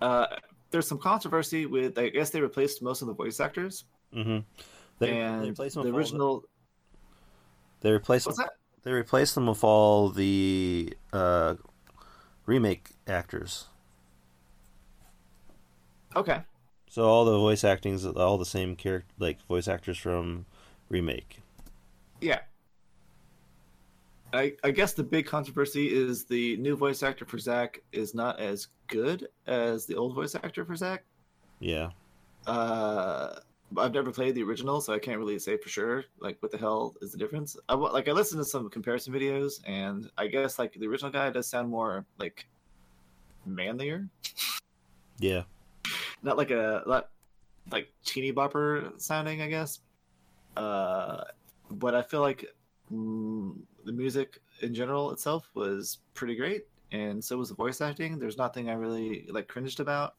[0.00, 0.26] Uh,
[0.70, 1.98] there's some controversy with.
[1.98, 4.38] I guess they replaced most of the voice actors, Mm-hmm.
[4.98, 6.44] They, and they replaced them the original.
[7.80, 8.52] They replaced What's that?
[8.82, 11.56] they replaced them with all the uh,
[12.46, 13.66] remake actors.
[16.14, 16.42] Okay.
[16.88, 20.46] So all the voice acting's all the same character, like voice actors from
[20.88, 21.40] remake.
[22.20, 22.40] Yeah.
[24.34, 28.40] I, I guess the big controversy is the new voice actor for Zack is not
[28.40, 31.04] as good as the old voice actor for Zack.
[31.60, 31.90] Yeah.
[32.44, 33.38] Uh,
[33.78, 36.04] I've never played the original, so I can't really say for sure.
[36.18, 37.56] Like, what the hell is the difference?
[37.68, 41.30] I like I listened to some comparison videos, and I guess like the original guy
[41.30, 42.46] does sound more like
[43.46, 44.08] manlier,
[45.18, 45.42] Yeah.
[46.22, 47.10] not like a not
[47.70, 49.80] like teeny bopper sounding, I guess.
[50.56, 51.24] Uh,
[51.70, 52.44] but I feel like
[53.84, 58.18] the music in general itself was pretty great, and so was the voice acting.
[58.18, 60.14] There's nothing I really like cringed about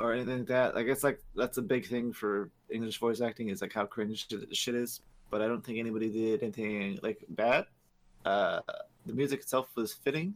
[0.00, 0.76] or anything like that.
[0.76, 4.28] I guess like that's a big thing for English voice acting is like how cringe
[4.52, 5.00] shit is.
[5.30, 7.66] But I don't think anybody did anything like bad.
[8.24, 8.60] Uh,
[9.06, 10.34] the music itself was fitting,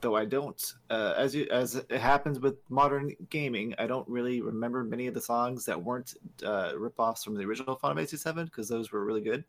[0.00, 0.60] though I don't.
[0.90, 5.14] Uh, as you as it happens with modern gaming, I don't really remember many of
[5.14, 6.14] the songs that weren't
[6.44, 9.44] uh, ripoffs from the original Final Fantasy VII because those were really good.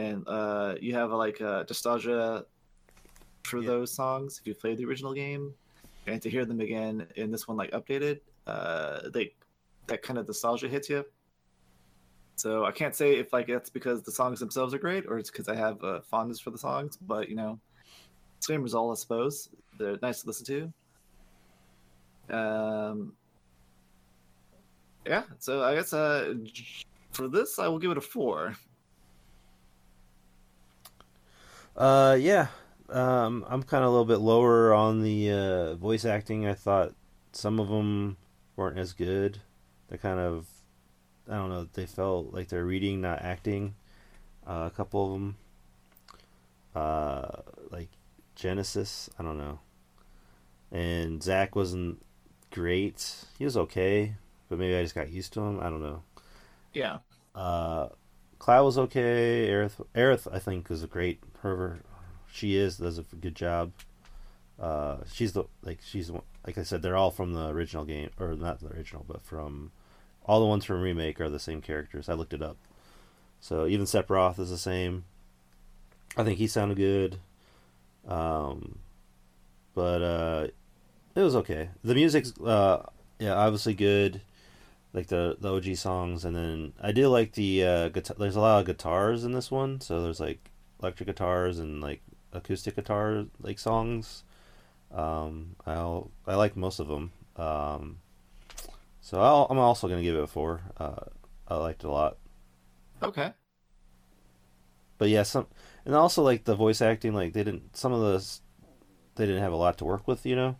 [0.00, 2.46] And uh, you have like uh, nostalgia
[3.44, 3.66] for Yeah.
[3.72, 5.54] those songs if you played the original game,
[6.06, 9.34] and to hear them again in this one like updated, uh, they
[9.88, 11.04] that kind of nostalgia hits you.
[12.36, 15.30] So I can't say if like that's because the songs themselves are great or it's
[15.30, 17.60] because I have a fondness for the songs, but you know,
[18.40, 19.48] same result, I suppose.
[19.78, 22.34] They're nice to listen to.
[22.34, 23.12] Um,
[25.06, 25.24] yeah.
[25.38, 26.34] So I guess uh,
[27.12, 28.56] for this, I will give it a four.
[31.76, 32.48] Uh, yeah.
[32.88, 36.46] Um, I'm kind of a little bit lower on the uh, voice acting.
[36.46, 36.94] I thought
[37.32, 38.16] some of them
[38.56, 39.38] weren't as good.
[39.88, 40.46] They kind of,
[41.28, 41.68] I don't know.
[41.72, 43.74] They felt like they're reading, not acting.
[44.46, 45.36] Uh, a couple of them,
[46.74, 47.28] uh,
[47.70, 47.88] like
[48.34, 49.08] Genesis.
[49.18, 49.60] I don't know.
[50.72, 52.04] And Zack wasn't
[52.50, 53.24] great.
[53.38, 54.14] He was okay,
[54.48, 55.60] but maybe I just got used to him.
[55.60, 56.02] I don't know.
[56.72, 56.98] Yeah.
[57.34, 57.88] Uh,
[58.38, 59.48] Cloud was okay.
[59.48, 61.20] Aerith, Aerith, I think, is a great.
[61.42, 61.80] Her,
[62.30, 63.72] she is does a good job.
[64.58, 66.10] Uh, she's the like she's
[66.46, 69.72] like I said, they're all from the original game, or not the original, but from
[70.24, 72.08] all the ones from remake are the same characters.
[72.08, 72.56] I looked it up,
[73.40, 75.04] so even Sephiroth is the same.
[76.16, 77.18] I think he sounded good,
[78.06, 78.78] um,
[79.74, 80.46] but uh,
[81.14, 81.70] it was okay.
[81.82, 82.84] The music's uh,
[83.18, 84.20] yeah, obviously good
[84.92, 88.16] like the the OG songs, and then I do like the uh, guitar.
[88.18, 90.49] There's a lot of guitars in this one, so there's like
[90.82, 92.02] electric guitars and like
[92.32, 94.24] acoustic guitar like songs.
[94.92, 95.74] Um, I
[96.26, 97.12] I like most of them.
[97.36, 97.98] Um,
[99.00, 100.60] so I'll, I'm also gonna give it a four.
[100.76, 101.04] Uh,
[101.48, 102.16] I liked it a lot,
[103.02, 103.34] Okay.
[104.98, 105.46] but yeah, some
[105.84, 107.14] and also like the voice acting.
[107.14, 108.38] Like they didn't some of the
[109.16, 110.56] they didn't have a lot to work with, you know.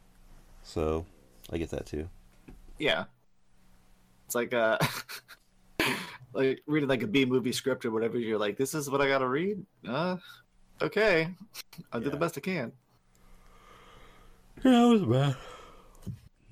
[0.64, 1.06] So
[1.52, 2.08] I get that too.
[2.78, 3.06] Yeah.
[4.26, 4.78] It's like uh
[6.32, 9.08] like reading like a B movie script or whatever, you're like, this is what I
[9.08, 9.64] gotta read?
[9.88, 10.16] Uh
[10.82, 11.28] okay.
[11.92, 12.72] I'll do the best I can.
[14.64, 15.36] Yeah, it was bad.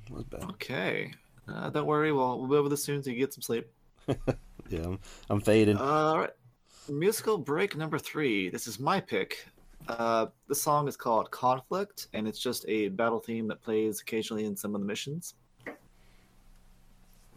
[0.06, 0.44] It was bad.
[0.50, 1.12] Okay.
[1.46, 3.68] Uh, don't worry, we'll we'll be over this soon so you get some sleep.
[4.68, 4.98] Yeah, I'm,
[5.30, 5.76] I'm fading.
[5.76, 6.30] All right.
[6.88, 8.48] Musical break number three.
[8.48, 9.46] This is my pick.
[9.88, 14.44] Uh, the song is called Conflict, and it's just a battle theme that plays occasionally
[14.44, 15.34] in some of the missions.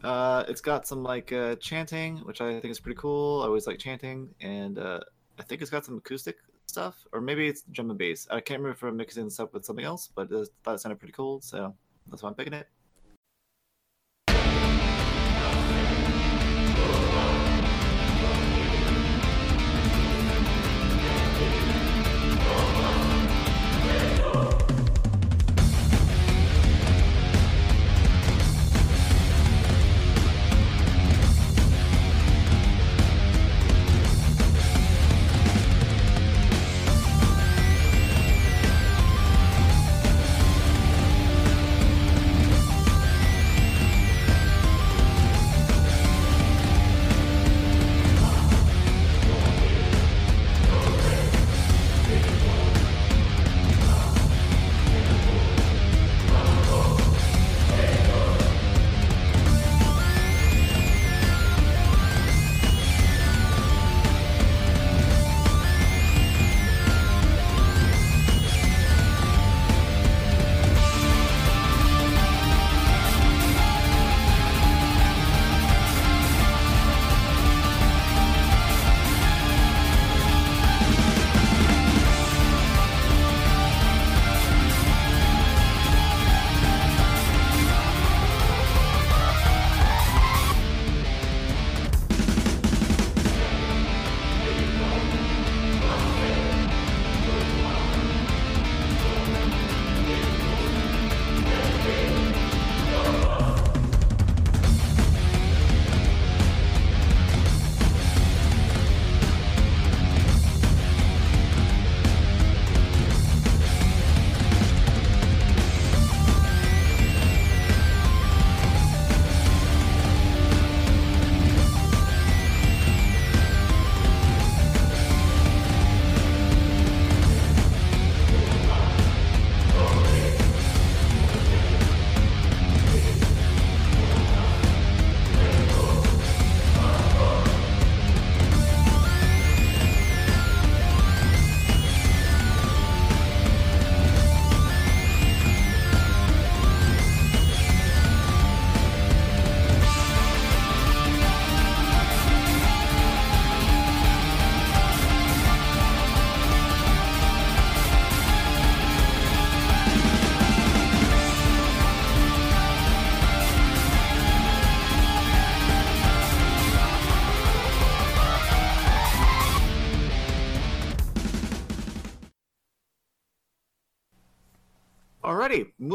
[0.03, 3.41] Uh, it's got some like uh, chanting, which I think is pretty cool.
[3.43, 4.99] I always like chanting, and uh,
[5.39, 8.27] I think it's got some acoustic stuff, or maybe it's drum and bass.
[8.31, 10.49] I can't remember if I'm mixing this up with something else, but it
[10.79, 11.75] sounded pretty cool, so
[12.09, 12.67] that's why I'm picking it.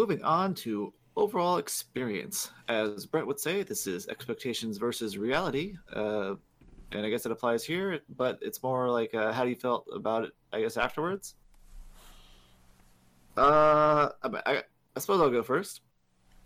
[0.07, 2.52] Moving on to overall experience.
[2.68, 5.75] As Brett would say, this is expectations versus reality.
[5.93, 6.35] Uh,
[6.93, 9.89] and I guess it applies here, but it's more like uh, how do you felt
[9.93, 11.35] about it, I guess, afterwards?
[13.36, 14.62] Uh, I, I,
[14.94, 15.81] I suppose I'll go first.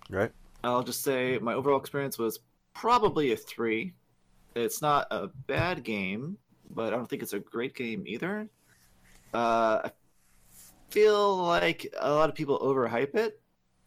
[0.08, 0.32] Right.
[0.64, 2.40] I'll just say my overall experience was
[2.72, 3.92] probably a three.
[4.54, 6.38] It's not a bad game,
[6.70, 8.48] but I don't think it's a great game either.
[9.34, 9.90] Uh, I
[10.88, 13.40] feel like a lot of people overhype it,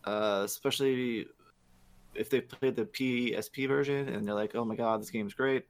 [0.06, 1.28] uh, especially
[2.16, 5.66] if they played the PSP version and they're like, "Oh my god, this game's great."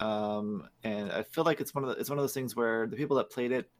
[0.00, 2.86] Um, and I feel like it's one of the, it's one of those things where
[2.86, 3.70] the people that played it,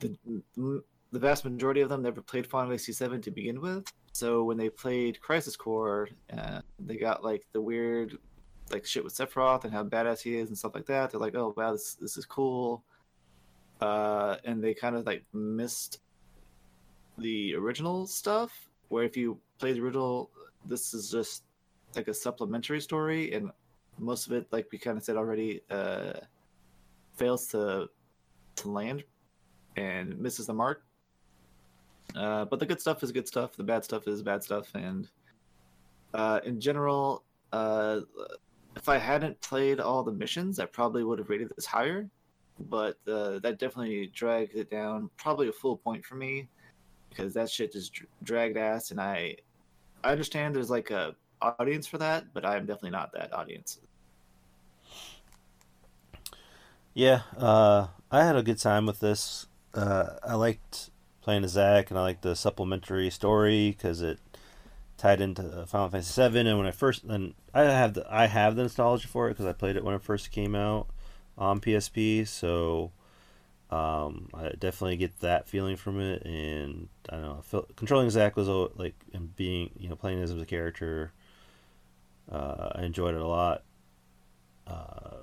[0.00, 3.90] the the vast majority of them never played Final Fantasy VII to begin with.
[4.12, 8.18] So when they played Crisis Core, uh, they got like the weird
[8.70, 11.10] like shit with Sephiroth and how badass he is and stuff like that.
[11.10, 12.84] They're like, "Oh wow, this this is cool,"
[13.80, 16.00] uh, and they kind of like missed
[17.16, 18.67] the original stuff.
[18.88, 20.30] Where if you play the original,
[20.64, 21.44] this is just
[21.96, 23.50] like a supplementary story, and
[23.98, 26.14] most of it, like we kind of said already, uh,
[27.16, 27.88] fails to
[28.56, 29.04] to land
[29.76, 30.82] and misses the mark.
[32.16, 33.56] Uh, but the good stuff is good stuff.
[33.56, 35.08] The bad stuff is bad stuff, and
[36.14, 38.00] uh, in general, uh,
[38.76, 42.08] if I hadn't played all the missions, I probably would have rated this higher.
[42.60, 46.48] But uh, that definitely dragged it down, probably a full point for me,
[47.08, 49.36] because that shit just dr- dragged ass, and I,
[50.04, 53.78] I understand there's like a audience for that, but I'm definitely not that audience.
[56.94, 59.46] Yeah, uh, I had a good time with this.
[59.74, 60.90] Uh, I liked
[61.22, 64.18] playing as Zack, and I liked the supplementary story because it
[64.96, 66.40] tied into Final Fantasy VII.
[66.40, 69.46] And when I first, and I have the I have the nostalgia for it because
[69.46, 70.88] I played it when it first came out
[71.36, 72.26] on PSP.
[72.26, 72.90] So
[73.70, 76.22] um, I definitely get that feeling from it.
[76.24, 80.22] And I don't know, I felt, controlling Zack was like and being you know playing
[80.22, 81.12] as a character.
[82.30, 83.62] Uh, I enjoyed it a lot.
[84.66, 85.16] Uh,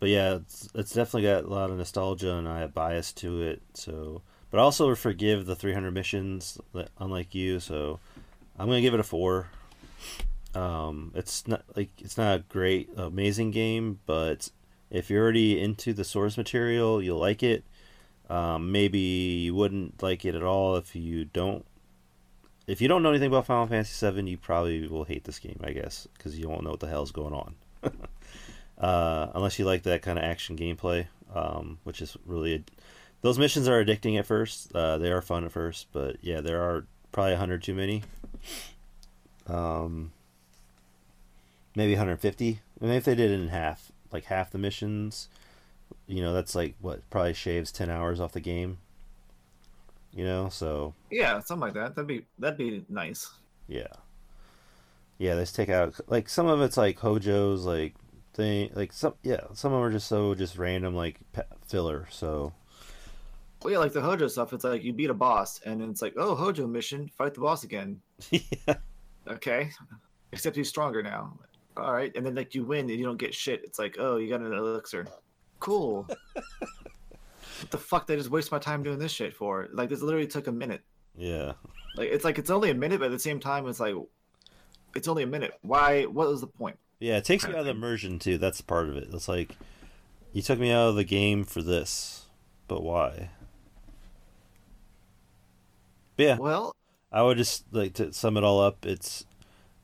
[0.00, 3.42] but yeah, it's, it's definitely got a lot of nostalgia, and I have bias to
[3.42, 3.62] it.
[3.74, 6.58] So, but I also forgive the 300 missions,
[6.98, 7.60] unlike you.
[7.60, 8.00] So,
[8.58, 9.48] I'm gonna give it a four.
[10.54, 14.50] Um, it's not like it's not a great, amazing game, but
[14.90, 17.64] if you're already into the source material, you'll like it.
[18.30, 21.64] Um, maybe you wouldn't like it at all if you don't.
[22.66, 25.60] If you don't know anything about Final Fantasy VII, you probably will hate this game,
[25.62, 27.54] I guess, because you won't know what the hell's going on.
[28.78, 32.64] uh, unless you like that kind of action gameplay, um, which is really
[33.20, 34.74] those missions are addicting at first.
[34.74, 38.02] Uh, they are fun at first, but yeah, there are probably hundred too many.
[39.46, 40.12] Um,
[41.76, 42.60] maybe 150.
[42.80, 45.28] I mean, if they did it in half, like half the missions,
[46.06, 48.78] you know, that's like what probably shaves 10 hours off the game.
[50.12, 51.96] You know, so yeah, something like that.
[51.96, 53.28] That'd be that'd be nice.
[53.66, 53.88] Yeah.
[55.18, 57.94] Yeah, let's take out like some of it's like Hojo's like
[58.32, 61.18] thing, like some yeah, some of them are just so just random like
[61.66, 62.06] filler.
[62.10, 62.52] So
[63.64, 64.52] well, yeah, like the Hojo stuff.
[64.52, 67.64] It's like you beat a boss, and it's like, oh, Hojo mission, fight the boss
[67.64, 68.00] again.
[68.30, 68.74] yeah.
[69.26, 69.70] Okay,
[70.32, 71.32] except he's stronger now.
[71.76, 73.62] All right, and then like you win and you don't get shit.
[73.64, 75.06] It's like, oh, you got an elixir.
[75.58, 76.06] Cool.
[76.34, 78.06] what the fuck?
[78.06, 79.68] Did I just waste my time doing this shit for?
[79.72, 80.82] Like this literally took a minute.
[81.16, 81.52] Yeah.
[81.96, 83.94] Like it's like it's only a minute, but at the same time, it's like
[84.94, 85.54] it's only a minute.
[85.62, 86.04] Why?
[86.04, 86.78] What was the point?
[87.00, 88.38] Yeah, it takes you out of the immersion too.
[88.38, 89.08] That's part of it.
[89.12, 89.56] It's like
[90.32, 92.26] you took me out of the game for this,
[92.68, 93.30] but why?
[96.16, 96.36] But yeah.
[96.38, 96.74] Well,
[97.12, 98.86] I would just like to sum it all up.
[98.86, 99.26] It's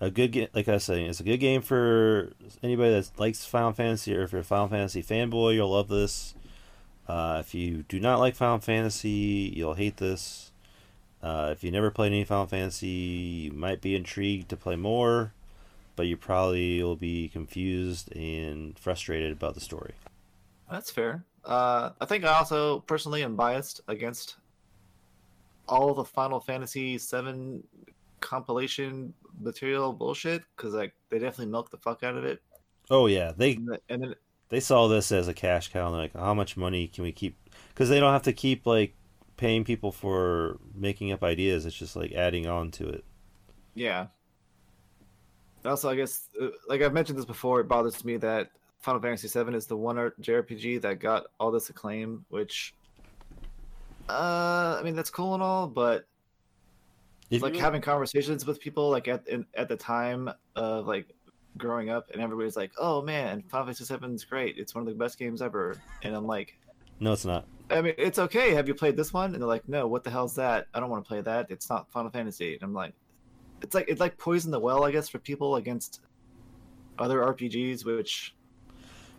[0.01, 0.49] a good game.
[0.55, 4.23] Like I was saying, it's a good game for anybody that likes Final Fantasy, or
[4.23, 6.35] if you're a Final Fantasy fanboy, you'll love this.
[7.07, 10.53] Uh, if you do not like Final Fantasy, you'll hate this.
[11.23, 15.33] Uh, if you never played any Final Fantasy, you might be intrigued to play more,
[15.97, 19.93] but you probably will be confused and frustrated about the story.
[20.71, 21.25] That's fair.
[21.45, 24.37] Uh, I think I also personally am biased against
[25.69, 27.63] all the Final Fantasy VII
[28.21, 32.43] compilation material bullshit because like they definitely milked the fuck out of it.
[32.91, 34.15] Oh yeah, they and, the, and then
[34.51, 35.87] they saw this as a cash cow.
[35.87, 37.39] And like, how much money can we keep?
[37.69, 38.95] Because they don't have to keep like
[39.37, 41.65] paying people for making up ideas.
[41.65, 43.05] It's just like adding on to it.
[43.75, 44.09] Yeah.
[45.65, 48.51] Also, I guess, uh, like I've mentioned this before, it bothers me that
[48.81, 52.75] Final Fantasy VII is the one JRPG that got all this acclaim, which,
[54.09, 56.07] uh, I mean, that's cool and all, but
[57.31, 57.63] if like mm-hmm.
[57.63, 61.07] having conversations with people like at in, at the time of like
[61.57, 64.59] growing up, and everybody's like, "Oh man, Final Fantasy VII is great.
[64.59, 66.59] It's one of the best games ever," and I'm like,
[66.99, 68.53] "No, it's not." I mean, it's okay.
[68.55, 69.33] Have you played this one?
[69.33, 69.87] And they're like, no.
[69.87, 70.67] What the hell's that?
[70.75, 71.51] I don't want to play that.
[71.51, 72.55] It's not Final Fantasy.
[72.55, 72.95] And I'm like,
[73.63, 76.01] it's like it's like poison the well, I guess, for people against
[76.99, 78.35] other RPGs, which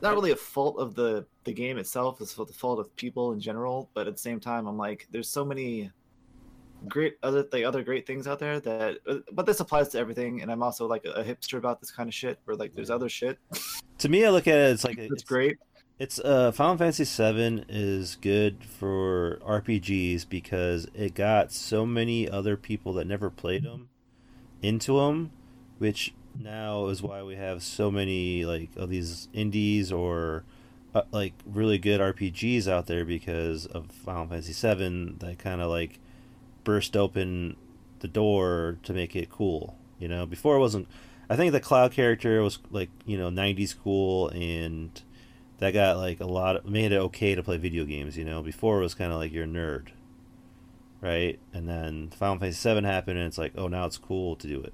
[0.02, 2.20] not really a fault of the the game itself.
[2.22, 3.90] It's the fault of people in general.
[3.94, 5.92] But at the same time, I'm like, there's so many
[6.88, 10.42] great other the other great things out there that uh, but this applies to everything
[10.42, 13.10] and i'm also like a, hipster about this kind of shit where like there's other
[13.10, 13.38] shit
[14.02, 14.72] To me, I look at it.
[14.72, 15.60] It's like it's great
[16.00, 22.58] It's uh, Final Fantasy VII is good for RPGs because it got so many other
[22.58, 23.90] people that never played them
[24.64, 25.30] into them,
[25.78, 30.46] which now is why we have so many like of these indies or
[30.96, 35.70] uh, like really good RPGs out there because of Final Fantasy VII that kind of
[35.70, 36.00] like
[36.64, 37.56] burst open
[38.00, 39.78] the door to make it cool.
[40.00, 40.88] You know, before it wasn't.
[41.30, 45.02] I think the Cloud character was like you know '90s cool and
[45.60, 48.42] that got like a lot of, made it okay to play video games you know
[48.42, 49.90] before it was kind of like you're a nerd
[51.00, 54.48] right and then final fantasy 7 happened and it's like oh now it's cool to
[54.48, 54.74] do it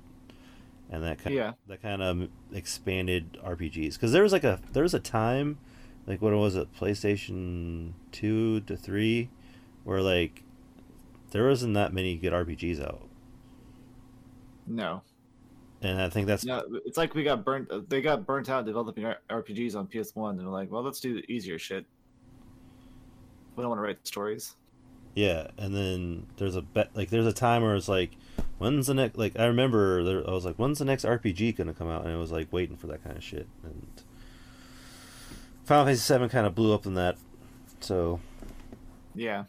[0.90, 1.50] and that kind Yeah.
[1.50, 5.58] of, that kind of expanded rpgs because there was like a there was a time
[6.06, 9.30] like what was it playstation 2 to 3
[9.84, 10.44] where like
[11.38, 13.08] there wasn't that many good rpgs out
[14.66, 15.02] no
[15.84, 19.04] and i think that's no it's like we got burnt they got burnt out developing
[19.30, 21.86] rpgs on ps1 and they're like well let's do the easier shit
[23.56, 24.56] we don't want to write stories
[25.16, 28.12] Yeah, and then there's a bet like there's a time where it's like,
[28.60, 29.18] when's the next?
[29.18, 32.06] Like I remember there, I was like, when's the next RPG gonna come out?
[32.06, 33.48] And I was like waiting for that kind of shit.
[33.64, 33.88] And
[35.66, 37.18] Final Fantasy Seven kind of blew up in that,
[37.80, 38.20] so
[39.16, 39.46] yeah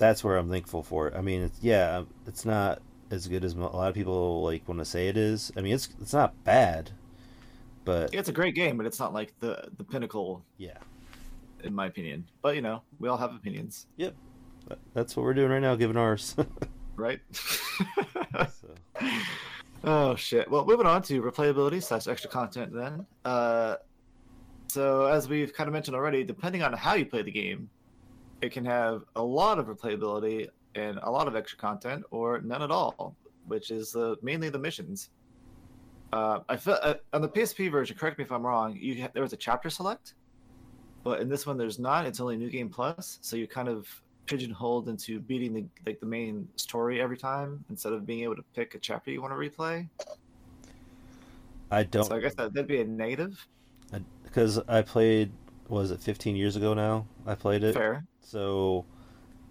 [0.00, 1.14] that's where I'm thankful for it.
[1.14, 2.80] I mean, it's, yeah, it's not
[3.10, 5.52] as good as a lot of people like want to say it is.
[5.56, 6.90] I mean, it's it's not bad,
[7.84, 10.78] but it's a great game but it's not like the the pinnacle yeah,
[11.64, 14.14] in my opinion but you know we all have opinions that-
[14.94, 16.36] that's what we're doing right now, giving ours.
[16.96, 18.68] right so,
[19.82, 20.50] Oh shit.
[20.50, 23.06] Well, moving on to replayability slash extra content then.
[23.24, 23.76] Uh,
[24.68, 27.68] so as we've kind of mentioned already, depending on how you play the game,
[28.42, 32.62] it can have a lot of replayability and a lot of extra content, or none
[32.62, 33.14] at all,
[33.46, 35.10] which is uh, mainly the missions.
[36.12, 37.96] Uh, I feel uh, on the PSP version.
[37.96, 38.76] Correct me if I'm wrong.
[38.80, 40.14] You ha- there was a chapter select,
[41.04, 42.06] but in this one there's not.
[42.06, 43.88] It's only New Game Plus, so you kind of
[44.26, 48.44] pigeonholed into beating the like the main story every time instead of being able to
[48.54, 49.88] pick a chapter you want to replay.
[51.70, 53.46] I don't So I guess that, that'd be a negative.
[54.24, 55.30] because I played.
[55.68, 57.06] Was it 15 years ago now?
[57.26, 57.74] I played it.
[57.74, 58.04] Fair.
[58.30, 58.84] So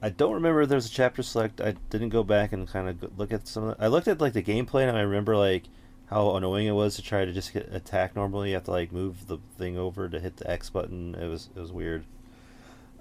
[0.01, 1.61] I don't remember if there's a chapter select.
[1.61, 4.21] I didn't go back and kind of look at some of the, I looked at
[4.21, 5.65] like the gameplay and I remember like
[6.07, 8.49] how annoying it was to try to just get attack normally.
[8.49, 11.15] You have to like move the thing over to hit the X button.
[11.15, 12.05] It was it was weird.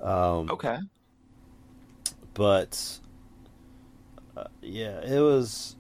[0.03, 0.79] Um, Okay.
[2.35, 2.99] but
[4.37, 5.77] uh, yeah, it was.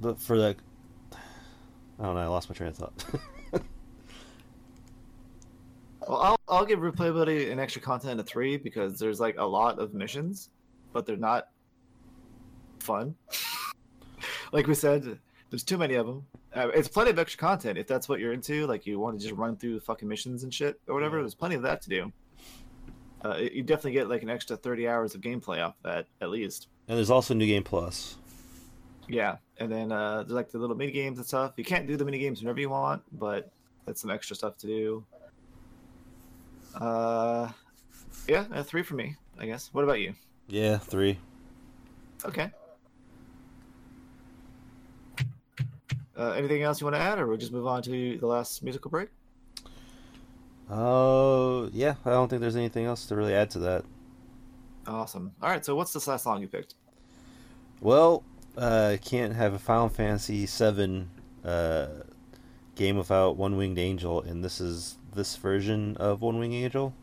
[0.00, 0.58] But for like,
[1.98, 2.20] I don't know.
[2.20, 3.04] I lost my train of thought.
[6.08, 9.78] Well, I'll I'll give replayability and extra content a three because there's like a lot
[9.78, 10.50] of missions,
[10.92, 11.48] but they're not
[12.78, 13.16] fun.
[14.52, 15.18] like we said,
[15.50, 16.24] there's too many of them.
[16.54, 18.66] Uh, it's plenty of extra content if that's what you're into.
[18.66, 21.20] Like you want to just run through fucking missions and shit or whatever.
[21.20, 22.12] There's plenty of that to do.
[23.24, 26.68] Uh, you definitely get like an extra 30 hours of gameplay off that at least.
[26.86, 28.16] and there's also New Game Plus.
[29.08, 31.52] Yeah, and then uh, there's like the little mini games and stuff.
[31.56, 33.50] You can't do the mini games whenever you want, but
[33.84, 35.04] that's some extra stuff to do.
[36.80, 37.50] Uh,
[38.28, 39.70] yeah, a three for me, I guess.
[39.72, 40.14] What about you?
[40.48, 41.18] Yeah, three.
[42.24, 42.50] Okay.
[46.16, 48.62] Uh, anything else you want to add, or we'll just move on to the last
[48.62, 49.08] musical break?
[50.70, 51.94] Oh, yeah.
[52.04, 53.84] I don't think there's anything else to really add to that.
[54.86, 55.32] Awesome.
[55.42, 56.74] All right, so what's this last song you picked?
[57.80, 58.24] Well,
[58.56, 61.06] uh, I can't have a Final Fantasy VII
[61.44, 61.86] uh,
[62.76, 66.94] game without One Winged Angel, and this is this version of One Winged Angel.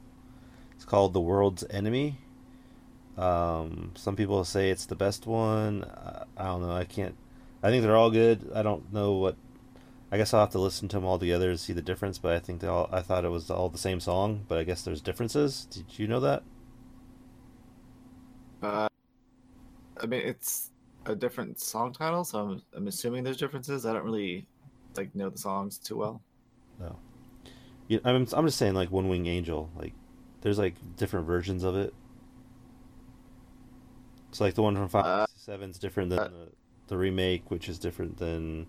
[0.76, 2.18] It's called The World's Enemy.
[3.18, 5.84] Um, some people say it's the best one.
[5.84, 6.72] I, I don't know.
[6.72, 7.16] I can't.
[7.62, 8.52] I think they're all good.
[8.56, 9.36] I don't know what.
[10.12, 12.18] I guess I'll have to listen to them all together to see the difference.
[12.18, 12.90] But I think they all.
[12.92, 15.66] I thought it was all the same song, but I guess there's differences.
[15.66, 16.44] Did you know that?
[18.62, 18.88] Uh,
[20.02, 20.72] I mean, it's
[21.06, 23.86] a different song title, so I'm, I'm assuming there's differences.
[23.86, 24.46] I don't really
[24.98, 26.22] like know the songs too well.
[27.88, 29.94] Yeah, I'm I'm just saying like One Wing Angel, like
[30.42, 31.94] there's like different versions of it.
[34.30, 36.50] It's like the one from five Uh, Seven's different than uh, the,
[36.88, 38.68] the remake, which is different than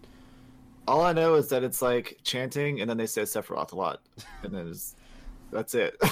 [0.87, 4.01] All I know is that it's like chanting, and then they say Sephiroth a lot,
[4.43, 4.95] and then it's,
[5.51, 5.97] that's it.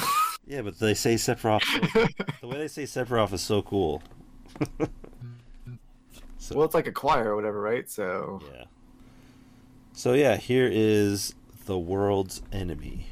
[0.44, 1.62] Yeah, but they say Sephiroth.
[2.40, 4.02] The way they say Sephiroth is so cool.
[6.36, 7.88] so, Well, it's like a choir or whatever, right?
[7.88, 8.64] So yeah.
[9.94, 11.34] So yeah, here is
[11.66, 13.06] the world's enemy.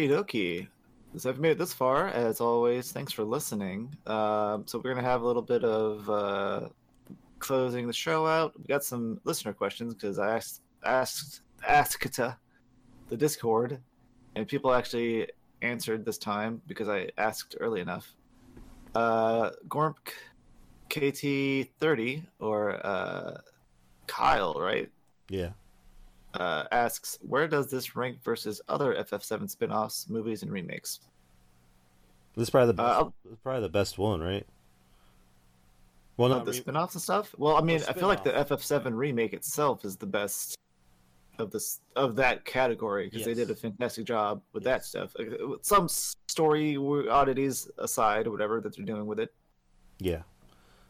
[0.00, 0.68] Okie dokie.
[1.16, 2.08] So I've made it this far.
[2.08, 3.94] As always, thanks for listening.
[4.06, 6.68] Um, so we're gonna have a little bit of uh,
[7.38, 8.58] closing the show out.
[8.58, 12.20] We got some listener questions because I asked asked asked
[13.08, 13.78] the Discord,
[14.36, 15.28] and people actually
[15.60, 18.14] answered this time because I asked early enough.
[18.94, 19.98] Uh, Gormp
[20.88, 23.38] KT thirty or uh,
[24.06, 24.88] Kyle, right?
[25.28, 25.50] Yeah.
[26.34, 31.00] Uh, asks, where does this rank versus other FF7 spin-offs, movies, and remakes?
[32.36, 34.46] This is probably the Uh, best, this probably the best one, right?
[36.16, 37.34] Well, not the re- spin-offs and stuff?
[37.38, 38.30] Well, I mean, I feel like the.
[38.32, 40.56] FF7 remake itself is the best
[41.38, 45.16] of this of that category because they did a fantastic job with that stuff.
[45.18, 49.32] Uh, with Some story oddities aside, or whatever that they're doing with it,
[49.98, 50.22] yeah.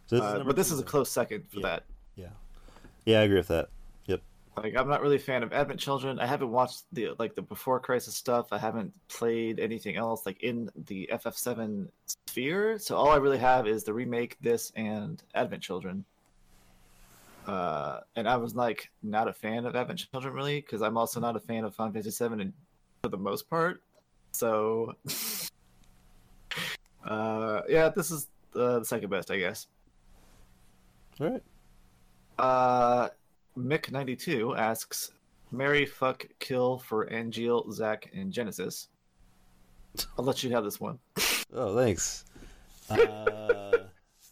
[0.06, 1.66] So this uh, but this is a close second for Yeah.
[1.68, 1.84] that.
[2.16, 2.28] Yeah,
[3.04, 3.68] yeah, I agree with that.
[4.62, 6.18] Like, I'm not really a fan of Advent Children.
[6.18, 8.48] I haven't watched the like the Before Crisis stuff.
[8.52, 11.88] I haven't played anything else like in the FF7
[12.28, 12.78] sphere.
[12.78, 16.04] So all I really have is the remake, this, and Advent Children.
[17.46, 21.20] Uh, and I was like not a fan of Advent Children really because I'm also
[21.20, 22.52] not a fan of Final Fantasy VII and
[23.02, 23.82] for the most part.
[24.32, 24.94] So,
[27.04, 29.68] uh, yeah, this is uh, the second best, I guess.
[31.18, 31.42] All right.
[32.38, 33.08] Uh,
[33.56, 35.12] Mick92 asks,
[35.52, 38.88] Mary, fuck, kill for Angeal, Zack, and Genesis.
[40.16, 40.98] I'll let you have this one.
[41.52, 42.24] Oh, thanks.
[42.88, 43.78] Uh,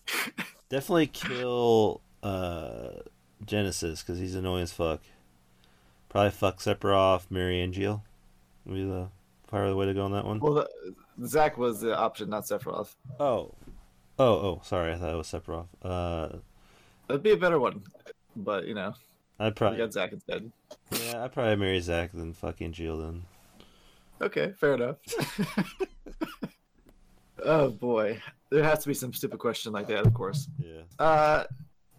[0.69, 2.91] definitely kill uh,
[3.45, 5.01] Genesis because he's annoying as fuck.
[6.09, 8.03] Probably fuck Sephiroth, Mary Angeal.
[8.65, 9.09] Would be the
[9.47, 10.41] probably the way to go on that one.
[10.41, 12.95] Well, the, Zack was the option, not Sephiroth.
[13.19, 13.55] Oh,
[14.19, 14.61] oh, oh.
[14.65, 15.67] Sorry, I thought it was Sephiroth.
[15.83, 16.39] Uh,
[17.09, 17.83] That'd be a better one,
[18.37, 18.95] but you know,
[19.39, 20.51] I'd we probably got Zack instead.
[21.05, 23.23] yeah, I'd probably marry Zack than fucking Jill then.
[24.21, 24.97] Okay, fair enough.
[27.45, 30.49] oh boy, there has to be some stupid question like that, of course.
[30.59, 30.83] Yeah.
[30.99, 31.45] Uh,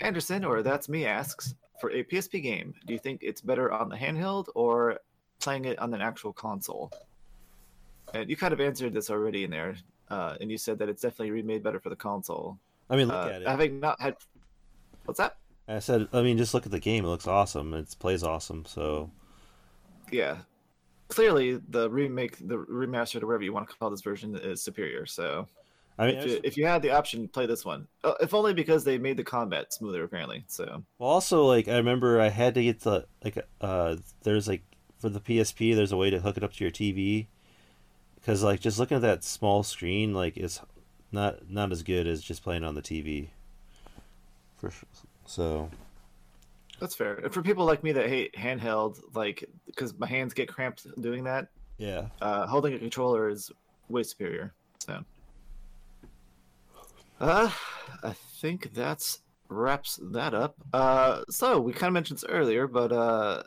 [0.02, 2.74] Anderson, or that's me, asks for a PSP game.
[2.86, 5.00] Do you think it's better on the handheld or
[5.40, 6.92] playing it on an actual console?
[8.14, 9.76] And you kind of answered this already in there,
[10.10, 12.58] uh, and you said that it's definitely remade better for the console.
[12.90, 13.48] I mean, look Uh, at it.
[13.48, 14.16] Having not had,
[15.06, 15.38] what's that?
[15.70, 17.06] I said, I mean, just look at the game.
[17.06, 17.74] It looks awesome.
[17.74, 18.66] It plays awesome.
[18.66, 19.12] So
[20.12, 20.38] Yeah,
[21.10, 25.06] clearly the remake, the remastered, or whatever you want to call this version, is superior.
[25.06, 25.48] So
[25.98, 27.88] I mean, if you, if you had the option, play this one.
[28.04, 30.46] Uh, if only because they made the combat smoother, apparently.
[30.48, 34.64] So Well, also like I remember I had to get the like uh there's like
[35.00, 37.28] for the PSP there's a way to hook it up to your TV
[38.16, 40.62] because like just looking at that small screen like it's
[41.12, 43.30] not not as good as just playing on the TV.
[44.58, 44.90] For sure.
[45.30, 45.70] So
[46.80, 47.14] That's fair.
[47.14, 51.24] And for people like me that hate handheld, like because my hands get cramped doing
[51.26, 53.52] that, yeah, uh, holding a controller is
[53.90, 54.56] way superior.
[54.80, 55.06] So,
[57.20, 57.52] uh,
[58.02, 60.56] I think that's wraps that up.
[60.74, 63.44] Uh, so we kind of mentioned this earlier, but uh,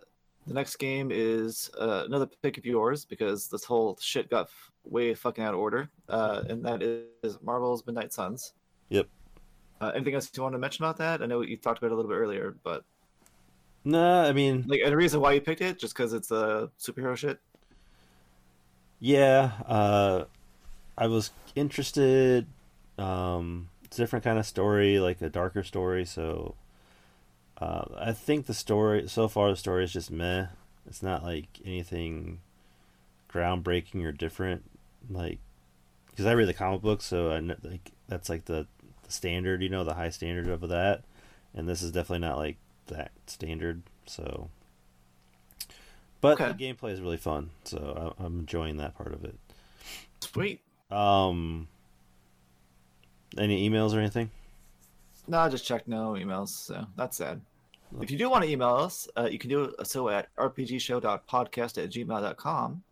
[0.46, 4.70] the next game is uh, another pick of yours because this whole shit got f-
[4.84, 8.52] way fucking out of order, uh, and that is Marvel's Midnight Suns.
[8.88, 9.08] Yep.
[9.82, 11.22] Uh, anything else you want to mention about that?
[11.22, 12.84] I know you talked about it a little bit earlier, but
[13.84, 16.66] nah, I mean like, the reason why you picked it just because it's a uh,
[16.80, 17.40] superhero shit.
[19.00, 20.24] yeah, uh,
[20.96, 22.46] I was interested.
[22.98, 26.04] Um, it's a different kind of story, like a darker story.
[26.04, 26.54] So
[27.58, 30.46] uh, I think the story so far the story is just meh.
[30.86, 32.40] It's not like anything
[33.32, 34.64] groundbreaking or different.
[35.10, 35.38] Like
[36.10, 38.66] because I read the comic book, so I kn- like that's like the
[39.12, 41.02] standard, you know, the high standard of that.
[41.54, 42.56] And this is definitely not like
[42.88, 43.82] that standard.
[44.06, 44.48] So,
[46.20, 46.52] but Okay.
[46.52, 49.36] the gameplay is really fun, so I, I'm enjoying that part of it.
[50.20, 50.60] Sweet.
[50.90, 51.68] Um,
[53.38, 54.30] any emails or anything?
[55.28, 57.40] No, I just checked no emails, so that's sad.
[58.00, 61.90] If you do want to email us, uh, you can do so at rpgshow.podcast at
[61.90, 62.82] gmail.com.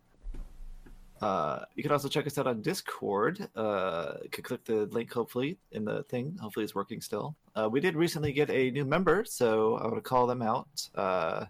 [1.21, 3.47] Uh, you can also check us out on Discord.
[3.55, 6.35] Uh, you can click the link, hopefully, in the thing.
[6.41, 7.35] Hopefully, it's working still.
[7.55, 10.89] Uh, we did recently get a new member, so I want to call them out.
[10.95, 11.45] Uh,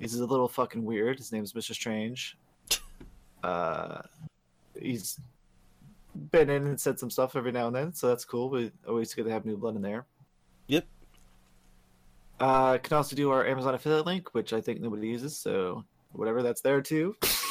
[0.00, 1.18] he's a little fucking weird.
[1.18, 1.72] His name's Mr.
[1.72, 2.36] Strange.
[3.42, 4.00] Uh,
[4.80, 5.18] he's
[6.30, 8.48] been in and said some stuff every now and then, so that's cool.
[8.48, 10.06] We always good to have new blood in there.
[10.68, 10.86] Yep.
[12.38, 16.40] Uh, can also do our Amazon affiliate link, which I think nobody uses, so whatever,
[16.40, 17.16] that's there too.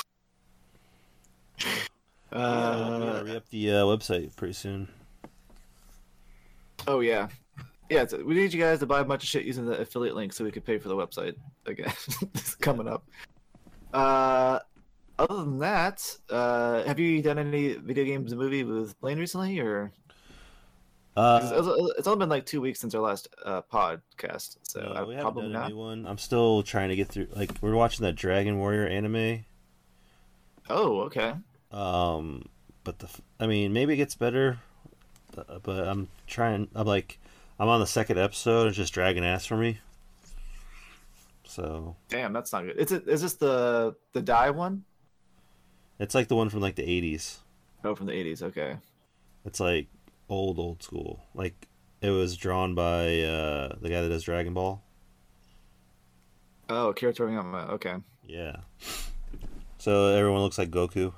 [2.32, 4.88] Uh, Uh, re up the uh, website pretty soon.
[6.88, 7.28] oh yeah,
[7.90, 8.06] yeah.
[8.06, 10.34] So we need you guys to buy a bunch of shit using the affiliate link
[10.34, 11.92] so we could pay for the website again.
[12.34, 13.06] it's coming up.
[13.94, 14.60] Uh,
[15.20, 19.60] other than that, uh, have you done any video games and movie with Blaine recently,
[19.60, 19.92] or?
[21.18, 24.94] Uh, it's, it's only been like two weeks since our last uh, podcast, so no,
[24.94, 26.10] I we haven't probably done not.
[26.10, 27.28] I'm still trying to get through.
[27.36, 29.44] Like we're watching that Dragon Warrior anime.
[30.70, 31.34] Oh, okay.
[31.72, 32.48] Um,
[32.84, 33.10] but the
[33.40, 34.60] I mean, maybe it gets better.
[35.38, 36.68] uh, But I'm trying.
[36.76, 37.20] I'm like,
[37.60, 38.68] I'm on the second episode.
[38.68, 39.80] It's just dragging ass for me.
[41.46, 42.78] So Damn, that's not good.
[42.78, 43.08] Is it?
[43.08, 44.84] Is this the the die one?
[46.00, 47.38] it's like the one from like the 80s.
[47.84, 48.42] Oh, from the eighties.
[48.42, 48.78] Okay.
[49.46, 49.88] It's like
[50.30, 51.24] old old school.
[51.34, 51.68] Like
[52.02, 54.82] it was drawn by uh the guy that does Dragon Ball.
[56.70, 57.70] Oh, Kira Toriyama.
[57.72, 57.96] Okay.
[58.26, 58.58] Yeah.
[59.82, 61.12] So everyone looks like Goku.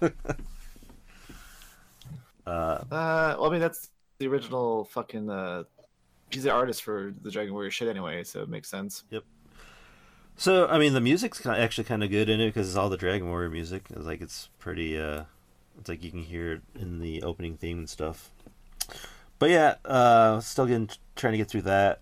[0.00, 0.08] uh,
[2.46, 5.28] Uh, well, I mean that's the original fucking.
[5.28, 5.64] Uh,
[6.30, 9.02] he's the artist for the Dragon Warrior shit anyway, so it makes sense.
[9.10, 9.24] Yep.
[10.36, 12.96] So I mean, the music's actually kind of good in it because it's all the
[12.96, 13.86] Dragon Warrior music.
[13.90, 14.96] It's like it's pretty.
[14.96, 15.24] uh
[15.80, 18.30] It's like you can hear it in the opening theme and stuff.
[19.40, 22.00] But yeah, uh still getting trying to get through that.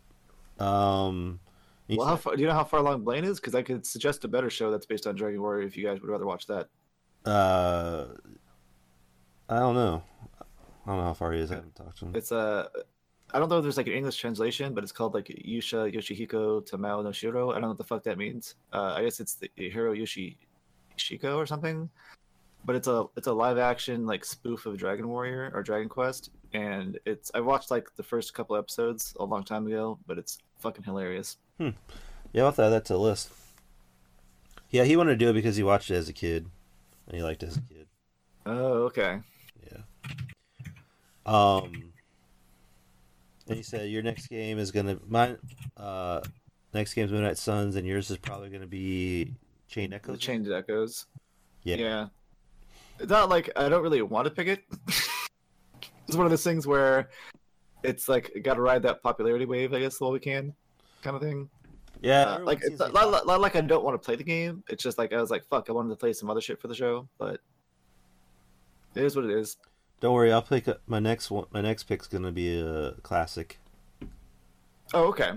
[0.59, 1.41] Um,
[1.89, 3.39] Well, how far, do you know how far along Blaine is?
[3.39, 6.01] Because I could suggest a better show that's based on Dragon Warrior if you guys
[6.01, 6.69] would rather watch that.
[7.25, 8.07] uh,
[9.49, 10.03] I don't know.
[10.41, 11.53] I don't know how far he is.
[11.53, 12.17] I haven't talked to him.
[12.17, 12.69] It's Uh,
[13.33, 16.65] I don't know if there's like an English translation, but it's called like Yusha Yoshihiko
[16.67, 17.51] to Mao no Shiro.
[17.51, 18.55] I don't know what the fuck that means.
[18.73, 20.39] Uh, I guess it's the Hiro Yoshi
[20.97, 21.91] Shiko or something.
[22.65, 26.31] But it's a it's a live action like spoof of Dragon Warrior or Dragon Quest,
[26.53, 30.39] and it's I watched like the first couple episodes a long time ago, but it's
[30.59, 31.37] fucking hilarious.
[31.59, 31.73] Yeah,
[32.37, 33.31] I'll have to add that to the list.
[34.71, 36.47] Yeah, he wanted to do it because he watched it as a kid,
[37.07, 37.87] and he liked it as a kid.
[38.45, 39.21] Oh, okay.
[39.71, 39.79] Yeah.
[41.25, 41.93] Um.
[43.49, 45.39] And he said your next game is gonna mine.
[45.77, 46.21] Uh,
[46.75, 49.35] next game's Midnight Suns, and yours is probably gonna be
[49.69, 50.19] Chain Echoes.
[50.19, 51.07] Chained Echoes.
[51.63, 51.77] Yeah.
[51.77, 52.07] Yeah.
[52.99, 54.65] It's not like I don't really want to pick it.
[56.09, 57.11] it's one of those things where
[57.83, 60.55] it's like got to ride that popularity wave, I guess, while we can,
[61.03, 61.49] kind of thing.
[62.03, 62.23] Yeah.
[62.23, 64.63] Uh, like it's not, not, not like I don't want to play the game.
[64.69, 66.69] It's just like I was like, fuck, I wanted to play some other shit for
[66.69, 67.41] the show, but
[68.95, 69.57] it is what it is.
[70.01, 71.47] Don't worry, I'll pick up my next one.
[71.53, 73.59] My next pick's gonna be a classic.
[74.95, 75.33] Oh, okay,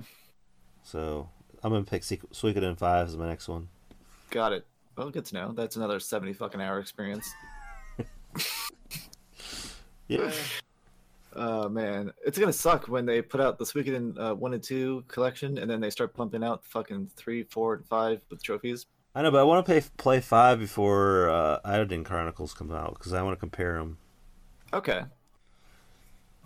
[0.84, 1.30] So
[1.64, 3.70] I'm gonna pick Sequ- Suikoden Five as my next one.
[4.30, 4.66] got it.
[4.96, 5.52] Well, good to know.
[5.54, 7.32] That's another seventy fucking hour experience.
[10.10, 10.32] Yeah.
[11.35, 15.03] Oh man, it's gonna suck when they put out the Suikoden uh, one and two
[15.08, 18.88] collection, and then they start pumping out fucking three, four, and five with trophies.
[19.14, 22.93] I know, but I want to play play five before uh, Eiyuden Chronicles come out
[22.93, 23.98] because I want to compare them.
[24.74, 25.01] Okay.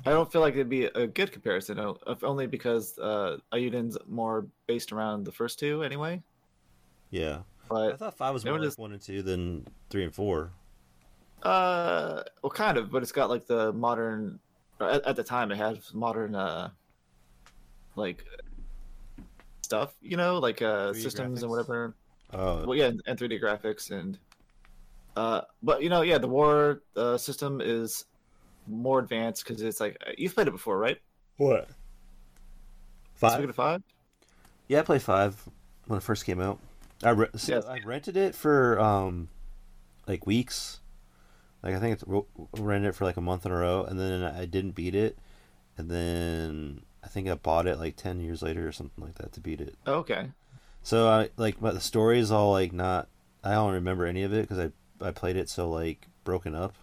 [0.06, 4.48] I don't feel like it'd be a good comparison, if only because uh, Eiyuden's more
[4.68, 6.22] based around the first two anyway.
[7.10, 7.40] Yeah,
[7.70, 8.78] but I thought five was more like is.
[8.78, 10.52] one and two than three and four.
[11.44, 12.92] uh, well, kind of.
[12.92, 14.40] But it's got like the modern.
[14.90, 16.70] At, at the time, it had modern, uh,
[17.96, 18.26] like
[19.62, 21.96] stuff, you know, like uh, 3D systems and whatever.
[22.34, 24.18] Oh, Well, yeah, and, and 3D graphics and.
[25.16, 28.06] Uh, but you know, yeah, the war uh, system is
[28.68, 30.98] more advanced because it's like you've played it before, right?
[31.38, 31.70] what?
[33.16, 33.42] Five.
[33.42, 33.84] Suikoden five.
[34.68, 35.42] Yeah, I played five
[35.86, 36.60] when it first came out.
[37.04, 37.66] I re- so Yes.
[37.66, 39.30] I rented it for um,
[40.08, 40.80] like weeks.
[41.64, 42.04] Like I think it's
[42.60, 45.18] rented it for like a month in a row, and then I didn't beat it,
[45.78, 49.32] and then I think I bought it like ten years later or something like that
[49.34, 49.76] to beat it.
[49.88, 50.28] Oh, okay.
[50.82, 53.08] So I like, but the story is all like not.
[53.44, 54.72] I don't remember any of it because I
[55.06, 56.76] I played it so like broken up.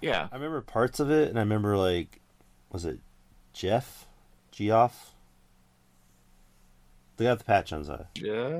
[0.00, 0.28] Yeah.
[0.30, 2.20] I remember parts of it, and I remember like,
[2.70, 2.98] was it
[3.54, 4.06] Jeff,
[4.50, 5.14] Geoff,
[7.16, 8.06] They got the patch on his eye.
[8.16, 8.58] Yeah.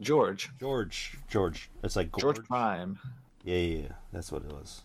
[0.00, 0.50] George.
[0.58, 1.68] George, George.
[1.82, 2.48] It's like George George.
[2.48, 2.98] Prime.
[3.48, 4.82] Yeah, yeah, yeah, that's what it was.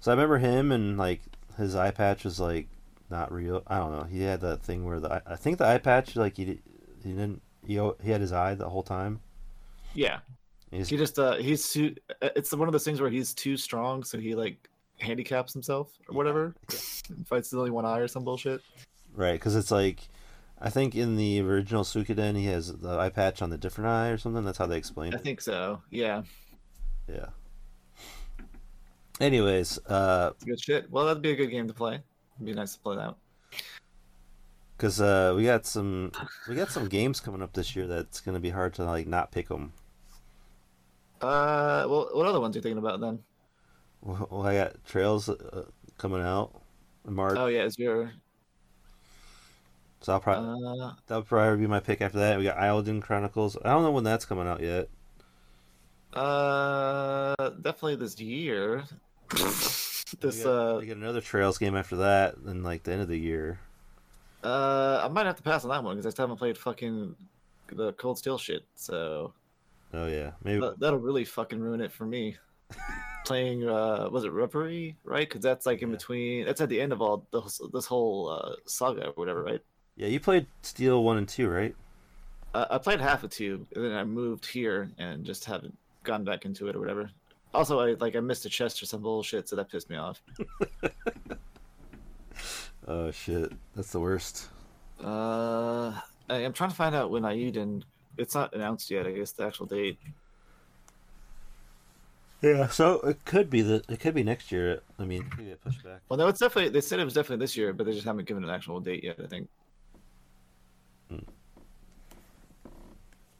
[0.00, 1.22] So I remember him, and like
[1.56, 2.68] his eye patch was like
[3.08, 3.62] not real.
[3.66, 4.02] I don't know.
[4.04, 6.44] He had that thing where the I think the eye patch like he
[7.02, 9.20] he didn't he he had his eye the whole time.
[9.94, 10.18] Yeah,
[10.70, 11.94] He's, he just uh he's too.
[12.20, 14.68] uh, It's one of those things where he's too strong, so he like
[14.98, 16.54] handicaps himself or whatever.
[17.24, 18.60] Fights with only one eye or some bullshit.
[19.14, 20.00] right because it's like
[20.60, 24.08] I think in the original Suikoden he has the eye patch on the different eye
[24.08, 24.44] or something.
[24.44, 25.20] That's how they explain it.
[25.20, 25.80] I think so.
[25.90, 26.22] Yeah,
[27.08, 27.26] Yeah.
[29.20, 30.90] Anyways, uh, good shit.
[30.90, 31.94] Well, that'd be a good game to play.
[32.36, 33.14] It'd be nice to play that.
[34.78, 36.12] cause uh, we got some
[36.48, 39.32] we got some games coming up this year that's gonna be hard to like not
[39.32, 39.72] pick them.
[41.22, 43.18] Uh, well, what other ones are you thinking about then?
[44.02, 45.64] Well, I got Trails uh,
[45.96, 46.60] coming out
[47.08, 48.12] in March, Oh yeah, is your
[50.02, 50.50] so I'll probably
[50.84, 52.36] uh that'll probably be my pick after that.
[52.38, 53.56] We got Eiyuden Chronicles.
[53.64, 54.88] I don't know when that's coming out yet.
[56.12, 58.84] uh definitely this year.
[59.34, 63.18] We this got, uh another Trails game after that, and like the end of the
[63.18, 63.58] year.
[64.44, 67.14] uh I might have to pass on that one because I still haven't played fucking
[67.72, 68.64] the Cold Steel shit.
[68.76, 69.32] So
[69.92, 70.60] Oh yeah, maybe.
[70.60, 72.36] that, that'll really fucking ruin it for me.
[73.24, 75.28] Playing uh was it Reverie right?
[75.28, 75.96] Because that's like in Yeah.
[75.96, 76.46] between.
[76.46, 79.60] That's at the end of all this this whole uh, saga or whatever, right?
[79.96, 81.74] Yeah, you played Steel one and two, right?
[82.54, 86.22] Uh, I played half of two, and then I moved here and just haven't gone
[86.22, 87.10] back into it or whatever.
[87.56, 90.22] Also, I like I missed a chest or some bullshit, so that pissed me off.
[92.88, 94.48] Oh shit, that's the worst.
[95.02, 95.92] Uh,
[96.30, 97.82] I, I'm trying to find out when Eiyuden.
[98.16, 99.06] It's not announced yet.
[99.06, 99.98] I guess the actual date.
[102.42, 104.82] Yeah, so it could be the it could be next year.
[104.98, 106.00] I mean, it could get pushed back.
[106.08, 106.70] Well, no, it's definitely.
[106.70, 109.02] They said it was definitely this year, but they just haven't given an actual date
[109.02, 109.16] yet.
[109.22, 109.48] I think.
[111.10, 111.18] Hmm.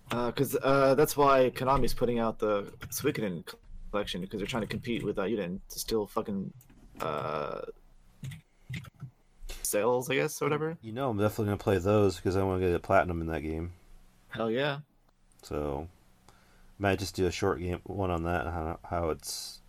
[0.08, 3.44] Because uh, that's why Konami's putting out the Suikoden
[3.96, 6.52] collection because they're trying to compete with Eiyuden to still fucking
[7.00, 7.62] uh,
[9.62, 10.76] sales, I guess, or whatever.
[10.82, 13.28] You know, I'm definitely gonna play those because I want to get a platinum in
[13.28, 13.72] that game.
[14.28, 14.80] Hell yeah.
[15.42, 15.88] So,
[16.78, 19.60] might just do a short game one on that how how it's,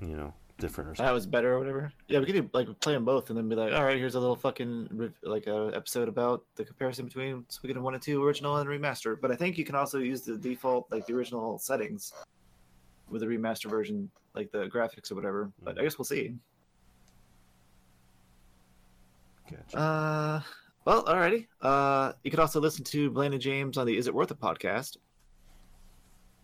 [0.00, 1.06] you know, different or something.
[1.06, 1.92] That was better or whatever.
[2.06, 4.14] Yeah, we could do, like play them both and then be like, all right, here's
[4.14, 8.58] a little fucking like a episode about the comparison between Suikoden one and two original
[8.58, 9.20] and remaster.
[9.20, 12.12] But I think you can also use the default like the original settings
[13.12, 15.52] with the remaster version, like the graphics or whatever.
[15.62, 16.34] But I guess we'll see.
[19.50, 19.78] Gotcha.
[19.78, 20.40] Uh,
[20.84, 21.46] well, alrighty.
[21.60, 24.40] Uh, you can also listen to Blaine and James on the Is It Worth It
[24.40, 24.96] podcast.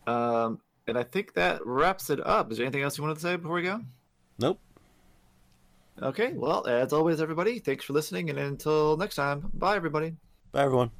[0.06, 2.50] Um, and I think that wraps it up.
[2.52, 3.80] Is there anything else you wanted to say before we go?
[4.38, 4.60] Nope.
[6.00, 10.14] Okay, well, as always, everybody, thanks for listening, and until next time, bye, everybody.
[10.52, 10.90] Bye everyone.